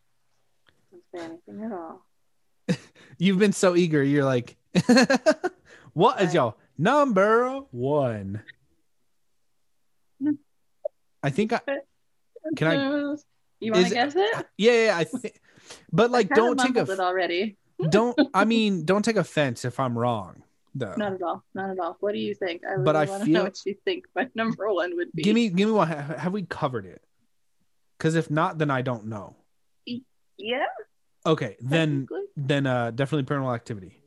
don't 0.91 1.03
say 1.15 1.25
anything 1.25 1.65
at 1.65 1.71
all. 1.71 2.05
You've 3.19 3.37
been 3.37 3.51
so 3.53 3.75
eager. 3.75 4.01
You're 4.01 4.25
like, 4.25 4.57
what 5.93 6.21
is 6.21 6.33
y'all 6.33 6.57
number 6.77 7.59
one? 7.71 8.41
I 11.23 11.29
think 11.29 11.53
I 11.53 11.59
Can 12.55 12.67
I- 12.67 13.15
You 13.59 13.71
want 13.73 13.87
to 13.87 13.93
guess 13.93 14.13
it? 14.15 14.45
yeah, 14.57 14.85
yeah 14.85 14.97
I 14.97 15.03
think, 15.03 15.39
but 15.91 16.09
like 16.11 16.29
don't 16.29 16.59
take 16.59 16.75
a 16.75 16.99
already. 16.99 17.57
don't 17.89 18.17
I 18.33 18.45
mean 18.45 18.85
don't 18.85 19.03
take 19.05 19.17
offense 19.17 19.63
if 19.65 19.79
I'm 19.79 19.97
wrong 19.97 20.41
though. 20.75 20.93
Not 20.97 21.13
at 21.13 21.21
all. 21.21 21.43
Not 21.53 21.69
at 21.71 21.79
all. 21.79 21.97
What 21.99 22.13
do 22.13 22.19
you 22.19 22.33
think? 22.35 22.61
I 22.67 22.71
really 22.73 22.83
But 22.85 22.95
I 22.95 23.05
want 23.05 23.23
to 23.25 23.29
know 23.29 23.43
what 23.43 23.57
you 23.65 23.75
think 23.85 24.05
my 24.15 24.27
number 24.35 24.71
one 24.73 24.95
would 24.95 25.11
be. 25.13 25.23
Give 25.23 25.35
me 25.35 25.49
give 25.49 25.67
me 25.69 25.73
one. 25.73 25.87
Ha- 25.87 26.15
Have 26.17 26.33
we 26.33 26.43
covered 26.43 26.85
it? 26.85 27.01
Because 27.97 28.15
if 28.15 28.31
not, 28.31 28.57
then 28.57 28.71
I 28.71 28.81
don't 28.81 29.05
know. 29.07 29.35
Yeah. 30.37 30.65
Okay, 31.25 31.55
then 31.61 32.07
then 32.35 32.65
uh 32.65 32.89
definitely 32.91 33.23
paranormal 33.31 33.53
activity. 33.53 34.01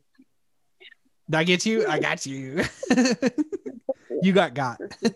Did 1.29 1.35
I 1.37 1.43
get 1.45 1.65
you? 1.65 1.87
I 1.87 1.99
got 1.99 2.25
you. 2.25 2.63
you 4.21 4.33
got 4.33 4.53
got. 4.53 4.79
the 5.01 5.15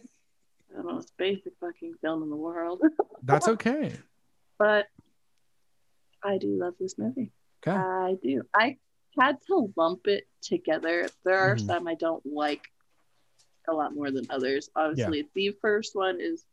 most 0.83 1.11
basic 1.17 1.53
fucking 1.59 1.95
film 2.01 2.23
in 2.23 2.29
the 2.29 2.35
world. 2.37 2.81
That's 3.23 3.47
okay. 3.49 3.91
but 4.57 4.87
I 6.23 6.37
do 6.37 6.57
love 6.57 6.75
this 6.79 6.97
movie. 6.97 7.31
Okay. 7.67 7.75
I 7.77 8.15
do. 8.23 8.43
I 8.55 8.77
had 9.19 9.37
to 9.47 9.73
lump 9.75 10.07
it 10.07 10.23
together. 10.41 11.07
There 11.23 11.37
are 11.37 11.55
Mhm. 11.55 11.65
some 11.65 11.87
I 11.87 11.95
don't 11.95 12.25
like 12.25 12.63
a 13.67 13.73
lot 13.73 13.93
more 13.93 14.11
than 14.11 14.25
others. 14.29 14.69
Obviously, 14.75 15.29
the 15.35 15.51
first 15.61 15.95
one 15.95 16.19
is 16.19 16.45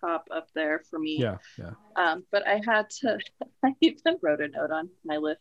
top 0.00 0.26
up 0.30 0.48
there 0.54 0.80
for 0.90 0.98
me. 0.98 1.18
Yeah, 1.18 1.38
yeah. 1.58 1.72
Um, 1.96 2.24
but 2.32 2.46
I 2.46 2.60
had 2.64 2.90
to. 3.00 3.18
I 3.64 3.74
even 3.80 4.16
wrote 4.20 4.40
a 4.40 4.48
note 4.48 4.70
on 4.70 4.90
my 5.04 5.16
list. 5.18 5.40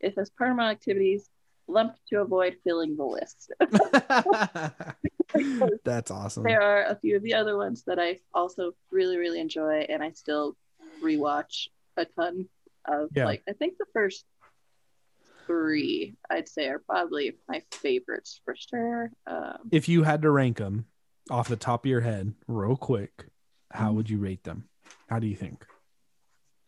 It 0.00 0.14
says 0.14 0.30
paranormal 0.40 0.70
activities 0.70 1.28
lumped 1.66 1.98
to 2.08 2.20
avoid 2.20 2.56
filling 2.64 2.96
the 2.96 3.04
list. 3.04 3.52
That's 5.84 6.10
awesome. 6.10 6.44
there 6.44 6.62
are 6.62 6.84
a 6.84 6.96
few 6.96 7.16
of 7.16 7.22
the 7.22 7.34
other 7.34 7.56
ones 7.56 7.82
that 7.86 7.98
I 7.98 8.20
also 8.32 8.72
really, 8.90 9.18
really 9.18 9.40
enjoy, 9.40 9.86
and 9.88 10.02
I 10.02 10.12
still 10.12 10.56
rewatch 11.02 11.68
a 11.96 12.04
ton 12.06 12.48
of. 12.86 13.10
Yeah. 13.14 13.26
Like, 13.26 13.42
I 13.48 13.52
think 13.52 13.76
the 13.78 13.84
first 13.92 14.24
three, 15.48 16.14
I'd 16.30 16.48
say, 16.48 16.68
are 16.68 16.78
probably 16.78 17.36
my 17.48 17.62
favorites 17.72 18.40
for 18.44 18.54
sure. 18.54 19.10
Um, 19.26 19.68
If 19.72 19.88
you 19.88 20.04
had 20.04 20.22
to 20.22 20.30
rank 20.30 20.58
them 20.58 20.86
off 21.30 21.48
the 21.48 21.56
top 21.56 21.84
of 21.84 21.90
your 21.90 22.02
head, 22.02 22.34
real 22.46 22.76
quick, 22.76 23.26
how 23.72 23.92
would 23.92 24.08
you 24.08 24.18
rate 24.18 24.44
them? 24.44 24.68
How 25.08 25.18
do 25.18 25.26
you 25.26 25.34
think? 25.34 25.66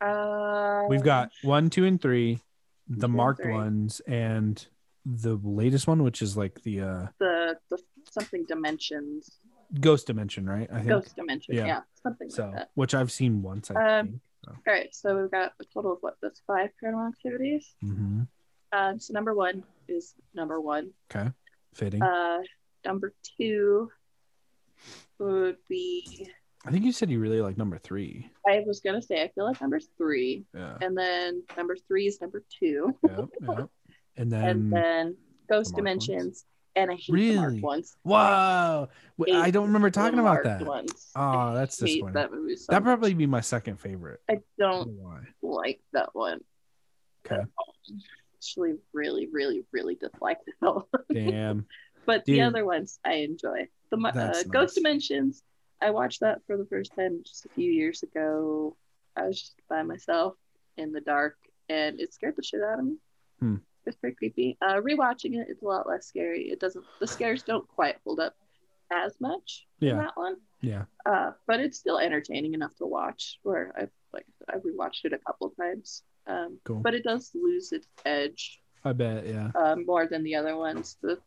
uh, 0.01 0.83
We've 0.89 1.03
got 1.03 1.31
one, 1.43 1.70
two, 1.70 1.85
and 1.85 2.01
three, 2.01 2.41
the 2.89 3.07
Two 3.07 3.12
marked 3.12 3.43
three. 3.43 3.53
ones, 3.53 4.01
and 4.07 4.66
the 5.07 5.39
latest 5.43 5.87
one, 5.87 6.03
which 6.03 6.20
is 6.22 6.37
like 6.37 6.62
the 6.62 6.81
uh 6.81 7.07
the 7.18 7.57
the 7.70 7.78
something 8.11 8.45
dimensions, 8.47 9.39
ghost 9.81 10.07
dimension, 10.07 10.49
right? 10.49 10.68
I 10.72 10.76
think 10.78 10.89
ghost 10.89 11.16
dimension, 11.16 11.55
Yeah. 11.55 11.66
yeah, 11.66 11.81
something 12.03 12.28
so. 12.31 12.47
like 12.47 12.55
that. 12.55 12.70
Which 12.74 12.95
I've 12.95 13.12
seen 13.12 13.43
once. 13.43 13.70
I 13.70 13.99
Um, 14.01 14.07
think. 14.09 14.20
So. 14.45 14.53
All 14.53 14.74
right, 14.74 14.95
so 14.95 15.20
we've 15.20 15.31
got 15.31 15.53
a 15.61 15.64
total 15.72 15.93
of 15.93 15.99
what? 16.01 16.16
That's 16.22 16.41
five 16.47 16.70
paranormal 16.83 17.09
activities. 17.11 17.74
hmm 17.81 18.22
Um, 18.73 18.99
so 18.99 19.12
number 19.12 19.35
one 19.35 19.64
is 19.89 20.14
number 20.35 20.61
one. 20.61 20.91
Okay, 21.14 21.31
fitting. 21.75 22.03
Uh, 22.03 22.39
number 22.85 23.12
two 23.39 23.91
would 25.18 25.57
be. 25.68 26.29
I 26.66 26.71
think 26.71 26.85
you 26.85 26.93
said 26.93 27.11
you 27.11 27.21
really 27.21 27.41
like 27.41 27.57
number 27.57 27.79
three. 27.79 28.31
I 28.47 28.62
was 28.66 28.81
gonna 28.81 29.01
say 29.03 29.23
I 29.23 29.29
feel 29.35 29.45
like 29.47 29.61
number 29.61 29.81
three, 29.97 30.45
Yeah. 30.55 30.77
and 30.83 30.97
then 30.97 31.43
number 31.57 31.75
three 31.89 32.07
is 32.07 32.21
number 32.21 32.45
two, 32.59 32.95
Yep. 33.09 33.29
yep. 33.41 33.68
And 34.16 34.31
then, 34.31 34.45
and 34.49 34.73
then 34.73 35.16
Ghost 35.49 35.75
the 35.75 35.83
marked 35.83 35.97
ones? 35.97 36.07
Dimensions, 36.07 36.45
and 36.77 36.91
I 36.91 36.95
hate 36.95 37.07
the 37.07 37.12
Really? 37.14 37.37
marked 37.37 37.61
ones. 37.62 37.97
wow, 38.05 38.89
Wait, 39.16 39.35
I 39.35 39.51
don't 39.51 39.66
remember 39.68 39.91
talking 39.91 40.16
The 40.16 40.23
about 40.23 40.45
that. 40.45 40.62
Ones. 40.66 41.11
Oh, 41.16 41.55
that's 41.55 41.79
disappointing. 41.79 42.12
that 42.14 42.31
movie. 42.31 42.57
So 42.57 42.66
That'd 42.71 42.85
much. 42.85 42.91
probably 42.91 43.14
be 43.14 43.27
my 43.27 43.41
second 43.41 43.81
favorite. 43.81 44.21
I 44.29 44.35
I 44.35 44.39
don't 44.59 45.01
don't 45.01 45.27
like 45.43 45.81
that 45.95 46.14
one. 46.14 46.41
Okay. 47.27 47.41
Actually, 48.41 48.76
really, 48.95 49.28
really, 49.30 49.64
really 49.70 49.97
dislike 49.97 50.38
one. 50.61 50.84
Damn. 51.12 51.66
But 52.07 52.24
Dude. 52.24 52.36
the 52.36 52.41
other 52.43 52.64
ones 52.64 52.99
I 53.05 53.16
enjoy. 53.16 53.68
The 53.91 53.99
uh, 53.99 54.11
That's 54.12 54.45
Ghost. 54.45 54.76
Dimensions. 54.76 55.43
I 55.82 55.91
watched 55.91 56.20
that 56.20 56.38
for 56.47 56.57
the 56.57 56.64
first 56.64 56.95
time 56.97 57.20
just 57.24 57.45
a 57.45 57.51
few 57.51 57.70
years 57.70 58.03
ago. 58.03 58.76
I 59.14 59.26
was 59.26 59.38
just 59.41 59.55
by 59.68 59.82
myself 59.82 60.34
in 60.78 60.93
the 60.93 61.03
dark, 61.03 61.36
and 61.68 62.01
it 62.01 62.14
scared 62.14 62.36
the 62.36 62.43
shit 62.43 62.62
out 62.62 62.78
of 62.78 62.84
me. 62.86 62.97
Hmm. 63.41 63.57
It's 63.84 63.97
pretty 63.97 64.16
creepy. 64.16 64.57
Uh, 64.62 64.76
rewatching 64.76 65.34
it, 65.38 65.49
it's 65.51 65.62
a 65.62 65.66
lot 65.66 65.86
less 65.86 66.07
scary. 66.07 66.45
It 66.51 66.61
doesn't. 66.61 66.84
The 66.99 67.07
scares 67.07 67.43
don't 67.43 67.68
quite 67.68 67.97
hold 68.05 68.20
up 68.20 68.34
as 68.91 69.14
much 69.20 69.66
in 69.82 69.88
Yeah. 69.88 69.97
that 69.97 70.16
one. 70.16 70.36
Yeah. 70.62 70.84
Uh, 71.05 71.32
but 71.47 71.61
it's 71.61 71.78
still 71.78 71.99
entertaining 71.99 72.55
enough 72.55 72.74
to 72.76 72.86
watch. 72.86 73.38
Where 73.43 73.72
I've 73.78 73.91
like 74.14 74.26
I've 74.49 74.62
rewatched 74.62 75.05
it 75.05 75.12
a 75.12 75.18
couple 75.18 75.51
times. 75.51 76.03
Um, 76.27 76.59
Cool. 76.64 76.81
but 76.81 76.95
it 76.95 77.03
does 77.05 77.31
lose 77.35 77.73
its 77.73 77.89
edge 78.05 78.61
I 78.85 78.93
bet. 78.93 79.27
Yeah. 79.27 79.51
um, 79.55 79.85
more 79.87 80.07
than 80.07 80.23
the 80.23 80.37
other 80.37 80.57
ones. 80.57 80.97
The 81.03 81.18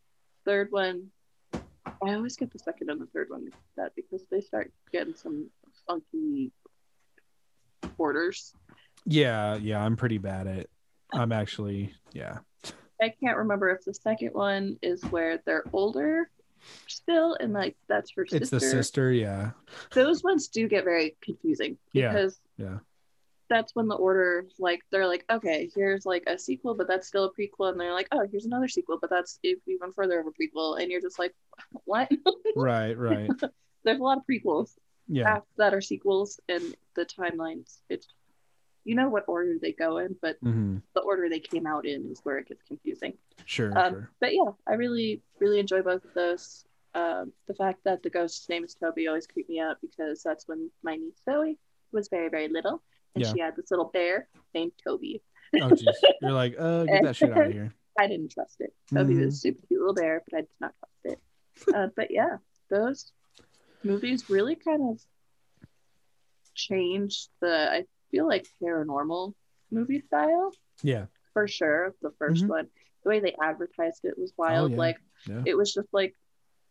third 0.46 0.70
one, 0.72 1.10
I 1.54 2.14
always 2.16 2.36
get 2.36 2.52
the 2.52 2.60
second 2.60 2.90
and 2.90 3.00
the 3.02 3.06
third 3.08 3.30
one 3.30 3.50
up 3.82 3.92
because 3.96 4.26
they 4.32 4.42
start 4.42 4.72
getting 4.92 5.16
some 5.16 5.50
funky 5.88 6.52
orders. 7.98 8.54
Yeah. 9.06 9.56
Yeah. 9.56 9.84
I'm 9.84 9.96
pretty 9.96 10.18
bad 10.18 10.48
at. 10.48 10.68
I'm 11.14 11.32
actually. 11.32 11.94
Yeah. 12.12 12.40
I 13.02 13.10
can't 13.10 13.38
remember 13.38 13.70
if 13.70 13.84
the 13.84 13.94
second 13.94 14.30
one 14.34 14.78
is 14.82 15.04
where 15.06 15.40
they're 15.46 15.66
older 15.74 16.30
still, 16.88 17.36
and 17.40 17.52
like 17.52 17.76
that's 17.90 18.12
her 18.16 18.26
sister. 18.26 18.38
It's 18.38 18.50
the 18.50 18.60
sister. 18.62 19.12
Yeah. 19.12 19.52
Those 19.94 20.24
ones 20.24 20.48
do 20.48 20.68
get 20.68 20.86
very 20.86 21.18
confusing 21.22 21.78
Yeah, 21.92 22.14
because 22.14 22.40
yeah. 22.58 22.78
That's 23.54 23.76
when 23.76 23.88
the 23.88 23.96
order 23.96 24.46
like 24.58 24.82
they're 24.92 25.08
like 25.08 25.24
okay 25.32 25.70
here's 25.76 26.06
like 26.06 26.24
a 26.28 26.38
sequel 26.38 26.74
but 26.76 26.88
that's 26.88 27.08
still 27.08 27.26
a 27.26 27.32
prequel 27.40 27.70
and 27.72 27.80
they're 27.80 27.94
like 27.94 28.08
oh 28.12 28.26
here's 28.32 28.46
another 28.46 28.68
sequel 28.68 28.98
but 29.00 29.10
that's 29.12 29.40
even 29.44 29.92
further 29.96 30.20
of 30.20 30.26
a 30.28 30.32
prequel 30.32 30.82
and 30.82 30.90
you're 30.92 31.02
just 31.02 31.20
like 31.20 31.34
what 31.86 32.10
Right. 32.56 32.98
Right. 32.98 33.30
there's 33.84 34.00
a 34.00 34.04
lot 34.04 34.18
of 34.18 34.24
prequels 34.30 34.72
Yeah. 35.08 35.40
that 35.58 35.74
are 35.74 35.82
sequels 35.82 36.40
and 36.50 36.76
the 36.96 37.06
timelines 37.06 37.78
it's 37.90 38.08
you 38.86 38.96
know 38.96 39.10
what 39.10 39.26
order 39.28 39.56
they 39.62 39.72
go 39.72 39.98
in 39.98 40.16
but 40.22 40.38
hmm 40.42 40.78
the 40.96 41.02
order 41.02 41.28
they 41.28 41.40
came 41.40 41.66
out 41.66 41.88
in 41.88 42.12
is 42.12 42.20
where 42.24 42.38
it 42.38 42.48
gets 42.48 42.62
confusing 42.68 43.14
Sure. 43.46 43.76
um, 43.78 43.94
sure. 43.94 44.10
but 44.20 44.34
yeah 44.34 44.52
i 44.68 44.74
really 44.74 45.22
really 45.40 45.60
enjoy 45.60 45.82
both 45.82 46.04
of 46.06 46.14
those 46.14 46.66
um, 46.96 47.32
the 47.48 47.56
fact 47.56 47.80
that 47.86 48.04
the 48.04 48.10
ghost's 48.12 48.48
name 48.50 48.64
is 48.64 48.76
toby 48.76 49.08
always 49.08 49.26
creeped 49.26 49.50
me 49.50 49.60
out 49.60 49.78
because 49.82 50.22
that's 50.22 50.48
when 50.48 50.70
my 50.84 50.96
niece 50.96 51.20
zoe 51.26 51.58
was 51.92 52.10
very 52.10 52.30
very 52.30 52.48
little 52.48 52.82
and 53.16 53.24
Yeah. 53.24 53.34
she 53.34 53.40
had 53.40 53.56
this 53.56 53.72
little 53.72 53.90
bear 53.94 54.28
named 54.54 54.72
toby 54.84 55.22
Oh, 55.56 55.70
jeez. 55.70 55.94
You're 56.20 56.32
like, 56.32 56.56
uh, 56.58 56.86
get 56.86 57.04
that 57.04 57.16
shit 57.16 57.32
out 57.32 57.46
of 57.46 57.52
here. 57.52 57.74
i 58.00 58.08
didn't 58.08 58.32
trust 58.32 58.58
it 58.60 58.74
toby 58.94 59.14
Mhm. 59.16 59.26
was 59.26 59.36
a 59.36 59.38
super 59.38 59.68
cute 59.68 59.80
little 59.80 59.94
bear 59.94 60.24
but 60.30 60.38
i 60.38 60.42
did 60.42 60.50
not 60.60 60.74
trust 60.80 61.18
it 61.18 61.76
uh, 61.76 61.88
but 61.96 62.10
yeah 62.12 62.38
those 62.70 63.12
movies 63.84 64.30
really 64.30 64.56
kind 64.56 64.82
of 64.90 65.00
changed 66.56 67.30
the 67.42 67.72
i 67.72 67.84
feel 68.12 68.28
like 68.28 68.46
paranormal 68.62 69.34
movie 69.72 70.02
style 70.08 70.52
Yeah. 70.82 71.06
for 71.34 71.48
sure 71.48 71.96
the 72.02 72.12
1st 72.20 72.44
Mhm. 72.46 72.50
one 72.50 72.68
the 73.04 73.10
way 73.10 73.20
they 73.20 73.36
advertised 73.42 74.06
it 74.06 74.18
was 74.18 74.34
wild 74.38 74.72
yeah. 74.72 74.78
like 74.78 74.98
Yeah. 75.28 75.44
it 75.46 75.56
was 75.56 75.74
just 75.74 75.88
like 75.94 76.16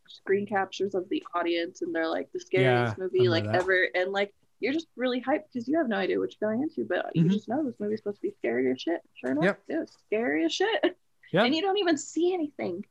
screen 0.09 0.47
captures 0.47 0.95
of 0.95 1.09
the 1.09 1.22
audience 1.34 1.82
and 1.82 1.95
they're 1.95 2.09
like 2.09 2.30
the 2.32 2.40
scariest 2.40 2.97
Yeah, 2.99 3.05
movie 3.05 3.28
like 3.28 3.45
that. 3.45 3.55
ever 3.57 3.88
and 3.95 4.11
like 4.12 4.34
you're 4.62 4.72
just 4.72 4.86
really 4.96 5.20
hyped 5.20 5.44
because 5.52 5.66
you 5.68 5.76
have 5.76 5.88
no 5.88 5.96
idea 5.96 6.18
what 6.18 6.30
you're 6.40 6.48
going 6.48 6.62
into 6.62 6.84
but 6.88 7.14
you 7.14 7.24
Mhm. 7.24 7.30
just 7.32 7.48
know 7.48 7.64
this 7.64 7.78
movie's 7.80 7.98
supposed 8.00 8.18
to 8.18 8.28
be 8.28 8.34
scary 8.38 8.70
as 8.70 8.80
shit 8.80 9.00
sure 9.14 9.32
enough 9.32 9.44
Yep. 9.44 9.62
it 9.68 9.78
was 9.80 9.90
scary 10.06 10.44
as 10.44 10.52
shit 10.52 10.80
Yep. 11.32 11.44
and 11.46 11.54
you 11.54 11.62
don't 11.62 11.78
even 11.78 11.96
see 11.96 12.32
anything 12.34 12.84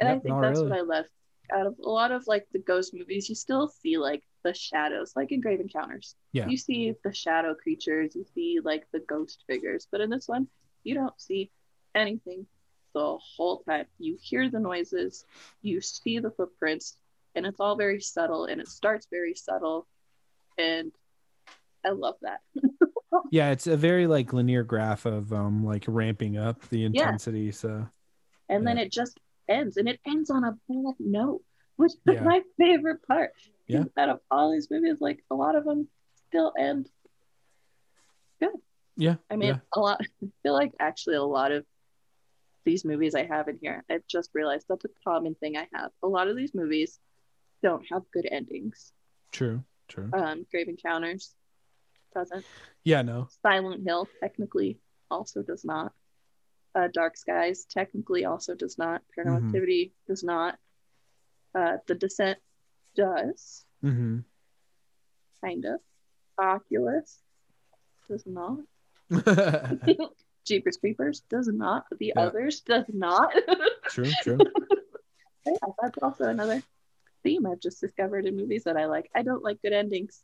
and 0.00 0.08
i 0.08 0.18
think 0.18 0.40
that's 0.40 0.58
really. 0.60 0.70
what 0.70 0.78
i 0.78 0.82
love 0.82 1.06
out 1.52 1.66
of 1.66 1.78
a 1.78 1.88
lot 1.88 2.12
of 2.12 2.26
like 2.26 2.46
the 2.52 2.58
ghost 2.58 2.92
movies 2.94 3.28
you 3.28 3.34
still 3.34 3.68
see 3.68 3.98
like 3.98 4.22
the 4.44 4.52
shadows 4.54 5.12
like 5.16 5.32
in 5.32 5.40
grave 5.40 5.60
encounters 5.60 6.14
Yeah. 6.32 6.46
you 6.48 6.56
see 6.56 6.94
the 7.04 7.12
shadow 7.12 7.54
creatures 7.54 8.14
you 8.16 8.24
see 8.34 8.60
like 8.62 8.86
the 8.92 9.00
ghost 9.00 9.44
figures 9.46 9.86
but 9.90 10.00
in 10.00 10.10
this 10.10 10.28
one 10.28 10.48
you 10.84 10.94
don't 10.94 11.18
see 11.20 11.50
anything 11.94 12.46
the 12.94 13.18
whole 13.18 13.58
time 13.68 13.86
you 13.98 14.16
hear 14.20 14.48
the 14.50 14.60
noises 14.60 15.24
you 15.62 15.80
see 15.80 16.18
the 16.18 16.30
footprints 16.30 16.96
and 17.34 17.44
it's 17.46 17.60
all 17.60 17.76
very 17.76 18.00
subtle 18.00 18.44
and 18.46 18.60
it 18.60 18.68
starts 18.68 19.06
very 19.10 19.34
subtle 19.34 19.86
and 20.58 20.92
i 21.84 21.90
love 21.90 22.14
that 22.22 22.40
Yeah. 23.30 23.50
It's 23.52 23.66
a 23.66 23.76
very 23.76 24.06
like 24.06 24.32
linear 24.34 24.62
graph 24.62 25.06
of 25.06 25.32
um 25.32 25.64
like 25.64 25.84
ramping 25.88 26.36
up 26.36 26.68
the 26.68 26.84
intensity. 26.84 27.50
So 27.52 27.86
and 28.48 28.66
then 28.66 28.76
it 28.78 28.92
just 28.92 29.18
ends 29.48 29.76
and 29.78 29.88
it 29.88 29.98
ends 30.06 30.30
on 30.30 30.44
a 30.44 30.52
bad 30.68 30.94
note 30.98 31.42
which 31.76 31.92
is 31.92 31.98
Yeah. 32.14 32.22
my 32.32 32.42
favorite 32.58 33.02
part 33.06 33.32
Yeah. 33.66 33.84
out 33.96 34.08
of 34.10 34.20
all 34.30 34.52
these 34.52 34.70
movies 34.70 34.98
like 35.00 35.24
a 35.30 35.34
lot 35.34 35.56
of 35.56 35.64
them 35.64 35.88
still 36.28 36.52
end 36.58 36.90
good. 38.40 38.50
yeah. 38.96 39.16
i 39.30 39.36
mean 39.36 39.48
yeah. 39.54 39.58
a 39.74 39.80
lot 39.80 40.00
i 40.22 40.26
feel 40.42 40.52
like 40.54 40.72
actually 40.78 41.16
a 41.16 41.22
lot 41.22 41.50
of 41.52 41.64
these 42.64 42.84
movies 42.84 43.14
i 43.14 43.24
have 43.24 43.48
in 43.48 43.58
here 43.62 43.84
i've 43.90 44.06
just 44.06 44.30
realized 44.34 44.66
that's 44.68 44.84
a 44.84 44.88
common 45.02 45.34
thing 45.36 45.56
i 45.56 45.66
have 45.74 45.90
a 46.02 46.06
lot 46.06 46.28
of 46.28 46.36
these 46.36 46.54
movies 46.54 46.98
don't 47.62 47.84
have 47.90 48.02
good 48.12 48.28
endings 48.30 48.92
True. 49.32 49.64
True. 49.88 50.10
um 50.12 50.46
grave 50.50 50.68
encounters 50.68 51.34
doesn't 52.18 52.44
Yeah. 52.84 53.02
No. 53.02 53.28
silent 53.42 53.80
hill 53.86 54.08
technically 54.20 54.78
also 55.10 55.42
does 55.42 55.64
not 55.64 55.92
uh, 56.74 56.88
dark 56.92 57.16
skies 57.16 57.64
technically 57.70 58.24
also 58.24 58.54
does 58.54 58.76
not 58.78 59.02
paranormal 59.12 59.40
Mhm. 59.40 59.46
activity 59.46 59.92
does 60.06 60.22
not 60.24 60.58
uh, 61.54 61.76
the 61.86 61.94
descent 61.94 62.38
does 62.94 63.64
hmm 63.80 64.18
kind 65.44 65.64
of 65.64 65.78
oculus 66.38 67.20
does 68.10 68.24
not 68.26 68.58
jeepers 70.44 70.76
creepers 70.76 71.20
does 71.30 71.48
not 71.48 71.84
the 71.98 72.12
Yeah. 72.16 72.26
others 72.26 72.60
does 72.60 72.84
not 72.88 73.32
true. 73.94 74.10
True. 74.22 74.40
yeah, 75.46 75.68
that's 75.80 75.98
also 76.02 76.24
another 76.24 76.60
theme 77.22 77.46
i've 77.46 77.60
just 77.60 77.80
discovered 77.80 78.26
in 78.26 78.36
movies 78.36 78.64
that 78.64 78.76
i 78.76 78.86
like 78.86 79.08
i 79.14 79.22
don't 79.22 79.42
like 79.44 79.60
good 79.62 79.72
endings 79.72 80.22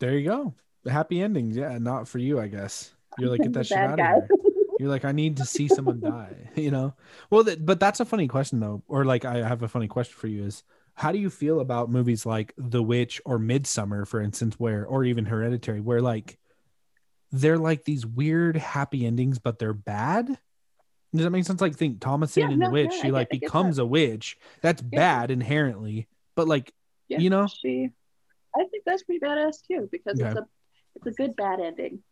There 0.00 0.16
you 0.18 0.28
go. 0.28 0.54
The 0.88 0.92
happy 0.94 1.20
endings. 1.20 1.56
Yeah. 1.56 1.76
Not 1.78 2.08
for 2.08 2.18
you, 2.18 2.40
I 2.40 2.48
guess. 2.48 2.92
You're 3.18 3.30
like, 3.30 3.40
get 3.42 3.52
that 3.54 3.66
shit 3.66 3.78
out 3.78 3.98
guy. 3.98 4.12
of 4.14 4.22
here. 4.28 4.38
You're 4.80 4.88
like, 4.88 5.04
I 5.04 5.12
need 5.12 5.36
to 5.38 5.44
see 5.44 5.66
someone 5.68 6.00
die, 6.00 6.50
you 6.54 6.70
know? 6.70 6.94
Well, 7.30 7.44
th- 7.44 7.58
but 7.60 7.80
that's 7.80 8.00
a 8.00 8.04
funny 8.04 8.28
question, 8.28 8.60
though. 8.60 8.82
Or 8.88 9.04
like, 9.04 9.24
I 9.24 9.38
have 9.46 9.62
a 9.62 9.68
funny 9.68 9.88
question 9.88 10.14
for 10.16 10.28
you 10.28 10.44
is 10.44 10.62
how 10.94 11.10
do 11.12 11.18
you 11.18 11.30
feel 11.30 11.60
about 11.60 11.90
movies 11.90 12.24
like 12.24 12.54
The 12.56 12.82
Witch 12.82 13.20
or 13.24 13.38
Midsommar, 13.38 14.06
for 14.06 14.20
instance, 14.20 14.54
where, 14.58 14.86
or 14.86 15.04
even 15.04 15.24
Hereditary, 15.26 15.80
where 15.80 16.00
like 16.00 16.38
they're 17.32 17.58
like 17.58 17.84
these 17.84 18.06
weird 18.06 18.56
happy 18.56 19.04
endings, 19.04 19.38
but 19.38 19.58
they're 19.58 19.74
bad? 19.74 20.26
Does 21.14 21.24
that 21.24 21.30
make 21.30 21.44
sense? 21.44 21.60
Like, 21.60 21.74
think 21.74 21.98
Thomasin 22.00 22.36
Yeah, 22.42 22.50
in 22.50 22.58
no, 22.60 22.66
The 22.66 22.72
Witch, 22.72 22.92
yeah, 22.94 23.02
she 23.02 23.10
like 23.10 23.30
becomes 23.30 23.78
a 23.78 23.86
witch. 23.86 24.36
That's 24.62 24.82
Yeah. 24.92 24.98
bad 24.98 25.30
inherently, 25.30 26.06
but 26.36 26.46
like 26.48 26.72
You 27.08 27.30
know? 27.30 27.46
she. 27.48 27.90
I 28.56 28.64
think 28.70 28.84
that's 28.86 29.02
pretty 29.02 29.20
badass 29.20 29.56
too 29.66 29.88
because 29.92 30.18
it's 30.20 30.36
a 30.36 30.46
it's 31.06 31.18
a 31.18 31.22
good 31.22 31.36
bad 31.36 31.60
ending. 31.60 32.02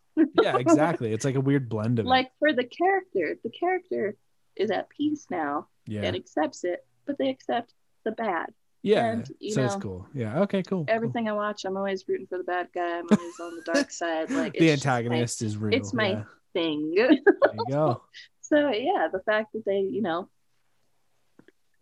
yeah, 0.43 0.57
exactly. 0.57 1.12
It's 1.12 1.24
like 1.24 1.34
a 1.34 1.41
weird 1.41 1.68
blend 1.68 1.99
of 1.99 2.07
it. 2.07 2.09
Like 2.09 2.30
for 2.39 2.53
the 2.53 2.64
character, 2.64 3.37
the 3.45 3.51
character 3.51 4.16
is 4.57 4.70
at 4.70 4.89
peace 4.89 5.26
now 5.30 5.68
Yeah. 5.87 6.03
and 6.03 6.16
accepts 6.16 6.64
it, 6.64 6.84
but 7.07 7.18
they 7.18 7.28
accept 7.28 7.74
the 8.05 8.12
bad. 8.12 8.47
Yeah. 8.82 9.07
and, 9.12 9.30
you 9.41 9.53
So 9.53 9.64
it's 9.64 9.76
cool. 9.76 10.07
Yeah. 10.14 10.41
Okay, 10.43 10.62
cool. 10.62 10.84
cool. 10.87 10.95
Everything 10.95 11.28
I 11.28 11.32
watch, 11.32 11.64
I'm 11.64 11.76
always 11.76 12.05
rooting 12.09 12.26
for 12.28 12.39
the 12.39 12.45
bad 12.45 12.68
guy. 12.74 12.99
I'm 13.01 13.07
always 13.11 13.41
on 13.41 13.57
the 13.57 13.72
dark 13.72 13.91
side. 14.03 14.30
Like 14.30 14.53
the 14.55 14.61
just 14.68 14.87
my 14.87 14.93
antagonist 14.93 15.43
is 15.43 15.57
real. 15.59 15.76
it's 15.78 15.93
my- 15.93 16.11
yeah. 16.11 16.22
thing. 16.55 16.95
There 16.95 17.11
you 17.12 17.64
go. 17.68 18.03
so 18.41 18.70
yeah, 18.70 19.09
the 19.12 19.20
fact 19.26 19.53
that 19.53 19.64
they, 19.66 19.80
you 19.80 20.01
know, 20.03 20.28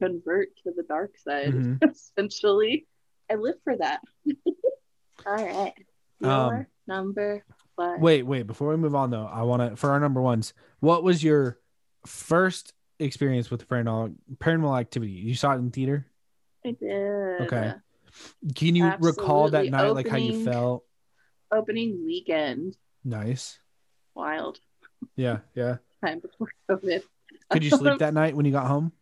convert 0.01 0.49
to 0.65 0.73
the 0.77 0.83
dark 0.83 1.17
side, 1.19 1.53
Mhm. 1.55 1.91
essentially, 2.19 2.87
I 3.31 3.35
live 3.37 3.57
for 3.63 3.77
that. 3.77 4.01
All 5.27 5.35
right, 5.37 5.73
Um, 6.23 6.67
number 6.87 7.45
one. 7.77 8.01
Wait, 8.01 8.23
wait. 8.23 8.47
Before 8.47 8.69
we 8.69 8.77
move 8.77 8.95
on, 8.95 9.11
though, 9.11 9.27
I 9.27 9.43
want 9.43 9.71
to 9.71 9.77
for 9.77 9.91
our 9.91 10.01
number 10.01 10.21
ones. 10.21 10.55
What 10.81 11.03
was 11.03 11.23
your 11.23 11.59
first 12.07 12.73
experience 12.99 13.51
with 13.51 13.69
paranormal 13.69 14.15
paranormal 14.39 14.79
activity? 14.79 15.13
You 15.13 15.35
saw 15.35 15.53
it 15.53 15.57
in 15.59 15.71
theater. 15.71 16.07
I 16.65 16.71
did. 16.73 17.41
Okay. 17.43 17.73
Can 18.55 18.77
you 18.77 18.93
recall 19.01 19.49
that 19.51 19.67
Absolutely. 19.67 19.71
night, 19.71 19.91
like 19.95 20.09
how 20.09 20.17
you 20.19 20.45
felt? 20.45 20.85
Opening 21.51 22.05
weekend, 22.05 22.77
Nice. 23.05 23.59
wild 24.15 24.59
Yeah, 25.17 25.39
yeah. 25.55 25.77
time 26.05 26.21
before 26.21 26.49
COVID. 26.71 27.03
Could 27.51 27.63
you 27.65 27.71
sleep 27.71 27.99
that 27.99 28.15
night 28.15 28.35
when 28.35 28.47
you 28.47 28.53
got 28.53 28.67
home? 28.67 28.93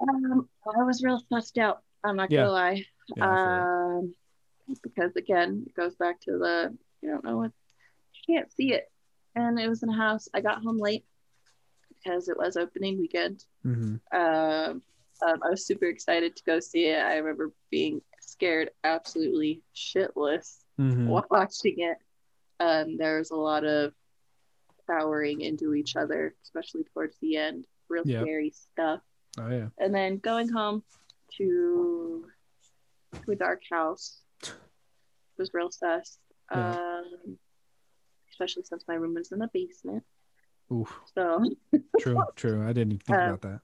Um, 0.00 0.48
I 0.66 0.82
was 0.82 1.02
real 1.02 1.22
fussed 1.30 1.58
out. 1.58 1.82
I'm 2.02 2.16
not 2.16 2.30
Yeah. 2.30 2.40
gonna 2.42 2.50
lie. 2.52 2.84
Yeah, 3.16 3.96
um, 3.98 4.14
because 4.82 5.14
again, 5.16 5.64
it 5.66 5.74
goes 5.74 5.94
back 5.96 6.20
to 6.22 6.32
the 6.32 6.76
you 7.04 7.10
don't 7.10 7.24
know 7.24 7.36
what 7.36 7.52
you 8.26 8.34
can't 8.34 8.50
see 8.52 8.72
it, 8.72 8.90
and 9.34 9.58
it 9.60 9.68
was 9.68 9.82
in 9.82 9.90
a 9.90 9.96
house. 9.96 10.26
I 10.32 10.40
got 10.40 10.62
home 10.62 10.78
late 10.78 11.04
because 11.92 12.28
it 12.28 12.36
was 12.38 12.56
opening 12.56 12.98
weekend. 12.98 13.44
Mhm. 13.64 14.00
Um, 14.12 14.82
um, 15.22 15.42
I 15.42 15.50
was 15.50 15.66
super 15.66 15.84
excited 15.86 16.34
to 16.36 16.42
go 16.44 16.60
see 16.60 16.86
it. 16.86 16.98
I 16.98 17.16
remember 17.18 17.52
being 17.70 18.00
scared 18.20 18.70
absolutely 18.84 19.62
shitless 19.74 20.64
Mhm. 20.78 21.08
watching 21.30 21.78
it. 21.80 21.98
Um, 22.58 22.96
there 22.96 23.18
was 23.18 23.30
a 23.30 23.36
lot 23.36 23.64
of 23.64 23.94
powering 24.86 25.42
into 25.42 25.74
each 25.74 25.94
other, 25.96 26.34
especially 26.42 26.84
towards 26.84 27.18
the 27.18 27.36
end. 27.36 27.66
Real 27.88 28.04
Yeah. 28.06 28.22
scary 28.22 28.50
stuff 28.50 29.02
Oh 29.38 29.48
yeah. 29.50 29.68
and 29.78 29.94
then 29.94 30.16
going 30.18 30.48
home 30.48 30.82
to 31.36 32.30
to 33.24 33.30
a 33.30 33.36
dark 33.36 33.62
house 33.70 34.22
was 35.36 35.52
real 35.52 35.70
sus. 35.70 36.18
Yeah. 36.50 36.76
Um, 36.98 37.38
especially 38.30 38.64
since 38.64 38.84
my 38.88 38.94
room 38.94 39.14
was 39.14 39.32
in 39.32 39.38
the 39.38 39.48
basement. 39.52 40.02
Oof. 40.72 40.92
So 41.14 41.44
True. 42.00 42.22
True. 42.36 42.66
I 42.68 42.72
didn't 42.72 43.02
think 43.02 43.18
Uh, 43.18 43.22
about 43.22 43.42
that. 43.42 43.60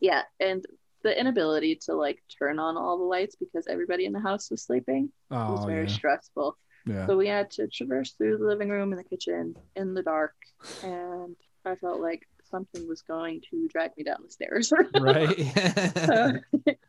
yeah, 0.00 0.22
and 0.40 0.64
the 1.02 1.18
inability 1.18 1.76
to 1.76 1.94
like 1.94 2.22
turn 2.38 2.58
on 2.58 2.76
all 2.76 2.98
the 2.98 3.04
lights 3.04 3.36
because 3.36 3.66
everybody 3.66 4.04
in 4.04 4.12
the 4.12 4.20
house 4.20 4.50
was 4.50 4.62
sleeping 4.62 5.10
was 5.30 5.64
Oh 5.64 5.66
very 5.66 5.86
yeah. 5.86 5.92
stressful. 5.92 6.56
Yeah. 6.86 7.06
So 7.06 7.16
we 7.16 7.28
had 7.28 7.50
to 7.52 7.68
traverse 7.68 8.12
through 8.12 8.38
the 8.38 8.44
living 8.46 8.68
room 8.70 8.92
and 8.92 8.98
the 8.98 9.04
kitchen 9.04 9.54
in 9.76 9.94
the 9.94 10.02
dark, 10.02 10.34
and 10.82 11.36
I 11.64 11.74
felt 11.76 12.00
like 12.00 12.26
something 12.50 12.86
was 12.88 13.02
going 13.02 13.40
to 13.50 13.68
drag 13.68 13.92
me 13.96 14.04
down 14.04 14.18
the 14.22 14.30
stairs. 14.30 14.72
right. 15.00 15.36
So, 15.96 16.32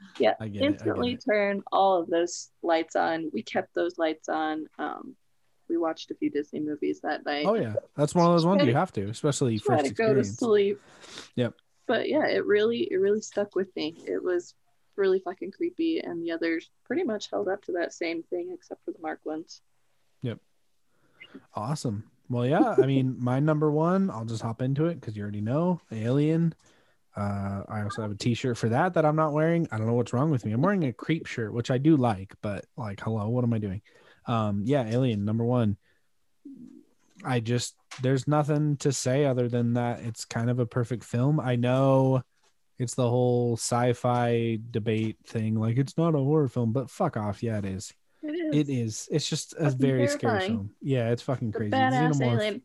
yeah, 0.19 0.33
I 0.39 0.47
get 0.47 0.61
it. 0.61 0.63
I 0.63 0.67
instantly 0.67 1.17
turn 1.17 1.63
all 1.71 2.01
of 2.01 2.09
those 2.09 2.49
lights 2.63 2.95
on. 2.95 3.29
We 3.33 3.43
kept 3.43 3.73
those 3.73 3.97
lights 3.97 4.29
on. 4.29 4.65
Um, 4.77 5.15
we 5.69 5.77
watched 5.77 6.11
a 6.11 6.15
few 6.15 6.29
Disney 6.29 6.59
movies 6.59 6.99
that 7.01 7.25
night. 7.25 7.45
Oh 7.47 7.55
yeah, 7.55 7.75
that's 7.95 8.13
one 8.13 8.25
of 8.25 8.33
those 8.33 8.45
ones 8.45 8.63
you 8.65 8.73
have 8.73 8.91
to, 8.93 9.07
especially 9.07 9.57
Try 9.57 9.77
first 9.77 9.89
to 9.89 9.93
go 9.93 10.13
to 10.13 10.23
sleep. 10.23 10.81
Yep. 11.35 11.53
But 11.87 12.09
yeah, 12.09 12.27
it 12.27 12.45
really, 12.45 12.87
it 12.91 12.97
really 12.97 13.21
stuck 13.21 13.55
with 13.55 13.73
me. 13.75 13.95
It 14.05 14.21
was 14.21 14.53
really 14.97 15.19
fucking 15.19 15.51
creepy, 15.51 15.99
and 15.99 16.21
the 16.21 16.31
others 16.31 16.69
pretty 16.85 17.03
much 17.03 17.29
held 17.31 17.47
up 17.47 17.63
to 17.65 17.71
that 17.73 17.93
same 17.93 18.23
thing, 18.23 18.51
except 18.53 18.83
for 18.83 18.91
the 18.91 18.99
Mark 19.01 19.21
ones. 19.23 19.61
Yep. 20.21 20.39
Awesome. 21.55 22.10
Well, 22.31 22.45
yeah. 22.45 22.75
I 22.81 22.85
mean, 22.85 23.17
my 23.19 23.41
number 23.41 23.69
one, 23.69 24.09
I'll 24.09 24.23
just 24.23 24.41
hop 24.41 24.61
into 24.61 24.85
it 24.85 24.99
because 24.99 25.17
you 25.17 25.23
already 25.23 25.41
know 25.41 25.81
Alien. 25.91 26.55
Uh, 27.15 27.63
I 27.67 27.81
also 27.81 28.01
have 28.03 28.11
a 28.11 28.15
T-shirt 28.15 28.57
for 28.57 28.69
that 28.69 28.93
that 28.93 29.05
I'm 29.05 29.17
not 29.17 29.33
wearing. 29.33 29.67
I 29.69 29.77
don't 29.77 29.85
know 29.85 29.93
what's 29.93 30.13
wrong 30.13 30.31
with 30.31 30.45
me. 30.45 30.53
I'm 30.53 30.61
wearing 30.61 30.85
a 30.85 30.93
creep 30.93 31.25
shirt, 31.25 31.53
which 31.53 31.69
I 31.69 31.77
do 31.77 31.97
like, 31.97 32.33
but 32.41 32.65
like, 32.77 33.01
hello, 33.01 33.27
what 33.27 33.43
am 33.43 33.53
I 33.53 33.57
doing? 33.57 33.81
Um, 34.27 34.63
yeah, 34.65 34.87
Alien 34.87 35.25
number 35.25 35.43
one. 35.43 35.75
I 37.25 37.41
just 37.41 37.75
there's 38.01 38.27
nothing 38.29 38.77
to 38.77 38.93
say 38.93 39.25
other 39.25 39.49
than 39.49 39.73
that 39.73 39.99
it's 39.99 40.23
kind 40.23 40.49
of 40.49 40.59
a 40.59 40.65
perfect 40.65 41.03
film. 41.03 41.39
I 41.39 41.57
know 41.57 42.23
it's 42.79 42.95
the 42.95 43.09
whole 43.09 43.57
sci-fi 43.57 44.57
debate 44.71 45.17
thing, 45.25 45.55
like 45.55 45.77
it's 45.77 45.97
not 45.97 46.15
a 46.15 46.19
horror 46.19 46.47
film, 46.47 46.71
but 46.71 46.89
fuck 46.89 47.17
off, 47.17 47.43
yeah, 47.43 47.57
it 47.57 47.65
is. 47.65 47.93
It 48.51 48.69
is. 48.69 48.69
It 48.69 48.69
is. 48.69 49.07
It's 49.11 49.29
just 49.29 49.53
a 49.57 49.69
very 49.69 50.07
scary 50.07 50.47
film. 50.47 50.71
Yeah, 50.81 51.09
it's 51.11 51.21
fucking 51.21 51.51
The 51.51 51.57
crazy. 51.57 51.71
Xenomorph 51.71 52.21
alien. 52.21 52.61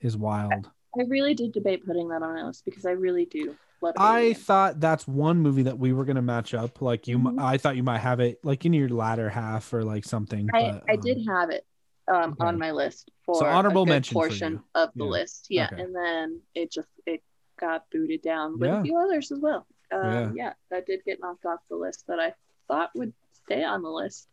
is 0.00 0.16
wild. 0.16 0.68
I 0.98 1.02
really 1.04 1.34
did 1.34 1.52
debate 1.52 1.86
putting 1.86 2.08
that 2.08 2.22
on 2.22 2.34
my 2.34 2.44
list 2.44 2.64
because 2.64 2.84
I 2.84 2.90
really 2.92 3.24
do 3.26 3.56
love 3.80 3.94
I 3.96 4.34
thought 4.34 4.80
that's 4.80 5.06
one 5.06 5.38
movie 5.38 5.62
that 5.62 5.78
we 5.78 5.92
were 5.92 6.04
gonna 6.04 6.20
match 6.22 6.52
up. 6.52 6.82
Like 6.82 7.06
you, 7.06 7.16
m 7.16 7.24
Mhm. 7.36 7.40
I 7.42 7.58
thought 7.58 7.76
you 7.76 7.82
might 7.84 7.98
have 7.98 8.20
it 8.20 8.38
like 8.44 8.64
in 8.66 8.72
your 8.72 8.88
latter 8.88 9.28
half 9.30 9.72
or 9.72 9.84
like 9.84 10.04
something. 10.04 10.48
I, 10.52 10.72
but, 10.72 10.84
I 10.88 10.94
um, 10.94 11.00
did 11.00 11.18
have 11.26 11.50
it 11.50 11.64
um, 12.08 12.36
on 12.40 12.58
my 12.58 12.72
list 12.72 13.10
for 13.24 13.36
So 13.36 13.46
honorable 13.46 13.86
mention 13.86 14.14
portion 14.14 14.60
of 14.74 14.90
the 14.96 15.04
Yeah. 15.04 15.10
list. 15.10 15.46
Yeah, 15.48 15.68
Okay. 15.72 15.82
and 15.82 15.94
then 15.94 16.40
it 16.54 16.72
just 16.72 16.88
it 17.06 17.22
got 17.58 17.84
booted 17.92 18.20
down 18.22 18.58
with 18.58 18.68
Yeah. 18.68 18.80
a 18.80 18.82
few 18.82 18.98
others 18.98 19.30
as 19.30 19.38
well. 19.38 19.66
Um, 19.92 20.36
yeah. 20.36 20.54
that 20.70 20.86
did 20.86 21.04
get 21.04 21.20
knocked 21.20 21.44
off 21.46 21.60
the 21.68 21.76
list 21.76 22.06
that 22.08 22.18
I 22.20 22.34
thought 22.68 22.90
would 22.96 23.12
stay 23.44 23.62
on 23.64 23.82
the 23.82 23.90
list. 23.90 24.28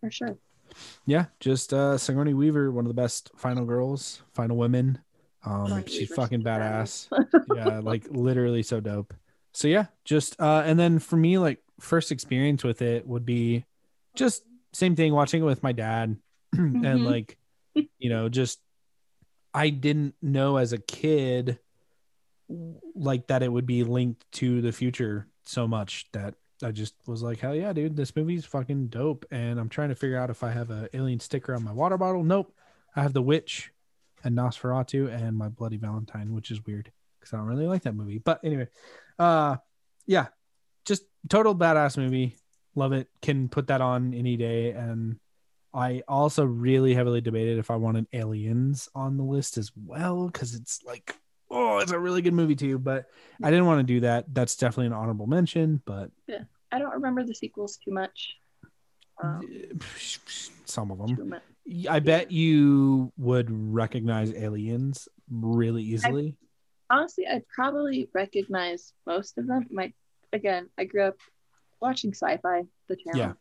For 0.00 0.10
sure. 0.10 0.38
Yeah, 1.06 1.26
just 1.40 1.72
uh 1.74 1.98
Sigourney 1.98 2.34
Weaver, 2.34 2.70
one 2.70 2.84
of 2.84 2.88
the 2.88 2.94
best 3.02 3.30
final 3.36 3.64
girls, 3.64 4.22
final 4.32 4.56
women. 4.56 4.98
Um, 5.44 5.66
Sigourney 5.66 5.84
she's 5.86 6.12
fucking 6.14 6.42
badass. 6.42 7.08
yeah, 7.46 7.80
like 7.80 8.06
literally 8.10 8.62
so 8.62 8.80
dope. 8.80 9.12
So 9.52 9.68
yeah, 9.68 9.86
just 10.04 10.40
uh 10.40 10.62
and 10.64 10.78
then 10.78 10.98
for 10.98 11.16
me, 11.16 11.38
like 11.38 11.62
first 11.80 12.12
experience 12.12 12.62
with 12.62 12.82
it 12.82 13.06
would 13.06 13.26
be 13.26 13.64
just 14.14 14.44
same 14.72 14.94
thing, 14.94 15.12
watching 15.12 15.42
it 15.42 15.46
with 15.46 15.62
my 15.62 15.72
dad, 15.72 16.16
and 16.52 16.84
Mhm. 16.84 17.04
like 17.04 17.36
you 17.98 18.08
know, 18.10 18.28
just 18.28 18.60
I 19.52 19.70
didn't 19.70 20.14
know 20.22 20.56
as 20.56 20.72
a 20.72 20.78
kid 20.78 21.58
like 22.94 23.26
that 23.28 23.42
it 23.42 23.50
would 23.52 23.66
be 23.66 23.84
linked 23.84 24.24
to 24.32 24.60
the 24.60 24.72
future 24.72 25.28
so 25.44 25.66
much 25.68 26.06
that 26.12 26.34
I 26.62 26.70
just 26.72 26.94
was 27.06 27.22
like, 27.22 27.40
hell 27.40 27.54
yeah, 27.54 27.72
dude, 27.72 27.96
this 27.96 28.14
movie's 28.14 28.44
fucking 28.44 28.88
dope. 28.88 29.24
And 29.30 29.58
I'm 29.58 29.68
trying 29.68 29.88
to 29.90 29.94
figure 29.94 30.18
out 30.18 30.30
if 30.30 30.42
I 30.42 30.50
have 30.50 30.70
an 30.70 30.88
alien 30.92 31.20
sticker 31.20 31.54
on 31.54 31.64
my 31.64 31.72
water 31.72 31.96
bottle. 31.96 32.22
Nope. 32.22 32.54
I 32.94 33.02
have 33.02 33.12
the 33.12 33.22
witch 33.22 33.72
and 34.24 34.36
Nosferatu 34.36 35.12
and 35.12 35.36
my 35.36 35.48
bloody 35.48 35.76
Valentine, 35.76 36.34
which 36.34 36.50
is 36.50 36.64
weird 36.66 36.90
because 37.18 37.32
I 37.32 37.36
don't 37.36 37.46
really 37.46 37.66
like 37.66 37.82
that 37.82 37.94
movie. 37.94 38.18
But 38.18 38.40
anyway, 38.44 38.68
uh 39.18 39.56
yeah, 40.06 40.26
just 40.84 41.04
total 41.28 41.54
badass 41.54 41.96
movie. 41.96 42.36
Love 42.74 42.92
it. 42.92 43.08
Can 43.22 43.48
put 43.48 43.68
that 43.68 43.80
on 43.80 44.14
any 44.14 44.36
day. 44.36 44.72
And 44.72 45.18
I 45.72 46.02
also 46.08 46.44
really 46.44 46.94
heavily 46.94 47.20
debated 47.20 47.58
if 47.58 47.70
I 47.70 47.76
wanted 47.76 48.06
aliens 48.12 48.88
on 48.94 49.16
the 49.16 49.22
list 49.22 49.56
as 49.56 49.70
well, 49.76 50.26
because 50.26 50.54
it's 50.54 50.82
like, 50.84 51.14
oh, 51.50 51.78
it's 51.78 51.92
a 51.92 51.98
really 51.98 52.22
good 52.22 52.34
movie 52.34 52.56
too. 52.56 52.78
But 52.78 53.06
I 53.42 53.50
didn't 53.50 53.66
want 53.66 53.80
to 53.80 53.84
do 53.94 54.00
that. 54.00 54.32
That's 54.32 54.56
definitely 54.56 54.86
an 54.86 54.92
honorable 54.92 55.26
mention, 55.26 55.82
but 55.84 56.10
yeah, 56.26 56.44
I 56.72 56.78
don't 56.78 56.92
remember 56.92 57.24
the 57.24 57.34
sequels 57.34 57.78
too 57.84 57.90
much. 57.92 58.36
Um, 59.22 59.42
some 60.64 60.90
of 60.90 60.98
them. 60.98 61.34
I 61.88 62.00
bet 62.00 62.30
you 62.32 63.12
would 63.16 63.48
recognize 63.50 64.32
aliens 64.32 65.08
really 65.30 65.82
easily. 65.82 66.36
Honestly, 66.88 67.26
I 67.26 67.42
probably 67.54 68.08
recognize 68.14 68.92
most 69.06 69.38
of 69.38 69.46
them. 69.46 69.66
My 69.70 69.92
again, 70.32 70.68
I 70.78 70.84
grew 70.84 71.02
up 71.02 71.16
watching 71.80 72.12
sci-fi, 72.12 72.64
the 72.88 72.96
channel. 72.96 73.18
Yeah. 73.18 73.32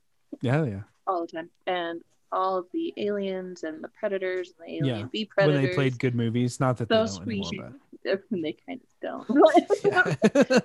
Yeah, 0.42 0.64
yeah. 0.66 0.82
all 1.08 1.22
the 1.22 1.28
time, 1.28 1.50
and 1.66 2.02
all 2.32 2.58
of 2.58 2.68
the 2.72 2.94
aliens 2.98 3.64
and 3.64 3.84
the 3.84 3.88
predators 3.88 4.54
and 4.58 4.68
the 4.68 4.74
alien 4.84 5.00
Yeah, 5.00 5.06
B 5.12 5.30
When 5.36 5.60
they 5.62 5.74
played 5.74 5.98
good 5.98 6.14
movies, 6.14 6.60
not 6.60 6.78
that 6.78 6.88
they 6.90 6.96
those 6.96 7.18
don't 7.18 7.28
anymore, 7.28 7.50
we- 7.52 7.89
when 8.30 8.42
they 8.42 8.58
kind 8.68 8.82
of 8.82 8.90
don't. 9.02 9.28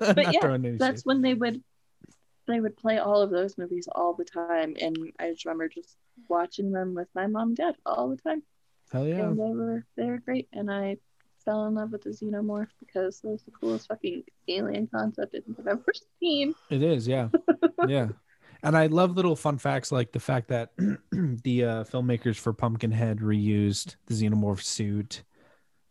but, 0.15 0.33
yeah, 0.33 0.77
That's 0.79 1.01
shade. 1.01 1.07
when 1.07 1.23
they 1.23 1.35
would 1.35 1.63
they 2.47 2.61
would 2.61 2.77
play 2.77 2.99
all 2.99 3.23
of 3.23 3.31
those 3.31 3.57
movies 3.57 3.89
all 3.91 4.13
the 4.15 4.25
time, 4.25 4.77
and 4.81 4.97
I 5.19 5.31
just 5.31 5.47
remember 5.47 5.69
just 5.69 5.97
watching 6.29 6.73
them 6.73 6.95
with 6.95 7.09
my 7.15 7.27
mom 7.27 7.49
and 7.49 7.57
dad 7.57 7.77
all 7.87 8.11
the 8.11 8.17
time, 8.17 8.43
Hell 8.93 9.07
yeah. 9.07 9.21
and 9.21 9.39
they 9.39 9.43
were 9.43 9.87
they 9.97 10.05
were 10.05 10.19
great, 10.19 10.49
and 10.53 10.71
I 10.71 10.99
fell 11.45 11.67
in 11.67 11.75
love 11.75 11.93
with 11.93 12.03
the 12.03 12.11
xenomorph 12.11 12.69
because 12.81 13.21
it 13.23 13.29
was 13.29 13.43
the 13.43 13.51
coolest 13.51 13.89
fucking 13.89 14.25
alien 14.49 14.87
concept 14.87 15.35
I've 15.37 15.67
ever 15.67 15.93
seen. 16.21 16.55
It 16.71 16.83
is, 16.83 17.07
yeah. 17.07 17.29
yeah. 17.87 18.09
And 18.63 18.77
I 18.77 18.87
love 18.87 19.15
little 19.15 19.37
fun 19.37 19.59
facts 19.59 19.93
like 19.93 20.13
the 20.13 20.21
fact 20.21 20.49
that 20.49 20.71
the 21.13 21.65
uh, 21.65 21.85
filmmakers 21.85 22.37
for 22.37 22.55
Pumpkinhead 22.55 23.19
reused 23.19 23.97
the 24.07 24.15
xenomorph 24.15 24.63
suit 24.63 25.23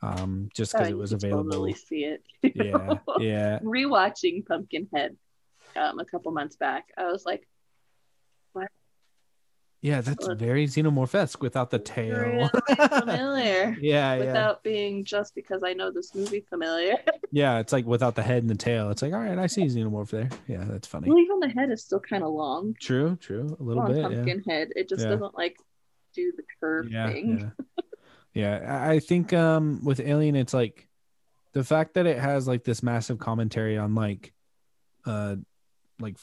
um, 0.03 0.49
just 0.53 0.73
because 0.73 0.87
Oh, 0.87 0.91
it 0.91 0.97
was 0.97 1.13
available. 1.13 1.43
Totally 1.51 1.73
see 1.73 2.03
it. 2.03 2.23
Yeah, 2.55 2.95
yeah. 3.19 3.59
Rewatching 3.63 4.45
Pumpkinhead 4.45 5.15
um, 5.75 5.99
a 5.99 6.05
couple 6.05 6.31
months 6.31 6.55
back, 6.55 6.89
I 6.97 7.05
was 7.11 7.25
like, 7.25 7.47
"What?" 8.53 8.67
Yeah, 9.81 10.01
that's 10.01 10.27
Look. 10.27 10.39
very 10.39 10.65
xenomorph-esque 10.67 11.41
without 11.41 11.69
the 11.69 11.79
tail. 11.79 12.17
really 12.17 12.49
familiar. 12.99 13.75
yeah, 13.81 14.15
yeah. 14.15 14.17
Without 14.17 14.63
being 14.63 15.03
just 15.03 15.35
because 15.35 15.61
I 15.63 15.73
know 15.73 15.91
this 15.91 16.13
movie 16.15 16.45
familiar. 16.49 16.95
Yeah, 17.35 17.57
it's 17.57 17.73
like 17.73 17.87
without 17.87 18.13
the 18.13 18.21
head 18.21 18.43
and 18.43 18.49
the 18.49 18.53
tail. 18.53 18.91
It's 18.91 19.01
like, 19.01 19.11
all 19.11 19.19
right, 19.19 19.39
I 19.39 19.47
see 19.47 19.63
xenomorph 19.63 20.11
there. 20.11 20.29
Yeah, 20.47 20.65
that's 20.67 20.85
funny. 20.85 21.09
well, 21.09 21.17
even 21.17 21.39
the 21.39 21.49
head 21.49 21.71
is 21.71 21.83
still 21.83 21.99
kind 21.99 22.21
of 22.23 22.31
long. 22.31 22.75
True, 22.79 23.15
true. 23.19 23.57
A 23.59 23.63
little 23.63 23.81
on 23.81 23.91
bit. 23.91 24.43
Yeah. 24.45 24.65
It 24.75 24.87
just 24.87 25.01
Yeah. 25.01 25.09
doesn't 25.09 25.33
like 25.35 25.57
do 26.13 26.31
the 26.37 26.43
curve 26.59 26.91
yeah, 26.91 27.07
thing. 27.11 27.39
yeah. 27.39 27.82
Yeah, 28.33 28.87
I 28.89 28.99
think 28.99 29.31
um 29.33 29.83
with 29.83 29.99
Alien, 29.99 30.35
it's 30.35 30.53
like 30.53 30.87
the 31.53 31.63
fact 31.63 31.93
that 31.95 32.05
it 32.05 32.17
has 32.17 32.47
like 32.47 32.63
this 32.63 32.81
massive 32.81 33.19
commentary 33.19 33.77
on 33.77 33.93
like, 33.93 34.33
uh, 35.05 35.35
like 35.99 36.17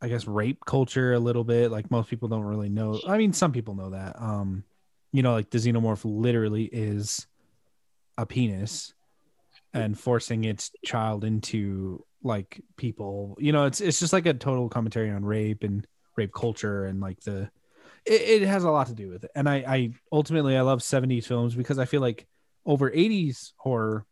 I 0.00 0.08
guess 0.08 0.26
rape 0.26 0.64
culture 0.64 1.12
a 1.12 1.18
little 1.18 1.44
bit. 1.44 1.70
Like 1.70 1.90
most 1.90 2.08
people 2.08 2.28
don't 2.28 2.44
really 2.44 2.68
know. 2.68 3.00
I 3.06 3.18
mean, 3.18 3.32
some 3.32 3.52
people 3.52 3.74
know 3.74 3.90
that. 3.90 4.20
Um, 4.20 4.64
you 5.12 5.22
know, 5.22 5.32
like 5.32 5.50
the 5.50 5.58
xenomorph 5.58 6.02
literally 6.04 6.64
is 6.64 7.26
a 8.16 8.26
penis 8.26 8.94
and 9.72 9.98
forcing 9.98 10.44
its 10.44 10.70
child 10.84 11.24
into 11.24 12.04
like 12.22 12.60
people. 12.76 13.36
You 13.40 13.52
know, 13.52 13.64
it's 13.64 13.80
it's 13.80 13.98
just 13.98 14.12
like 14.12 14.26
a 14.26 14.34
total 14.34 14.68
commentary 14.68 15.10
on 15.10 15.24
rape 15.24 15.64
and 15.64 15.86
rape 16.16 16.32
culture 16.32 16.84
and 16.84 17.00
like 17.00 17.20
the 17.20 17.50
it, 18.06 18.42
it 18.42 18.46
has 18.46 18.64
a 18.64 18.70
lot 18.70 18.86
to 18.88 18.94
do 18.94 19.08
with 19.08 19.24
it. 19.24 19.30
And 19.34 19.48
I, 19.48 19.56
I 19.56 19.90
ultimately 20.12 20.56
I 20.56 20.60
love 20.62 20.80
70s 20.80 21.24
films 21.26 21.54
because 21.54 21.78
I 21.78 21.84
feel 21.84 22.00
like 22.00 22.26
over 22.66 22.90
80s 22.90 23.52
horror, 23.56 24.06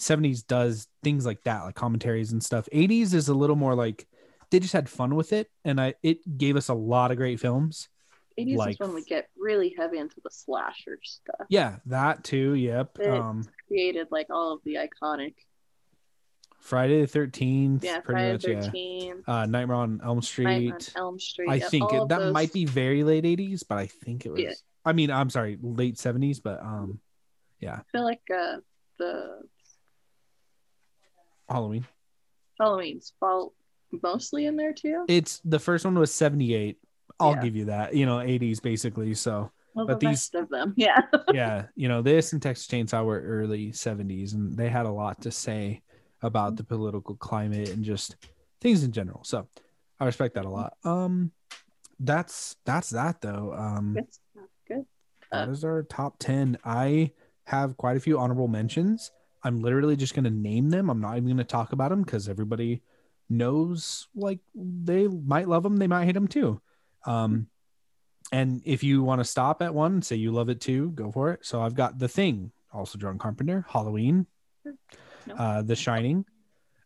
70s 0.00 0.46
does 0.46 0.86
things 1.02 1.26
like 1.26 1.42
that, 1.44 1.62
like 1.64 1.74
commentaries 1.74 2.32
and 2.32 2.42
stuff. 2.42 2.68
80s 2.72 3.14
is 3.14 3.28
a 3.28 3.34
little 3.34 3.56
more 3.56 3.74
like 3.74 4.06
they 4.50 4.60
just 4.60 4.72
had 4.72 4.88
fun 4.88 5.14
with 5.14 5.32
it, 5.32 5.50
and 5.64 5.78
I 5.80 5.94
it 6.02 6.38
gave 6.38 6.56
us 6.56 6.68
a 6.68 6.74
lot 6.74 7.10
of 7.10 7.16
great 7.16 7.38
films. 7.40 7.88
80s 8.38 8.56
Like- 8.56 8.70
is 8.70 8.78
when 8.78 8.94
we 8.94 9.02
get 9.02 9.28
really 9.36 9.74
heavy 9.76 9.98
into 9.98 10.16
the 10.22 10.30
slasher 10.30 10.98
stuff. 11.02 11.46
Yeah, 11.48 11.76
that 11.86 12.24
too. 12.24 12.54
Yep. 12.54 12.98
It- 13.00 13.08
Um, 13.08 13.44
Created 13.66 14.08
like 14.10 14.28
all 14.30 14.52
of 14.54 14.60
the 14.64 14.76
iconic, 14.76 15.34
Friday 16.58 17.00
the 17.04 17.06
13th. 17.18 17.82
yeah, 17.84 18.00
pretty 18.00 18.18
Friday 18.20 18.32
much. 18.32 18.42
the 18.42 18.50
Yeah. 18.52 18.60
13th, 18.60 19.22
Uh, 19.28 19.46
Nightmare 19.46 19.76
on 19.76 20.00
Elm 20.04 20.20
Street. 20.22 20.44
Nightmare 20.44 20.74
on 20.74 20.80
Elm 21.02 21.18
Street. 21.20 21.48
I 21.50 21.60
think 21.60 21.92
it, 21.92 22.08
that 22.08 22.18
those- 22.18 22.32
might 22.34 22.52
be 22.52 22.64
very 22.64 23.04
late 23.04 23.24
80s, 23.24 23.62
but 23.66 23.78
I 23.78 23.86
think 23.86 24.26
it 24.26 24.30
was. 24.32 24.40
Yeah. 24.40 24.52
I 24.84 24.92
mean, 24.92 25.10
I'm 25.10 25.30
sorry, 25.30 25.58
late 25.62 25.96
70s, 25.96 26.40
but 26.42 26.60
um, 26.60 27.00
yeah. 27.60 27.76
I 27.76 27.82
feel 27.92 28.04
like 28.04 28.22
uh, 28.34 28.56
the 28.98 29.42
Halloween. 31.48 31.86
Halloween's 32.60 33.12
fall 33.20 33.54
mostly 34.02 34.46
in 34.46 34.56
there 34.56 34.72
too. 34.72 35.04
It's 35.08 35.40
the 35.44 35.58
first 35.58 35.84
one 35.84 35.98
was 35.98 36.12
78. 36.12 36.78
I'll 37.20 37.32
Yeah. 37.34 37.42
give 37.42 37.56
you 37.56 37.64
that. 37.66 37.94
You 37.94 38.06
know, 38.06 38.18
80s 38.18 38.60
basically. 38.60 39.14
So 39.14 39.50
well, 39.74 39.86
but 39.86 40.00
the 40.00 40.08
these- 40.08 40.30
of 40.34 40.48
them, 40.48 40.74
yeah. 40.76 41.02
yeah, 41.32 41.66
you 41.74 41.88
know, 41.88 42.02
this 42.02 42.32
and 42.32 42.42
Texas 42.42 42.66
Chainsaw 42.66 43.04
were 43.04 43.20
early 43.20 43.70
70s, 43.72 44.34
and 44.34 44.56
they 44.56 44.68
had 44.68 44.86
a 44.86 44.90
lot 44.90 45.22
to 45.22 45.30
say 45.30 45.82
about 46.22 46.56
the 46.56 46.64
political 46.64 47.14
climate 47.16 47.68
and 47.70 47.84
just 47.84 48.16
things 48.60 48.82
in 48.82 48.92
general. 48.92 49.22
So 49.24 49.48
I 50.00 50.04
respect 50.04 50.34
that 50.34 50.44
a 50.44 50.50
lot. 50.50 50.74
Um, 50.84 51.32
that's 52.00 52.56
that's 52.64 52.90
that 52.90 53.20
though. 53.20 53.54
Um, 53.56 53.94
Good 53.94 54.12
stuff. 54.12 54.48
Good. 54.66 54.86
that 55.32 55.48
is 55.48 55.64
our 55.64 55.82
top 55.82 56.18
10. 56.18 56.58
I 56.64 57.12
have 57.44 57.76
quite 57.76 57.96
a 57.96 58.00
few 58.00 58.18
honorable 58.18 58.48
mentions. 58.48 59.10
I'm 59.42 59.60
literally 59.60 59.96
just 59.96 60.14
going 60.14 60.24
to 60.24 60.30
name 60.30 60.70
them. 60.70 60.90
I'm 60.90 61.00
not 61.00 61.16
even 61.16 61.26
going 61.26 61.36
to 61.38 61.44
talk 61.44 61.72
about 61.72 61.90
them 61.90 62.02
because 62.02 62.28
everybody 62.28 62.82
knows 63.30 64.08
like 64.14 64.40
they 64.54 65.06
might 65.06 65.48
love 65.48 65.62
them, 65.62 65.76
they 65.76 65.86
might 65.86 66.04
hate 66.06 66.12
them 66.12 66.28
too. 66.28 66.60
Um, 67.06 67.48
and 68.32 68.60
if 68.64 68.82
you 68.82 69.02
want 69.02 69.20
to 69.20 69.24
stop 69.24 69.62
at 69.62 69.74
one 69.74 69.94
and 69.94 70.04
say 70.04 70.16
you 70.16 70.32
love 70.32 70.48
it 70.48 70.60
too, 70.60 70.90
go 70.90 71.10
for 71.10 71.32
it. 71.32 71.44
So 71.46 71.62
I've 71.62 71.74
got 71.74 71.98
The 71.98 72.08
Thing, 72.08 72.52
also 72.72 72.98
John 72.98 73.18
Carpenter, 73.18 73.64
Halloween, 73.68 74.26
No. 75.28 75.34
uh, 75.34 75.62
The 75.62 75.76
Shining, 75.76 76.24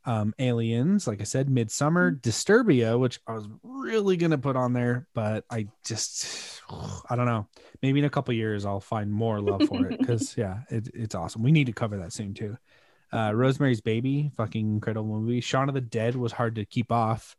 um, 0.05 0.34
Aliens, 0.38 1.07
like 1.07 1.20
I 1.20 1.24
said, 1.24 1.49
Midsommar, 1.49 2.20
Disturbia, 2.20 2.99
which 2.99 3.20
I 3.26 3.34
was 3.34 3.49
really 3.62 4.16
gonna 4.16 4.38
put 4.38 4.57
on 4.57 4.72
there, 4.72 5.07
but 5.14 5.45
I 5.51 5.68
just 5.84 6.61
I 7.11 7.16
don't 7.16 7.26
know. 7.26 7.49
Maybe 7.82 8.01
in 8.01 8.05
a 8.05 8.11
couple 8.11 8.34
years 8.34 8.64
I'll 8.64 8.80
find 8.80 9.12
more 9.12 9.40
love 9.40 9.62
for 9.68 9.86
it 9.86 9.99
because 9.99 10.34
yeah, 10.38 10.61
it, 10.70 10.88
it's 10.95 11.14
awesome. 11.14 11.43
We 11.43 11.53
need 11.53 11.66
to 11.66 11.72
cover 11.72 11.99
that 11.99 12.12
soon 12.12 12.34
too. 12.34 12.57
Uh, 13.12 13.32
Rosemary's 13.34 13.80
Baby, 13.82 14.32
fucking 14.36 14.66
incredible 14.74 15.20
movie. 15.20 15.40
Shaun 15.40 15.68
of 15.68 15.74
the 15.74 15.80
Dead 15.82 16.16
was 16.16 16.32
hard 16.32 16.55
to 16.55 16.64
keep 16.64 16.90
off. 16.90 17.36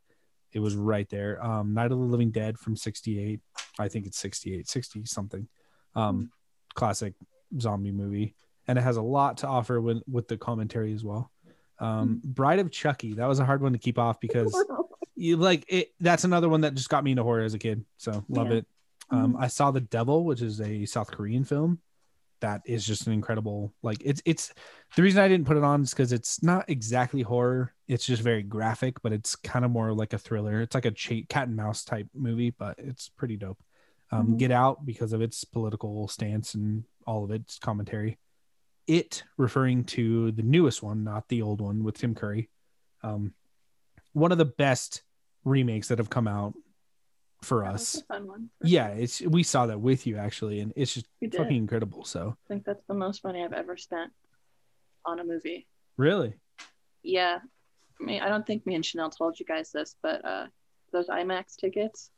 It 0.52 0.60
was 0.60 0.76
right 0.76 1.08
there. 1.10 1.44
Um, 1.44 1.74
Night 1.74 1.90
of 1.90 1.98
the 1.98 2.04
Living 2.04 2.30
Dead 2.30 2.58
from 2.58 2.76
68. 2.76 3.40
I 3.78 3.88
think 3.88 4.06
it's 4.06 4.18
68, 4.18 4.68
60 4.68 5.04
something. 5.04 5.48
Um, 5.96 6.30
classic 6.74 7.14
zombie 7.58 7.90
movie. 7.90 8.36
And 8.66 8.78
it 8.78 8.82
has 8.82 8.96
a 8.96 9.02
lot 9.02 9.38
to 9.38 9.46
offer 9.46 9.80
with, 9.80 10.02
with 10.10 10.28
the 10.28 10.36
commentary 10.36 10.92
as 10.94 11.04
well. 11.04 11.30
Um, 11.78 12.20
Bride 12.24 12.60
of 12.60 12.70
Chucky. 12.70 13.14
That 13.14 13.26
was 13.26 13.40
a 13.40 13.44
hard 13.44 13.60
one 13.62 13.72
to 13.72 13.78
keep 13.78 13.98
off 13.98 14.20
because 14.20 14.54
you 15.16 15.36
like 15.36 15.64
it. 15.68 15.88
That's 16.00 16.24
another 16.24 16.48
one 16.48 16.62
that 16.62 16.74
just 16.74 16.88
got 16.88 17.04
me 17.04 17.10
into 17.10 17.22
horror 17.22 17.42
as 17.42 17.54
a 17.54 17.58
kid. 17.58 17.84
So 17.98 18.24
love 18.28 18.48
Yeah. 18.50 18.58
it. 18.58 18.66
Um, 19.10 19.36
I 19.38 19.48
saw 19.48 19.70
The 19.70 19.80
Devil, 19.82 20.24
which 20.24 20.40
is 20.40 20.60
a 20.60 20.86
South 20.86 21.10
Korean 21.10 21.44
film. 21.44 21.80
That 22.40 22.62
is 22.66 22.84
just 22.86 23.06
an 23.06 23.12
incredible, 23.14 23.72
like 23.82 23.98
it's 24.04 24.20
it's 24.26 24.52
the 24.96 25.02
reason 25.02 25.22
I 25.22 25.28
didn't 25.28 25.46
put 25.46 25.56
it 25.56 25.64
on 25.64 25.82
is 25.82 25.90
because 25.90 26.12
it's 26.12 26.42
not 26.42 26.68
exactly 26.68 27.22
horror. 27.22 27.72
It's 27.88 28.04
just 28.04 28.22
very 28.22 28.42
graphic, 28.42 29.00
but 29.02 29.12
it's 29.14 29.34
kind 29.36 29.64
of 29.64 29.70
more 29.70 29.94
like 29.94 30.12
a 30.12 30.18
thriller. 30.18 30.60
It's 30.60 30.74
like 30.74 30.84
a 30.84 30.90
cha- 30.90 31.24
cat 31.28 31.48
and 31.48 31.56
mouse 31.56 31.84
type 31.84 32.06
movie, 32.14 32.50
but 32.50 32.74
it's 32.78 33.08
pretty 33.08 33.36
dope. 33.36 33.58
Um, 34.10 34.28
Mhm. 34.34 34.38
Get 34.38 34.50
Out 34.50 34.84
because 34.84 35.12
of 35.14 35.22
its 35.22 35.44
political 35.44 36.06
stance 36.08 36.54
and 36.54 36.84
all 37.06 37.24
of 37.24 37.30
its 37.30 37.58
commentary. 37.58 38.18
It 38.86 39.24
referring 39.38 39.84
to 39.84 40.30
the 40.32 40.42
newest 40.42 40.82
one, 40.82 41.04
not 41.04 41.28
the 41.28 41.42
old 41.42 41.60
one 41.60 41.84
with 41.84 41.96
Tim 41.98 42.14
Curry. 42.14 42.50
Um, 43.02 43.32
one 44.12 44.30
of 44.32 44.38
the 44.38 44.44
best 44.44 45.02
remakes 45.44 45.88
that 45.88 45.98
have 45.98 46.10
come 46.10 46.28
out 46.28 46.54
for 47.42 47.62
That 47.64 47.74
us. 47.74 48.02
fun 48.08 48.26
one. 48.26 48.50
for 48.60 48.66
Yeah, 48.66 48.88
sure. 48.94 49.02
it's 49.02 49.20
we 49.22 49.42
saw 49.42 49.66
that 49.66 49.80
with 49.80 50.06
you 50.06 50.16
actually, 50.16 50.60
and 50.60 50.72
it's 50.76 50.94
just 50.94 51.06
fucking 51.36 51.56
incredible. 51.56 52.04
So 52.04 52.36
I 52.46 52.48
think 52.48 52.64
that's 52.64 52.84
the 52.86 52.94
most 52.94 53.24
money 53.24 53.42
I've 53.44 53.52
ever 53.52 53.76
spent 53.76 54.12
on 55.06 55.18
a 55.20 55.24
movie. 55.24 55.66
really, 55.96 56.34
Yeah. 57.02 57.38
I 58.00 58.04
mean, 58.04 58.22
I 58.22 58.28
don't 58.28 58.44
think 58.46 58.66
me 58.66 58.74
and 58.74 58.84
Chanel 58.84 59.08
told 59.10 59.38
you 59.38 59.46
guys 59.46 59.70
this, 59.70 59.94
but 60.02 60.24
uh, 60.24 60.46
those 60.92 61.06
IMAX 61.08 61.56
tickets 61.56 62.10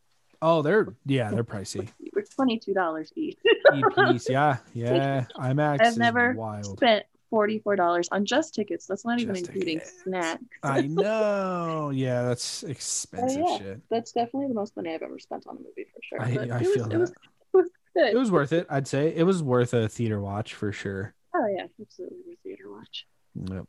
oh, 0.43 0.63
they're 0.63 0.95
yeah, 1.05 1.31
they're 1.31 1.45
pricey. 1.45 1.89
were 2.15 2.23
twenty 2.23 2.59
two 2.59 2.75
dollars 2.75 3.13
each. 3.17 3.39
EPs, 3.73 4.29
yeah, 4.29 4.59
yeah. 4.75 5.25
IMAX 5.37 5.81
I've 5.81 5.99
never 5.99 6.33
wild. 6.35 6.77
Spent 6.79 7.05
forty 7.31 7.59
four 7.59 7.77
dollars 7.77 8.09
on 8.13 8.25
just 8.25 8.55
tickets. 8.55 8.87
That's 8.87 9.05
not 9.05 9.21
even 9.21 9.37
including 9.37 9.79
tickets. 9.81 10.03
snacks. 10.05 10.43
I 10.63 10.83
know. 10.89 11.91
Yeah, 11.95 12.23
that's 12.23 12.65
oh, 12.65 12.69
expensive 12.69 13.43
Oh, 13.45 13.53
yeah. 13.53 13.59
shit. 13.59 13.81
That's 13.91 14.13
definitely 14.13 14.49
the 14.49 14.55
most 14.55 14.77
money 14.77 14.95
I've 14.95 15.03
ever 15.03 15.19
spent 15.19 15.47
on 15.47 15.57
a 15.57 15.61
movie 15.61 15.87
for 15.93 16.01
sure. 16.03 16.23
I, 16.23 16.55
I 16.55 16.59
it 16.61 16.67
was, 16.67 16.75
feel 16.75 16.85
it 16.87 16.91
that. 16.91 16.99
was, 17.01 17.11
it 17.11 17.17
was 17.53 17.69
good. 17.95 18.15
It 18.15 18.19
was 18.19 18.31
worth 18.31 18.53
it. 18.53 18.67
I'd 18.71 18.87
say 18.89 19.13
it 19.15 19.25
was 19.25 19.43
worth 19.43 19.75
a 19.75 19.89
theater 19.89 20.21
watch 20.21 20.55
for 20.55 20.73
sure. 20.73 21.15
oh 21.35 21.47
yeah, 21.55 21.67
absolutely 21.81 22.33
a 22.35 22.37
theater 22.43 22.71
watch. 22.71 23.07
Yep. 23.35 23.67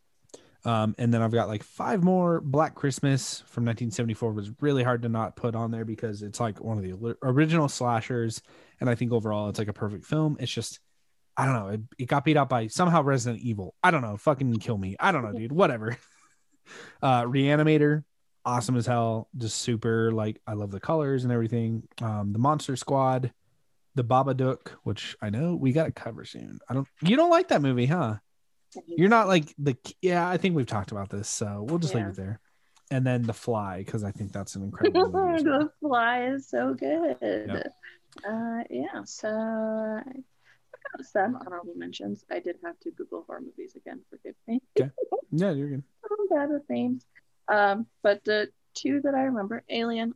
Um, 0.67 0.95
and 0.97 1.13
then 1.13 1.21
I've 1.21 1.31
got 1.31 1.47
like 1.47 1.63
five 1.63 2.03
more. 2.03 2.41
Black 2.41 2.75
Christmas 2.75 3.39
from 3.47 3.63
1974 3.63 4.33
was 4.33 4.51
really 4.59 4.83
hard 4.83 5.03
to 5.03 5.09
not 5.09 5.37
put 5.37 5.55
on 5.55 5.71
there 5.71 5.85
because 5.85 6.21
it's 6.21 6.41
like 6.41 6.59
one 6.59 6.77
of 6.77 6.83
the 6.83 7.15
original 7.23 7.69
slashers, 7.69 8.41
and 8.81 8.89
I 8.89 8.95
think 8.95 9.13
overall 9.13 9.47
it's 9.47 9.59
like 9.59 9.69
a 9.69 9.73
perfect 9.73 10.03
film. 10.03 10.35
It's 10.41 10.51
just, 10.51 10.81
I 11.37 11.45
don't 11.45 11.55
know. 11.55 11.67
It, 11.69 11.81
it 11.97 12.05
got 12.09 12.25
beat 12.25 12.35
out 12.35 12.49
by 12.49 12.67
somehow 12.67 13.01
Resident 13.01 13.41
Evil. 13.41 13.75
I 13.81 13.91
don't 13.91 14.01
know. 14.01 14.17
Fucking 14.17 14.55
kill 14.57 14.77
me. 14.77 14.97
I 14.99 15.13
don't 15.13 15.23
know, 15.23 15.31
dude. 15.31 15.51
Whatever. 15.51 15.97
Uh, 17.01 17.23
Reanimator, 17.23 18.03
awesome 18.43 18.75
as 18.75 18.85
hell. 18.85 19.29
Just 19.37 19.61
super. 19.61 20.11
Like 20.11 20.41
I 20.45 20.51
love 20.51 20.69
the 20.69 20.81
colors 20.81 21.23
and 21.23 21.31
everything. 21.31 21.87
Um, 22.01 22.33
the 22.33 22.39
Monster 22.39 22.75
Squad, 22.75 23.31
the 23.95 24.03
Babadook, 24.03 24.71
which 24.83 25.15
I 25.21 25.29
know 25.29 25.55
we 25.55 25.71
got 25.71 25.85
to 25.85 25.93
cover 25.93 26.25
soon. 26.25 26.59
I 26.67 26.73
don't. 26.73 26.85
You 27.01 27.15
don't 27.15 27.29
like 27.29 27.47
that 27.47 27.61
movie, 27.61 27.85
huh? 27.85 28.15
You're 28.87 29.09
not 29.09 29.27
like 29.27 29.53
the 29.57 29.75
yeah. 30.01 30.27
I 30.29 30.37
think 30.37 30.55
we've 30.55 30.65
talked 30.67 30.91
about 30.91 31.09
this, 31.09 31.27
so 31.29 31.65
we'll 31.67 31.79
just 31.79 31.95
leave 31.95 32.07
it 32.07 32.15
there. 32.15 32.39
And 32.89 33.05
then 33.05 33.23
the 33.23 33.33
Fly, 33.33 33.79
because 33.79 34.03
I 34.03 34.11
think 34.11 34.31
that's 34.31 34.55
an 34.55 34.63
incredible 34.63 35.11
the 35.11 35.69
fly 35.81 36.27
is 36.27 36.47
so 36.49 36.73
good. 36.73 37.17
Yep. 37.21 37.73
Uh, 38.27 38.63
yeah, 38.69 39.03
so 39.03 39.27
I 39.29 40.03
got 40.95 41.05
some 41.05 41.35
honorable 41.35 41.73
mentions. 41.75 42.23
I 42.31 42.39
did 42.39 42.55
have 42.63 42.79
to 42.81 42.91
Google 42.91 43.23
horror 43.27 43.41
movies 43.41 43.75
again. 43.75 44.01
Forgive 44.09 44.35
me. 44.47 44.61
Yeah, 45.29 45.51
you're 45.51 45.67
good. 45.69 45.83
I'm 46.09 46.27
bad 46.29 46.49
with 46.49 46.69
names. 46.69 47.05
Um, 47.49 47.85
but 48.01 48.23
the 48.23 48.47
two 48.73 49.01
that 49.01 49.13
I 49.13 49.23
remember, 49.23 49.61
Alien, 49.69 50.13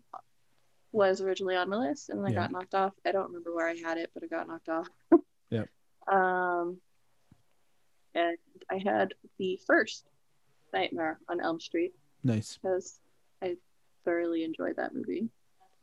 was 0.93 1.19
originally 1.19 1.57
on 1.57 1.69
my 1.69 1.75
list 1.75 2.09
and 2.09 2.19
then 2.19 2.27
I 2.27 2.29
Yeah. 2.29 2.35
got 2.43 2.51
knocked 2.53 2.73
off. 2.75 2.93
I 3.05 3.11
don't 3.11 3.27
remember 3.27 3.53
where 3.53 3.67
I 3.67 3.75
had 3.75 3.97
it, 3.97 4.11
but 4.13 4.23
I 4.23 4.27
got 4.27 4.47
knocked 4.47 4.69
off. 4.69 4.87
Yep. 5.49 5.67
Um, 6.07 6.77
and 8.15 8.37
I 8.71 8.81
had 8.83 9.13
the 9.37 9.59
first 9.67 10.05
Nightmare 10.73 11.19
on 11.29 11.41
Elm 11.41 11.59
Street 11.59 11.93
Nice. 12.23 12.57
because 12.57 12.99
I 13.41 13.57
thoroughly 14.05 14.43
enjoyed 14.43 14.77
that 14.77 14.95
movie. 14.95 15.29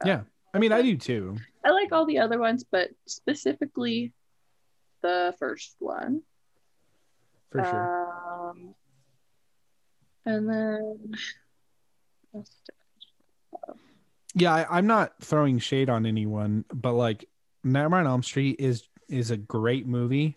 Yeah. 0.05 0.22
I 0.55 0.59
mean, 0.59 0.72
I 0.72 0.80
do 0.80 0.97
too. 0.97 1.36
I 1.64 1.70
like 1.70 1.93
all 1.93 2.07
the 2.07 2.18
other 2.18 2.39
ones, 2.39 2.64
but 2.70 2.91
specifically 3.07 4.12
the 5.03 5.34
first 5.39 5.76
one. 5.78 6.22
For 7.51 7.62
sure. 7.64 8.51
Um, 8.51 8.74
and 10.24 10.49
then 10.49 11.14
Yeah, 14.34 14.55
I, 14.55 14.78
I'm 14.78 14.86
not 14.86 15.12
throwing 15.20 15.59
shade 15.59 15.91
on 15.91 16.07
anyone, 16.07 16.64
but 16.72 16.93
like 16.93 17.28
Nightmare 17.64 18.01
on 18.01 18.07
Elm 18.07 18.22
Street 18.22 18.57
is 18.59 18.84
is 19.09 19.30
a 19.30 19.36
great 19.36 19.86
movie, 19.86 20.36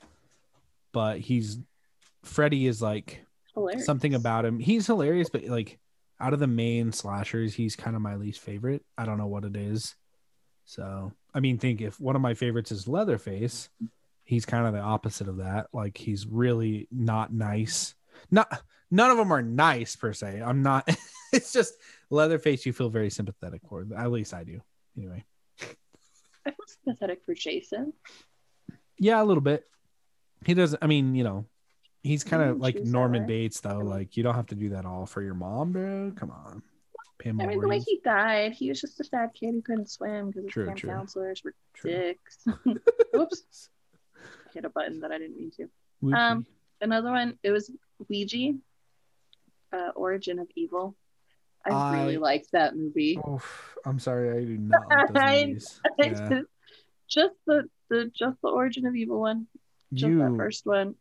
but 0.94 1.20
he's 1.20 1.60
Freddy 2.24 2.68
is 2.68 2.82
like 2.82 3.26
hilarious. 3.54 3.86
something 3.86 4.14
about 4.14 4.46
him. 4.46 4.60
He's 4.60 4.88
hilarious, 4.88 5.30
but 5.30 5.46
like 5.46 5.80
out 6.20 6.34
of 6.34 6.40
the 6.40 6.48
main 6.48 6.92
slashers, 6.92 7.54
he's 7.54 7.76
kind 7.76 7.96
of 7.96 8.02
my 8.02 8.16
least 8.16 8.42
favorite. 8.42 8.84
I 8.98 9.06
don't 9.06 9.18
know 9.18 9.28
what 9.28 9.46
it 9.46 9.56
is. 9.56 9.96
So 10.66 11.12
I 11.34 11.40
mean, 11.40 11.58
think 11.58 11.82
if 11.82 12.00
one 12.00 12.16
of 12.16 12.22
my 12.22 12.34
favorites 12.34 12.72
is 12.72 12.88
Leatherface, 12.88 13.70
he's 14.24 14.46
kind 14.46 14.68
of 14.68 14.74
the 14.74 14.80
opposite 14.80 15.28
of 15.28 15.38
that. 15.38 15.68
Like 15.74 15.98
he's 15.98 16.28
really 16.28 16.88
not 16.92 17.34
nice. 17.34 17.96
Not 18.30 18.62
none 18.90 19.12
of 19.12 19.18
them 19.18 19.32
are 19.32 19.42
nice 19.42 19.96
per 19.96 20.14
se. 20.14 20.42
I'm 20.46 20.62
not. 20.62 20.88
it's 21.34 21.54
just 21.54 21.74
Leatherface. 22.10 22.66
You 22.66 22.74
feel 22.74 22.90
very 22.90 23.10
sympathetic 23.10 23.62
for. 23.68 23.86
At 23.98 24.12
least 24.12 24.34
I 24.34 24.44
do. 24.44 24.62
Anyway, 24.98 25.24
I 26.46 26.52
feel 26.52 26.56
sympathetic 26.68 27.24
for 27.26 27.34
Jason. 27.34 27.94
yeah, 29.00 29.22
a 29.22 29.26
little 29.26 29.42
bit. 29.42 29.66
He 30.46 30.54
doesn't. 30.54 30.84
I 30.84 30.88
mean, 30.88 31.16
you 31.16 31.24
know, 31.24 31.46
he's 32.04 32.24
kind 32.24 32.44
of 32.44 32.58
Mm, 32.58 32.62
like 32.62 32.76
Norman. 32.84 33.26
Bates 33.26 33.60
though. 33.60 33.80
Like 33.80 34.18
you 34.18 34.24
don't 34.24 34.36
have 34.36 34.48
to 34.48 34.56
do 34.56 34.70
that 34.70 34.86
all 34.86 35.06
for 35.06 35.22
your 35.22 35.34
mom, 35.36 35.72
bro. 35.72 36.12
Come 36.16 36.32
on, 36.32 36.64
I 37.26 37.32
mean, 37.32 37.60
the 37.60 37.68
way 37.68 37.80
he 37.80 38.00
died, 38.04 38.54
he 38.54 38.70
was 38.70 38.82
just 38.82 39.00
a 39.00 39.04
sad 39.04 39.30
kid 39.34 39.52
who 39.52 39.62
couldn't 39.62 39.90
swim 39.90 40.28
because 40.28 40.44
his 40.46 40.52
True, 40.54 40.66
camp 40.66 40.78
true. 40.80 40.90
counselors 40.90 41.44
were 41.44 41.54
True. 41.74 41.92
dicks. 41.92 42.46
Whoops. 43.14 43.70
Hit 44.54 44.66
a 44.66 44.70
button 44.70 45.00
that 45.02 45.12
I 45.12 45.18
didn't 45.18 45.38
mean 45.38 45.52
to. 45.58 46.14
Um, 46.16 46.46
Another 46.82 47.12
one, 47.12 47.38
it 47.44 47.52
was 47.52 47.70
Ouija, 48.10 48.54
uh, 49.72 49.90
Origin 49.96 50.40
of 50.40 50.48
Evil. 50.56 50.96
I, 51.64 52.00
really 52.02 52.16
I- 52.16 52.20
liked 52.20 52.52
that 52.54 52.76
movie. 52.76 53.20
I'm 53.86 54.00
sorry, 54.00 54.32
I 54.36 54.44
do 54.44 54.58
not 54.58 55.14
like 55.14 55.14
those 55.54 55.80
I-. 56.00 56.06
Yeah. 56.06 56.42
just 57.08 57.36
the, 57.46 57.70
the 57.90 58.12
just 58.16 58.42
the 58.42 58.50
Origin 58.50 58.88
of 58.88 58.96
Evil 58.96 59.20
one, 59.22 59.46
just 59.94 60.18
that 60.18 60.34
first 60.38 60.66
one. 60.66 60.96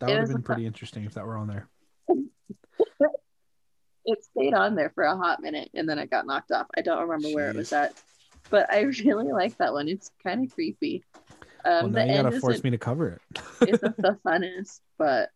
That 0.00 0.08
would 0.08 0.18
have 0.18 0.28
been 0.28 0.42
pretty 0.42 0.66
interesting 0.66 1.04
if 1.04 1.14
that 1.14 1.26
were 1.26 1.36
on 1.36 1.46
there. 1.48 1.68
It 4.06 4.24
stayed 4.24 4.54
on 4.54 4.74
there 4.74 4.90
for 4.94 5.04
a 5.04 5.14
hot 5.16 5.42
minute 5.42 5.70
and 5.74 5.88
then 5.88 5.98
it 5.98 6.10
got 6.10 6.26
knocked 6.26 6.50
off. 6.50 6.66
I 6.76 6.80
don't 6.80 7.06
remember 7.06 7.28
where 7.28 7.50
it 7.50 7.54
was 7.54 7.72
at, 7.72 7.92
but 8.48 8.72
I 8.72 8.80
really 9.04 9.30
like 9.30 9.56
that 9.58 9.72
one. 9.74 9.88
It's 9.88 10.10
kind 10.22 10.42
of 10.44 10.52
creepy. 10.52 11.04
Well, 11.64 11.84
Um, 11.84 11.92
now 11.92 12.06
the 12.06 12.10
you 12.10 12.22
gotta 12.22 12.40
force 12.40 12.64
me 12.64 12.70
to 12.70 12.78
cover 12.78 13.08
it. 13.10 13.20
it. 13.60 13.74
isn't 13.74 13.96
the 13.98 14.18
funnest, 14.26 14.80
but 14.98 15.28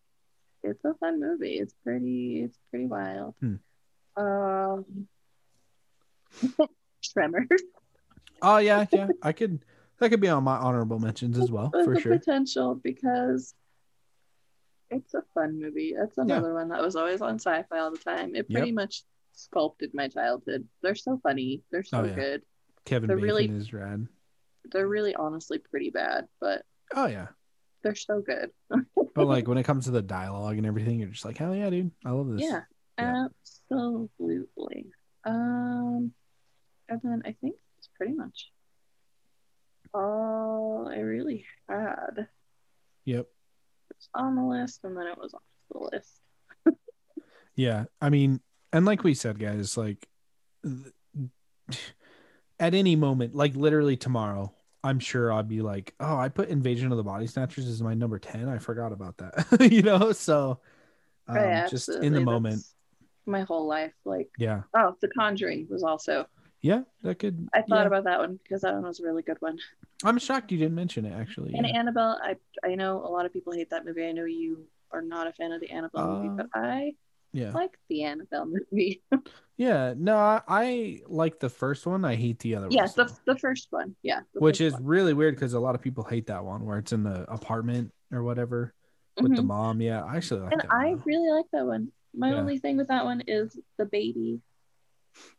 it's 0.63 0.83
a 0.85 0.95
fun 0.95 1.21
movie. 1.21 1.59
It's 1.59 1.75
pretty. 1.85 2.43
It's 2.43 2.59
pretty 2.71 2.87
wild. 2.87 3.35
Hmm. 3.41 3.57
Um, 4.17 5.07
Tremors. 7.03 7.61
oh 8.41 8.57
yeah, 8.57 8.87
yeah, 8.91 9.09
I 9.23 9.33
could. 9.33 9.61
That 9.99 10.09
could 10.09 10.21
be 10.21 10.29
on 10.29 10.43
my 10.43 10.57
honorable 10.57 10.99
mentions 10.99 11.39
as 11.39 11.51
well, 11.51 11.71
There's 11.73 11.85
for 11.85 12.01
sure. 12.01 12.19
potential 12.19 12.75
because 12.75 13.55
it's 14.95 15.15
a 15.15 15.23
fun 15.35 15.61
movie. 15.61 15.95
That's 15.99 16.19
another 16.19 16.55
one 16.55 16.69
that 16.69 16.81
was 16.83 16.97
always 16.97 17.21
on 17.21 17.37
sci-fi 17.39 17.79
all 17.79 17.91
the 17.91 17.99
time. 17.99 18.35
It 18.35 18.49
pretty 18.51 18.69
Yep. 18.69 18.75
much 18.75 19.03
sculpted 19.33 19.93
my 19.95 20.09
childhood. 20.09 20.69
They're 20.83 20.95
so 20.95 21.19
funny. 21.23 21.63
They're 21.71 21.83
so 21.83 22.01
Oh, 22.01 22.05
yeah. 22.05 22.15
good. 22.15 22.43
Kevin 22.85 23.09
they're 23.09 23.17
Bacon 23.17 23.29
really- 23.29 23.49
is 23.49 23.73
rad. 23.73 24.07
They're 24.71 24.89
really 24.89 25.15
honestly 25.15 25.59
pretty 25.59 25.91
bad, 25.91 26.27
but 26.41 26.65
Oh 26.95 27.07
yeah, 27.07 27.29
they're 27.83 27.95
so 27.95 28.21
good. 28.23 28.51
but 29.15 29.27
like 29.27 29.47
when 29.49 29.59
it 29.59 29.65
comes 29.65 29.85
to 29.87 29.91
the 29.91 30.03
dialogue 30.03 30.57
and 30.57 30.67
everything, 30.67 31.01
you're 31.01 31.09
just 31.11 31.25
like, 31.25 31.37
hell 31.37 31.55
yeah, 31.55 31.69
dude, 31.71 31.91
I 32.05 32.11
love 32.11 32.29
this. 32.29 32.43
Yeah, 32.43 32.63
Yeah. 32.99 33.27
absolutely. 33.27 34.87
Um, 35.25 36.13
and 36.89 37.01
then 37.03 37.23
I 37.25 37.33
think 37.41 37.57
it's 37.79 37.89
pretty 37.97 38.13
much 38.15 38.51
all 39.93 40.89
I 40.89 40.99
really 40.99 41.45
had. 41.69 42.29
Yep. 43.05 43.27
It's 43.97 44.09
on 44.15 44.37
the 44.37 44.43
list, 44.43 44.81
and 44.85 44.97
then 44.97 45.07
it 45.07 45.19
was 45.19 45.35
off 45.35 45.43
the 45.73 45.79
list. 45.79 46.21
Yeah, 47.57 47.85
I 48.01 48.11
mean, 48.11 48.41
and 48.73 48.85
like 48.85 49.05
we 49.05 49.15
said, 49.15 49.39
guys, 49.39 49.77
like 49.77 50.09
th- 50.65 50.93
at 52.59 52.75
any 52.75 52.97
moment, 52.97 53.35
like 53.35 53.55
literally 53.55 53.97
tomorrow, 53.97 54.53
I'm 54.83 54.99
sure 54.99 55.33
I'd 55.33 55.49
be 55.49 55.63
like, 55.63 55.95
oh, 56.01 56.17
I 56.17 56.29
put 56.29 56.49
Invasion 56.49 56.91
of 56.91 56.97
the 56.97 57.05
Body 57.05 57.27
Snatchers 57.29 57.69
as 57.69 57.81
my 57.81 57.95
number 57.95 58.19
ten. 58.19 58.49
I 58.49 58.59
forgot 58.59 58.93
about 58.93 59.17
that, 59.19 59.47
you 59.73 59.83
know. 59.83 60.11
So, 60.13 60.59
um, 61.29 61.37
Yeah, 61.37 61.67
just 61.69 61.89
in 61.89 62.13
the 62.13 62.21
moment, 62.21 62.57
That's 62.57 62.75
My 63.27 63.43
whole 63.43 63.67
life, 63.69 63.95
like 64.05 64.31
yeah, 64.37 64.63
oh, 64.75 64.97
The 65.01 65.09
Conjuring 65.17 65.69
was 65.71 65.85
also. 65.85 66.27
yeah, 66.61 66.81
that 67.03 67.21
could. 67.21 67.49
I 67.53 67.63
thought 67.63 67.83
yeah. 67.83 67.87
about 67.87 68.05
that 68.05 68.19
one 68.19 68.41
because 68.43 68.63
that 68.63 68.75
one 68.75 68.83
was 68.83 68.99
a 68.99 69.05
really 69.05 69.23
good 69.23 69.41
one. 69.41 69.59
I'm 70.05 70.19
shocked 70.19 70.53
you 70.53 70.59
didn't 70.59 70.75
mention 70.75 71.05
it. 71.05 71.13
Actually, 71.19 71.55
And 71.55 71.67
yeah. 71.67 71.79
Annabelle, 71.79 72.19
I 72.23 72.37
I 72.65 72.75
know 72.75 72.99
a 72.99 73.09
lot 73.11 73.27
of 73.27 73.33
people 73.33 73.53
hate 73.53 73.71
that 73.71 73.85
movie. 73.85 74.07
I 74.07 74.13
know 74.13 74.25
you 74.25 74.67
are 74.93 75.03
not 75.03 75.27
a 75.27 75.33
fan 75.33 75.53
of 75.53 75.61
the 75.61 75.71
Annabelle 75.71 76.07
movie, 76.23 76.29
Uh, 76.29 76.37
but 76.37 76.47
I 76.55 76.95
yeah, 77.33 77.51
like 77.53 77.77
the 77.89 78.05
Annabelle 78.05 78.47
movie. 78.47 79.03
yeah. 79.57 79.95
No, 79.97 80.17
I, 80.17 80.41
I 80.47 81.01
like 81.09 81.41
the 81.41 81.49
first 81.49 81.87
one. 81.87 82.05
I 82.05 82.15
hate 82.15 82.39
the 82.41 82.55
other 82.55 82.67
one. 82.67 82.73
yes, 82.77 82.95
the, 82.95 83.11
the 83.27 83.37
first 83.39 83.69
one. 83.71 83.97
Yeah. 84.03 84.21
which 84.35 84.61
is 84.61 84.75
one. 84.75 84.85
really 84.85 85.15
weird 85.15 85.35
because 85.35 85.55
a 85.55 85.61
lot 85.61 85.75
of 85.75 85.81
people 85.83 86.05
hate 86.05 86.27
that 86.29 86.45
one 86.45 86.65
where 86.65 86.79
it's 86.79 86.93
in 86.93 87.03
the 87.03 87.31
apartment 87.33 87.93
or 88.13 88.23
whatever 88.23 88.73
with 89.21 89.35
the 89.35 89.43
Mhm. 89.43 89.47
mom. 89.47 89.81
Yeah, 89.81 90.05
I 90.05 90.17
actually 90.17 90.43
like 90.43 90.53
and 90.53 90.61
that. 90.61 90.69
one, 90.69 90.81
I 90.87 90.95
though. 90.95 91.03
really 91.07 91.31
like 91.31 91.47
that 91.53 91.67
one. 91.67 91.91
My 92.17 92.31
Yeah. 92.31 92.37
only 92.41 92.59
thing 92.59 92.77
with 92.77 92.89
that 92.89 93.05
one 93.05 93.23
is 93.27 93.59
the 93.79 93.87
baby 93.87 94.41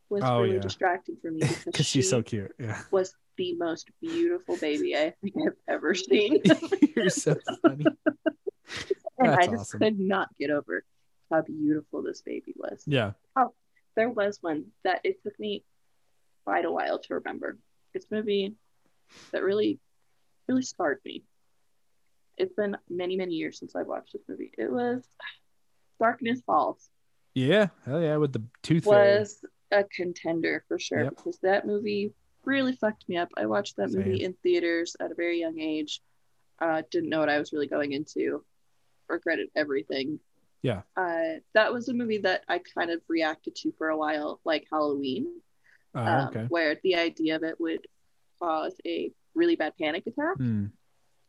was 0.09 0.23
Oh, 0.23 0.41
really 0.41 0.55
yeah. 0.55 0.61
distracting 0.61 1.17
for 1.21 1.31
me 1.31 1.39
because 1.41 1.63
because 1.65 1.85
she 1.85 1.99
she's 1.99 2.09
so 2.09 2.21
cute. 2.21 2.51
Yeah, 2.59 2.81
was 2.91 3.15
the 3.37 3.53
most 3.57 3.89
beautiful 4.01 4.55
baby 4.57 4.95
I 4.95 5.13
think 5.21 5.33
I've 5.45 5.53
ever 5.67 5.93
seen. 5.95 6.41
you're 6.95 7.09
so 7.09 7.35
funny. 7.61 7.85
and 9.19 9.31
I 9.31 9.45
just 9.47 9.55
awesome. 9.61 9.79
could 9.79 9.99
not 9.99 10.29
get 10.39 10.49
over 10.51 10.83
how 11.31 11.41
beautiful 11.41 12.01
this 12.03 12.21
baby 12.21 12.53
was. 12.55 12.83
Yeah, 12.85 13.11
Oh, 13.35 13.53
There 13.95 14.09
was 14.09 14.37
one 14.41 14.65
that 14.83 15.01
it 15.03 15.21
took 15.23 15.37
me 15.39 15.63
quite 16.45 16.65
a 16.65 16.71
while 16.71 16.99
to 16.99 17.15
remember. 17.15 17.57
It's 17.93 18.05
a 18.11 18.15
movie 18.15 18.55
that 19.31 19.41
really, 19.43 19.79
really 20.47 20.61
scarred 20.63 20.99
me. 21.05 21.23
It's 22.37 22.53
been 22.53 22.77
many, 22.89 23.15
many 23.15 23.33
years 23.33 23.57
since 23.59 23.75
I've 23.75 23.87
watched 23.87 24.13
this 24.13 24.21
movie. 24.27 24.51
It 24.57 24.71
was 24.71 25.03
Darkness 25.99 26.41
Falls. 26.45 26.89
yeah, 27.33 27.67
hell 27.85 28.01
yeah, 28.01 28.17
with 28.17 28.33
the 28.33 28.43
tooth 28.61 28.83
fairy. 28.85 29.25
A 29.71 29.83
contender 29.83 30.63
for 30.67 30.77
sure 30.79 31.03
Yep. 31.05 31.15
because 31.15 31.39
that 31.39 31.65
movie 31.65 32.13
really 32.43 32.73
fucked 32.73 33.07
me 33.09 33.17
up. 33.17 33.29
I 33.37 33.45
watched 33.47 33.77
that 33.77 33.91
movie 33.91 34.23
in 34.23 34.33
theaters 34.43 34.95
at 34.99 35.11
a 35.11 35.15
very 35.15 35.39
young 35.39 35.59
age. 35.59 36.01
Uh, 36.59 36.83
didn't 36.91 37.09
know 37.09 37.19
what 37.19 37.29
I 37.29 37.39
was 37.39 37.51
really 37.51 37.67
going 37.67 37.91
into. 37.93 38.43
Regretted 39.09 39.49
everything. 39.55 40.19
Yeah. 40.61 40.81
Uh, 40.95 41.39
that 41.53 41.73
was 41.73 41.89
a 41.89 41.93
movie 41.93 42.19
that 42.19 42.43
I 42.47 42.59
kind 42.59 42.91
of 42.91 43.01
reacted 43.07 43.55
to 43.57 43.71
for 43.77 43.89
a 43.89 43.97
while, 43.97 44.39
like 44.45 44.67
Halloween, 44.71 45.41
Oh, 45.93 45.99
um, 46.01 46.27
okay. 46.29 46.45
where 46.49 46.79
the 46.83 46.95
idea 46.95 47.35
of 47.35 47.43
it 47.43 47.59
would 47.59 47.85
cause 48.39 48.75
a 48.85 49.11
really 49.33 49.55
bad 49.55 49.73
panic 49.77 50.05
attack. 50.07 50.37
Hmm. 50.37 50.65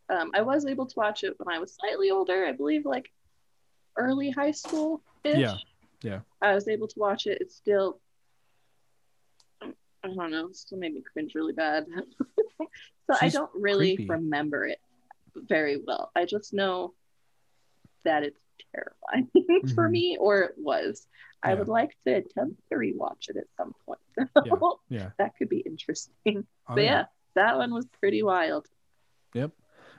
Um, 0.08 0.30
I 0.34 0.42
was 0.42 0.66
able 0.66 0.86
to 0.86 0.94
watch 0.96 1.24
it 1.24 1.34
when 1.38 1.54
I 1.54 1.58
was 1.58 1.74
slightly 1.74 2.10
older. 2.10 2.46
I 2.46 2.52
believe 2.52 2.84
like 2.86 3.10
early 3.96 4.30
high 4.30 4.52
school. 4.52 5.02
Yeah, 5.24 5.56
yeah. 6.02 6.20
I 6.40 6.54
was 6.54 6.68
able 6.68 6.86
to 6.88 6.98
watch 6.98 7.26
it. 7.26 7.40
It 7.40 7.50
still, 7.52 8.00
I 10.06 10.14
don't 10.14 10.30
know, 10.30 10.50
still 10.52 10.78
made 10.78 10.94
me 10.94 11.02
cringe 11.12 11.34
really 11.34 11.52
bad. 11.52 11.86
so 12.60 13.16
I 13.20 13.28
don't 13.28 13.50
really 13.54 13.96
creepy. 13.96 14.10
remember 14.10 14.66
it 14.66 14.78
very 15.34 15.82
well. 15.84 16.10
I 16.14 16.24
just 16.24 16.54
know 16.54 16.94
that 18.04 18.22
it's 18.22 18.38
terrifying 18.74 19.28
for 19.74 19.88
Mhm. 19.88 19.90
me, 19.90 20.16
or 20.18 20.42
it 20.42 20.54
was. 20.56 21.06
I 21.42 21.54
would 21.54 21.68
like 21.68 21.90
to 22.06 22.14
attempt 22.14 22.60
to 22.70 22.76
rewatch 22.76 23.28
it 23.28 23.36
at 23.36 23.44
some 23.56 23.72
point. 23.84 24.00
Yeah. 24.88 25.10
that 25.18 25.32
could 25.36 25.48
be 25.48 25.58
interesting. 25.60 26.12
Oh, 26.68 26.74
but 26.74 26.84
yeah, 26.84 27.04
that 27.34 27.56
one 27.56 27.72
was 27.74 27.86
pretty 28.00 28.22
wild. 28.22 28.66
Yep. 29.34 29.52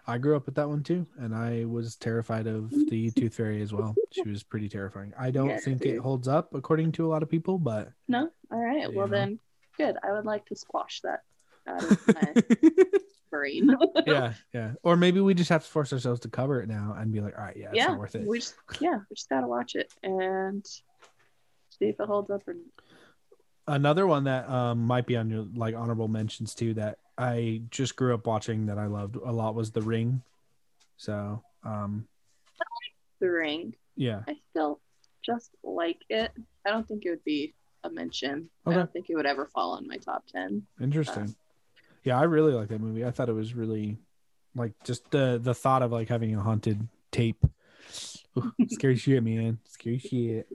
I 0.08 0.18
grew 0.18 0.36
up 0.36 0.45
with 0.45 0.55
that 0.55 0.68
one 0.70 0.84
too, 0.84 1.05
and 1.20 1.36
I 1.36 1.66
was 1.66 1.95
terrified 1.97 2.47
of 2.47 2.72
the 2.89 3.12
Tooth 3.12 3.36
Fairy 3.36 3.62
as 3.62 3.74
well. 3.74 3.95
She 4.12 4.28
was 4.28 4.41
pretty 4.43 4.68
terrifying. 4.70 5.14
I 5.18 5.32
don't 5.32 5.49
Yeah, 5.49 5.60
think 5.60 5.86
it 5.86 5.99
holds 5.99 6.28
up 6.28 6.53
according 6.53 6.93
to 6.93 7.05
a 7.05 7.10
lot 7.10 7.24
of 7.24 7.30
people, 7.30 7.58
but 7.60 7.91
No, 8.08 8.30
all 8.51 8.60
right. 8.60 8.91
Well 8.93 9.08
Yeah. 9.08 9.12
then, 9.14 9.39
good. 9.78 9.96
I 10.04 10.12
would 10.12 10.26
like 10.26 10.46
to 10.48 10.56
squash 10.56 11.02
that 11.02 11.22
out 11.68 11.84
of 11.84 12.08
my 12.08 12.34
brain. 13.32 13.76
yeah, 14.06 14.34
yeah. 14.54 14.72
Or 14.84 14.96
maybe 14.96 15.20
we 15.22 15.34
just 15.34 15.50
have 15.50 15.64
to 15.64 15.70
force 15.70 15.94
ourselves 15.94 16.22
to 16.22 16.30
cover 16.30 16.62
it 16.62 16.68
now 16.68 16.96
and 16.98 17.12
be 17.12 17.22
like, 17.22 17.38
all 17.38 17.44
right, 17.44 17.58
yeah, 17.58 17.68
it's 17.68 17.78
yeah, 17.78 17.88
not 17.88 18.00
worth 18.00 18.16
it. 18.16 18.28
we 18.28 18.40
just 18.40 18.56
yeah, 18.80 18.98
we 19.10 19.16
just 19.16 19.30
gotta 19.30 19.48
watch 19.48 19.76
it 19.76 19.94
and 20.04 20.66
see 20.66 21.86
if 21.86 22.00
it 22.00 22.08
holds 22.08 22.30
up 22.30 22.48
or 22.48 22.56
Another 23.70 24.08
one 24.08 24.24
that 24.24 24.50
um, 24.50 24.80
might 24.86 25.06
be 25.06 25.18
on 25.18 25.30
your 25.30 25.46
like 25.56 25.76
honorable 25.76 26.08
mentions 26.08 26.56
too 26.56 26.74
that 26.76 27.00
I 27.18 27.64
just 27.70 27.98
grew 27.98 28.14
up 28.14 28.26
watching 28.26 28.68
that 28.68 28.78
I 28.78 28.86
loved 28.86 29.18
a 29.18 29.32
lot 29.32 29.56
was 29.56 29.72
The 29.72 29.82
Ring. 29.82 30.22
So, 30.96 31.44
um, 31.66 32.08
The 33.20 33.30
Ring. 33.30 33.76
yeah, 33.98 34.22
I 34.26 34.36
still 34.52 34.80
just 35.26 35.50
like 35.64 35.98
it. 36.10 36.32
I 36.66 36.70
don't 36.70 36.88
think 36.88 37.06
it 37.06 37.10
would 37.10 37.26
be 37.26 37.56
a 37.84 37.90
mention. 37.90 38.50
I 38.66 38.74
don't 38.74 38.92
think 38.92 39.10
it 39.10 39.16
would 39.16 39.26
ever 39.26 39.46
fall 39.48 39.78
in 39.78 39.88
my 39.88 39.98
top 39.98 40.26
ten. 40.28 40.64
interesting. 40.82 41.36
Yeah, 42.04 42.20
I 42.20 42.24
really 42.24 42.54
like 42.54 42.70
that 42.70 42.80
movie. 42.82 43.06
I 43.06 43.12
thought 43.12 43.30
it 43.30 43.34
was 43.34 43.54
really 43.54 43.98
like 44.56 44.74
just 44.84 45.10
the 45.12 45.40
the 45.42 45.54
thought 45.54 45.82
of 45.84 45.92
like 45.92 46.08
having 46.10 46.34
a 46.36 46.42
haunted 46.42 46.88
tape. 47.12 47.44
Ooh, 48.38 48.52
scary 48.70 48.96
shit, 48.96 49.24
man. 49.24 49.60
Scary 49.66 49.98
shit. 50.00 50.48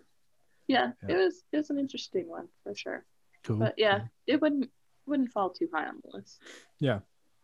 Yeah, 0.66 0.92
Yeah. 1.06 1.14
it 1.14 1.18
was 1.18 1.42
it 1.52 1.56
was 1.58 1.70
an 1.70 1.78
interesting 1.78 2.28
one 2.28 2.48
for 2.62 2.74
sure. 2.74 3.04
Cool. 3.44 3.56
But 3.56 3.74
yeah, 3.76 4.02
it 4.26 4.40
wouldn't 4.40 4.70
wouldn't 5.06 5.30
fall 5.32 5.50
too 5.50 5.68
high 5.72 5.86
on 5.86 6.00
the 6.04 6.16
list. 6.16 6.40
Yeah. 6.78 7.00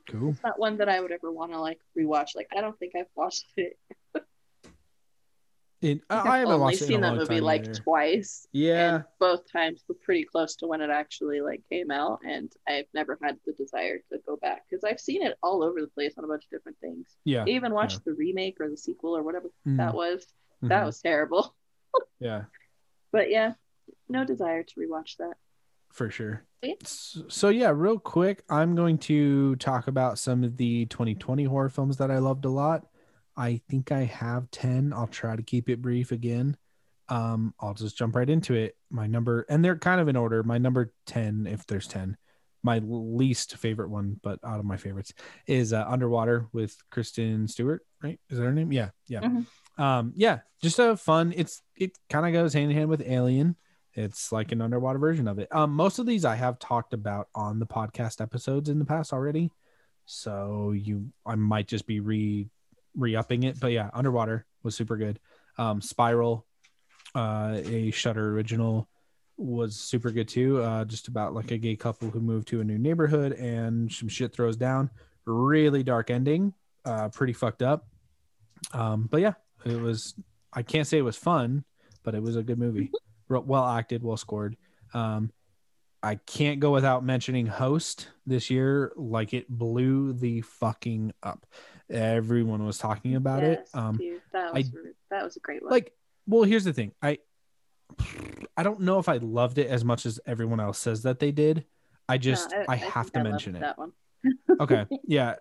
Cool. 0.09 0.31
It's 0.31 0.43
not 0.43 0.59
one 0.59 0.79
that 0.79 0.89
I 0.89 1.01
would 1.01 1.12
ever 1.12 1.31
want 1.31 1.53
to 1.53 1.61
like 1.61 1.81
rewatch. 1.99 2.35
Like 2.35 2.49
I 2.57 2.61
don't 2.62 2.79
think 2.79 2.95
I've 2.97 3.11
watched 3.14 3.47
it. 3.57 3.79
It, 5.81 6.01
I, 6.11 6.39
haven't 6.39 6.55
only 6.55 6.61
watched 6.61 6.76
it 6.83 6.85
in 6.87 6.89
seen 6.89 7.01
that 7.03 7.14
movie 7.14 7.41
like 7.41 7.72
twice. 7.72 8.49
Yeah. 8.53 8.95
and 8.97 9.05
both 9.20 9.51
times 9.53 9.85
were 9.89 9.95
pretty 9.95 10.24
close 10.24 10.57
to 10.57 10.66
when 10.66 10.81
it 10.81 10.91
actually 10.91 11.41
like 11.41 11.62
came 11.70 11.93
out, 11.93 12.18
and 12.29 12.53
I've 12.66 12.87
never 12.95 13.16
had 13.22 13.37
the 13.47 13.53
desire 13.53 13.99
to 14.11 14.18
go 14.26 14.37
back 14.37 14.62
because 14.68 14.83
I've 14.83 14.99
seen 14.99 15.22
it 15.22 15.37
all 15.41 15.62
over 15.62 15.81
the 15.81 15.87
place 15.87 16.14
on 16.18 16.24
a 16.24 16.26
bunch 16.26 16.45
of 16.45 16.51
different 16.51 16.79
things. 16.81 17.07
Yeah. 17.24 17.45
I 17.47 17.51
even 17.51 17.72
watched 17.72 18.05
the 18.05 18.14
remake 18.14 18.57
or 18.61 18.68
the 18.68 18.76
sequel 18.76 19.16
or 19.16 19.22
whatever 19.22 19.51
Mm, 19.66 19.76
that 19.76 19.95
was. 19.95 20.26
That 20.62 20.83
mhm. 20.83 20.87
was 20.87 21.01
terrible. 21.01 21.55
yeah. 22.18 22.45
But 23.12 23.31
yeah, 23.31 23.53
no 24.09 24.24
desire 24.24 24.64
to 24.64 24.74
rewatch 24.81 25.16
that. 25.18 25.35
for 25.93 26.11
sure. 26.11 26.43
Yeah. 26.62 26.74
So 26.85 27.51
yeah, 27.51 27.70
real 27.72 28.01
quick, 28.01 28.43
I'm 28.51 28.74
going 28.74 28.99
to 28.99 29.55
talk 29.57 29.87
about 29.87 30.18
some 30.18 30.43
of 30.43 30.57
the 30.57 30.87
2020 30.87 31.45
horror 31.45 31.68
films 31.68 31.99
that 31.99 32.11
I 32.11 32.18
loved 32.18 32.45
a 32.45 32.51
lot. 32.51 32.87
I 33.39 33.62
think 33.70 33.93
I 33.93 34.05
have 34.05 34.51
10. 34.51 34.93
I'll 34.93 35.07
try 35.07 35.36
to 35.36 35.43
keep 35.43 35.68
it 35.70 35.80
brief 35.80 36.11
again. 36.12 36.57
Um, 37.09 37.55
I'll 37.61 37.72
just 37.74 37.97
jump 37.97 38.16
right 38.16 38.28
into 38.28 38.55
it. 38.55 38.76
My 38.91 39.07
number, 39.07 39.47
and 39.49 39.64
they're 39.64 39.78
kind 39.78 40.01
of 40.01 40.09
in 40.09 40.16
order. 40.16 40.43
My 40.43 40.59
number 40.59 40.93
10, 41.07 41.47
if 41.47 41.66
there's 41.66 41.86
10, 41.86 42.16
my 42.62 42.80
least 42.84 43.57
favorite 43.57 43.89
one, 43.91 44.18
but 44.22 44.41
out 44.45 44.59
of 44.59 44.64
my 44.66 44.76
favorites, 44.76 45.14
is 45.47 45.72
uh, 45.72 45.86
Underwater 45.89 46.49
with 46.53 46.76
Kristen 46.91 47.47
Stewart. 47.49 47.82
Right? 48.03 48.18
Is 48.28 48.39
that 48.39 48.45
her 48.45 48.53
name? 48.53 48.72
Yeah, 48.72 48.91
yeah, 49.07 49.20
Mhm. 49.20 49.47
um, 49.78 50.12
yeah. 50.16 50.41
Just 50.61 50.78
a 50.80 50.97
fun. 50.97 51.32
It's 51.36 51.62
it 51.76 51.97
kind 52.11 52.26
of 52.26 52.32
goes 52.32 52.53
hand 52.53 52.70
in 52.72 52.76
hand 52.76 52.91
with 52.91 53.03
Alien. 53.07 53.55
It's 53.95 54.32
like 54.32 54.51
an 54.53 54.61
underwater 54.61 54.99
version 54.99 55.28
of 55.28 55.39
it. 55.39 55.49
Um, 55.55 55.70
most 55.72 55.99
of 56.01 56.07
these 56.07 56.24
I 56.24 56.34
have 56.34 56.59
talked 56.59 56.93
about 56.93 57.28
on 57.34 57.59
the 57.61 57.66
podcast 57.66 58.20
episodes 58.20 58.68
in 58.68 58.78
the 58.80 58.84
past 58.84 59.12
already, 59.12 59.51
so 60.05 60.72
you 60.72 61.11
I 61.24 61.34
might 61.36 61.68
just 61.68 61.86
be 61.86 62.01
re 62.01 62.49
re 62.97 63.16
upping 63.16 63.43
it. 63.45 63.59
But 63.61 63.72
yeah, 63.72 63.91
Underwater 63.93 64.47
was 64.62 64.76
super 64.76 64.97
good. 64.97 65.18
Um, 65.57 65.80
Spiral, 65.80 66.47
uh, 67.14 67.59
a 67.64 67.91
Shudder 67.91 68.32
original, 68.32 68.89
was 69.36 69.76
super 69.76 70.11
good 70.11 70.28
too. 70.28 70.62
Uh, 70.62 70.84
just 70.84 71.09
about 71.09 71.34
like 71.34 71.51
a 71.51 71.59
gay 71.59 71.76
couple 71.76 72.11
who 72.11 72.20
move 72.20 72.45
to 72.47 72.61
a 72.61 72.64
new 72.64 72.78
neighborhood 72.78 73.32
and 73.32 73.91
some 73.91 74.09
shit 74.09 74.32
throws 74.32 74.57
down. 74.57 74.91
Really 75.24 75.82
dark 75.82 76.11
ending. 76.11 76.55
Uh, 76.84 77.09
pretty 77.09 77.32
fucked 77.32 77.62
up. 77.62 77.86
Um, 78.72 79.09
but 79.11 79.20
yeah, 79.20 79.34
it 79.64 79.80
was. 79.80 80.14
I 80.53 80.62
can't 80.62 80.86
say 80.86 80.99
it 80.99 81.03
was 81.03 81.16
fun, 81.16 81.64
but 82.03 82.14
it 82.14 82.22
was 82.22 82.36
a 82.36 82.43
good 82.43 82.59
movie. 82.59 82.91
Well 83.30 83.66
acted, 83.66 84.03
well 84.03 84.16
scored. 84.16 84.57
Um, 84.95 85.30
I 86.03 86.14
can't 86.14 86.61
go 86.61 86.70
without 86.70 87.05
mentioning 87.05 87.47
Host 87.47 88.09
this 88.26 88.49
year. 88.49 88.91
Like 88.97 89.34
it 89.34 89.49
blew 89.51 90.14
the 90.14 90.41
fucking 90.41 91.12
up. 91.22 91.45
Everyone 91.91 92.64
was 92.66 92.78
talking 92.78 93.14
about 93.16 93.43
it. 93.43 93.68
Um, 93.74 93.97
dude, 93.97 94.20
that 94.32 94.53
was 94.55 94.72
re- 94.72 94.93
that 95.11 95.24
was 95.24 95.36
a 95.36 95.41
great 95.41 95.62
one. 95.62 95.70
like 95.72 95.93
well 96.26 96.43
here's 96.43 96.64
the 96.64 96.72
thing 96.74 96.93
i 97.01 97.16
i 98.57 98.62
don't 98.62 98.80
know 98.80 98.99
if 98.99 99.09
i 99.09 99.16
loved 99.16 99.57
it 99.57 99.66
as 99.68 99.82
much 99.82 100.05
as 100.05 100.20
everyone 100.26 100.61
else 100.61 100.78
says 100.78 101.03
that 101.05 101.18
they 101.18 101.32
did 101.32 101.64
i 102.07 102.14
No, 102.14 102.18
just 102.18 102.53
i, 102.68 102.76
think 102.76 102.93
have 102.93 103.11
to 103.12 103.20
loved 103.20 103.30
mention 103.30 103.57
it 103.57 103.61
That 103.61 103.78
one. 103.78 103.93
okay 104.61 104.84
yeah 105.05 105.36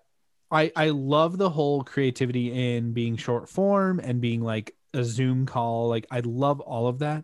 i 0.50 0.72
i 0.74 0.88
love 0.88 1.36
the 1.36 1.50
whole 1.50 1.84
creativity 1.84 2.76
in 2.76 2.92
being 2.94 3.18
short 3.18 3.50
form 3.50 4.00
and 4.02 4.22
being 4.22 4.40
like 4.40 4.74
a 4.94 5.04
zoom 5.04 5.44
call 5.44 5.88
like 5.88 6.06
i 6.10 6.20
love 6.20 6.60
all 6.60 6.86
of 6.88 7.00
that 7.00 7.22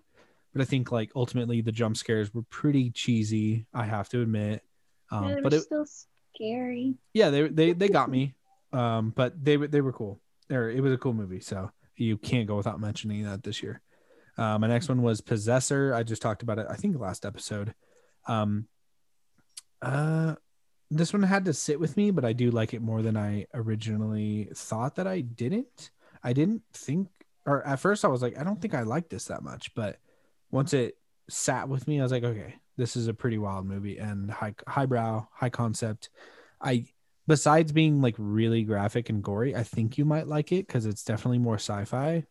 but 0.52 0.60
i 0.60 0.66
think 0.66 0.92
like 0.92 1.10
ultimately 1.16 1.62
the 1.62 1.72
jump 1.72 1.96
scares 1.96 2.34
were 2.34 2.42
pretty 2.50 2.90
cheesy 2.90 3.64
i 3.72 3.86
have 3.86 4.10
to 4.10 4.20
admit 4.20 4.62
um 5.10 5.28
Yeah, 5.30 5.36
but 5.42 5.54
it, 5.54 5.62
still 5.62 5.86
scary. 6.34 6.96
yeah 7.14 7.30
they 7.30 7.48
they 7.48 7.72
they 7.72 7.88
got 7.88 8.10
me 8.10 8.34
um 8.74 9.12
but 9.14 9.32
they 9.42 9.56
they 9.56 9.80
were 9.80 9.92
cool. 9.92 10.20
Or 10.50 10.68
it 10.68 10.82
was 10.82 10.92
a 10.92 10.98
cool 10.98 11.14
movie 11.14 11.40
so 11.40 11.70
you 11.96 12.18
can't 12.18 12.48
go 12.48 12.56
without 12.56 12.80
mentioning 12.80 13.22
that 13.24 13.42
this 13.42 13.62
year. 13.62 13.80
Uh, 14.36 14.58
my 14.58 14.66
next 14.66 14.88
one 14.88 15.02
was 15.02 15.20
possessor. 15.20 15.94
I 15.94 16.02
just 16.02 16.20
talked 16.20 16.42
about 16.42 16.58
it 16.58 16.66
i 16.68 16.74
think 16.74 16.98
last 16.98 17.24
episode. 17.24 17.74
Um 18.26 18.66
uh 19.80 20.34
this 20.90 21.12
one 21.12 21.22
had 21.22 21.44
to 21.46 21.52
sit 21.52 21.80
with 21.80 21.96
me 21.96 22.10
but 22.10 22.24
i 22.24 22.32
do 22.32 22.50
like 22.50 22.72
it 22.72 22.80
more 22.80 23.02
than 23.02 23.16
i 23.16 23.44
originally 23.52 24.48
thought 24.54 24.96
that 24.96 25.06
i 25.06 25.20
didn't. 25.20 25.90
I 26.22 26.32
didn't 26.32 26.62
think 26.72 27.08
or 27.44 27.66
at 27.66 27.80
first 27.80 28.04
i 28.04 28.08
was 28.08 28.22
like 28.22 28.38
i 28.38 28.44
don't 28.44 28.60
think 28.62 28.74
i 28.74 28.82
like 28.82 29.10
this 29.10 29.26
that 29.26 29.42
much 29.42 29.74
but 29.74 29.98
once 30.50 30.72
it 30.72 30.96
sat 31.28 31.68
with 31.68 31.86
me 31.86 32.00
i 32.00 32.02
was 32.02 32.12
like 32.12 32.24
okay 32.24 32.54
this 32.76 32.96
is 32.96 33.08
a 33.08 33.14
pretty 33.14 33.38
wild 33.38 33.66
movie 33.66 33.98
and 33.98 34.30
high 34.30 34.54
highbrow 34.66 35.26
high 35.32 35.50
concept. 35.50 36.10
I 36.60 36.86
besides 37.26 37.72
being 37.72 38.00
like 38.00 38.14
really 38.18 38.62
graphic 38.64 39.08
and 39.10 39.22
gory 39.22 39.54
i 39.56 39.62
think 39.62 39.96
you 39.98 40.04
might 40.04 40.26
like 40.28 40.52
it 40.52 40.66
because 40.66 40.86
it's 40.86 41.04
definitely 41.04 41.38
more 41.38 41.56
sci-fi. 41.56 42.24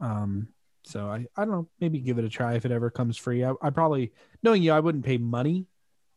Um 0.00 0.48
so 0.84 1.08
i 1.08 1.26
i 1.36 1.44
don't 1.44 1.50
know 1.50 1.68
maybe 1.80 1.98
give 2.00 2.18
it 2.18 2.24
a 2.24 2.28
try 2.28 2.54
if 2.54 2.64
it 2.64 2.70
ever 2.70 2.90
comes 2.90 3.16
free. 3.16 3.44
I, 3.44 3.52
I 3.60 3.70
probably 3.70 4.12
knowing 4.42 4.62
you 4.62 4.72
i 4.72 4.80
wouldn't 4.80 5.04
pay 5.04 5.18
money 5.18 5.66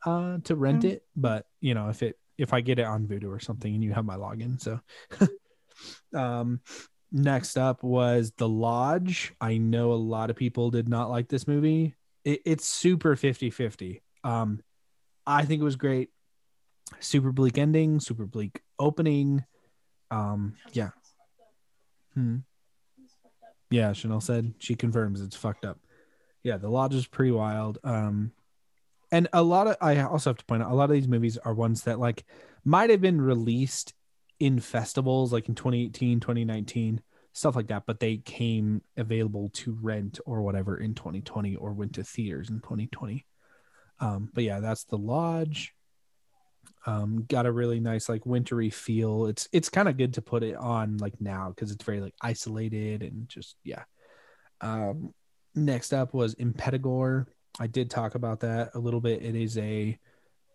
uh 0.06 0.38
to 0.44 0.56
rent 0.56 0.84
Mm. 0.84 0.92
it 0.92 1.04
but 1.16 1.46
you 1.60 1.74
know 1.74 1.90
if 1.90 2.04
it 2.04 2.18
if 2.38 2.54
i 2.54 2.62
get 2.62 2.80
it 2.80 2.86
on 2.86 3.06
Vudu 3.08 3.30
or 3.36 3.40
something 3.40 3.74
and 3.74 3.84
you 3.84 3.94
have 3.94 4.06
my 4.06 4.16
login 4.16 4.60
so. 4.62 4.80
Um 6.14 6.62
next 7.12 7.58
up 7.58 7.84
was 7.84 8.32
the 8.38 8.48
lodge. 8.48 9.34
I 9.42 9.58
know 9.58 9.94
a 9.94 9.96
lot 9.96 10.30
of 10.30 10.36
people 10.36 10.70
did 10.70 10.88
not 10.88 11.10
like 11.10 11.28
this 11.28 11.48
movie. 11.48 11.96
It, 12.26 12.42
it's 12.46 12.68
super 12.68 13.16
50 13.16 13.50
50 13.50 14.02
um 14.26 14.62
i 15.26 15.46
think 15.46 15.62
it 15.62 15.64
was 15.64 15.78
great 15.78 16.10
super 17.00 17.32
bleak 17.32 17.58
ending 17.58 18.00
super 18.00 18.26
bleak 18.26 18.62
opening. 18.78 19.44
Um 20.12 20.56
yeah. 20.74 20.90
Hmm. 22.16 22.38
yeah 23.70 23.94
chanel 23.94 24.20
said 24.20 24.54
she 24.58 24.76
confirms 24.76 25.22
it's 25.22 25.36
fucked 25.36 25.66
up. 25.66 25.80
Yeah 26.44 26.58
the 26.58 26.70
lodge 26.70 26.96
is 26.96 27.08
pretty 27.08 27.32
wild. 27.32 27.78
Um 27.84 28.32
and 29.12 29.28
a 29.34 29.42
lot 29.42 29.68
of 29.68 29.76
i 29.82 30.00
also 30.02 30.30
have 30.30 30.38
to 30.38 30.46
point 30.46 30.64
out 30.64 30.72
a 30.72 30.76
lot 30.76 30.90
of 30.90 30.92
these 30.92 31.08
movies 31.08 31.38
are 31.38 31.54
ones 31.54 31.84
that 31.84 32.00
like 32.00 32.26
might 32.64 32.90
have 32.90 33.02
been 33.02 33.22
released 33.22 33.94
in 34.40 34.60
festivals 34.60 35.34
like 35.34 35.50
in 35.50 35.56
2018 35.56 36.20
2019 36.20 37.02
stuff 37.34 37.56
like 37.56 37.68
that 37.68 37.84
but 37.86 38.00
they 38.00 38.18
came 38.18 38.82
available 38.98 39.50
to 39.54 39.78
rent 39.82 40.20
or 40.26 40.42
whatever 40.42 40.78
in 40.78 40.94
2020 40.94 41.56
or 41.56 41.74
went 41.74 41.94
to 41.94 42.04
theaters 42.04 42.50
in 42.50 42.60
2020 42.60 43.26
um 44.00 44.30
but 44.34 44.44
yeah 44.44 44.60
that's 44.60 44.86
the 44.86 44.98
lodge 44.98 45.74
um 46.86 47.26
got 47.28 47.46
a 47.46 47.52
really 47.52 47.80
nice 47.80 48.08
like 48.10 48.26
wintry 48.26 48.70
feel. 48.70 49.26
It's 49.28 49.48
it's 49.52 49.70
kind 49.70 49.90
of 49.90 49.98
good 49.98 50.14
to 50.16 50.22
put 50.22 50.44
it 50.44 50.56
on 50.56 50.98
like 50.98 51.20
now 51.20 51.50
because 51.50 51.72
it's 51.72 51.84
very 51.84 52.00
like 52.02 52.16
isolated 52.22 53.04
and 53.04 53.28
just 53.28 53.56
yeah. 53.64 53.84
Um 54.62 55.14
next 55.56 55.94
up 55.94 56.14
was 56.14 56.36
Impetigore 56.36 57.26
i 57.60 57.68
did 57.68 57.90
talk 57.90 58.16
about 58.16 58.42
that 58.42 58.72
a 58.76 58.80
little 58.80 59.02
bit. 59.02 59.24
It 59.24 59.36
is 59.36 59.58
a 59.58 59.98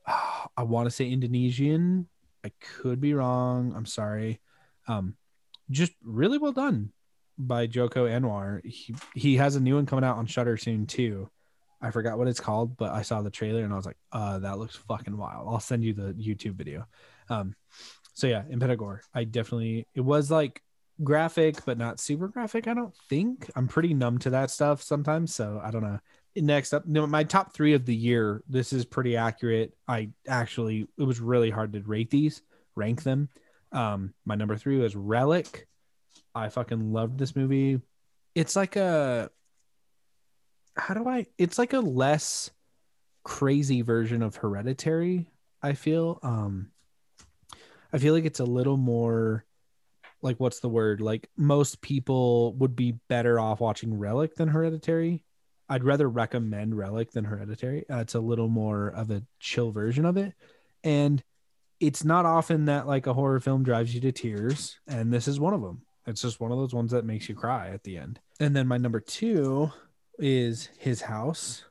i 0.57 0.63
want 0.63 0.87
to 0.87 0.91
say 0.91 1.09
indonesian. 1.09 2.09
I 2.45 2.53
could 2.61 3.01
be 3.01 3.15
wrong. 3.15 3.75
I'm 3.77 3.87
sorry. 3.87 4.41
Um 4.89 5.17
just 5.71 5.93
really 6.03 6.39
well 6.39 6.53
done 6.53 6.93
by 7.39 7.67
joko 7.67 8.07
anwar. 8.07 8.65
He 8.65 8.95
he 9.15 9.37
has 9.37 9.57
a 9.57 9.61
new 9.61 9.77
one 9.77 9.87
coming 9.87 10.05
out 10.05 10.17
on 10.17 10.27
Shudder 10.27 10.57
soon 10.57 10.87
too 10.87 11.31
I 11.85 11.91
forgot 11.91 12.17
what 12.17 12.29
it's 12.29 12.41
called, 12.41 12.77
but 12.77 12.93
I 12.93 13.03
saw 13.03 13.21
the 13.21 13.31
trailer 13.31 13.63
and 13.63 13.73
I 13.73 13.77
was 13.77 13.85
like, 13.85 13.99
uh, 14.11 14.39
that 14.39 14.59
looks 14.59 14.75
fucking 14.75 15.17
wild. 15.17 15.49
I'll 15.49 15.61
send 15.61 15.85
you 15.85 15.93
the 15.93 16.15
YouTube 16.15 16.55
video. 16.55 16.87
Um, 17.29 17.55
so 18.15 18.27
yeah, 18.27 18.43
Impetigore. 18.51 19.01
I 19.13 19.25
definitely 19.25 19.87
it 19.95 20.01
was 20.01 20.31
like 20.31 20.63
graphic, 21.03 21.65
but 21.67 21.77
not 21.77 22.01
super 22.01 22.29
graphic, 22.29 22.69
I 22.69 22.75
don't 22.75 22.95
think. 23.11 23.51
I'm 23.55 23.69
pretty 23.69 23.93
numb 23.93 24.19
to 24.21 24.31
that 24.31 24.51
stuff 24.51 24.83
sometimes. 24.83 25.35
So 25.35 25.61
I 25.63 25.71
don't 25.71 25.83
know. 25.83 25.99
next 26.37 26.73
up, 26.73 26.87
no, 26.87 27.07
my 27.07 27.25
top 27.25 27.53
three 27.53 27.75
of 27.75 27.85
the 27.85 27.95
year. 27.95 28.43
This 28.49 28.73
is 28.73 28.85
pretty 28.85 29.17
accurate. 29.17 29.75
I 29.87 30.11
actually, 30.27 30.87
it 30.97 31.03
was 31.03 31.21
really 31.21 31.51
hard 31.51 31.73
to 31.75 31.83
rate 31.83 32.11
these, 32.11 32.43
rank 32.77 33.03
them. 33.03 33.29
Um, 33.73 34.15
my 34.25 34.37
number 34.37 34.57
three 34.57 34.79
was 34.79 34.97
Relic. 34.97 35.67
I 36.35 36.49
fucking 36.49 36.93
loved 36.93 37.19
this 37.19 37.37
movie. 37.37 37.81
It's 38.35 38.57
like 38.57 38.77
a, 38.77 39.31
how 40.77 40.95
do 40.95 41.09
I? 41.09 41.27
It's 41.39 41.59
like 41.59 41.73
a 41.73 41.81
less 41.81 42.51
crazy 43.23 43.83
version 43.83 44.23
of 44.23 44.37
Hereditary. 44.37 45.31
I 45.63 45.73
feel. 45.75 46.19
Um, 46.23 46.71
I 47.93 47.99
feel 47.99 48.13
like 48.13 48.25
it's 48.25 48.41
a 48.41 48.45
little 48.45 48.77
more 48.77 49.45
like 50.21 50.41
what's 50.41 50.61
the 50.61 50.69
word? 50.69 51.01
Like 51.01 51.29
most 51.37 51.81
people 51.81 52.55
would 52.55 52.75
be 52.75 52.99
better 53.09 53.39
off 53.39 53.61
watching 53.61 53.99
Relic 53.99 54.35
than 54.35 54.49
Hereditary. 54.49 55.23
I'd 55.69 55.85
rather 55.85 56.09
recommend 56.09 56.77
Relic 56.77 57.13
than 57.13 57.25
Hereditary. 57.25 57.89
Uh, 57.89 57.99
it's 57.99 58.15
a 58.15 58.21
little 58.21 58.49
more 58.49 58.89
of 58.89 59.11
a 59.11 59.23
chill 59.39 59.71
version 59.71 60.05
of 60.05 60.17
it, 60.17 60.35
and 60.83 61.23
it's 61.79 62.05
not 62.05 62.27
often 62.27 62.67
that 62.67 62.87
like 62.87 63.07
a 63.07 63.15
horror 63.15 63.41
film 63.41 63.63
drives 63.63 63.95
you 63.95 64.01
to 64.03 64.13
tears, 64.13 64.79
and 64.87 65.13
this 65.13 65.29
is 65.29 65.39
one 65.39 65.55
of 65.55 65.63
them. 65.63 65.83
It's 66.07 66.23
just 66.23 66.41
one 66.41 66.53
of 66.53 66.59
those 66.59 66.75
ones 66.75 66.91
that 66.91 67.05
makes 67.05 67.29
you 67.29 67.35
cry 67.35 67.71
at 67.71 67.83
the 67.83 67.97
end. 67.97 68.21
And 68.41 68.55
then 68.55 68.67
my 68.67 68.77
number 68.77 69.01
two 69.01 69.73
is 70.19 70.69
His 70.79 71.03
House. 71.03 71.65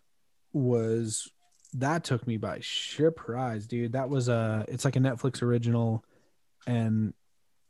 Was 0.53 1.31
that 1.73 2.03
took 2.03 2.27
me 2.27 2.37
by 2.37 2.59
surprise, 2.61 3.67
dude? 3.67 3.93
That 3.93 4.09
was 4.09 4.29
a 4.29 4.65
it's 4.67 4.85
like 4.85 4.95
a 4.95 4.99
Netflix 4.99 5.41
original, 5.41 6.03
and 6.67 7.13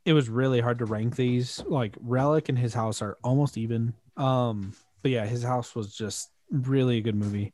it 0.06 0.14
was 0.14 0.30
really 0.30 0.60
hard 0.60 0.80
to 0.80 0.86
rank 0.86 1.16
these. 1.16 1.64
Like 1.66 1.96
Relic 2.00 2.50
and 2.50 2.58
His 2.58 2.74
House 2.74 3.02
are 3.02 3.18
almost 3.24 3.58
even. 3.58 3.94
Um, 4.18 4.74
but 5.02 5.12
yeah, 5.12 5.26
His 5.26 5.44
House 5.44 5.76
was 5.76 5.96
just 5.96 6.30
really 6.52 6.98
a 6.98 7.02
good 7.02 7.16
movie. 7.16 7.54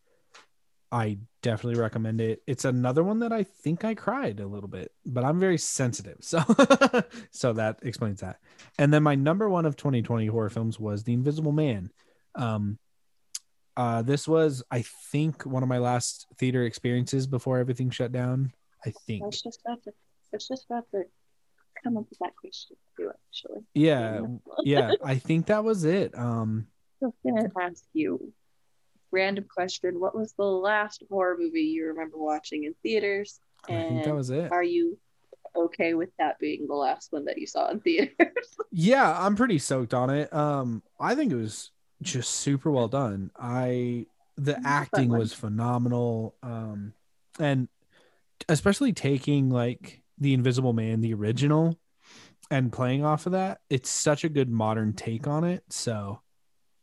I 0.92 1.20
definitely 1.44 1.80
recommend 1.80 2.20
it. 2.20 2.42
It's 2.48 2.66
another 2.66 3.04
one 3.04 3.20
that 3.20 3.32
I 3.32 3.44
think 3.44 3.86
I 3.86 3.94
cried 3.94 4.40
a 4.40 4.48
little 4.48 4.68
bit, 4.68 4.92
but 5.06 5.24
I'm 5.24 5.40
very 5.40 5.58
sensitive. 5.58 6.18
So 6.22 6.44
so 7.32 7.54
that 7.54 7.80
explains 7.84 8.22
that. 8.22 8.40
And 8.78 8.94
then 8.94 9.04
my 9.04 9.16
number 9.16 9.48
one 9.50 9.66
of 9.66 9.76
2020 9.76 10.28
horror 10.28 10.50
films 10.50 10.80
was 10.80 11.04
The 11.04 11.14
Invisible 11.14 11.52
Man. 11.52 11.92
Um 12.36 12.80
uh 13.78 14.02
this 14.02 14.28
was 14.28 14.64
I 14.72 14.84
think 15.12 15.46
one 15.46 15.64
of 15.64 15.70
my 15.70 15.78
last 15.78 16.28
theater 16.38 16.64
experiences 16.64 17.28
before 17.28 17.58
everything 17.60 17.90
shut 17.90 18.12
down. 18.12 18.52
I 18.86 18.90
I 18.90 18.92
think. 19.08 19.26
was 19.26 19.42
just 19.42 19.62
about 19.66 19.84
to, 19.84 19.92
I 19.92 19.94
was 20.34 20.48
just 20.48 20.66
about 20.70 20.86
to 20.92 21.04
come 21.84 21.98
up 21.98 22.06
with 22.10 22.20
that 22.20 22.36
question 22.40 22.76
too, 22.98 23.10
actually. 23.28 23.62
Yeah, 23.74 24.22
yeah, 24.64 24.92
I 25.04 25.16
think 25.16 25.48
that 25.48 25.64
was 25.64 25.84
it. 25.86 26.18
Um 26.18 26.68
I 27.02 27.08
was 27.08 27.14
gonna 27.26 27.50
ask 27.62 27.84
you, 27.94 28.34
random 29.12 29.46
question: 29.54 30.00
What 30.00 30.16
was 30.18 30.34
the 30.34 30.44
last 30.44 31.04
horror 31.10 31.38
movie 31.40 31.62
you 31.62 31.88
remember 31.88 32.18
watching 32.18 32.66
in 32.66 32.76
theaters? 32.84 33.40
I 33.68 33.84
think 33.84 34.04
that 34.04 34.16
was 34.16 34.30
it. 34.30 34.52
Are 34.52 34.64
you 34.64 34.98
okay 35.56 35.94
with 35.94 36.10
that 36.20 36.38
being 36.40 36.68
the 36.68 36.76
last 36.76 37.12
one 37.12 37.26
that 37.26 37.38
you 37.38 37.48
saw 37.48 37.70
in 37.70 37.80
theaters? 37.80 38.16
Yeah, 38.72 39.18
I'm 39.26 39.36
pretty 39.36 39.58
soaked 39.58 39.96
on 39.96 40.12
it. 40.12 40.32
Um, 40.32 40.84
I 41.00 41.16
think 41.16 41.32
it 41.32 41.36
was 41.36 41.72
just 42.02 42.32
super 42.32 42.72
well 42.72 42.88
done. 42.88 43.32
I 43.38 44.06
the 44.38 44.60
acting 44.66 45.10
was 45.10 45.34
phenomenal. 45.34 46.36
Um, 46.42 46.94
and 47.40 47.68
especially 48.48 48.94
taking 48.94 49.50
like 49.50 50.02
the 50.18 50.34
Invisible 50.34 50.74
Man, 50.74 51.02
the 51.02 51.14
original, 51.14 51.78
and 52.50 52.72
playing 52.72 53.04
off 53.04 53.26
of 53.26 53.34
that, 53.34 53.60
it's 53.70 53.90
such 53.90 54.24
a 54.24 54.30
good 54.30 54.50
modern 54.50 54.94
take 54.94 55.28
on 55.28 55.44
it. 55.44 55.64
So, 55.70 56.22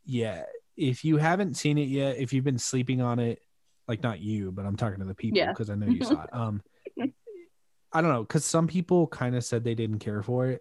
yeah, 0.04 0.44
if 0.76 1.04
you 1.04 1.16
haven't 1.16 1.54
seen 1.56 1.78
it 1.78 1.88
yet, 1.88 2.18
if 2.18 2.32
you've 2.32 2.44
been 2.44 2.58
sleeping 2.58 3.00
on 3.00 3.18
it, 3.18 3.40
like 3.88 4.02
not 4.02 4.20
you, 4.20 4.52
but 4.52 4.66
I'm 4.66 4.76
talking 4.76 4.98
to 5.00 5.04
the 5.04 5.14
people 5.14 5.38
Yeah. 5.38 5.50
because 5.50 5.70
I 5.70 5.74
know 5.76 5.86
you 5.86 6.04
saw 6.04 6.22
it. 6.22 6.30
Um, 6.32 6.62
I 7.92 8.02
don't 8.02 8.10
know 8.12 8.22
because 8.22 8.44
some 8.44 8.66
people 8.66 9.06
kind 9.06 9.34
of 9.34 9.44
said 9.44 9.64
they 9.64 9.74
didn't 9.74 10.00
care 10.00 10.22
for 10.22 10.46
it. 10.48 10.60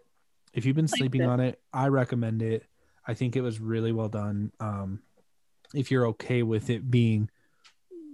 If 0.54 0.66
you've 0.66 0.76
been 0.76 0.88
sleeping 0.88 1.24
on 1.24 1.42
it, 1.42 1.60
I 1.74 1.88
recommend 1.88 2.42
it. 2.42 2.66
I 3.08 3.14
think 3.14 3.36
it 3.36 3.42
was 3.42 3.60
really 3.60 3.92
well 3.92 4.10
done. 4.10 4.52
Um, 4.60 5.00
if 5.74 5.92
you're 5.92 6.08
okay 6.08 6.44
with 6.44 6.70
it 6.70 6.90
being 6.90 7.30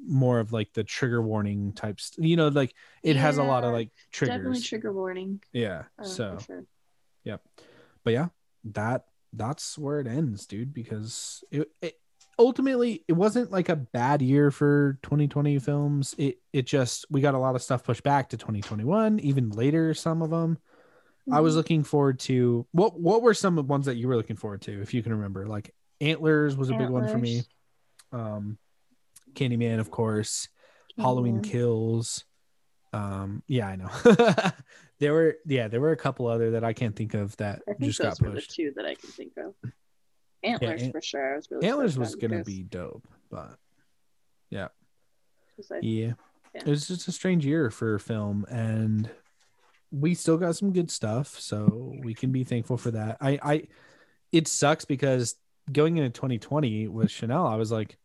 more 0.08 0.40
of 0.40 0.52
like 0.52 0.74
the 0.74 0.84
trigger 0.84 1.22
warning 1.22 1.74
types, 1.74 2.12
you 2.18 2.36
know, 2.36 2.48
like 2.48 2.74
it 3.04 3.16
has 3.16 3.38
a 3.38 3.44
lot 3.44 3.64
of 3.64 3.74
like 3.74 3.90
triggers. 4.12 4.38
Definitely 4.38 4.62
trigger 4.62 4.94
warning. 4.94 5.42
yeah. 5.54 5.84
Uh, 6.00 6.04
so, 6.04 6.38
sure. 6.46 6.66
but 8.04 8.14
yeah, 8.14 8.28
that 8.66 9.06
that's 9.34 9.78
where 9.78 10.00
it 10.00 10.08
ends, 10.08 10.46
dude. 10.46 10.74
Because 10.74 11.44
it, 11.52 11.70
it 11.82 12.00
ultimately 12.40 13.04
it 13.08 13.14
wasn't 13.14 13.52
like 13.52 13.70
a 13.70 13.76
bad 13.76 14.22
year 14.22 14.52
for 14.52 14.98
2020 15.04 15.60
films. 15.60 16.16
It 16.18 16.40
it 16.52 16.66
just 16.66 17.06
we 17.10 17.22
got 17.22 17.36
a 17.36 17.40
lot 17.40 17.56
of 17.56 17.62
stuff 17.62 17.84
pushed 17.84 18.04
back 18.04 18.30
to 18.30 18.38
2021, 18.38 19.20
even 19.20 19.50
later. 19.52 19.94
Some 19.94 20.22
of 20.22 20.30
them. 20.30 20.58
I 21.32 21.40
was 21.42 21.54
Mhm. 21.54 21.58
looking 21.58 21.84
forward 21.84 22.20
to 22.22 22.68
what 22.72 23.00
what 23.00 23.22
were 23.22 23.34
some 23.34 23.58
of 23.58 23.66
the 23.68 23.70
ones 23.70 23.86
that 23.86 23.96
you 23.96 24.08
were 24.08 24.16
looking 24.16 24.36
forward 24.36 24.62
to, 24.64 24.82
if 24.82 24.94
you 24.94 25.02
can 25.04 25.14
remember? 25.14 25.48
Like 25.48 25.74
Antlers 26.00 26.56
was 26.56 26.70
a 26.70 26.76
big 26.76 26.90
one 26.90 27.08
for 27.08 27.18
me. 27.18 27.44
Antlers. 28.12 28.38
Um 28.38 28.58
Candyman, 29.34 29.80
of 29.80 29.90
course. 29.92 30.50
Halloween 30.98 31.42
Kills. 31.42 32.26
Um, 32.94 33.42
yeah, 33.48 33.68
I 33.70 33.76
know. 33.78 33.90
there 35.00 35.14
were 35.14 35.38
yeah, 35.46 35.70
there 35.70 35.80
were 35.80 35.92
a 35.94 35.98
couple 35.98 36.28
other 36.28 36.52
that 36.52 36.64
I 36.66 36.74
can't 36.74 36.96
think 36.96 37.14
of 37.14 37.38
that 37.38 37.62
I 37.68 37.72
think 37.74 37.84
just 37.84 38.00
got 38.00 38.10
those 38.10 38.20
were 38.22 38.30
the 38.30 38.36
pushed. 38.36 38.52
two 38.52 38.74
that 38.76 38.86
I 38.86 38.96
can 38.96 39.10
think 39.10 39.34
of. 39.38 39.54
Antlers 40.44 40.82
Ant- 40.84 40.92
for 40.92 41.02
sure. 41.02 41.34
I 41.34 41.36
was 41.38 41.48
really 41.50 41.68
Antlers 41.68 41.98
was 41.98 42.16
gonna 42.16 42.40
because- 42.40 42.48
be 42.48 42.64
dope, 42.64 43.08
but 43.30 43.52
I- 43.52 43.56
yeah. 44.50 44.68
Yeah. 45.82 46.14
It 46.54 46.66
was 46.66 46.88
just 46.88 47.08
a 47.08 47.12
strange 47.14 47.46
year 47.46 47.70
for 47.70 47.98
film 48.00 48.46
and 48.50 49.10
we 49.92 50.14
still 50.16 50.38
got 50.38 50.56
some 50.56 50.72
good 50.74 50.90
stuff, 50.90 51.40
so 51.40 51.94
we 52.04 52.14
can 52.14 52.32
be 52.32 52.44
thankful 52.44 52.78
for 52.78 52.92
that. 52.92 53.18
I 53.22 53.40
I 53.44 53.68
it 54.32 54.48
sucks 54.48 54.86
because 54.86 55.36
going 55.72 55.98
into 55.98 56.10
2020 56.10 56.88
with 56.88 57.12
Chanel, 57.12 57.46
I 57.46 57.56
was 57.56 57.72
like, 57.72 57.98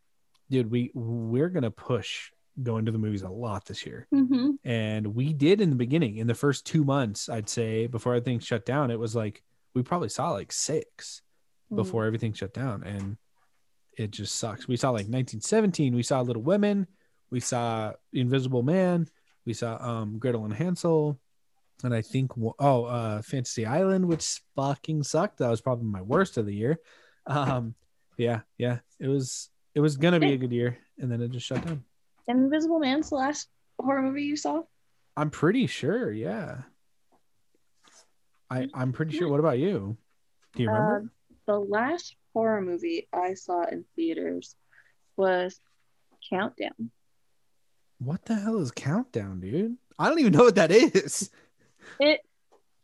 dude, 0.51 0.71
we 0.71 0.91
we're 0.95 1.49
gonna 1.49 1.71
push 1.71 2.31
going 2.63 2.87
to 2.87 2.93
the 2.93 2.99
movies 2.99 3.23
a 3.23 3.29
lot 3.29 3.67
this 3.67 3.85
year. 3.85 4.07
Mhm. 4.15 4.55
And 4.65 5.15
we 5.15 5.33
did 5.35 5.61
in 5.61 5.69
the 5.71 5.77
beginning, 5.77 6.17
in 6.17 6.27
the 6.27 6.35
first 6.35 6.65
two 6.67 6.85
months, 6.85 7.29
I'd 7.29 7.49
say, 7.51 7.87
before 7.87 8.15
everything 8.15 8.39
shut 8.39 8.65
down, 8.65 8.91
it 8.91 8.99
was 8.99 9.15
like 9.15 9.43
we 9.75 9.83
probably 9.83 10.09
saw 10.09 10.31
like 10.31 10.53
six 10.53 11.23
Mm. 11.71 11.77
before 11.77 12.05
everything 12.07 12.33
shut 12.33 12.55
down. 12.55 12.83
And 12.85 13.17
it 13.99 14.11
just 14.13 14.37
sucks. 14.37 14.69
We 14.69 14.77
saw 14.77 14.91
like 14.91 15.09
1917, 15.09 15.95
we 15.95 16.03
saw 16.03 16.21
Little 16.21 16.43
Women, 16.43 16.87
we 17.31 17.41
saw 17.41 17.93
Invisible 18.13 18.63
Man, 18.63 19.07
we 19.45 19.53
saw 19.53 19.77
um 19.81 20.19
Gretel 20.19 20.45
and 20.45 20.55
Hansel, 20.55 21.19
and 21.85 21.95
I 21.95 22.03
think 22.03 22.33
oh 22.59 22.85
uh 22.85 23.23
Fantasy 23.23 23.67
Island, 23.67 24.07
which 24.07 24.41
fucking 24.57 25.03
sucked. 25.03 25.39
That 25.39 25.51
was 25.51 25.61
probably 25.61 25.87
my 25.87 26.03
worst 26.03 26.37
of 26.37 26.47
the 26.47 26.55
year. 26.55 26.79
Um 27.27 27.75
yeah, 28.17 28.41
yeah. 28.59 28.79
It 28.99 29.09
was 29.09 29.51
it 29.75 29.81
was 29.81 29.97
gonna 29.97 30.21
be 30.21 30.33
a 30.33 30.39
good 30.39 30.53
year, 30.53 30.79
and 30.99 31.11
then 31.11 31.21
it 31.21 31.31
just 31.31 31.47
shut 31.47 31.65
down. 31.67 31.85
Invisible 32.29 32.79
Man's 32.79 33.11
the 33.11 33.17
last 33.17 33.49
horror 33.79 34.03
movie 34.03 34.23
you 34.25 34.37
saw? 34.37 34.63
I'm 35.17 35.31
pretty 35.31 35.67
sure, 35.67 36.11
yeah. 36.11 36.63
I 38.51 38.69
I'm 38.75 38.93
pretty 38.93 39.17
sure. 39.17 39.29
What 39.29 39.41
about 39.41 39.59
you? 39.59 39.97
Do 40.55 40.63
you 40.63 40.69
remember? 40.69 40.97
Um, 40.99 41.11
the 41.47 41.59
last 41.59 42.17
horror 42.33 42.61
movie 42.63 43.09
I 43.13 43.35
saw 43.35 43.65
in 43.65 43.85
theaters 43.97 44.55
was 45.17 45.61
Countdown. 46.31 46.91
what 47.99 48.25
the 48.25 48.35
hell 48.35 48.59
is 48.61 48.71
Countdown, 48.71 49.41
dude? 49.41 49.77
I 49.99 50.09
don't 50.09 50.19
even 50.19 50.33
know 50.33 50.45
what 50.45 50.57
that 50.57 50.71
is. 50.71 51.31
It 52.01 52.21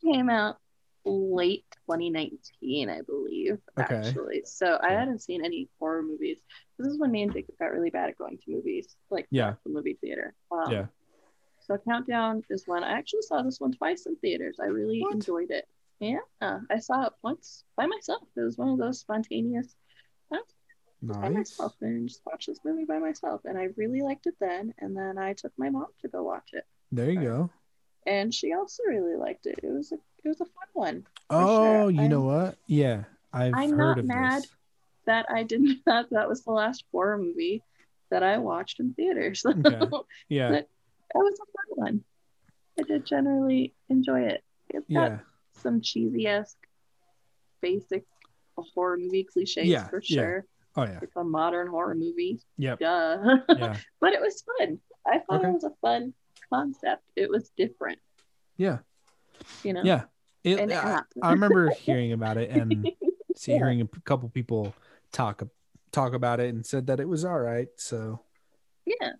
came 0.03 0.29
out 0.31 0.59
late 1.05 1.65
2019, 1.87 2.89
I 2.89 3.03
believe, 3.03 3.59
Okay. 3.79 3.95
actually. 3.95 4.43
So 4.45 4.79
I 4.83 4.93
hadn't 4.93 5.21
seen 5.21 5.45
any 5.45 5.69
horror 5.79 6.03
movies. 6.03 6.39
This 6.79 6.89
is 6.89 6.99
when 6.99 7.11
me 7.11 7.23
and 7.23 7.33
Jacob 7.33 7.57
got 7.59 7.73
really 7.73 7.91
bad 7.91 8.11
at 8.11 8.19
going 8.19 8.39
to 8.39 8.51
movies, 8.51 8.97
like 9.11 9.27
Yeah. 9.31 9.55
the 9.65 9.71
movie 9.71 9.99
theater. 10.01 10.35
Um, 10.51 10.71
Yeah. 10.71 10.87
So 11.61 11.79
Countdown 11.79 12.43
is 12.51 12.67
one. 12.67 12.83
I 12.83 12.93
actually 12.93 13.23
saw 13.23 13.43
this 13.43 13.61
one 13.61 13.73
twice 13.73 14.07
in 14.07 14.17
theaters. 14.17 14.59
I 14.61 14.67
really 14.67 15.01
What? 15.01 15.15
enjoyed 15.15 15.51
it. 15.51 15.69
Yeah, 16.01 16.19
I 16.69 16.79
saw 16.81 17.07
it 17.07 17.13
once 17.23 17.65
by 17.77 17.87
myself. 17.87 18.27
It 18.37 18.41
was 18.41 18.59
one 18.59 18.71
of 18.71 18.79
those 18.79 18.99
spontaneous 19.01 19.77
by 21.05 21.29
Nice. 21.29 21.35
myself 21.35 21.75
and 21.81 22.09
just 22.09 22.25
watched 22.27 22.47
this 22.47 22.61
movie 22.65 22.85
by 22.85 22.99
myself, 22.99 23.41
and 23.45 23.59
I 23.59 23.69
really 23.77 24.03
liked 24.03 24.27
it 24.27 24.37
then. 24.41 24.73
And 24.79 24.97
then 24.97 25.19
I 25.19 25.33
took 25.35 25.53
my 25.57 25.69
mom 25.69 25.87
to 26.01 26.09
go 26.09 26.23
watch 26.23 26.51
it, 26.53 26.65
There 26.93 27.11
you 27.11 27.21
go. 27.21 27.51
And 28.07 28.33
she 28.35 28.53
also 28.53 28.83
really 28.87 29.17
liked 29.17 29.47
it. 29.47 29.61
It 29.63 29.71
was 29.73 29.93
a 29.93 29.97
it 30.25 30.29
was 30.29 30.41
a 30.41 30.45
fun 30.45 30.69
one. 30.73 31.07
Oh, 31.31 31.83
sure. 31.85 31.91
you 31.91 32.01
I'm- 32.03 32.11
know 32.11 32.21
what? 32.23 32.57
Yeah, 32.67 33.05
I've 33.33 33.55
I'm 33.55 33.77
not 33.77 34.05
mad. 34.05 34.43
this. 34.43 34.51
That 35.07 35.27
I 35.31 35.43
didn't 35.43 35.81
that 35.87 36.11
that 36.11 36.29
was 36.29 36.45
the 36.45 36.53
last 36.53 36.85
horror 36.93 37.19
movie 37.19 37.63
that 38.11 38.23
I 38.23 38.39
watched 38.39 38.79
in 38.81 38.95
theaters. 38.95 39.45
Okay. 39.47 39.87
Yeah, 40.29 40.51
But- 40.51 40.69
That 41.15 41.19
was 41.21 41.39
a 41.41 41.47
fun 41.77 41.87
one. 41.87 42.05
I 42.79 42.83
did 42.85 43.05
generally 43.05 43.75
enjoy 43.89 44.23
it. 44.23 44.43
It's 44.71 44.87
got 44.89 45.11
yeah, 45.13 45.19
some 45.61 45.81
cheesy 45.83 46.27
esque, 46.27 46.57
basic 47.61 48.05
horror 48.57 48.97
movie 48.99 49.25
cliches 49.25 49.67
Yeah, 49.67 49.89
for 49.89 50.01
yeah. 50.05 50.15
sure. 50.23 50.47
Oh 50.77 50.85
yeah. 50.85 51.01
It's 51.03 51.17
a 51.17 51.25
modern 51.25 51.67
horror 51.69 51.95
movie. 51.95 52.41
Yep. 52.59 52.79
Duh. 52.81 53.19
Yeah. 53.59 53.77
but 54.01 54.13
it 54.15 54.21
was 54.21 54.43
fun. 54.59 54.79
I 55.07 55.19
thought 55.19 55.41
Okay. 55.41 55.49
it 55.49 55.53
was 55.53 55.65
a 55.65 55.73
fun 55.83 56.15
concept. 56.53 57.03
It 57.17 57.31
was 57.31 57.51
different, 57.57 57.99
Yeah. 58.57 58.79
you 59.63 59.73
know. 59.73 59.83
Yeah. 59.85 60.05
It, 60.45 60.59
An 60.59 60.73
I. 60.73 61.03
I 61.23 61.33
remember 61.33 61.71
hearing 61.79 62.13
about 62.13 62.37
it 62.37 62.51
and 62.51 62.91
see 63.37 63.53
Yeah. 63.53 63.59
hearing 63.59 63.81
a 63.81 63.87
couple 64.01 64.29
people 64.29 64.75
talk 65.13 65.43
talk 65.93 66.15
about 66.15 66.41
it 66.41 66.53
and 66.55 66.65
said 66.67 66.87
that 66.89 67.01
it 67.01 67.09
was 67.09 67.25
all 67.25 67.39
right. 67.39 67.69
So 67.77 68.21
Yeah, 68.85 69.13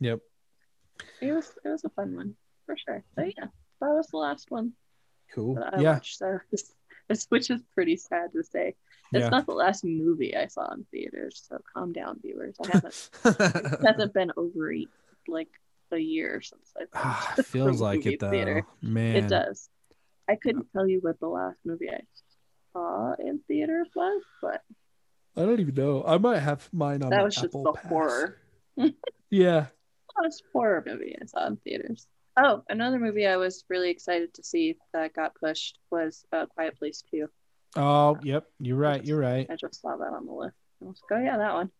yep. 0.00 0.20
it 1.20 1.32
was 1.32 1.52
it 1.64 1.68
was 1.68 1.84
a 1.84 1.90
fun 1.90 2.16
one 2.16 2.34
for 2.66 2.76
sure. 2.76 3.04
So 3.14 3.22
yeah, 3.22 3.46
that 3.80 3.88
was 3.94 4.08
the 4.08 4.16
last 4.18 4.50
one 4.50 4.72
Cool. 5.34 5.58
I 5.62 5.80
Yeah. 5.80 5.92
watched. 5.94 6.18
So 6.18 6.38
which 7.28 7.50
is 7.50 7.62
pretty 7.74 7.96
sad 7.96 8.32
to 8.32 8.42
say. 8.42 8.74
It's 9.12 9.22
Yeah. 9.24 9.28
not 9.28 9.46
the 9.46 9.52
last 9.52 9.84
movie 9.84 10.36
I 10.36 10.46
saw 10.46 10.72
in 10.72 10.84
theaters, 10.90 11.44
so 11.48 11.58
calm 11.74 11.92
down, 11.92 12.18
viewers. 12.22 12.56
I 12.64 12.68
haven't 12.72 13.10
it 13.24 13.80
hasn't 13.86 14.14
been 14.18 14.32
over 14.36 14.72
a- 14.72 14.86
like 15.28 15.48
a 15.92 15.98
year 15.98 16.40
since 16.40 16.72
I 16.78 16.84
Ah, 16.94 17.34
feels 17.44 17.80
like 17.80 18.06
it 18.06 18.20
though. 18.20 18.30
theater. 18.30 18.66
Man. 18.82 19.16
It 19.16 19.28
does. 19.28 19.68
I 20.28 20.36
couldn't 20.36 20.66
tell 20.72 20.86
you 20.88 20.98
what 21.00 21.18
the 21.20 21.26
last 21.28 21.58
movie 21.64 21.90
I 21.90 22.00
saw 22.72 23.14
in 23.18 23.40
theaters 23.48 23.88
was, 23.94 24.22
but 24.40 24.62
I 25.36 25.42
don't 25.42 25.60
even 25.60 25.74
know. 25.74 26.04
I 26.06 26.18
might 26.18 26.38
have 26.40 26.68
mine 26.72 27.02
on 27.02 27.10
that 27.10 27.24
was 27.24 27.34
just 27.34 27.46
Apple 27.46 27.64
the 27.64 27.72
Pass. 27.72 27.88
horror. 27.88 28.36
Yeah. 29.30 29.66
last 30.20 30.42
horror 30.52 30.82
movie 30.84 31.16
I 31.20 31.24
saw 31.26 31.46
in 31.46 31.56
theaters. 31.58 32.06
Oh, 32.36 32.62
another 32.68 32.98
movie 32.98 33.26
I 33.26 33.36
was 33.36 33.64
really 33.68 33.90
excited 33.90 34.34
to 34.34 34.42
see 34.42 34.76
that 34.92 35.14
got 35.14 35.34
pushed 35.34 35.78
was 35.90 36.24
uh, 36.32 36.46
Quiet 36.46 36.76
Place 36.78 37.02
2. 37.12 37.28
Oh, 37.76 38.18
yep. 38.22 38.46
You're 38.58 38.76
right. 38.76 39.04
You're 39.04 39.20
right. 39.20 39.46
I 39.50 39.54
just 39.56 39.80
saw 39.80 39.96
that 39.96 40.12
on 40.12 40.26
the 40.26 40.32
list. 40.32 40.56
I 40.82 40.86
was 40.86 41.00
like, 41.10 41.20
oh 41.20 41.24
yeah, 41.24 41.36
that 41.36 41.52
one. 41.54 41.70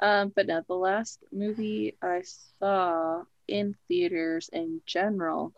Um, 0.00 0.32
but 0.34 0.46
no, 0.46 0.62
the 0.66 0.74
last 0.74 1.20
movie 1.32 1.96
I 2.02 2.22
saw 2.60 3.22
in 3.48 3.74
theaters 3.88 4.50
in 4.52 4.80
general 4.86 5.52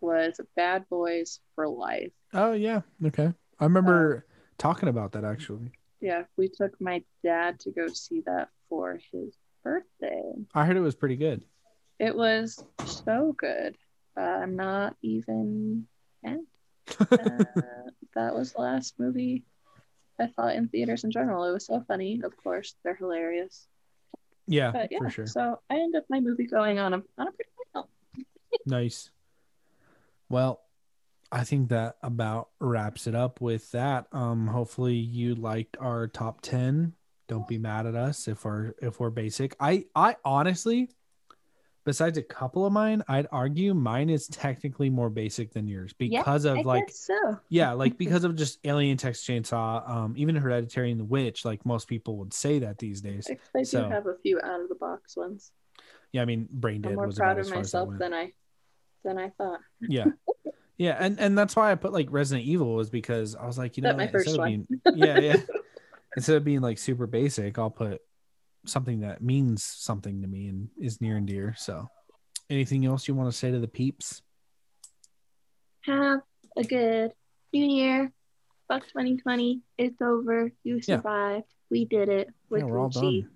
was 0.00 0.40
Bad 0.56 0.88
Boys 0.88 1.40
for 1.54 1.68
Life. 1.68 2.12
Oh 2.32 2.52
yeah. 2.52 2.82
Okay. 3.04 3.32
I 3.60 3.64
remember 3.64 4.26
talking 4.58 4.88
about 4.88 5.12
that 5.12 5.24
actually. 5.24 5.70
Yeah, 6.00 6.24
we 6.36 6.48
took 6.48 6.80
my 6.80 7.02
dad 7.24 7.58
to 7.60 7.70
go 7.72 7.88
see 7.88 8.22
that 8.26 8.48
for 8.68 9.00
his 9.12 9.36
birthday. 9.64 10.32
I 10.54 10.64
heard 10.64 10.76
it 10.76 10.80
was 10.80 10.94
pretty 10.94 11.16
good. 11.16 11.42
It 11.98 12.14
was 12.16 12.62
so 12.84 13.34
good. 13.36 13.76
Uh, 14.16 14.20
I'm 14.20 14.56
not 14.56 14.96
even 15.02 15.86
10. 16.24 16.46
uh, 17.12 17.16
that 18.14 18.34
was 18.34 18.52
the 18.52 18.60
last 18.60 18.94
movie 18.98 19.44
I 20.20 20.28
saw 20.28 20.48
in 20.48 20.68
theaters 20.68 21.04
in 21.04 21.10
general. 21.10 21.44
It 21.44 21.52
was 21.52 21.66
so 21.66 21.82
funny, 21.86 22.20
of 22.24 22.36
course. 22.36 22.74
They're 22.84 22.94
hilarious. 22.96 23.66
Yeah, 24.48 24.70
But 24.72 24.90
yeah, 24.90 24.98
for 24.98 25.10
sure. 25.10 25.26
so 25.26 25.60
I 25.70 25.74
end 25.76 25.94
up 25.96 26.04
my 26.08 26.20
movie 26.20 26.46
going 26.46 26.78
on 26.78 26.94
a 26.94 27.02
on 27.18 27.28
a 27.28 27.32
pretty 27.32 27.50
note. 27.74 27.88
Nice. 28.66 29.10
Well, 30.28 30.60
I 31.30 31.44
think 31.44 31.68
that 31.68 31.96
about 32.02 32.48
wraps 32.60 33.06
it 33.06 33.14
up 33.14 33.40
with 33.40 33.70
that. 33.72 34.06
Um, 34.12 34.46
hopefully 34.46 34.94
you 34.94 35.34
liked 35.34 35.76
our 35.78 36.08
top 36.08 36.40
ten. 36.40 36.94
Don't 37.28 37.46
be 37.46 37.58
mad 37.58 37.86
at 37.86 37.94
us 37.94 38.26
if 38.26 38.44
we're 38.44 38.74
if 38.80 38.98
we're 39.00 39.10
basic. 39.10 39.54
I 39.60 39.84
I 39.94 40.16
honestly, 40.24 40.90
besides 41.88 42.18
a 42.18 42.22
couple 42.22 42.66
of 42.66 42.72
mine, 42.74 43.02
I'd 43.08 43.26
argue 43.32 43.72
mine 43.72 44.10
is 44.10 44.28
technically 44.28 44.90
more 44.90 45.08
basic 45.08 45.54
than 45.54 45.66
yours 45.66 45.94
Yeah, 45.98 46.20
because 46.20 46.44
of 46.44 46.58
I 46.58 46.62
like 46.62 46.90
so. 46.90 47.38
yeah, 47.48 47.72
like 47.72 47.96
because 48.04 48.24
of 48.24 48.36
just 48.36 48.58
Alien, 48.64 48.98
Texas 48.98 49.24
Chainsaw, 49.26 49.88
um, 49.88 50.14
even 50.18 50.36
Hereditary 50.36 50.90
and 50.90 51.00
The 51.00 51.04
Witch. 51.04 51.46
Like 51.46 51.64
most 51.64 51.88
people 51.88 52.18
would 52.18 52.34
say 52.34 52.58
that 52.58 52.76
these 52.76 53.00
days. 53.00 53.26
I 53.30 53.60
do 53.60 53.64
So- 53.64 53.88
have 53.88 54.06
a 54.06 54.16
few 54.22 54.38
out 54.44 54.60
of 54.60 54.68
the 54.68 54.74
box 54.74 55.16
ones. 55.16 55.50
Yeah, 56.12 56.20
I 56.20 56.26
mean, 56.26 56.46
Brain 56.50 56.76
I'm 56.76 56.82
Dead 56.82 56.94
more 56.96 57.06
was 57.06 57.16
proud 57.16 57.38
of 57.38 57.46
as 57.46 57.48
far 57.50 57.58
as 57.60 57.72
myself 57.72 57.90
than 57.98 58.12
I 58.12 58.32
than 59.04 59.16
I 59.18 59.30
thought. 59.30 59.60
yeah 59.80 60.06
yeah 60.76 60.96
and 61.00 61.18
and 61.18 61.36
that's 61.38 61.56
why 61.56 61.70
i 61.72 61.74
put 61.74 61.92
like 61.92 62.06
resident 62.10 62.46
evil 62.46 62.74
was 62.74 62.88
because 62.90 63.34
i 63.36 63.46
was 63.46 63.56
like 63.58 63.76
you 63.76 63.82
know 63.82 63.94
my 63.96 64.06
first 64.08 64.26
instead 64.28 64.34
of 64.34 64.38
one. 64.38 64.66
being 64.68 64.80
yeah 64.96 65.18
yeah 65.18 65.36
instead 66.16 66.36
of 66.36 66.44
being 66.44 66.60
like 66.60 66.78
super 66.78 67.06
basic 67.06 67.58
i'll 67.58 67.70
put 67.70 68.00
something 68.68 69.00
that 69.00 69.22
means 69.22 69.62
something 69.64 70.22
to 70.22 70.28
me 70.28 70.46
and 70.48 70.68
is 70.78 71.00
near 71.00 71.16
and 71.16 71.26
dear 71.26 71.54
so 71.58 71.88
anything 72.50 72.84
else 72.86 73.08
you 73.08 73.14
want 73.14 73.30
to 73.30 73.36
say 73.36 73.50
to 73.50 73.58
the 73.58 73.68
peeps 73.68 74.22
Have 75.82 76.20
a 76.56 76.64
good 76.64 77.12
new 77.52 77.64
year. 77.66 78.12
Fuck 78.68 78.82
2020. 78.88 79.62
It's 79.78 80.00
over. 80.02 80.52
You 80.62 80.76
Yeah. 80.76 80.96
survived. 80.96 81.46
We 81.70 81.84
did 81.86 82.08
it. 82.08 82.28
We're 82.50 82.58
yeah 82.58 82.64
we're 82.64 82.78
all 82.78 82.88
done 82.90 83.30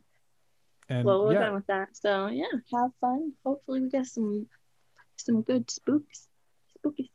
and 0.88 1.04
well, 1.06 1.24
we're 1.24 1.32
yeah 1.32 1.40
done 1.40 1.54
with 1.54 1.66
that. 1.68 1.96
So 1.96 2.26
yeah, 2.26 2.44
have 2.74 2.90
fun. 3.00 3.32
Hopefully, 3.44 3.80
we 3.80 3.88
get 3.88 4.06
some 4.06 4.46
some 5.16 5.42
good 5.42 5.70
spooks, 5.70 6.28
spooky, 6.76 7.10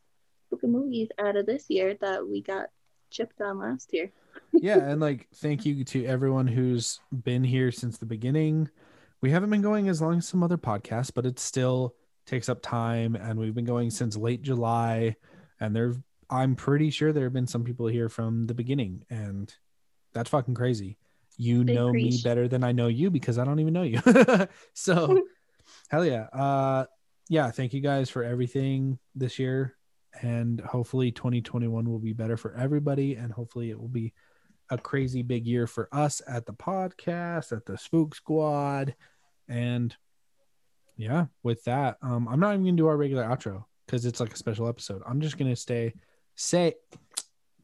spooky 0.48 0.68
movies 0.68 1.10
out 1.20 1.36
of 1.36 1.46
this 1.46 1.70
year 1.70 1.96
that 2.02 2.28
we 2.28 2.42
got 2.42 2.70
chipped 3.12 3.40
on 3.42 3.60
last 3.60 3.94
year. 3.94 4.12
Yeah 4.54 4.78
and 4.78 5.02
like 5.02 5.28
thank 5.36 5.66
you 5.66 5.84
to 5.84 6.06
everyone 6.06 6.48
who's 6.48 7.00
been 7.12 7.44
here 7.44 7.72
since 7.72 7.98
the 7.98 8.06
beginning. 8.06 8.70
We 9.20 9.32
haven't 9.32 9.50
been 9.50 9.64
going 9.64 9.90
as 9.90 10.02
long 10.02 10.20
as 10.20 10.28
some 10.28 10.44
other 10.44 10.58
podcasts 10.58 11.12
but 11.14 11.26
it 11.26 11.40
still 11.40 11.96
takes 12.26 12.50
up 12.50 12.62
time 12.62 13.16
and 13.16 13.40
we've 13.40 13.56
been 13.56 13.66
going 13.66 13.90
since 13.90 14.18
late 14.18 14.42
july 14.42 15.16
and 15.60 15.76
there 15.76 15.94
i'm 16.30 16.56
pretty 16.56 16.90
sure 16.90 17.14
there 17.14 17.24
have 17.24 17.34
been 17.34 17.48
some 17.48 17.64
people 17.64 17.88
here 17.88 18.10
from 18.10 18.46
the 18.48 18.54
beginning 18.54 19.04
and 19.10 19.56
that's 20.14 20.30
fucking 20.30 20.56
crazy. 20.56 20.98
You 21.38 21.64
know 21.64 21.92
me 21.92 22.20
better 22.24 22.48
than 22.48 22.64
i 22.64 22.72
know 22.72 22.88
you 22.88 23.12
because 23.12 23.38
i 23.38 23.46
don't 23.46 23.60
even 23.60 23.74
know 23.74 23.84
you. 23.84 24.02
So 24.74 25.22
hell 25.90 26.06
yeah. 26.06 26.24
Uh 26.34 26.86
yeah 27.30 27.52
thank 27.52 27.74
you 27.74 27.82
guys 27.82 28.10
for 28.10 28.24
everything 28.24 29.00
this 29.16 29.38
year 29.38 29.76
and 30.22 30.60
hopefully 30.62 31.12
2021 31.12 31.90
will 31.90 32.00
be 32.00 32.14
better 32.14 32.38
for 32.38 32.54
everybody 32.56 33.16
and 33.16 33.32
hopefully 33.32 33.70
it 33.70 33.80
will 33.80 33.88
be 33.88 34.14
a 34.70 34.78
crazy 34.78 35.22
big 35.22 35.46
year 35.46 35.68
for 35.68 35.88
us 35.92 36.22
at 36.28 36.46
the 36.46 36.54
podcast 36.54 37.52
at 37.52 37.66
the 37.66 37.78
spook 37.78 38.16
squad. 38.16 38.96
And 39.48 39.96
yeah 40.98 41.28
with 41.44 41.64
that 41.64 41.98
um 42.02 42.28
i'm 42.28 42.40
not 42.40 42.54
even 42.54 42.66
gonna 42.66 42.76
do 42.76 42.88
our 42.88 42.98
regular 42.98 43.24
outro 43.24 43.64
because 43.86 44.06
it's 44.06 44.20
like 44.20 44.34
a 44.34 44.38
special 44.38 44.68
episode. 44.68 45.02
I'm 45.08 45.22
just 45.22 45.38
gonna 45.38 45.56
stay 45.56 45.94
say 46.36 46.74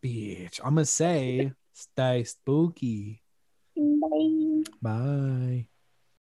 bitch 0.02 0.60
i'm 0.64 0.76
gonna 0.76 0.86
say 0.86 1.52
stay 1.74 2.24
spooky. 2.24 3.22
Bye. 3.76 4.64
bye 4.82 5.68